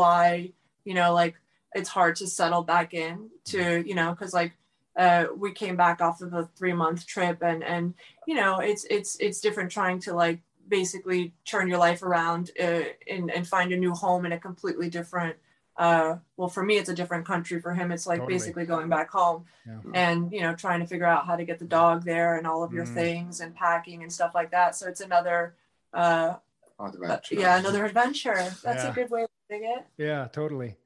why 0.01 0.51
you 0.89 0.95
know 0.99 1.11
like 1.23 1.35
it's 1.75 1.89
hard 1.89 2.17
to 2.17 2.27
settle 2.27 2.63
back 2.63 2.95
in 2.95 3.31
to 3.47 3.83
you 3.87 3.95
know 3.95 4.11
because 4.11 4.33
like 4.35 4.53
uh 4.97 5.27
we 5.37 5.53
came 5.53 5.77
back 5.77 6.01
off 6.01 6.21
of 6.21 6.33
a 6.35 6.49
three 6.57 6.73
month 6.75 7.07
trip 7.07 7.43
and 7.43 7.63
and 7.65 7.95
you 8.27 8.35
know 8.35 8.59
it's 8.61 8.85
it's 8.91 9.17
it's 9.21 9.41
different 9.41 9.71
trying 9.71 9.99
to 9.99 10.13
like 10.15 10.41
basically 10.69 11.33
turn 11.45 11.69
your 11.69 11.79
life 11.79 12.03
around 12.03 12.51
uh, 12.61 12.83
and 13.11 13.31
and 13.31 13.47
find 13.47 13.73
a 13.73 13.77
new 13.77 13.93
home 13.93 14.25
in 14.27 14.33
a 14.33 14.39
completely 14.39 14.89
different 14.91 15.37
uh 15.79 16.17
well 16.37 16.49
for 16.49 16.63
me 16.63 16.77
it's 16.77 16.91
a 16.91 16.95
different 16.95 17.25
country 17.27 17.59
for 17.61 17.73
him 17.73 17.91
it's 17.91 18.07
like 18.07 18.19
Totally. 18.21 18.35
basically 18.39 18.67
going 18.67 18.89
back 18.91 19.11
home 19.11 19.45
Yeah. 19.67 19.79
and 19.95 20.31
you 20.31 20.43
know 20.43 20.55
trying 20.55 20.81
to 20.81 20.87
figure 20.87 21.07
out 21.07 21.25
how 21.27 21.37
to 21.37 21.45
get 21.45 21.59
the 21.59 21.65
dog 21.65 22.05
there 22.05 22.37
and 22.37 22.47
all 22.47 22.63
of 22.63 22.73
your 22.75 22.85
Mm. 22.85 22.95
things 22.95 23.41
and 23.41 23.55
packing 23.55 24.03
and 24.03 24.13
stuff 24.13 24.35
like 24.35 24.51
that 24.51 24.77
so 24.77 24.87
it's 24.89 25.01
another 25.01 25.55
uh 25.95 26.35
adventure 26.79 27.35
yeah 27.37 27.59
another 27.59 27.85
adventure 27.87 28.53
that's 28.63 28.85
Yeah. 28.85 28.91
a 28.91 28.95
good 28.95 29.11
way 29.11 29.23
to 29.23 29.29
think 29.49 29.65
it 29.65 29.85
yeah, 29.97 30.29
totally. 30.33 30.77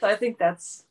So 0.00 0.08
i 0.08 0.16
think 0.16 0.38
that's 0.38 0.84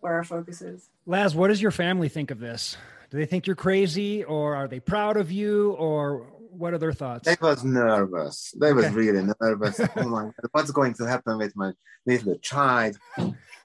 where 0.00 0.14
our 0.14 0.24
focus 0.24 0.62
is 0.62 0.88
Laz, 1.04 1.34
what 1.34 1.48
does 1.48 1.60
your 1.60 1.72
family 1.72 2.08
think 2.08 2.30
of 2.30 2.38
this? 2.38 2.76
Do 3.10 3.16
they 3.16 3.26
think 3.26 3.46
you're 3.46 3.56
crazy 3.56 4.22
or 4.22 4.54
are 4.54 4.68
they 4.68 4.78
proud 4.78 5.16
of 5.16 5.32
you 5.32 5.72
or 5.72 6.18
what 6.50 6.72
are 6.72 6.78
their 6.78 6.92
thoughts? 6.92 7.26
They 7.26 7.36
was 7.40 7.64
nervous. 7.64 8.54
They 8.58 8.72
was 8.72 8.88
really 8.90 9.28
nervous. 9.40 9.80
oh 9.96 10.08
my 10.08 10.22
God, 10.22 10.48
what's 10.52 10.70
going 10.70 10.94
to 10.94 11.04
happen 11.06 11.38
with 11.38 11.56
my 11.56 11.72
little 12.06 12.38
child? 12.38 12.98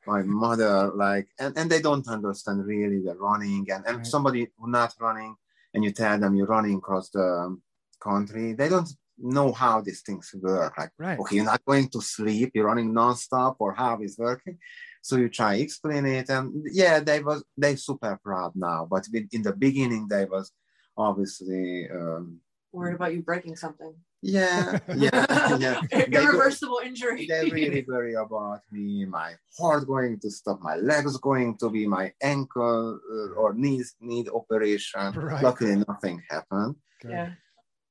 My 0.08 0.24
mother, 0.24 0.92
like, 0.96 1.28
and, 1.38 1.56
and 1.58 1.70
they 1.70 1.82
don't 1.82 2.08
understand 2.08 2.66
really 2.66 3.02
the 3.04 3.14
running. 3.16 3.68
And, 3.72 3.86
and 3.86 3.98
Right. 3.98 4.06
somebody 4.06 4.48
not 4.60 4.96
running, 5.00 5.36
and 5.74 5.84
you 5.84 5.92
tell 5.92 6.18
them 6.18 6.36
you're 6.36 6.48
running 6.48 6.78
across 6.78 7.10
the 7.10 7.56
country, 8.00 8.54
they 8.54 8.70
don't 8.70 8.90
know 9.20 9.52
how 9.52 9.82
these 9.82 10.02
things 10.02 10.34
work. 10.40 10.78
Like, 10.78 10.92
Right. 10.98 11.20
okay, 11.20 11.36
you're 11.38 11.46
not 11.46 11.64
going 11.66 11.90
to 11.90 12.02
sleep, 12.02 12.52
you're 12.54 12.66
running 12.68 12.94
nonstop, 12.94 13.56
or 13.60 13.74
how 13.74 13.98
it's 14.02 14.18
working. 14.18 14.58
So 15.02 15.16
you 15.16 15.30
try 15.30 15.56
explain 15.56 16.06
it, 16.06 16.30
and 16.30 16.66
yeah, 16.72 17.00
they 17.00 17.22
was 17.22 17.44
they 17.58 17.76
super 17.78 18.20
proud 18.24 18.52
now. 18.56 18.88
But 18.90 19.08
in 19.32 19.42
the 19.42 19.54
beginning, 19.54 20.08
they 20.08 20.26
was 20.26 20.52
obviously. 20.98 21.90
Um, 21.90 22.40
Worried 22.74 22.96
about 22.96 23.14
you 23.14 23.22
breaking 23.24 23.56
something. 23.56 23.94
yeah, 24.22 24.78
yeah, 24.96 25.56
yeah. 25.58 25.80
They 25.92 26.06
Irreversible 26.24 26.82
injury. 26.84 27.26
they 27.26 27.50
really 27.50 27.86
worry 27.88 28.16
about 28.16 28.62
me, 28.72 29.06
my 29.06 29.34
heart 29.58 29.88
going 29.88 30.20
to 30.20 30.30
stop, 30.30 30.60
my 30.62 30.76
legs 30.76 31.16
going 31.18 31.58
to 31.60 31.70
be, 31.70 31.88
my 31.88 32.12
ankle 32.22 33.00
uh, 33.12 33.40
or 33.40 33.54
knees 33.54 33.96
need 34.02 34.28
operation. 34.30 35.14
Right. 35.14 35.42
Luckily, 35.44 35.76
nothing 35.88 36.22
happened. 36.30 36.76
Good. 37.02 37.12
yeah. 37.12 37.30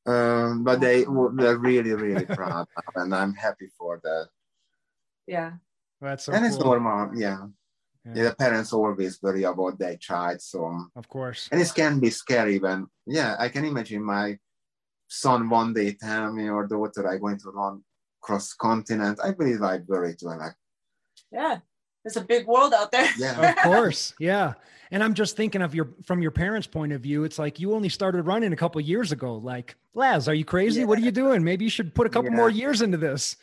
Um, 0.07 0.63
but 0.65 0.81
they 0.81 1.05
were 1.05 1.33
they're 1.35 1.59
really, 1.59 1.93
really 1.93 2.27
proud, 2.27 2.67
and 2.95 3.15
I'm 3.15 3.35
happy 3.35 3.69
for 3.79 4.01
that. 4.03 4.29
Yeah. 5.27 5.53
That's 6.01 6.25
so 6.25 6.33
and 6.33 6.45
it's 6.47 6.59
normal, 6.59 7.11
yeah. 7.17 7.47
Yeah. 8.05 8.13
yeah. 8.15 8.23
The 8.29 8.37
parents 8.37 8.73
always 8.73 9.21
worry 9.21 9.43
about 9.43 9.79
their 9.79 9.97
child, 9.97 10.41
so 10.41 10.87
Of 10.95 11.09
course. 11.09 11.49
and 11.51 11.61
it 11.61 11.73
can 11.75 11.99
be 11.99 12.11
scary 12.11 12.59
when, 12.59 12.87
yeah, 13.07 13.35
I 13.39 13.49
can 13.49 13.65
imagine 13.65 14.03
my 14.05 14.39
son 15.09 15.49
one 15.49 15.73
day 15.73 15.93
tell 15.95 16.33
me 16.33 16.49
or 16.49 16.67
daughter 16.67 17.09
I'm 17.09 17.21
going 17.21 17.39
to 17.39 17.51
run 17.51 17.83
cross 18.21 18.53
continent. 18.53 19.19
I 19.23 19.33
believe 19.33 19.63
I 19.63 19.79
worry 19.79 20.15
too. 20.15 20.29
I'm 20.29 20.39
like, 20.39 20.55
Yeah. 21.33 21.59
There's 22.07 22.17
a 22.17 22.25
big 22.25 22.47
world 22.47 22.73
out 22.73 22.93
there. 22.93 23.11
Yeah. 23.19 23.51
Of 23.51 23.57
course. 23.57 24.15
Yeah. 24.21 24.53
And 24.93 25.03
I'm 25.03 25.13
just 25.15 25.37
thinking 25.37 25.61
of 25.61 25.75
your 25.75 25.89
from 26.05 26.23
your 26.23 26.31
parents' 26.31 26.69
point 26.69 26.93
of 26.93 27.01
view. 27.01 27.25
It's 27.25 27.37
like 27.37 27.59
you 27.59 27.75
only 27.75 27.89
started 27.89 28.23
running 28.23 28.53
a 28.53 28.57
couple 28.57 28.81
years 28.81 29.11
ago. 29.11 29.35
Like, 29.39 29.75
Laz, 29.93 30.29
are 30.29 30.35
you 30.35 30.45
crazy? 30.45 30.85
What 30.85 30.99
are 31.01 31.03
you 31.03 31.11
doing? 31.11 31.43
Maybe 31.43 31.65
you 31.65 31.71
should 31.71 31.97
put 31.97 32.07
a 32.07 32.11
couple 32.11 32.31
Yeah. 32.31 32.37
more 32.37 32.49
years 32.49 32.81
into 32.81 32.97
this. 32.97 33.35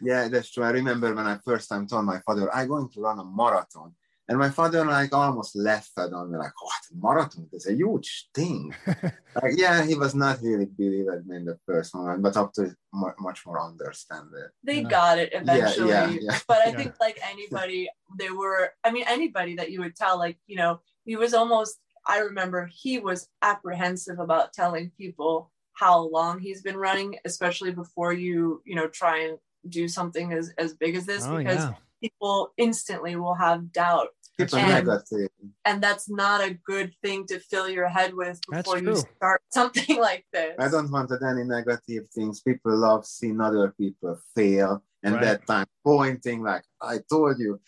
Yeah, 0.00 0.28
that's 0.28 0.48
true. 0.52 0.62
I 0.62 0.70
remember 0.70 1.12
when 1.12 1.26
I 1.26 1.38
first 1.44 1.68
time 1.68 1.88
told 1.88 2.04
my 2.04 2.20
father, 2.20 2.54
I'm 2.54 2.68
going 2.68 2.88
to 2.90 3.00
run 3.00 3.18
a 3.18 3.24
marathon. 3.24 3.92
And 4.28 4.38
my 4.38 4.50
father 4.50 4.80
and 4.80 4.90
like 4.90 5.14
almost 5.14 5.56
laughed 5.56 5.92
at 5.96 6.10
me, 6.10 6.36
like, 6.36 6.52
what, 6.62 6.82
marathon? 6.94 7.48
It's 7.50 7.66
a 7.66 7.74
huge 7.74 8.28
thing. 8.34 8.74
like, 8.86 9.54
yeah, 9.56 9.82
he 9.86 9.94
was 9.94 10.14
not 10.14 10.38
really 10.42 10.66
believing 10.66 11.24
me 11.26 11.36
in 11.36 11.44
the 11.46 11.58
first 11.66 11.94
moment, 11.94 12.22
but 12.22 12.36
up 12.36 12.52
to 12.54 12.74
much 12.92 13.46
more 13.46 13.58
understand 13.60 14.28
it. 14.36 14.50
they 14.62 14.82
Yeah. 14.82 14.88
got 14.88 15.18
it 15.18 15.30
eventually. 15.32 15.88
yeah, 15.90 16.10
yeah. 16.20 16.38
But 16.48 16.58
I 16.66 16.70
Yeah. 16.70 16.76
think 16.76 16.94
like 17.00 17.18
anybody, 17.26 17.88
they 18.18 18.30
were, 18.30 18.70
I 18.84 18.90
mean, 18.90 19.04
anybody 19.08 19.56
that 19.56 19.70
you 19.70 19.80
would 19.80 19.96
tell, 19.96 20.18
like, 20.18 20.36
you 20.46 20.56
know, 20.56 20.80
he 21.06 21.16
was 21.16 21.32
almost, 21.32 21.78
I 22.06 22.18
remember 22.20 22.68
he 22.70 22.98
was 22.98 23.28
apprehensive 23.40 24.18
about 24.18 24.52
telling 24.52 24.90
people 24.98 25.50
how 25.72 26.00
long 26.00 26.38
he's 26.38 26.60
been 26.60 26.76
running, 26.76 27.16
especially 27.24 27.72
before 27.72 28.12
you, 28.12 28.60
you 28.66 28.74
know, 28.74 28.88
try 28.88 29.20
and 29.20 29.38
do 29.68 29.88
something 29.88 30.32
as, 30.32 30.52
as 30.58 30.74
big 30.74 30.96
as 30.96 31.06
this, 31.06 31.24
Oh 31.26 31.38
because 31.38 31.64
yeah. 31.64 31.74
people 32.02 32.52
instantly 32.56 33.16
will 33.16 33.34
have 33.34 33.72
doubt. 33.72 34.08
People 34.38 34.58
And- 34.58 34.86
negative. 34.86 35.30
And 35.64 35.82
that's 35.82 36.08
not 36.08 36.40
a 36.40 36.54
good 36.64 36.92
thing 37.02 37.26
to 37.26 37.40
fill 37.40 37.68
your 37.68 37.88
head 37.88 38.14
with 38.14 38.38
That's 38.48 38.62
before 38.62 38.78
you 38.78 38.84
true. 38.94 39.02
start 39.16 39.42
something 39.50 39.98
like 40.00 40.24
this. 40.32 40.54
I 40.58 40.68
don't 40.68 40.90
want 40.90 41.10
any 41.30 41.44
negative 41.44 42.08
things. 42.14 42.40
People 42.40 42.76
love 42.76 43.04
seeing 43.04 43.40
other 43.40 43.72
people 43.76 44.16
fail 44.36 44.82
and 45.02 45.14
Right. 45.14 45.24
that 45.24 45.46
time 45.46 45.66
pointing 45.84 46.42
like 46.42 46.62
I 46.80 46.98
told 47.10 47.38
you, 47.38 47.60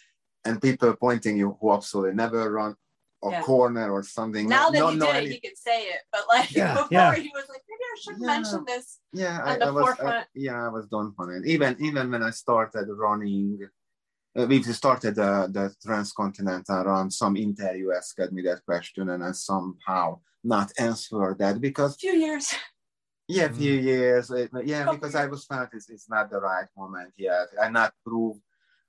and 0.44 0.62
people 0.62 0.94
pointing 0.96 1.36
you 1.36 1.56
who 1.60 1.72
absolutely 1.72 2.14
never 2.14 2.50
run 2.52 2.74
a 3.22 3.30
Yeah. 3.30 3.42
corner 3.42 3.90
or 3.92 4.02
something. 4.02 4.48
now 4.48 4.70
that 4.70 4.78
Don't 4.78 4.92
he 4.94 4.98
know 4.98 5.06
did 5.06 5.14
it, 5.16 5.18
any- 5.24 5.30
he 5.34 5.40
can 5.40 5.56
say 5.56 5.82
it. 5.94 6.00
But 6.12 6.22
like 6.28 6.50
Yeah, 6.52 6.72
before, 6.74 6.88
yeah. 6.92 7.14
he 7.16 7.30
was 7.34 7.46
like, 7.48 7.62
maybe 7.68 7.84
I 7.94 7.96
should 8.02 8.18
Yeah. 8.20 8.26
mention 8.26 8.64
this. 8.64 8.98
yeah, 9.12 9.42
on 9.42 9.48
I, 9.48 9.58
the 9.58 9.66
I 9.66 9.70
was, 9.70 10.00
I, 10.00 10.24
yeah, 10.34 10.64
I 10.66 10.68
was 10.68 10.86
done 10.86 11.12
for 11.16 11.34
it. 11.36 11.46
Even 11.46 11.76
even 11.80 12.10
when 12.12 12.22
I 12.22 12.30
started 12.30 12.86
running, 12.88 13.58
uh, 14.36 14.46
we 14.46 14.62
started 14.62 15.14
the 15.14 15.48
the 15.50 15.74
transcontinental 15.82 16.84
run. 16.84 17.10
Some 17.10 17.36
interview 17.36 17.92
asked 17.92 18.32
me 18.32 18.42
that 18.42 18.64
question, 18.64 19.10
and 19.10 19.24
I 19.24 19.32
somehow 19.32 20.20
not 20.42 20.72
answer 20.78 21.36
that 21.38 21.60
because 21.60 21.96
few 21.96 22.12
years. 22.12 22.54
Yeah, 23.28 23.44
a 23.44 23.52
few 23.52 23.74
years. 23.74 24.30
uh, 24.30 24.48
Yeah, 24.64 24.84
Couple 24.84 24.94
because 24.96 25.14
I 25.14 25.26
was 25.26 25.44
felt 25.46 25.70
it's, 25.72 25.88
it's 25.88 26.08
not 26.08 26.30
the 26.30 26.40
right 26.40 26.66
moment 26.76 27.12
yet. 27.16 27.48
I 27.62 27.68
not 27.70 27.92
prove 28.04 28.38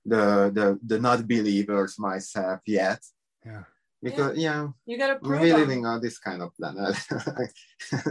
the 0.04 0.50
the 0.52 0.78
the 0.82 0.98
not 0.98 1.26
believers 1.28 1.98
myself 1.98 2.60
yet. 2.66 3.00
Yeah. 3.46 3.64
Because 4.02 4.36
yeah, 4.36 4.68
You 4.86 4.98
gotta 4.98 5.18
prove 5.20 5.40
we're 5.40 5.54
living 5.56 5.86
on 5.86 6.00
this 6.00 6.18
kind 6.18 6.42
of 6.42 6.54
planet. 6.56 6.96
I 7.12 7.46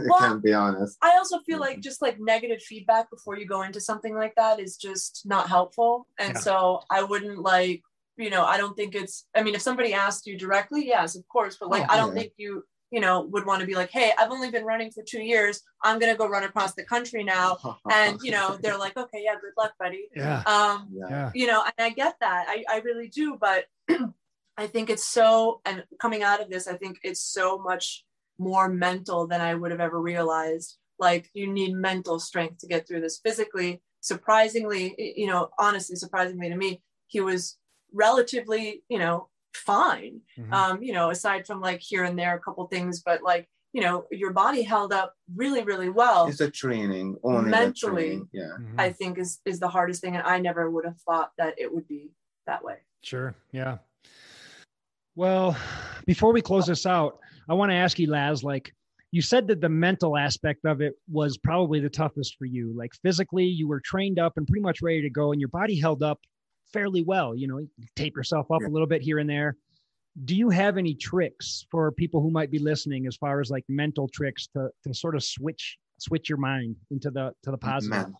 Well, 0.08 0.18
can 0.18 0.40
be 0.40 0.54
honest. 0.54 0.96
I 1.02 1.16
also 1.18 1.38
feel 1.40 1.60
like 1.60 1.78
Mhm. 1.78 1.82
just 1.82 2.00
like 2.00 2.18
negative 2.18 2.62
feedback 2.62 3.10
before 3.10 3.36
you 3.38 3.46
go 3.46 3.62
into 3.62 3.80
something 3.80 4.14
like 4.14 4.34
that 4.36 4.58
is 4.58 4.76
just 4.76 5.22
not 5.26 5.48
helpful. 5.48 6.06
And 6.18 6.34
Yeah. 6.34 6.40
so 6.40 6.80
I 6.90 7.02
wouldn't 7.02 7.38
like, 7.38 7.82
you 8.16 8.30
know, 8.30 8.44
I 8.44 8.56
don't 8.56 8.74
think 8.76 8.94
it's, 8.94 9.26
I 9.34 9.42
mean, 9.42 9.54
if 9.54 9.62
somebody 9.62 9.92
asked 9.92 10.26
you 10.26 10.38
directly, 10.38 10.86
yes, 10.86 11.14
of 11.14 11.26
course, 11.28 11.56
but 11.60 11.68
like, 11.68 11.82
Oh, 11.82 11.92
I 11.94 11.96
don't 11.98 12.14
yeah. 12.14 12.22
think 12.22 12.32
you, 12.38 12.64
you 12.90 13.00
know, 13.00 13.22
would 13.32 13.44
want 13.46 13.60
to 13.60 13.66
be 13.66 13.74
like, 13.74 13.90
hey, 13.90 14.12
I've 14.18 14.30
only 14.30 14.50
been 14.50 14.64
running 14.64 14.90
for 14.90 15.02
two 15.02 15.22
years. 15.22 15.62
I'm 15.82 15.98
going 15.98 16.12
to 16.12 16.16
go 16.18 16.26
run 16.28 16.44
across 16.44 16.74
the 16.74 16.84
country 16.84 17.22
now. 17.24 17.58
And, 17.90 18.18
you 18.22 18.30
know, 18.32 18.56
they're 18.62 18.78
like, 18.78 18.96
okay, 18.96 19.22
yeah, 19.24 19.34
good 19.40 19.52
luck, 19.58 19.72
buddy. 19.78 20.08
Yeah. 20.16 20.42
Um, 20.46 20.88
yeah. 20.92 21.08
Yeah. 21.10 21.30
you 21.34 21.46
know, 21.46 21.62
and 21.64 21.74
I 21.78 21.90
get 21.90 22.14
that. 22.20 22.46
I, 22.48 22.64
I 22.70 22.78
really 22.80 23.08
do. 23.08 23.36
But 23.38 23.66
I 24.56 24.66
think 24.66 24.90
it's 24.90 25.04
so, 25.04 25.60
and 25.64 25.84
coming 26.00 26.22
out 26.22 26.40
of 26.40 26.50
this, 26.50 26.68
I 26.68 26.76
think 26.76 26.98
it's 27.02 27.20
so 27.22 27.58
much 27.58 28.04
more 28.38 28.68
mental 28.68 29.26
than 29.26 29.40
I 29.40 29.54
would 29.54 29.70
have 29.70 29.80
ever 29.80 30.00
realized. 30.00 30.78
Like, 30.98 31.30
you 31.32 31.50
need 31.50 31.74
mental 31.74 32.20
strength 32.20 32.58
to 32.58 32.66
get 32.66 32.86
through 32.86 33.00
this 33.00 33.18
physically. 33.24 33.82
Surprisingly, 34.00 34.94
you 35.16 35.26
know, 35.26 35.50
honestly, 35.58 35.96
surprisingly 35.96 36.48
to 36.48 36.56
me, 36.56 36.82
he 37.06 37.20
was 37.20 37.58
relatively, 37.92 38.82
you 38.88 38.98
know, 38.98 39.28
fine. 39.54 40.20
Mhm. 40.38 40.52
Um, 40.52 40.82
you 40.82 40.92
know, 40.92 41.10
aside 41.10 41.46
from 41.46 41.60
like 41.60 41.80
here 41.80 42.04
and 42.04 42.18
there, 42.18 42.34
a 42.34 42.40
couple 42.40 42.66
things, 42.66 43.02
but 43.02 43.22
like, 43.22 43.48
you 43.72 43.80
know, 43.80 44.06
your 44.10 44.32
body 44.32 44.62
held 44.62 44.92
up 44.92 45.14
really, 45.34 45.62
really 45.62 45.88
well. 45.88 46.26
It's 46.26 46.40
a 46.40 46.50
training, 46.50 47.16
only 47.22 47.50
Mentally. 47.50 48.02
training. 48.02 48.28
Yeah. 48.32 48.56
Mhm. 48.58 48.74
I 48.78 48.92
think 48.92 49.18
is 49.18 49.40
is 49.44 49.60
the 49.60 49.68
hardest 49.68 50.02
thing, 50.02 50.16
and 50.16 50.26
I 50.26 50.38
never 50.38 50.70
would 50.70 50.84
have 50.84 51.00
thought 51.00 51.32
that 51.38 51.54
it 51.58 51.72
would 51.72 51.88
be 51.88 52.12
that 52.46 52.62
way. 52.64 52.78
Sure. 53.02 53.34
Yeah. 53.50 53.78
Well, 55.16 55.56
before 56.06 56.32
we 56.32 56.40
close 56.42 56.66
this 56.66 56.86
out, 56.86 57.18
I 57.48 57.54
want 57.54 57.70
to 57.70 57.76
ask 57.76 57.98
you, 57.98 58.10
Laz, 58.10 58.42
like 58.44 58.72
you 59.10 59.20
said 59.22 59.46
that 59.48 59.60
the 59.60 59.68
mental 59.68 60.16
aspect 60.16 60.64
of 60.64 60.80
it 60.80 60.94
was 61.10 61.36
probably 61.36 61.80
the 61.80 61.90
toughest 61.90 62.36
for 62.38 62.46
you. 62.46 62.72
Like 62.76 62.92
physically, 63.02 63.44
you 63.44 63.68
were 63.68 63.80
trained 63.84 64.18
up 64.18 64.34
and 64.36 64.46
pretty 64.46 64.62
much 64.62 64.80
ready 64.82 65.02
to 65.02 65.10
go, 65.10 65.32
and 65.32 65.40
your 65.40 65.48
body 65.50 65.78
held 65.78 66.02
up 66.02 66.18
fairly 66.72 67.02
well. 67.02 67.36
You 67.36 67.48
know, 67.48 67.58
you 67.58 67.68
tape 67.96 68.16
yourself 68.16 68.50
up 68.50 68.60
Yeah. 68.62 68.68
a 68.68 68.70
little 68.70 68.86
bit 68.88 69.02
here 69.02 69.18
and 69.18 69.28
there. 69.28 69.56
Do 70.24 70.34
you 70.36 70.50
have 70.50 70.76
any 70.78 70.94
tricks 70.94 71.66
for 71.70 71.90
people 71.92 72.20
who 72.22 72.30
might 72.30 72.50
be 72.50 72.58
listening 72.58 73.06
as 73.06 73.16
far 73.16 73.40
as 73.40 73.50
like 73.50 73.64
mental 73.68 74.08
tricks 74.08 74.46
to 74.54 74.68
to 74.86 74.94
sort 74.94 75.14
of 75.14 75.22
switch 75.24 75.78
switch 75.98 76.28
your 76.28 76.38
mind 76.38 76.76
into 76.90 77.10
the 77.10 77.32
to 77.44 77.50
the 77.50 77.56
positive? 77.58 77.90
Man, 77.90 78.14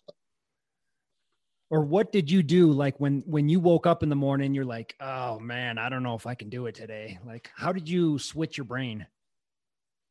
or 1.73 1.81
what 1.81 2.11
did 2.11 2.29
you 2.29 2.43
do 2.43 2.71
like 2.71 2.99
when 2.99 3.23
when 3.25 3.49
you 3.49 3.59
woke 3.59 3.87
up 3.87 4.03
in 4.03 4.09
the 4.09 4.15
morning 4.15 4.53
you're 4.53 4.63
like 4.77 4.95
oh 5.01 5.39
man 5.39 5.79
i 5.79 5.89
don't 5.89 6.03
know 6.03 6.13
if 6.13 6.27
i 6.27 6.35
can 6.35 6.47
do 6.47 6.67
it 6.67 6.75
today 6.75 7.17
like 7.25 7.49
how 7.55 7.71
did 7.73 7.89
you 7.89 8.19
switch 8.19 8.57
your 8.57 8.65
brain 8.65 9.07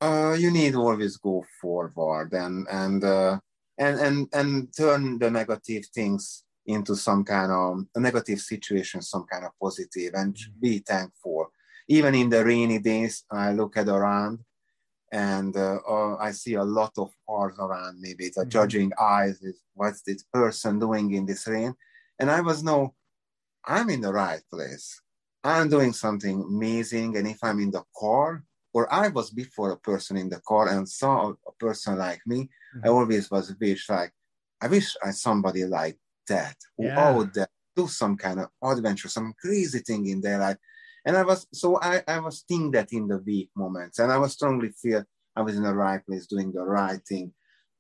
uh, 0.01 0.35
you 0.37 0.51
need 0.51 0.75
always 0.75 1.17
go 1.17 1.45
forward 1.61 2.33
and 2.33 2.67
and 2.69 3.05
uh, 3.05 3.39
and 3.79 4.01
and 4.01 4.29
and 4.33 4.77
turn 4.77 5.19
the 5.19 5.31
negative 5.31 5.85
things 5.95 6.45
into 6.67 6.97
some 6.97 7.25
kind 7.25 7.51
of 7.53 7.85
a 7.95 8.01
negative 8.01 8.41
situation, 8.41 9.01
some 9.03 9.25
kind 9.31 9.45
of 9.45 9.53
positive, 9.61 10.13
and 10.15 10.35
Mhm. 10.35 10.61
be 10.61 10.79
thankful. 10.81 11.47
Even 11.89 12.15
in 12.15 12.29
the 12.31 12.45
rainy 12.45 12.79
days, 12.79 13.25
I 13.31 13.53
look 13.53 13.77
at 13.77 13.89
around, 13.89 14.41
and 15.13 15.57
uh, 15.57 15.79
uh, 15.89 16.17
I 16.17 16.33
see 16.33 16.55
a 16.55 16.65
lot 16.65 16.93
of 16.99 17.13
cars 17.29 17.57
around 17.59 18.01
me 18.01 18.15
with 18.19 18.37
a 18.39 18.47
Mhm. 18.47 18.49
judging 18.49 18.93
eyes. 19.01 19.43
Is 19.43 19.61
what's 19.75 20.03
this 20.03 20.25
person 20.33 20.79
doing 20.79 21.13
in 21.13 21.27
this 21.27 21.47
rain? 21.47 21.75
And 22.19 22.31
I 22.31 22.41
was 22.41 22.63
no, 22.65 22.95
I'm 23.65 23.91
in 23.91 24.01
the 24.01 24.13
right 24.13 24.43
place. 24.51 25.01
I'm 25.45 25.69
doing 25.69 25.93
something 25.93 26.43
amazing, 26.43 27.17
and 27.17 27.27
if 27.29 27.39
I'm 27.43 27.61
in 27.61 27.71
the 27.73 27.85
car, 27.97 28.45
or 28.73 28.93
I 28.93 29.09
was 29.09 29.31
before 29.31 29.73
a 29.73 29.79
person 29.79 30.17
in 30.17 30.29
the 30.29 30.41
car 30.41 30.69
and 30.69 30.89
saw 30.89 31.33
a, 31.33 31.53
person 31.59 31.99
like 31.99 32.23
me, 32.27 32.49
I 32.85 32.89
Mhm. 32.89 32.91
always 32.91 33.31
was 33.31 33.55
wish 33.61 33.89
like, 33.91 34.13
I 34.61 34.69
wish 34.69 34.97
I 35.05 35.11
somebody 35.11 35.65
like 35.65 35.99
that 36.29 36.57
who 36.77 36.85
Yeah. 36.87 36.99
out 36.99 37.35
there 37.35 37.49
do 37.77 37.89
some 37.89 38.17
kind 38.17 38.41
of 38.41 38.51
adventure, 38.63 39.09
some 39.09 39.35
crazy 39.41 39.81
thing 39.81 40.07
in 40.07 40.21
their 40.21 40.39
life. 40.39 40.59
And 41.05 41.17
I 41.17 41.23
was 41.23 41.47
so 41.53 41.79
I, 41.81 42.03
I 42.07 42.19
was 42.21 42.45
thinking 42.47 42.71
that 42.73 42.93
in 42.93 43.09
the 43.09 43.19
weak 43.19 43.51
moments, 43.57 43.99
and 43.99 44.13
I 44.13 44.19
was 44.19 44.33
strongly 44.33 44.71
feel 44.71 45.05
I 45.35 45.43
was 45.43 45.57
in 45.57 45.63
the 45.63 45.75
right 45.75 46.05
place 46.05 46.27
doing 46.27 46.53
the 46.53 46.63
right 46.63 47.01
thing. 47.07 47.33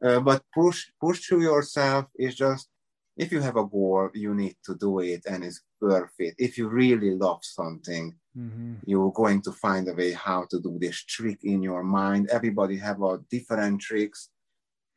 Uh, 0.04 0.20
but 0.20 0.42
push 0.52 0.86
push 1.00 1.20
through 1.26 1.42
yourself 1.42 2.06
is 2.18 2.34
just 2.34 2.68
if 3.16 3.30
you 3.30 3.40
have 3.40 3.56
a 3.56 3.64
goal, 3.64 4.10
you 4.14 4.34
need 4.34 4.56
to 4.64 4.74
do 4.74 5.00
it 5.00 5.22
and 5.26 5.44
it's 5.44 5.60
worth 5.80 6.14
it. 6.18 6.34
If 6.38 6.56
you 6.56 6.68
really 6.68 7.14
love 7.14 7.40
something, 7.42 8.14
mm-hmm. 8.36 8.74
you're 8.86 9.12
going 9.12 9.42
to 9.42 9.52
find 9.52 9.88
a 9.88 9.94
way 9.94 10.12
how 10.12 10.46
to 10.50 10.60
do 10.60 10.78
this 10.80 11.04
trick 11.04 11.40
in 11.44 11.62
your 11.62 11.82
mind. 11.82 12.30
Everybody 12.30 12.78
have 12.78 13.02
a 13.02 13.20
different 13.30 13.80
tricks. 13.80 14.30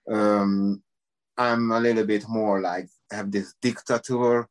Um, 0.09 0.81
I'm 1.37 1.71
a 1.71 1.79
little 1.79 2.05
bit 2.05 2.27
more 2.29 2.61
like 2.61 2.87
have 3.11 3.31
this 3.31 3.53
dictator. 3.61 4.47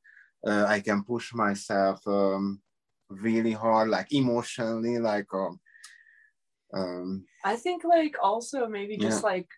Uh, 0.47 0.67
I 0.69 0.81
can 0.81 1.03
push 1.03 1.33
myself 1.33 2.07
um, 2.07 2.61
really 3.09 3.53
hard, 3.53 3.89
like 3.89 4.13
emotionally, 4.13 4.99
like 4.99 5.27
um, 5.33 5.61
um, 6.73 7.25
I 7.45 7.57
think 7.57 7.85
like 7.85 8.17
also 8.23 8.67
maybe 8.67 8.97
just 8.97 9.23
yeah. 9.23 9.31
like 9.31 9.49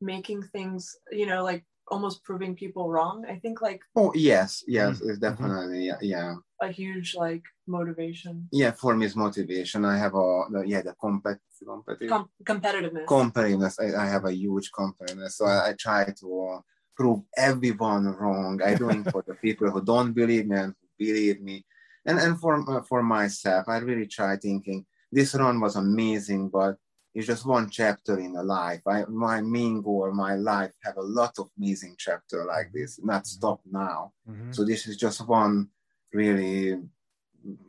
making 0.00 0.42
things, 0.42 0.96
you 1.10 1.26
know, 1.26 1.42
like 1.42 1.64
almost 1.88 2.24
proving 2.24 2.54
people 2.54 2.90
wrong. 2.90 3.24
I 3.28 3.36
think 3.36 3.62
like 3.62 3.80
oh 3.94 4.12
yes, 4.14 4.64
yes, 4.66 4.98
mm-hmm. 4.98 5.10
it's 5.10 5.18
definitely 5.18 5.86
yeah, 5.86 5.98
yeah. 6.00 6.34
A 6.60 6.68
huge 6.68 7.14
like 7.14 7.42
motivation. 7.66 8.48
Yeah, 8.52 8.72
for 8.72 8.96
me 8.96 9.06
it's 9.06 9.16
motivation. 9.16 9.84
I 9.84 9.96
have 9.98 10.14
a 10.14 10.44
the, 10.50 10.64
yeah 10.66 10.82
the 10.82 10.94
compet 11.02 11.38
competitive 11.64 12.08
Com- 12.08 12.30
competitiveness. 12.44 13.06
Competitiveness. 13.06 13.74
I, 13.80 14.04
I, 14.04 14.06
have 14.06 14.24
a 14.24 14.34
huge 14.34 14.70
competitiveness, 14.72 15.32
so 15.32 15.46
I, 15.46 15.70
I 15.70 15.74
try 15.78 16.04
to 16.20 16.48
uh, 16.54 16.60
prove 16.96 17.20
everyone 17.36 18.06
wrong. 18.06 18.60
I 18.62 18.74
do 18.74 18.90
it 18.90 19.10
for 19.10 19.22
the 19.26 19.34
people 19.34 19.70
who 19.70 19.82
don't 19.82 20.12
believe 20.12 20.46
me 20.46 20.56
and 20.56 20.74
who 20.80 21.06
believe 21.06 21.40
me, 21.40 21.64
and 22.06 22.18
and 22.18 22.38
for 22.40 22.54
uh, 22.70 22.82
for 22.82 23.02
myself, 23.02 23.68
I 23.68 23.78
really 23.78 24.06
try 24.06 24.36
thinking 24.36 24.86
this 25.12 25.34
run 25.34 25.60
was 25.60 25.76
amazing, 25.76 26.48
but 26.48 26.76
it's 27.14 27.26
just 27.26 27.46
one 27.46 27.70
chapter 27.70 28.18
in 28.18 28.36
a 28.36 28.42
life. 28.42 28.82
I, 28.86 29.04
my 29.08 29.40
main 29.40 29.80
goal, 29.80 30.12
my 30.12 30.34
life, 30.34 30.72
have 30.84 30.98
a 30.98 31.02
lot 31.02 31.32
of 31.38 31.48
amazing 31.56 31.96
chapter 31.98 32.44
like 32.44 32.70
this, 32.74 33.00
not 33.02 33.22
mm-hmm. 33.22 33.36
stop 33.38 33.60
now. 33.70 34.12
Mm-hmm. 34.28 34.52
So 34.52 34.64
this 34.64 34.86
is 34.86 34.98
just 34.98 35.26
one 35.26 35.68
really 36.12 36.78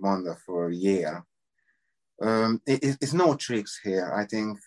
wonderful 0.01 0.71
year. 0.71 1.23
Um, 2.21 2.61
it, 2.65 2.97
it's 2.99 3.13
no 3.13 3.35
tricks 3.35 3.79
here. 3.81 4.11
I 4.13 4.25
think 4.25 4.59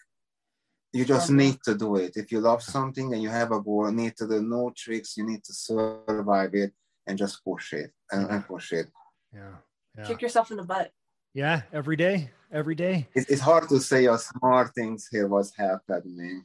you 0.93 1.05
just 1.05 1.31
need 1.31 1.59
to 1.65 1.75
do 1.75 1.97
it. 1.97 2.17
If 2.17 2.33
you 2.33 2.41
love 2.41 2.63
something 2.63 3.13
and 3.13 3.23
you 3.23 3.29
have 3.29 3.53
a 3.53 3.61
goal, 3.61 3.91
need 3.91 4.17
to 4.17 4.27
do 4.27 4.41
no 4.43 4.73
tricks. 4.75 5.17
You 5.17 5.27
need 5.27 5.45
to 5.45 5.53
survive 5.53 6.55
it 6.55 6.73
and 7.07 7.19
just 7.19 7.45
push 7.45 7.73
it 7.75 7.93
and, 8.11 8.31
and 8.31 8.47
push 8.47 8.73
it. 8.73 8.89
Yeah. 9.35 9.55
yeah. 9.97 10.05
Kick 10.05 10.23
yourself 10.23 10.51
in 10.51 10.57
the 10.57 10.65
butt. 10.65 10.93
Yeah, 11.32 11.62
every 11.73 11.97
day, 11.97 12.31
every 12.52 12.74
day. 12.74 13.09
It's, 13.15 13.40
hard 13.40 13.69
to 13.69 13.78
say 13.78 14.02
your 14.02 14.19
smart 14.19 14.74
things 14.74 15.09
here 15.11 15.28
was 15.28 15.52
helped 15.57 16.05
me. 16.05 16.40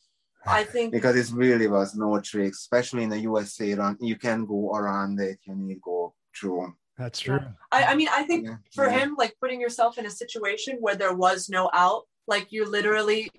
I 0.45 0.63
think 0.63 0.91
because 0.91 1.15
it 1.15 1.35
really 1.35 1.67
was 1.67 1.95
no 1.95 2.19
trick 2.19 2.53
especially 2.53 3.03
in 3.03 3.09
the 3.09 3.19
USA 3.21 3.73
run. 3.73 3.97
You 3.99 4.15
can 4.15 4.45
go 4.45 4.75
around 4.75 5.19
it. 5.19 5.39
You 5.43 5.55
need 5.55 5.75
to 5.75 5.79
go 5.79 6.13
through. 6.37 6.75
That's 6.97 7.19
true. 7.19 7.39
Yeah. 7.41 7.49
I, 7.71 7.83
I 7.85 7.95
mean, 7.95 8.07
I 8.11 8.23
think 8.23 8.45
yeah. 8.45 8.57
for 8.73 8.85
yeah. 8.85 8.99
him, 8.99 9.15
like 9.17 9.35
putting 9.41 9.59
yourself 9.59 9.97
in 9.97 10.05
a 10.05 10.11
situation 10.11 10.77
where 10.79 10.95
there 10.95 11.15
was 11.15 11.49
no 11.49 11.69
out, 11.73 12.03
like 12.27 12.51
you 12.51 12.69
literally, 12.69 13.29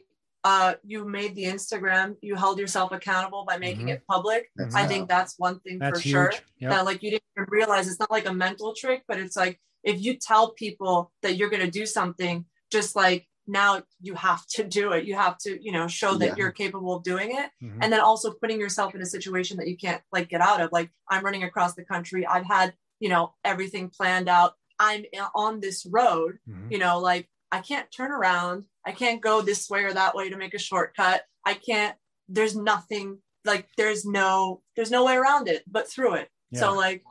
uh, 0.47 0.75
you 0.85 1.05
made 1.05 1.35
the 1.35 1.43
Instagram, 1.43 2.15
you 2.23 2.37
held 2.37 2.57
yourself 2.61 2.93
accountable 2.93 3.45
by 3.45 3.59
making 3.59 3.87
mm-hmm. 3.87 3.97
it 3.97 4.07
public. 4.09 4.49
That's 4.55 4.77
I 4.77 4.87
think 4.87 5.09
that's 5.09 5.35
one 5.39 5.59
thing 5.59 5.81
that's 5.81 5.99
for 5.99 6.03
huge. 6.09 6.13
sure. 6.13 6.33
Yep. 6.61 6.71
That 6.71 6.85
like 6.85 7.03
you 7.03 7.11
didn't 7.11 7.25
even 7.37 7.49
realize 7.51 7.89
it's 7.89 7.99
not 7.99 8.13
like 8.13 8.29
a 8.29 8.33
mental 8.33 8.73
trick, 8.73 9.03
but 9.09 9.19
it's 9.19 9.35
like 9.35 9.59
if 9.83 10.01
you 10.01 10.15
tell 10.15 10.53
people 10.53 11.11
that 11.23 11.37
you're 11.37 11.51
going 11.51 11.65
to 11.65 11.71
do 11.71 11.85
something 11.85 12.45
just 12.71 12.95
like 12.95 13.27
now 13.49 13.83
you 14.01 14.15
have 14.15 14.47
to 14.47 14.63
do 14.63 14.93
it 14.93 15.05
you 15.05 15.17
have 15.17 15.37
to 15.39 15.59
you 15.65 15.73
know 15.73 15.89
show 15.89 16.15
that 16.15 16.31
yeah. 16.31 16.35
you're 16.37 16.53
capable 16.53 16.97
of 16.97 17.03
doing 17.03 17.31
it 17.31 17.51
mm-hmm. 17.63 17.81
and 17.81 17.93
then 17.93 18.01
also 18.01 18.33
putting 18.33 18.61
yourself 18.61 18.95
in 18.95 19.03
a 19.03 19.07
situation 19.07 19.57
that 19.57 19.69
you 19.69 19.77
can't 19.77 20.03
like 20.13 20.29
get 20.29 20.41
out 20.41 20.61
of 20.61 20.71
like 20.73 20.91
i'm 21.09 21.25
running 21.25 21.45
across 21.45 21.75
the 21.75 21.85
country 21.85 22.27
i've 22.27 22.47
had 22.47 22.75
you 22.99 23.09
know 23.09 23.35
everything 23.45 23.89
planned 23.89 24.29
out 24.29 24.55
i'm 24.81 25.05
on 25.37 25.61
this 25.61 25.87
road 25.87 26.39
mm-hmm. 26.49 26.73
you 26.73 26.79
know 26.79 26.99
like 26.99 27.29
i 27.53 27.61
can't 27.61 27.91
turn 27.93 28.11
around 28.11 28.65
i 28.87 28.93
can't 28.93 29.21
go 29.21 29.43
this 29.43 29.69
way 29.69 29.85
or 29.85 29.93
that 29.93 30.15
way 30.15 30.31
to 30.31 30.37
make 30.37 30.55
a 30.55 30.59
shortcut 30.59 31.23
i 31.45 31.55
can't 31.55 31.97
there's 32.29 32.57
nothing 32.57 33.19
like 33.45 33.67
there's 33.77 34.05
no 34.05 34.63
there's 34.75 34.91
no 34.91 35.05
way 35.05 35.17
around 35.17 35.49
it 35.49 35.63
but 35.67 35.89
through 35.91 36.15
it 36.15 36.29
yeah. 36.51 36.61
so 36.61 36.75
like 36.75 37.03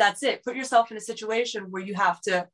that's 0.00 0.22
it. 0.22 0.42
Put 0.42 0.56
yourself 0.56 0.90
in 0.90 0.96
a 0.96 1.00
situation 1.00 1.70
where 1.70 1.82
you 1.82 1.94
have 1.94 2.20
to 2.22 2.48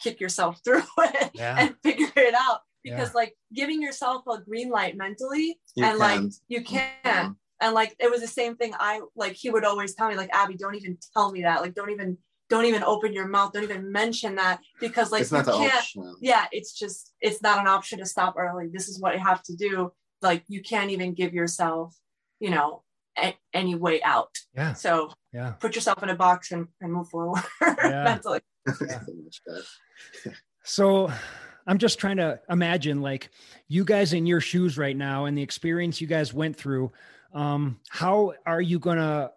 kick 0.00 0.20
yourself 0.20 0.60
through 0.64 0.82
it 0.98 1.30
yeah. 1.34 1.56
and 1.58 1.74
figure 1.82 2.12
it 2.14 2.34
out. 2.34 2.60
Because 2.84 3.08
yeah. 3.08 3.14
like 3.16 3.34
giving 3.52 3.82
yourself 3.82 4.22
a 4.28 4.40
green 4.40 4.70
light 4.70 4.96
mentally 4.96 5.58
you 5.74 5.84
and 5.84 5.98
can. 5.98 6.22
like 6.22 6.32
you 6.46 6.62
can. 6.62 6.92
Mm-hmm. 7.04 7.32
And 7.62 7.74
like 7.74 7.96
it 7.98 8.10
was 8.10 8.20
the 8.20 8.28
same 8.28 8.54
thing. 8.54 8.74
I 8.78 9.00
like 9.16 9.32
he 9.32 9.50
would 9.50 9.64
always 9.64 9.94
tell 9.94 10.08
me, 10.08 10.14
like, 10.14 10.28
Abby, 10.32 10.56
don't 10.56 10.74
even 10.74 10.98
tell 11.14 11.32
me 11.32 11.42
that. 11.42 11.62
Like, 11.62 11.74
don't 11.74 11.90
even 11.90 12.18
don't 12.48 12.66
even 12.66 12.82
open 12.82 13.12
your 13.12 13.26
mouth. 13.26 13.52
Don't 13.52 13.64
even 13.64 13.90
mention 13.90 14.36
that 14.36 14.60
because 14.80 15.10
like 15.10 15.22
you 15.30 15.42
can't. 15.42 15.74
Option. 15.74 16.14
Yeah, 16.20 16.46
it's 16.52 16.72
just 16.72 17.12
it's 17.20 17.42
not 17.42 17.58
an 17.58 17.66
option 17.66 17.98
to 17.98 18.06
stop 18.06 18.36
early. 18.38 18.68
This 18.72 18.88
is 18.88 19.00
what 19.00 19.14
you 19.14 19.20
have 19.20 19.42
to 19.44 19.56
do. 19.56 19.92
Like 20.22 20.44
you 20.48 20.62
can't 20.62 20.90
even 20.90 21.14
give 21.14 21.34
yourself, 21.34 21.94
you 22.40 22.50
know, 22.50 22.82
a- 23.18 23.36
any 23.52 23.74
way 23.74 24.02
out. 24.02 24.30
Yeah. 24.54 24.74
So 24.74 25.12
yeah, 25.32 25.52
put 25.52 25.74
yourself 25.74 26.02
in 26.02 26.08
a 26.08 26.14
box 26.14 26.52
and, 26.52 26.68
and 26.80 26.92
move 26.92 27.08
forward 27.08 27.42
yeah. 27.62 28.04
mentally. 28.04 28.40
Yeah. 28.88 29.00
so 30.64 31.10
I'm 31.66 31.78
just 31.78 31.98
trying 31.98 32.18
to 32.18 32.40
imagine 32.48 33.00
like 33.00 33.30
you 33.68 33.84
guys 33.84 34.12
in 34.12 34.26
your 34.26 34.40
shoes 34.40 34.78
right 34.78 34.96
now 34.96 35.24
and 35.24 35.36
the 35.36 35.42
experience 35.42 36.00
you 36.00 36.06
guys 36.06 36.32
went 36.32 36.56
through. 36.56 36.92
Um, 37.32 37.80
how 37.88 38.34
are 38.46 38.60
you 38.60 38.78
going 38.78 38.98
to 38.98 39.32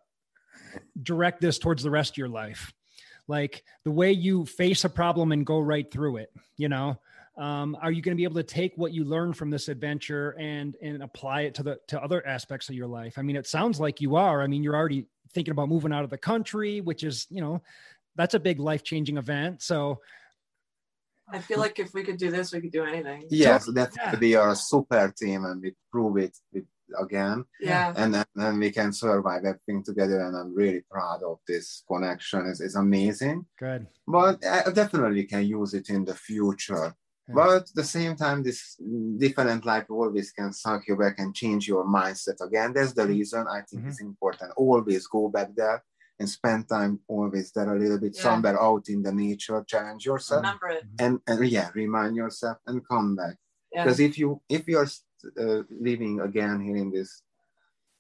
direct 1.02 1.42
this 1.42 1.58
towards 1.58 1.82
the 1.82 1.90
rest 1.90 2.14
of 2.14 2.18
your 2.18 2.30
life? 2.30 2.72
Like 3.30 3.64
the 3.86 3.92
way 3.92 4.12
you 4.12 4.44
face 4.48 4.86
a 4.86 4.90
problem 4.90 5.32
and 5.32 5.46
go 5.46 5.60
right 5.60 5.90
through 5.90 6.18
it, 6.18 6.34
you 6.58 6.68
know, 6.68 7.00
um, 7.38 7.78
are 7.80 7.92
you 7.92 8.02
going 8.02 8.18
to 8.18 8.20
be 8.20 8.24
able 8.24 8.36
to 8.36 8.44
take 8.44 8.74
what 8.76 8.92
you 8.92 9.06
learned 9.06 9.38
from 9.38 9.52
this 9.52 9.70
adventure 9.70 10.36
and 10.40 10.76
and 10.82 11.04
apply 11.04 11.42
it 11.42 11.54
to 11.56 11.64
the 11.64 11.80
to 11.90 12.04
other 12.04 12.26
aspects 12.26 12.70
of 12.70 12.76
your 12.76 12.88
life? 12.88 13.20
I 13.20 13.22
mean 13.22 13.36
it 13.36 13.46
sounds 13.46 13.80
like 13.80 14.02
you 14.02 14.16
are. 14.16 14.42
I 14.42 14.48
mean 14.48 14.64
you're 14.64 14.76
already 14.76 15.06
thinking 15.32 15.52
about 15.52 15.70
moving 15.70 15.94
out 15.94 16.04
of 16.04 16.10
the 16.10 16.18
country 16.18 16.82
which 16.82 17.04
is 17.04 17.28
you 17.30 17.40
know 17.40 17.62
that's 18.16 18.34
a 18.34 18.40
big 18.40 18.60
life-changing 18.60 19.18
event. 19.18 19.62
So 19.62 20.02
i 21.32 21.38
feel 21.38 21.60
like 21.60 21.78
if 21.78 21.94
we 21.94 22.02
could 22.04 22.18
do 22.18 22.32
this 22.32 22.52
we 22.52 22.62
could 22.62 22.72
do 22.72 22.84
anything. 22.84 23.26
Yes 23.30 23.68
so, 23.68 23.72
that's 23.72 23.96
yeah. 23.96 24.18
we 24.20 24.34
are 24.34 24.50
a 24.50 24.56
super 24.56 25.14
team 25.16 25.46
and 25.46 25.62
we 25.62 25.76
prove 25.92 26.18
it 26.18 26.36
again 27.00 27.44
yeah 27.60 27.94
and 27.98 28.14
then, 28.14 28.26
then 28.36 28.60
we 28.60 28.72
can 28.72 28.92
survive 28.92 29.44
everything 29.46 29.84
together 29.84 30.22
and 30.22 30.36
i'm 30.36 30.54
really 30.56 30.84
proud 30.90 31.22
of 31.24 31.40
this 31.48 31.84
connection 31.88 32.46
it's, 32.48 32.62
it's 32.62 32.76
amazing 32.76 33.46
good 33.58 33.86
but 34.08 34.44
i 34.46 34.70
definitely 34.72 35.24
can 35.26 35.46
use 35.46 35.74
it 35.74 35.90
in 35.90 36.06
the 36.06 36.16
future 36.16 36.96
but 37.32 37.50
at 37.50 37.76
the 37.76 37.84
same 37.84 38.16
time, 38.16 38.42
this 38.42 38.76
different 39.18 39.66
life 39.66 39.86
always 39.90 40.32
can 40.32 40.52
suck 40.52 40.88
you 40.88 40.96
back 40.96 41.20
and 41.20 41.36
change 41.36 41.68
your 41.68 41.86
mindset 41.86 42.42
again. 42.42 42.74
That's 42.74 42.94
the 42.94 43.06
reason 43.06 43.46
I 43.48 43.62
think 43.62 43.82
mm-hmm. 43.82 43.90
it's 43.90 44.02
important. 44.02 44.52
Always 44.56 45.06
go 45.08 45.30
back 45.30 45.50
there 45.56 45.84
and 46.20 46.28
spend 46.28 46.68
time 46.68 47.00
always 47.08 47.52
there 47.52 47.74
a 47.74 47.80
little 47.80 48.00
bit 48.00 48.16
yeah. 48.16 48.22
somewhere 48.22 48.62
out 48.62 48.90
in 48.90 49.04
the 49.04 49.14
nature, 49.14 49.64
challenge 49.68 50.06
yourself. 50.06 50.42
Remember 50.42 50.70
it. 50.70 50.84
And, 51.00 51.20
and 51.28 51.48
yeah, 51.48 51.70
remind 51.74 52.16
yourself 52.16 52.58
and 52.66 52.86
come 52.88 53.16
back. 53.16 53.36
Because 53.72 54.00
yeah. 54.00 54.08
if 54.08 54.18
you 54.18 54.42
if 54.50 54.68
you're 54.68 54.88
uh, 55.40 55.64
living 55.70 56.20
again 56.22 56.62
here 56.62 56.78
in 56.78 56.92
this 56.92 57.22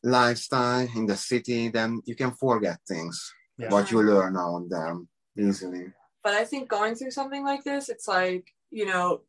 lifestyle 0.03 0.87
in 0.95 1.05
the 1.05 1.15
city, 1.15 1.69
then 1.69 2.01
you 2.05 2.15
can 2.15 2.31
forget 2.31 2.79
things 2.87 3.33
yeah. 3.57 3.69
what 3.69 3.91
you 3.91 4.01
learn 4.01 4.37
out 4.37 4.65
there 4.69 4.97
easily. 5.37 5.91
But 6.23 6.33
I 6.33 6.45
think 6.45 6.69
going 6.69 6.95
through 6.95 7.11
something 7.11 7.43
like 7.43 7.63
this, 7.63 7.89
it's 7.89 8.07
like 8.07 8.45
you 8.71 8.85
know 8.85 9.21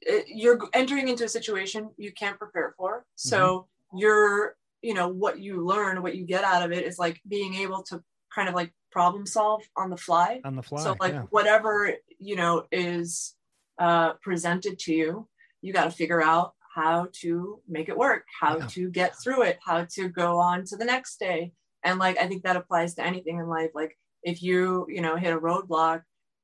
it, 0.00 0.26
you're 0.28 0.58
entering 0.74 1.08
into 1.08 1.24
a 1.24 1.28
situation 1.28 1.90
you 1.96 2.12
can't 2.12 2.38
prepare 2.38 2.74
for 2.76 3.04
so 3.14 3.38
mm-hmm. 3.38 3.98
you're 3.98 4.56
you 4.82 4.94
know 4.94 5.08
what 5.08 5.40
you 5.40 5.64
learn 5.64 6.02
what 6.02 6.16
you 6.16 6.24
get 6.24 6.44
out 6.44 6.62
of 6.62 6.72
it 6.72 6.84
is 6.84 6.98
like 6.98 7.20
being 7.28 7.54
able 7.54 7.82
to 7.82 8.02
kind 8.34 8.48
of 8.48 8.54
like 8.54 8.72
problem 8.90 9.26
solve 9.26 9.62
on 9.76 9.90
the 9.90 9.96
fly 9.96 10.40
on 10.44 10.56
the 10.56 10.62
fly 10.62 10.82
so 10.82 10.96
like 11.00 11.12
yeah. 11.12 11.22
whatever 11.30 11.92
you 12.18 12.36
know 12.36 12.64
is 12.70 13.34
uh 13.78 14.12
presented 14.14 14.78
to 14.78 14.92
you 14.92 15.28
you 15.62 15.72
got 15.72 15.84
to 15.84 15.90
figure 15.90 16.22
out 16.22 16.54
how 16.78 17.08
to 17.20 17.60
make 17.68 17.88
it 17.88 17.96
work 17.96 18.24
how 18.40 18.58
yeah. 18.58 18.66
to 18.66 18.90
get 18.90 19.12
through 19.22 19.42
it 19.42 19.58
how 19.64 19.84
to 19.96 20.08
go 20.08 20.38
on 20.38 20.64
to 20.64 20.76
the 20.76 20.84
next 20.84 21.18
day. 21.18 21.52
And 21.84 21.98
like 21.98 22.18
i 22.18 22.26
think 22.26 22.42
that 22.44 22.56
applies 22.56 22.94
to 22.94 23.04
anything 23.04 23.38
in 23.38 23.46
life. 23.46 23.70
Like 23.74 23.96
if 24.22 24.42
you 24.42 24.86
you 24.88 25.00
know 25.00 25.16
hit 25.16 25.34
a 25.34 25.40
roadblock 25.40 26.02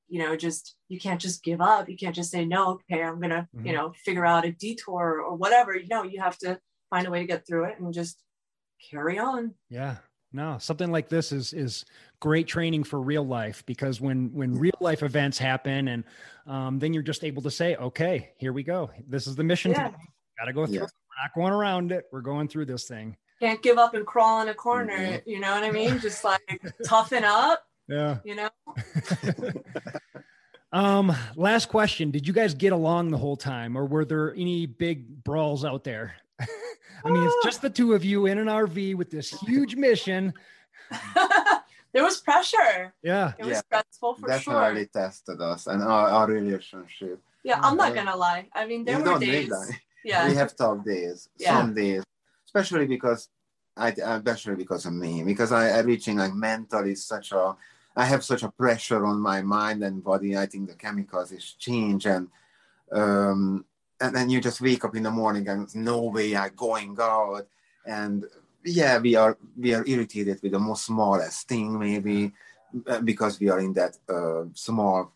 you 0.08 0.20
know 0.20 0.36
just 0.36 0.76
you 0.88 0.98
can't 1.00 1.20
just 1.20 1.42
give 1.42 1.60
up. 1.60 1.88
You 1.88 1.96
can't 1.96 2.14
just 2.14 2.30
say 2.30 2.44
no 2.44 2.62
okay 2.72 3.02
i'm 3.02 3.20
gonna 3.20 3.48
mm-hmm. 3.54 3.66
you 3.66 3.72
know 3.72 3.92
figure 4.04 4.26
out 4.26 4.44
a 4.44 4.52
detour 4.52 5.22
or 5.26 5.34
whatever. 5.34 5.76
You 5.76 5.88
know 5.88 6.02
you 6.02 6.20
have 6.20 6.38
to 6.38 6.58
find 6.90 7.06
a 7.06 7.10
way 7.10 7.20
to 7.20 7.26
get 7.26 7.46
through 7.46 7.64
it 7.64 7.78
and 7.78 7.92
just 7.92 8.22
carry 8.90 9.18
on. 9.18 9.54
Yeah. 9.70 9.96
No 10.32 10.58
something 10.58 10.90
like 10.90 11.08
this 11.08 11.30
is 11.30 11.52
is 11.52 11.84
great 12.20 12.48
training 12.48 12.84
for 12.84 13.00
real 13.00 13.26
life 13.26 13.64
because 13.66 14.00
when 14.00 14.32
when 14.32 14.58
real 14.58 14.78
life 14.80 15.02
events 15.02 15.38
happen 15.38 15.88
and 15.88 16.04
um, 16.46 16.78
then 16.80 16.92
you're 16.92 17.04
just 17.04 17.24
able 17.24 17.42
to 17.42 17.50
say 17.50 17.76
okay 17.76 18.32
here 18.36 18.52
we 18.52 18.62
go. 18.62 18.90
This 19.08 19.26
is 19.26 19.36
the 19.36 19.44
mission 19.44 19.72
yeah. 19.72 19.92
Gotta 20.38 20.52
go 20.52 20.66
through 20.66 20.74
yeah. 20.76 20.80
We're 20.80 21.22
not 21.22 21.34
going 21.34 21.52
around 21.52 21.92
it. 21.92 22.06
We're 22.12 22.20
going 22.22 22.48
through 22.48 22.66
this 22.66 22.84
thing. 22.88 23.16
Can't 23.40 23.62
give 23.62 23.78
up 23.78 23.94
and 23.94 24.06
crawl 24.06 24.42
in 24.42 24.48
a 24.48 24.54
corner. 24.54 25.20
You 25.26 25.40
know 25.40 25.52
what 25.52 25.62
I 25.64 25.70
mean? 25.70 25.98
Just 26.00 26.24
like 26.24 26.60
toughen 26.84 27.24
up. 27.24 27.64
Yeah. 27.88 28.18
You 28.24 28.36
know. 28.36 28.50
um, 30.72 31.14
last 31.36 31.68
question. 31.68 32.10
Did 32.10 32.26
you 32.26 32.32
guys 32.32 32.54
get 32.54 32.72
along 32.72 33.10
the 33.10 33.18
whole 33.18 33.36
time 33.36 33.76
or 33.76 33.86
were 33.86 34.04
there 34.04 34.32
any 34.34 34.66
big 34.66 35.22
brawls 35.24 35.64
out 35.64 35.84
there? 35.84 36.14
I 36.40 37.10
mean, 37.10 37.22
it's 37.22 37.36
just 37.44 37.60
the 37.62 37.70
two 37.70 37.92
of 37.92 38.04
you 38.04 38.26
in 38.26 38.38
an 38.38 38.46
RV 38.46 38.94
with 38.96 39.10
this 39.10 39.30
huge 39.42 39.76
mission. 39.76 40.32
there 41.92 42.02
was 42.02 42.20
pressure. 42.20 42.94
Yeah. 43.02 43.34
It 43.38 43.44
was 43.44 43.56
Yeah, 43.56 43.60
stressful 43.60 44.14
for 44.14 44.26
Definitely 44.26 44.88
sure. 44.92 45.02
tested 45.02 45.40
us 45.40 45.66
and 45.66 45.82
our, 45.82 46.08
our 46.08 46.26
relationship. 46.26 47.20
Yeah, 47.44 47.60
I'm 47.62 47.76
not 47.76 47.94
gonna 47.94 48.16
lie. 48.16 48.48
I 48.54 48.66
mean, 48.66 48.86
there 48.86 48.98
You 48.98 49.04
were 49.12 49.18
days. 49.18 49.52
Yeah. 50.04 50.28
We 50.28 50.34
have 50.34 50.54
tough 50.54 50.84
days. 50.84 51.28
Yeah. 51.38 51.58
Some 51.58 51.74
days, 51.74 52.04
especially 52.46 52.86
because 52.86 53.28
I, 53.76 53.88
especially 53.90 54.56
because 54.56 54.86
of 54.86 54.92
me, 54.92 55.22
because 55.24 55.50
I, 55.50 55.70
I 55.70 55.80
reaching 55.80 56.18
like 56.18 56.34
mentally 56.34 56.94
such 56.94 57.32
a, 57.32 57.56
I 57.96 58.04
have 58.04 58.24
such 58.24 58.42
a 58.42 58.50
pressure 58.50 59.04
on 59.04 59.20
my 59.20 59.42
mind 59.42 59.82
and 59.82 60.04
body. 60.04 60.36
I 60.36 60.46
think 60.46 60.68
the 60.68 60.74
chemicals 60.74 61.32
is 61.32 61.54
change 61.58 62.06
and, 62.06 62.28
um, 62.92 63.64
and 64.00 64.14
then 64.14 64.28
you 64.28 64.40
just 64.40 64.60
wake 64.60 64.84
up 64.84 64.94
in 64.96 65.04
the 65.04 65.10
morning 65.10 65.48
and 65.48 65.74
no 65.74 66.02
way 66.02 66.36
I'm 66.36 66.54
going 66.54 66.96
out. 67.00 67.46
And 67.86 68.24
yeah, 68.64 68.98
we 68.98 69.14
are 69.14 69.36
we 69.56 69.74
are 69.74 69.84
irritated 69.86 70.40
with 70.42 70.52
the 70.52 70.58
most 70.58 70.86
smallest 70.86 71.48
thing 71.48 71.78
maybe 71.78 72.32
uh, 72.86 73.00
because 73.00 73.38
we 73.38 73.48
are 73.48 73.60
in 73.60 73.72
that 73.74 73.96
uh, 74.08 74.44
small 74.54 75.12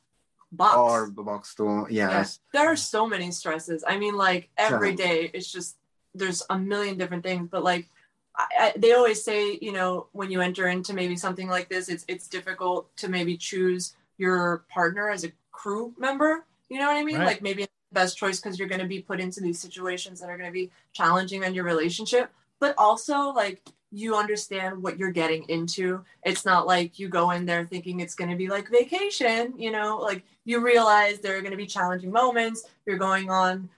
box. 0.52 0.76
or 0.76 1.10
the 1.14 1.22
box 1.22 1.54
too. 1.54 1.86
Yes. 1.90 2.40
there 2.52 2.66
are 2.66 2.76
so 2.76 3.06
many 3.06 3.30
stresses. 3.30 3.84
I 3.86 3.98
mean, 3.98 4.14
like 4.14 4.48
every 4.56 4.94
day 4.94 5.30
it's 5.32 5.50
just 5.50 5.76
there's 6.14 6.42
a 6.50 6.58
million 6.58 6.98
different 6.98 7.22
things. 7.22 7.48
But 7.50 7.62
like, 7.64 7.88
I, 8.36 8.46
I, 8.58 8.72
they 8.76 8.92
always 8.92 9.22
say, 9.22 9.58
you 9.60 9.72
know, 9.72 10.06
when 10.12 10.30
you 10.30 10.40
enter 10.40 10.68
into 10.68 10.94
maybe 10.94 11.16
something 11.16 11.48
like 11.48 11.68
this, 11.68 11.88
it's 11.88 12.04
it's 12.08 12.28
difficult 12.28 12.94
to 12.98 13.08
maybe 13.08 13.36
choose 13.36 13.94
your 14.16 14.64
partner 14.68 15.10
as 15.10 15.24
a 15.24 15.32
crew 15.52 15.94
member. 15.98 16.44
You 16.68 16.78
know 16.78 16.86
what 16.86 16.96
I 16.96 17.04
mean? 17.04 17.18
Right. 17.18 17.26
Like 17.26 17.42
maybe 17.42 17.62
it's 17.62 17.72
the 17.90 17.94
best 17.94 18.18
choice 18.18 18.40
because 18.40 18.58
you're 18.58 18.68
going 18.68 18.80
to 18.80 18.86
be 18.86 19.00
put 19.00 19.20
into 19.20 19.40
these 19.40 19.58
situations 19.58 20.20
that 20.20 20.28
are 20.28 20.36
going 20.36 20.48
to 20.48 20.52
be 20.52 20.70
challenging 20.92 21.44
on 21.44 21.54
your 21.54 21.64
relationship. 21.64 22.30
But 22.60 22.74
also, 22.76 23.30
like 23.30 23.62
you 23.90 24.15
understand 24.15 24.82
what 24.82 24.98
you're 24.98 25.10
getting 25.10 25.44
into. 25.44 26.05
It's 26.24 26.44
not 26.44 26.66
like 26.66 26.98
you 26.98 27.09
go 27.09 27.31
in 27.31 27.47
there 27.47 27.65
thinking 27.65 28.01
it's 28.01 28.15
going 28.15 28.31
to 28.31 28.36
be 28.36 28.48
like 28.48 28.69
vacation, 28.70 29.55
you 29.56 29.70
know, 29.70 29.98
like 29.98 30.24
you 30.44 30.65
realize 30.65 31.19
there 31.19 31.36
are 31.36 31.40
going 31.40 31.52
to 31.52 31.56
be 31.56 31.66
challenging 31.66 32.12
moments. 32.12 32.65
You're 32.86 32.98
going 32.98 33.31
on 33.31 33.69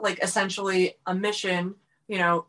like 0.00 0.22
essentially 0.22 0.96
a 1.06 1.14
mission, 1.14 1.74
you 2.08 2.18
know, 2.18 2.46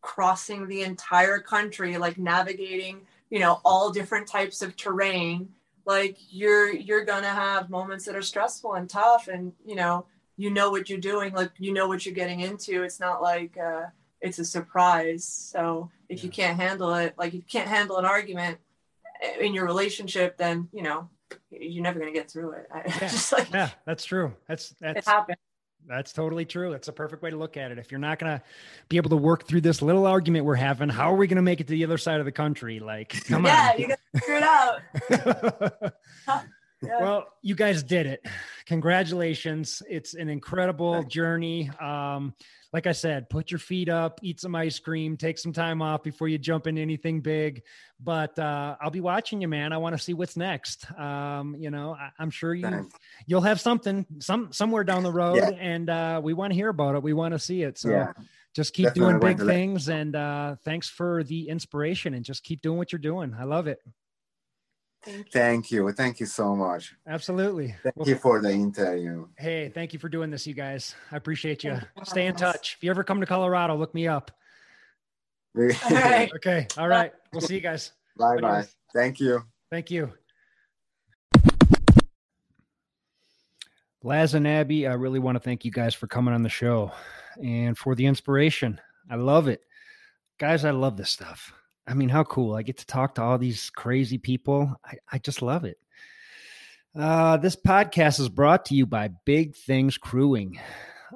crossing 0.00 0.66
the 0.66 0.82
entire 0.82 1.38
country, 1.38 1.96
like 1.98 2.18
navigating, 2.18 3.00
you 3.30 3.38
know, 3.38 3.60
all 3.64 3.90
different 3.90 4.26
types 4.26 4.62
of 4.62 4.76
terrain. 4.76 5.48
Like 5.84 6.16
you're 6.30 6.72
you're 6.72 7.04
going 7.04 7.22
to 7.22 7.28
have 7.28 7.70
moments 7.70 8.04
that 8.06 8.16
are 8.16 8.22
stressful 8.22 8.74
and 8.74 8.90
tough 8.90 9.28
and, 9.28 9.52
you 9.64 9.76
know, 9.76 10.06
you 10.36 10.50
know 10.50 10.70
what 10.70 10.90
you're 10.90 10.98
doing, 10.98 11.32
like 11.32 11.52
you 11.58 11.72
know 11.72 11.86
what 11.86 12.04
you're 12.04 12.14
getting 12.14 12.40
into. 12.40 12.82
It's 12.82 13.00
not 13.00 13.22
like 13.22 13.56
uh 13.56 13.86
it's 14.20 14.38
a 14.38 14.44
surprise. 14.44 15.24
So 15.24 15.90
if 16.08 16.24
you 16.24 16.30
can't 16.30 16.58
handle 16.58 16.94
it, 16.94 17.14
like 17.18 17.34
you 17.34 17.42
can't 17.42 17.68
handle 17.68 17.98
an 17.98 18.04
argument 18.04 18.58
in 19.40 19.54
your 19.54 19.64
relationship, 19.66 20.36
then 20.36 20.68
you 20.72 20.82
know 20.82 21.08
you're 21.50 21.82
never 21.82 21.98
gonna 21.98 22.12
get 22.12 22.30
through 22.30 22.52
it. 22.52 22.66
I, 22.72 22.82
Yeah. 22.86 22.98
just 23.08 23.32
like 23.32 23.52
Yeah, 23.52 23.70
that's 23.84 24.04
true. 24.04 24.34
That's 24.48 24.70
it 24.72 24.76
that's 24.80 25.06
happened. 25.06 25.38
that's 25.86 26.12
totally 26.12 26.44
true. 26.44 26.70
That's 26.70 26.88
a 26.88 26.92
perfect 26.92 27.22
way 27.22 27.30
to 27.30 27.36
look 27.36 27.56
at 27.56 27.70
it. 27.72 27.78
If 27.78 27.90
you're 27.90 28.00
not 28.00 28.18
gonna 28.18 28.42
be 28.88 28.96
able 28.96 29.10
to 29.10 29.16
work 29.16 29.46
through 29.46 29.62
this 29.62 29.82
little 29.82 30.06
argument 30.06 30.44
we're 30.44 30.54
having, 30.54 30.88
how 30.88 31.12
are 31.12 31.16
we 31.16 31.26
gonna 31.26 31.42
make 31.42 31.60
it 31.60 31.66
to 31.68 31.72
the 31.72 31.84
other 31.84 31.98
side 31.98 32.20
of 32.20 32.26
the 32.26 32.32
country? 32.32 32.78
Like, 32.80 33.24
come 33.28 33.44
Yeah, 33.44 33.72
on. 33.74 33.80
you 33.80 33.88
gotta 33.88 34.00
figure 34.14 34.36
it 34.36 34.42
out. 34.42 35.92
Yeah. 36.82 37.00
well, 37.00 37.26
you 37.40 37.54
guys 37.54 37.82
did 37.82 38.06
it. 38.06 38.20
Congratulations. 38.66 39.82
It's 39.88 40.12
an 40.12 40.28
incredible 40.28 41.02
journey. 41.04 41.70
Um, 41.80 42.34
like 42.76 42.86
I 42.86 42.92
said, 42.92 43.30
put 43.30 43.50
your 43.50 43.58
feet 43.58 43.88
up, 43.88 44.20
eat 44.22 44.38
some 44.38 44.54
ice 44.54 44.78
cream, 44.78 45.16
take 45.16 45.38
some 45.38 45.54
time 45.54 45.80
off 45.80 46.02
before 46.02 46.28
you 46.28 46.36
jump 46.36 46.66
into 46.66 46.82
anything 46.82 47.22
big. 47.22 47.62
But 47.98 48.38
uh, 48.38 48.76
I'll 48.78 48.90
be 48.90 49.00
watching 49.00 49.40
you, 49.40 49.48
man. 49.48 49.72
I 49.72 49.78
want 49.78 49.96
to 49.96 49.98
see 49.98 50.12
what's 50.12 50.36
next. 50.36 50.84
Um, 50.98 51.56
you 51.58 51.70
know, 51.70 51.96
I, 51.98 52.10
I'm 52.18 52.28
sure 52.28 52.52
you 52.52 52.90
you'll 53.26 53.40
have 53.40 53.62
something 53.62 54.04
some 54.18 54.52
somewhere 54.52 54.84
down 54.84 55.04
the 55.04 55.10
road, 55.10 55.36
Yeah. 55.36 55.52
and 55.58 55.88
uh, 55.88 56.20
we 56.22 56.34
want 56.34 56.52
to 56.52 56.54
hear 56.54 56.68
about 56.68 56.96
it. 56.96 57.02
We 57.02 57.14
want 57.14 57.32
to 57.32 57.38
see 57.38 57.62
it. 57.62 57.78
So 57.78 57.88
Yeah. 57.88 58.12
just 58.54 58.74
keep 58.74 58.88
Definitely 58.88 59.20
doing 59.20 59.36
big 59.38 59.46
things, 59.46 59.88
and 59.88 60.14
uh, 60.14 60.56
thanks 60.62 60.86
for 60.90 61.24
the 61.24 61.48
inspiration, 61.48 62.12
and 62.12 62.26
just 62.26 62.44
keep 62.44 62.60
doing 62.60 62.76
what 62.76 62.92
you're 62.92 62.98
doing. 62.98 63.34
I 63.38 63.44
love 63.44 63.68
it. 63.68 63.78
Thank 65.06 65.18
you. 65.18 65.24
Thank 65.32 65.70
you. 65.70 65.92
Thank 65.92 66.20
you 66.20 66.26
so 66.26 66.56
much. 66.56 66.92
Absolutely. 67.06 67.76
Thank 67.84 67.94
Well, 67.96 68.08
you 68.08 68.16
for 68.16 68.42
the 68.42 68.50
interview. 68.50 69.28
Hey, 69.38 69.70
thank 69.72 69.92
you 69.92 70.00
for 70.00 70.08
doing 70.08 70.30
this, 70.30 70.48
you 70.48 70.54
guys. 70.54 70.96
I 71.12 71.16
appreciate 71.16 71.62
you. 71.62 71.78
Thank 71.94 72.06
Stay 72.06 72.26
in 72.26 72.34
us. 72.34 72.40
touch. 72.40 72.74
If 72.76 72.82
you 72.82 72.90
ever 72.90 73.04
come 73.04 73.20
to 73.20 73.26
Colorado, 73.26 73.76
look 73.76 73.94
me 73.94 74.08
up. 74.08 74.32
All 75.56 75.62
right. 75.62 76.28
Okay. 76.34 76.66
All 76.76 76.88
right. 76.88 77.12
We'll 77.32 77.40
see 77.40 77.54
you 77.54 77.60
guys. 77.60 77.92
bye 78.18 78.36
bye. 78.40 78.64
Thank 78.92 79.20
you. 79.20 79.44
Thank 79.70 79.92
you. 79.92 80.12
Laz 84.02 84.34
and 84.34 84.46
Abby, 84.46 84.86
I 84.86 84.94
really 84.94 85.18
want 85.18 85.36
to 85.36 85.40
thank 85.40 85.64
you 85.64 85.70
guys 85.70 85.94
for 85.94 86.06
coming 86.08 86.34
on 86.34 86.42
the 86.42 86.48
show 86.48 86.90
and 87.42 87.78
for 87.78 87.94
the 87.94 88.06
inspiration. 88.06 88.80
I 89.10 89.14
love 89.16 89.46
it. 89.48 89.60
Guys, 90.38 90.64
I 90.64 90.70
love 90.70 90.96
this 90.96 91.10
stuff. 91.10 91.52
I 91.86 91.94
mean, 91.94 92.08
how 92.08 92.24
cool. 92.24 92.54
I 92.54 92.62
get 92.62 92.78
to 92.78 92.86
talk 92.86 93.14
to 93.14 93.22
all 93.22 93.38
these 93.38 93.70
crazy 93.70 94.18
people. 94.18 94.74
I, 94.84 94.96
I 95.12 95.18
just 95.18 95.42
love 95.42 95.64
it. 95.64 95.78
Uh, 96.98 97.36
this 97.36 97.56
podcast 97.56 98.18
is 98.20 98.28
brought 98.28 98.64
to 98.66 98.74
you 98.74 98.86
by 98.86 99.08
Big 99.24 99.54
Things 99.54 99.98
Crewing. 99.98 100.58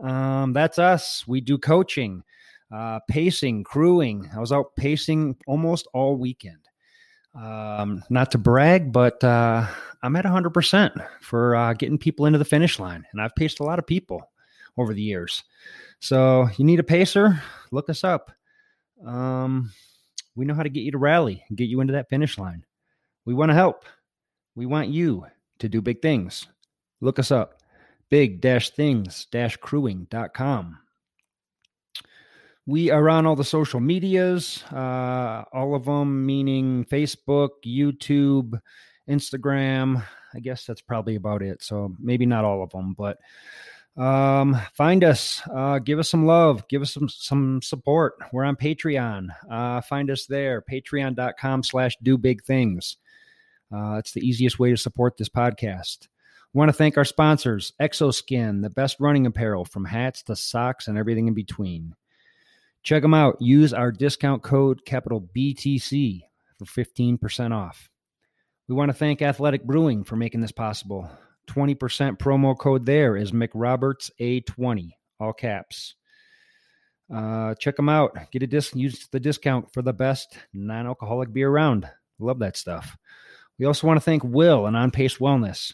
Um, 0.03 0.53
that's 0.53 0.79
us. 0.79 1.27
We 1.27 1.41
do 1.41 1.59
coaching, 1.59 2.23
uh, 2.71 3.01
pacing, 3.09 3.65
crewing. 3.65 4.31
I 4.35 4.39
was 4.41 4.53
out 4.53 4.77
pacing 4.77 5.37
almost 5.47 5.89
all 5.93 6.17
weekend. 6.17 6.59
Um, 7.35 8.03
not 8.11 8.33
to 8.33 8.39
brag, 8.39 8.93
but 8.93 9.23
uh, 9.25 9.67
I'm 10.03 10.17
at 10.17 10.25
100% 10.25 11.07
for 11.21 11.57
uh, 11.57 11.73
getting 11.75 11.99
people 11.99 12.27
into 12.27 12.39
the 12.39 12.45
finish 12.45 12.79
line. 12.79 13.05
And 13.13 13.21
I've 13.21 13.35
paced 13.35 13.61
a 13.61 13.65
lot 13.65 13.79
of 13.79 13.87
people 13.87 14.31
over 14.77 14.95
the 14.95 15.03
years. 15.03 15.45
So 16.01 16.49
you 16.57 16.65
need 16.65 16.81
a 16.81 16.85
pacer? 16.85 17.43
Look 17.71 17.89
us 17.89 18.05
up. 18.05 18.31
Um, 19.05 19.73
we 20.35 20.45
know 20.45 20.55
how 20.55 20.63
to 20.63 20.69
get 20.69 20.83
you 20.83 20.93
to 20.93 20.99
rally 20.99 21.45
and 21.49 21.59
get 21.59 21.69
you 21.69 21.81
into 21.81 21.93
that 21.93 22.09
finish 22.09 22.39
line. 22.39 22.65
We 23.25 23.35
want 23.35 23.51
to 23.51 23.55
help. 23.55 23.85
We 24.55 24.67
want 24.67 24.89
you 24.89 25.27
to 25.59 25.69
do 25.69 25.81
big 25.81 26.03
things. 26.03 26.47
Look 27.01 27.19
us 27.19 27.31
up 27.31 27.61
big 28.11 28.43
things 28.43 29.27
crewing.com. 29.61 30.79
We 32.67 32.91
are 32.91 33.09
on 33.09 33.27
all 33.27 33.37
the 33.37 33.45
social 33.45 33.81
medias, 33.81 34.63
uh, 34.73 35.45
all 35.53 35.75
of 35.75 35.87
them, 35.87 36.27
meaning 36.27 36.85
Facebook, 36.85 37.49
YouTube, 37.67 38.61
Instagram. 39.09 40.05
I 40.35 40.41
guess 40.41 40.67
that's 40.67 40.83
probably 40.83 41.17
about 41.17 41.43
it. 41.43 41.63
So 41.63 41.95
maybe 41.99 42.27
not 42.27 42.45
all 42.45 42.63
of 42.63 42.71
them, 42.71 42.95
but 42.97 43.19
um, 43.97 44.57
find 44.75 45.05
us, 45.05 45.43
uh, 45.53 45.79
give 45.79 45.99
us 45.99 46.09
some 46.09 46.27
love, 46.27 46.67
give 46.69 46.83
us 46.83 46.95
some 46.95 47.09
some 47.09 47.61
support. 47.63 48.15
We're 48.33 48.45
on 48.45 48.57
Patreon. 48.57 49.29
Uh, 49.51 49.81
find 49.83 50.11
us 50.11 50.27
there, 50.27 50.63
patreon.com 50.63 51.63
slash 51.65 51.97
do 52.03 52.17
big 52.17 52.43
things. 52.45 52.97
Uh, 53.73 53.97
it's 53.99 54.13
the 54.13 54.27
easiest 54.27 54.59
way 54.59 54.71
to 54.71 54.77
support 54.77 55.17
this 55.17 55.29
podcast. 55.29 56.09
We 56.53 56.59
want 56.59 56.69
to 56.71 56.77
thank 56.77 56.97
our 56.97 57.05
sponsors, 57.05 57.73
Xoskin, 57.81 58.63
the 58.63 58.71
best 58.71 58.97
running 58.99 59.27
apparel 59.27 59.65
from 59.65 59.85
hats 59.85 60.25
to 60.25 60.35
socks 60.35 60.89
and 60.89 60.99
everything 60.99 61.29
in 61.29 61.35
between. 61.35 61.95
Check 62.83 63.03
them 63.03 63.15
out. 63.15 63.41
Use 63.41 63.73
our 63.73 63.93
discount 63.93 64.43
code 64.43 64.85
capital 64.85 65.29
BTC 65.37 66.23
for 66.59 66.65
15% 66.65 67.53
off. 67.53 67.89
We 68.67 68.75
want 68.75 68.89
to 68.89 68.95
thank 68.95 69.23
Athletic 69.23 69.65
Brewing 69.65 70.03
for 70.05 70.17
making 70.17 70.41
this 70.41 70.53
possible. 70.53 71.09
20% 71.51 72.19
promo 72.19 72.57
code 72.57 72.87
there 72.87 73.17
is 73.17 73.33
McRoberts 73.33 74.11
A20, 74.21 74.91
all 75.19 75.33
caps. 75.33 75.97
Uh, 77.13 77.55
check 77.57 77.75
them 77.75 77.89
out. 77.89 78.17
Get 78.31 78.45
a 78.45 78.47
disc. 78.47 78.75
Use 78.77 79.09
the 79.11 79.19
discount 79.19 79.73
for 79.73 79.83
the 79.83 79.93
best 79.93 80.39
non-alcoholic 80.55 81.33
beer 81.33 81.51
around. 81.51 81.89
Love 82.21 82.39
that 82.39 82.57
stuff. 82.57 82.97
We 83.59 83.67
also 83.67 83.87
want 83.87 83.97
to 83.97 84.05
thank 84.05 84.23
Will 84.23 84.67
and 84.67 84.77
On 84.77 84.91
Pace 84.91 85.19
Wellness. 85.19 85.73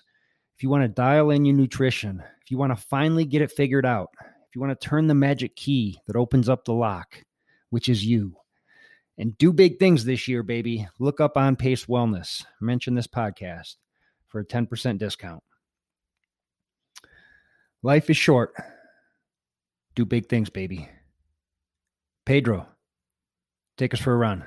If 0.57 0.63
you 0.63 0.71
want 0.71 0.85
to 0.85 0.89
dial 0.89 1.31
in 1.31 1.45
your 1.45 1.55
nutrition, 1.55 2.23
if 2.43 2.51
you 2.51 2.57
want 2.57 2.75
to 2.75 2.83
finally 2.83 3.27
get 3.27 3.43
it 3.43 3.53
figured 3.53 3.85
out, 3.85 4.09
if 4.21 4.55
you 4.55 4.61
want 4.63 4.79
to 4.79 4.89
turn 4.89 5.07
the 5.07 5.15
magic 5.15 5.55
key 5.57 6.01
that 6.07 6.17
opens 6.17 6.49
up 6.49 6.65
the 6.65 6.73
lock, 6.73 7.23
which 7.69 7.91
is 7.91 8.05
you, 8.05 8.35
and 9.19 9.37
do 9.37 9.53
big 9.53 9.79
things 9.79 10.05
this 10.05 10.27
year, 10.27 10.43
baby, 10.43 10.89
look 10.99 11.21
up 11.21 11.37
On 11.37 11.55
Pace 11.55 11.85
Wellness. 11.85 12.45
Mention 12.61 12.95
this 12.95 13.07
podcast 13.07 13.77
for 14.29 14.41
a 14.41 14.45
10% 14.45 14.99
discount. 14.99 15.43
Life 17.83 18.11
is 18.11 18.17
short. 18.17 18.55
Do 19.95 20.05
big 20.05 20.29
things, 20.29 20.51
baby. 20.51 20.89
Pedro, 22.25 22.67
take 23.79 23.95
us 23.95 24.01
for 24.01 24.13
a 24.13 24.17
run. 24.17 24.45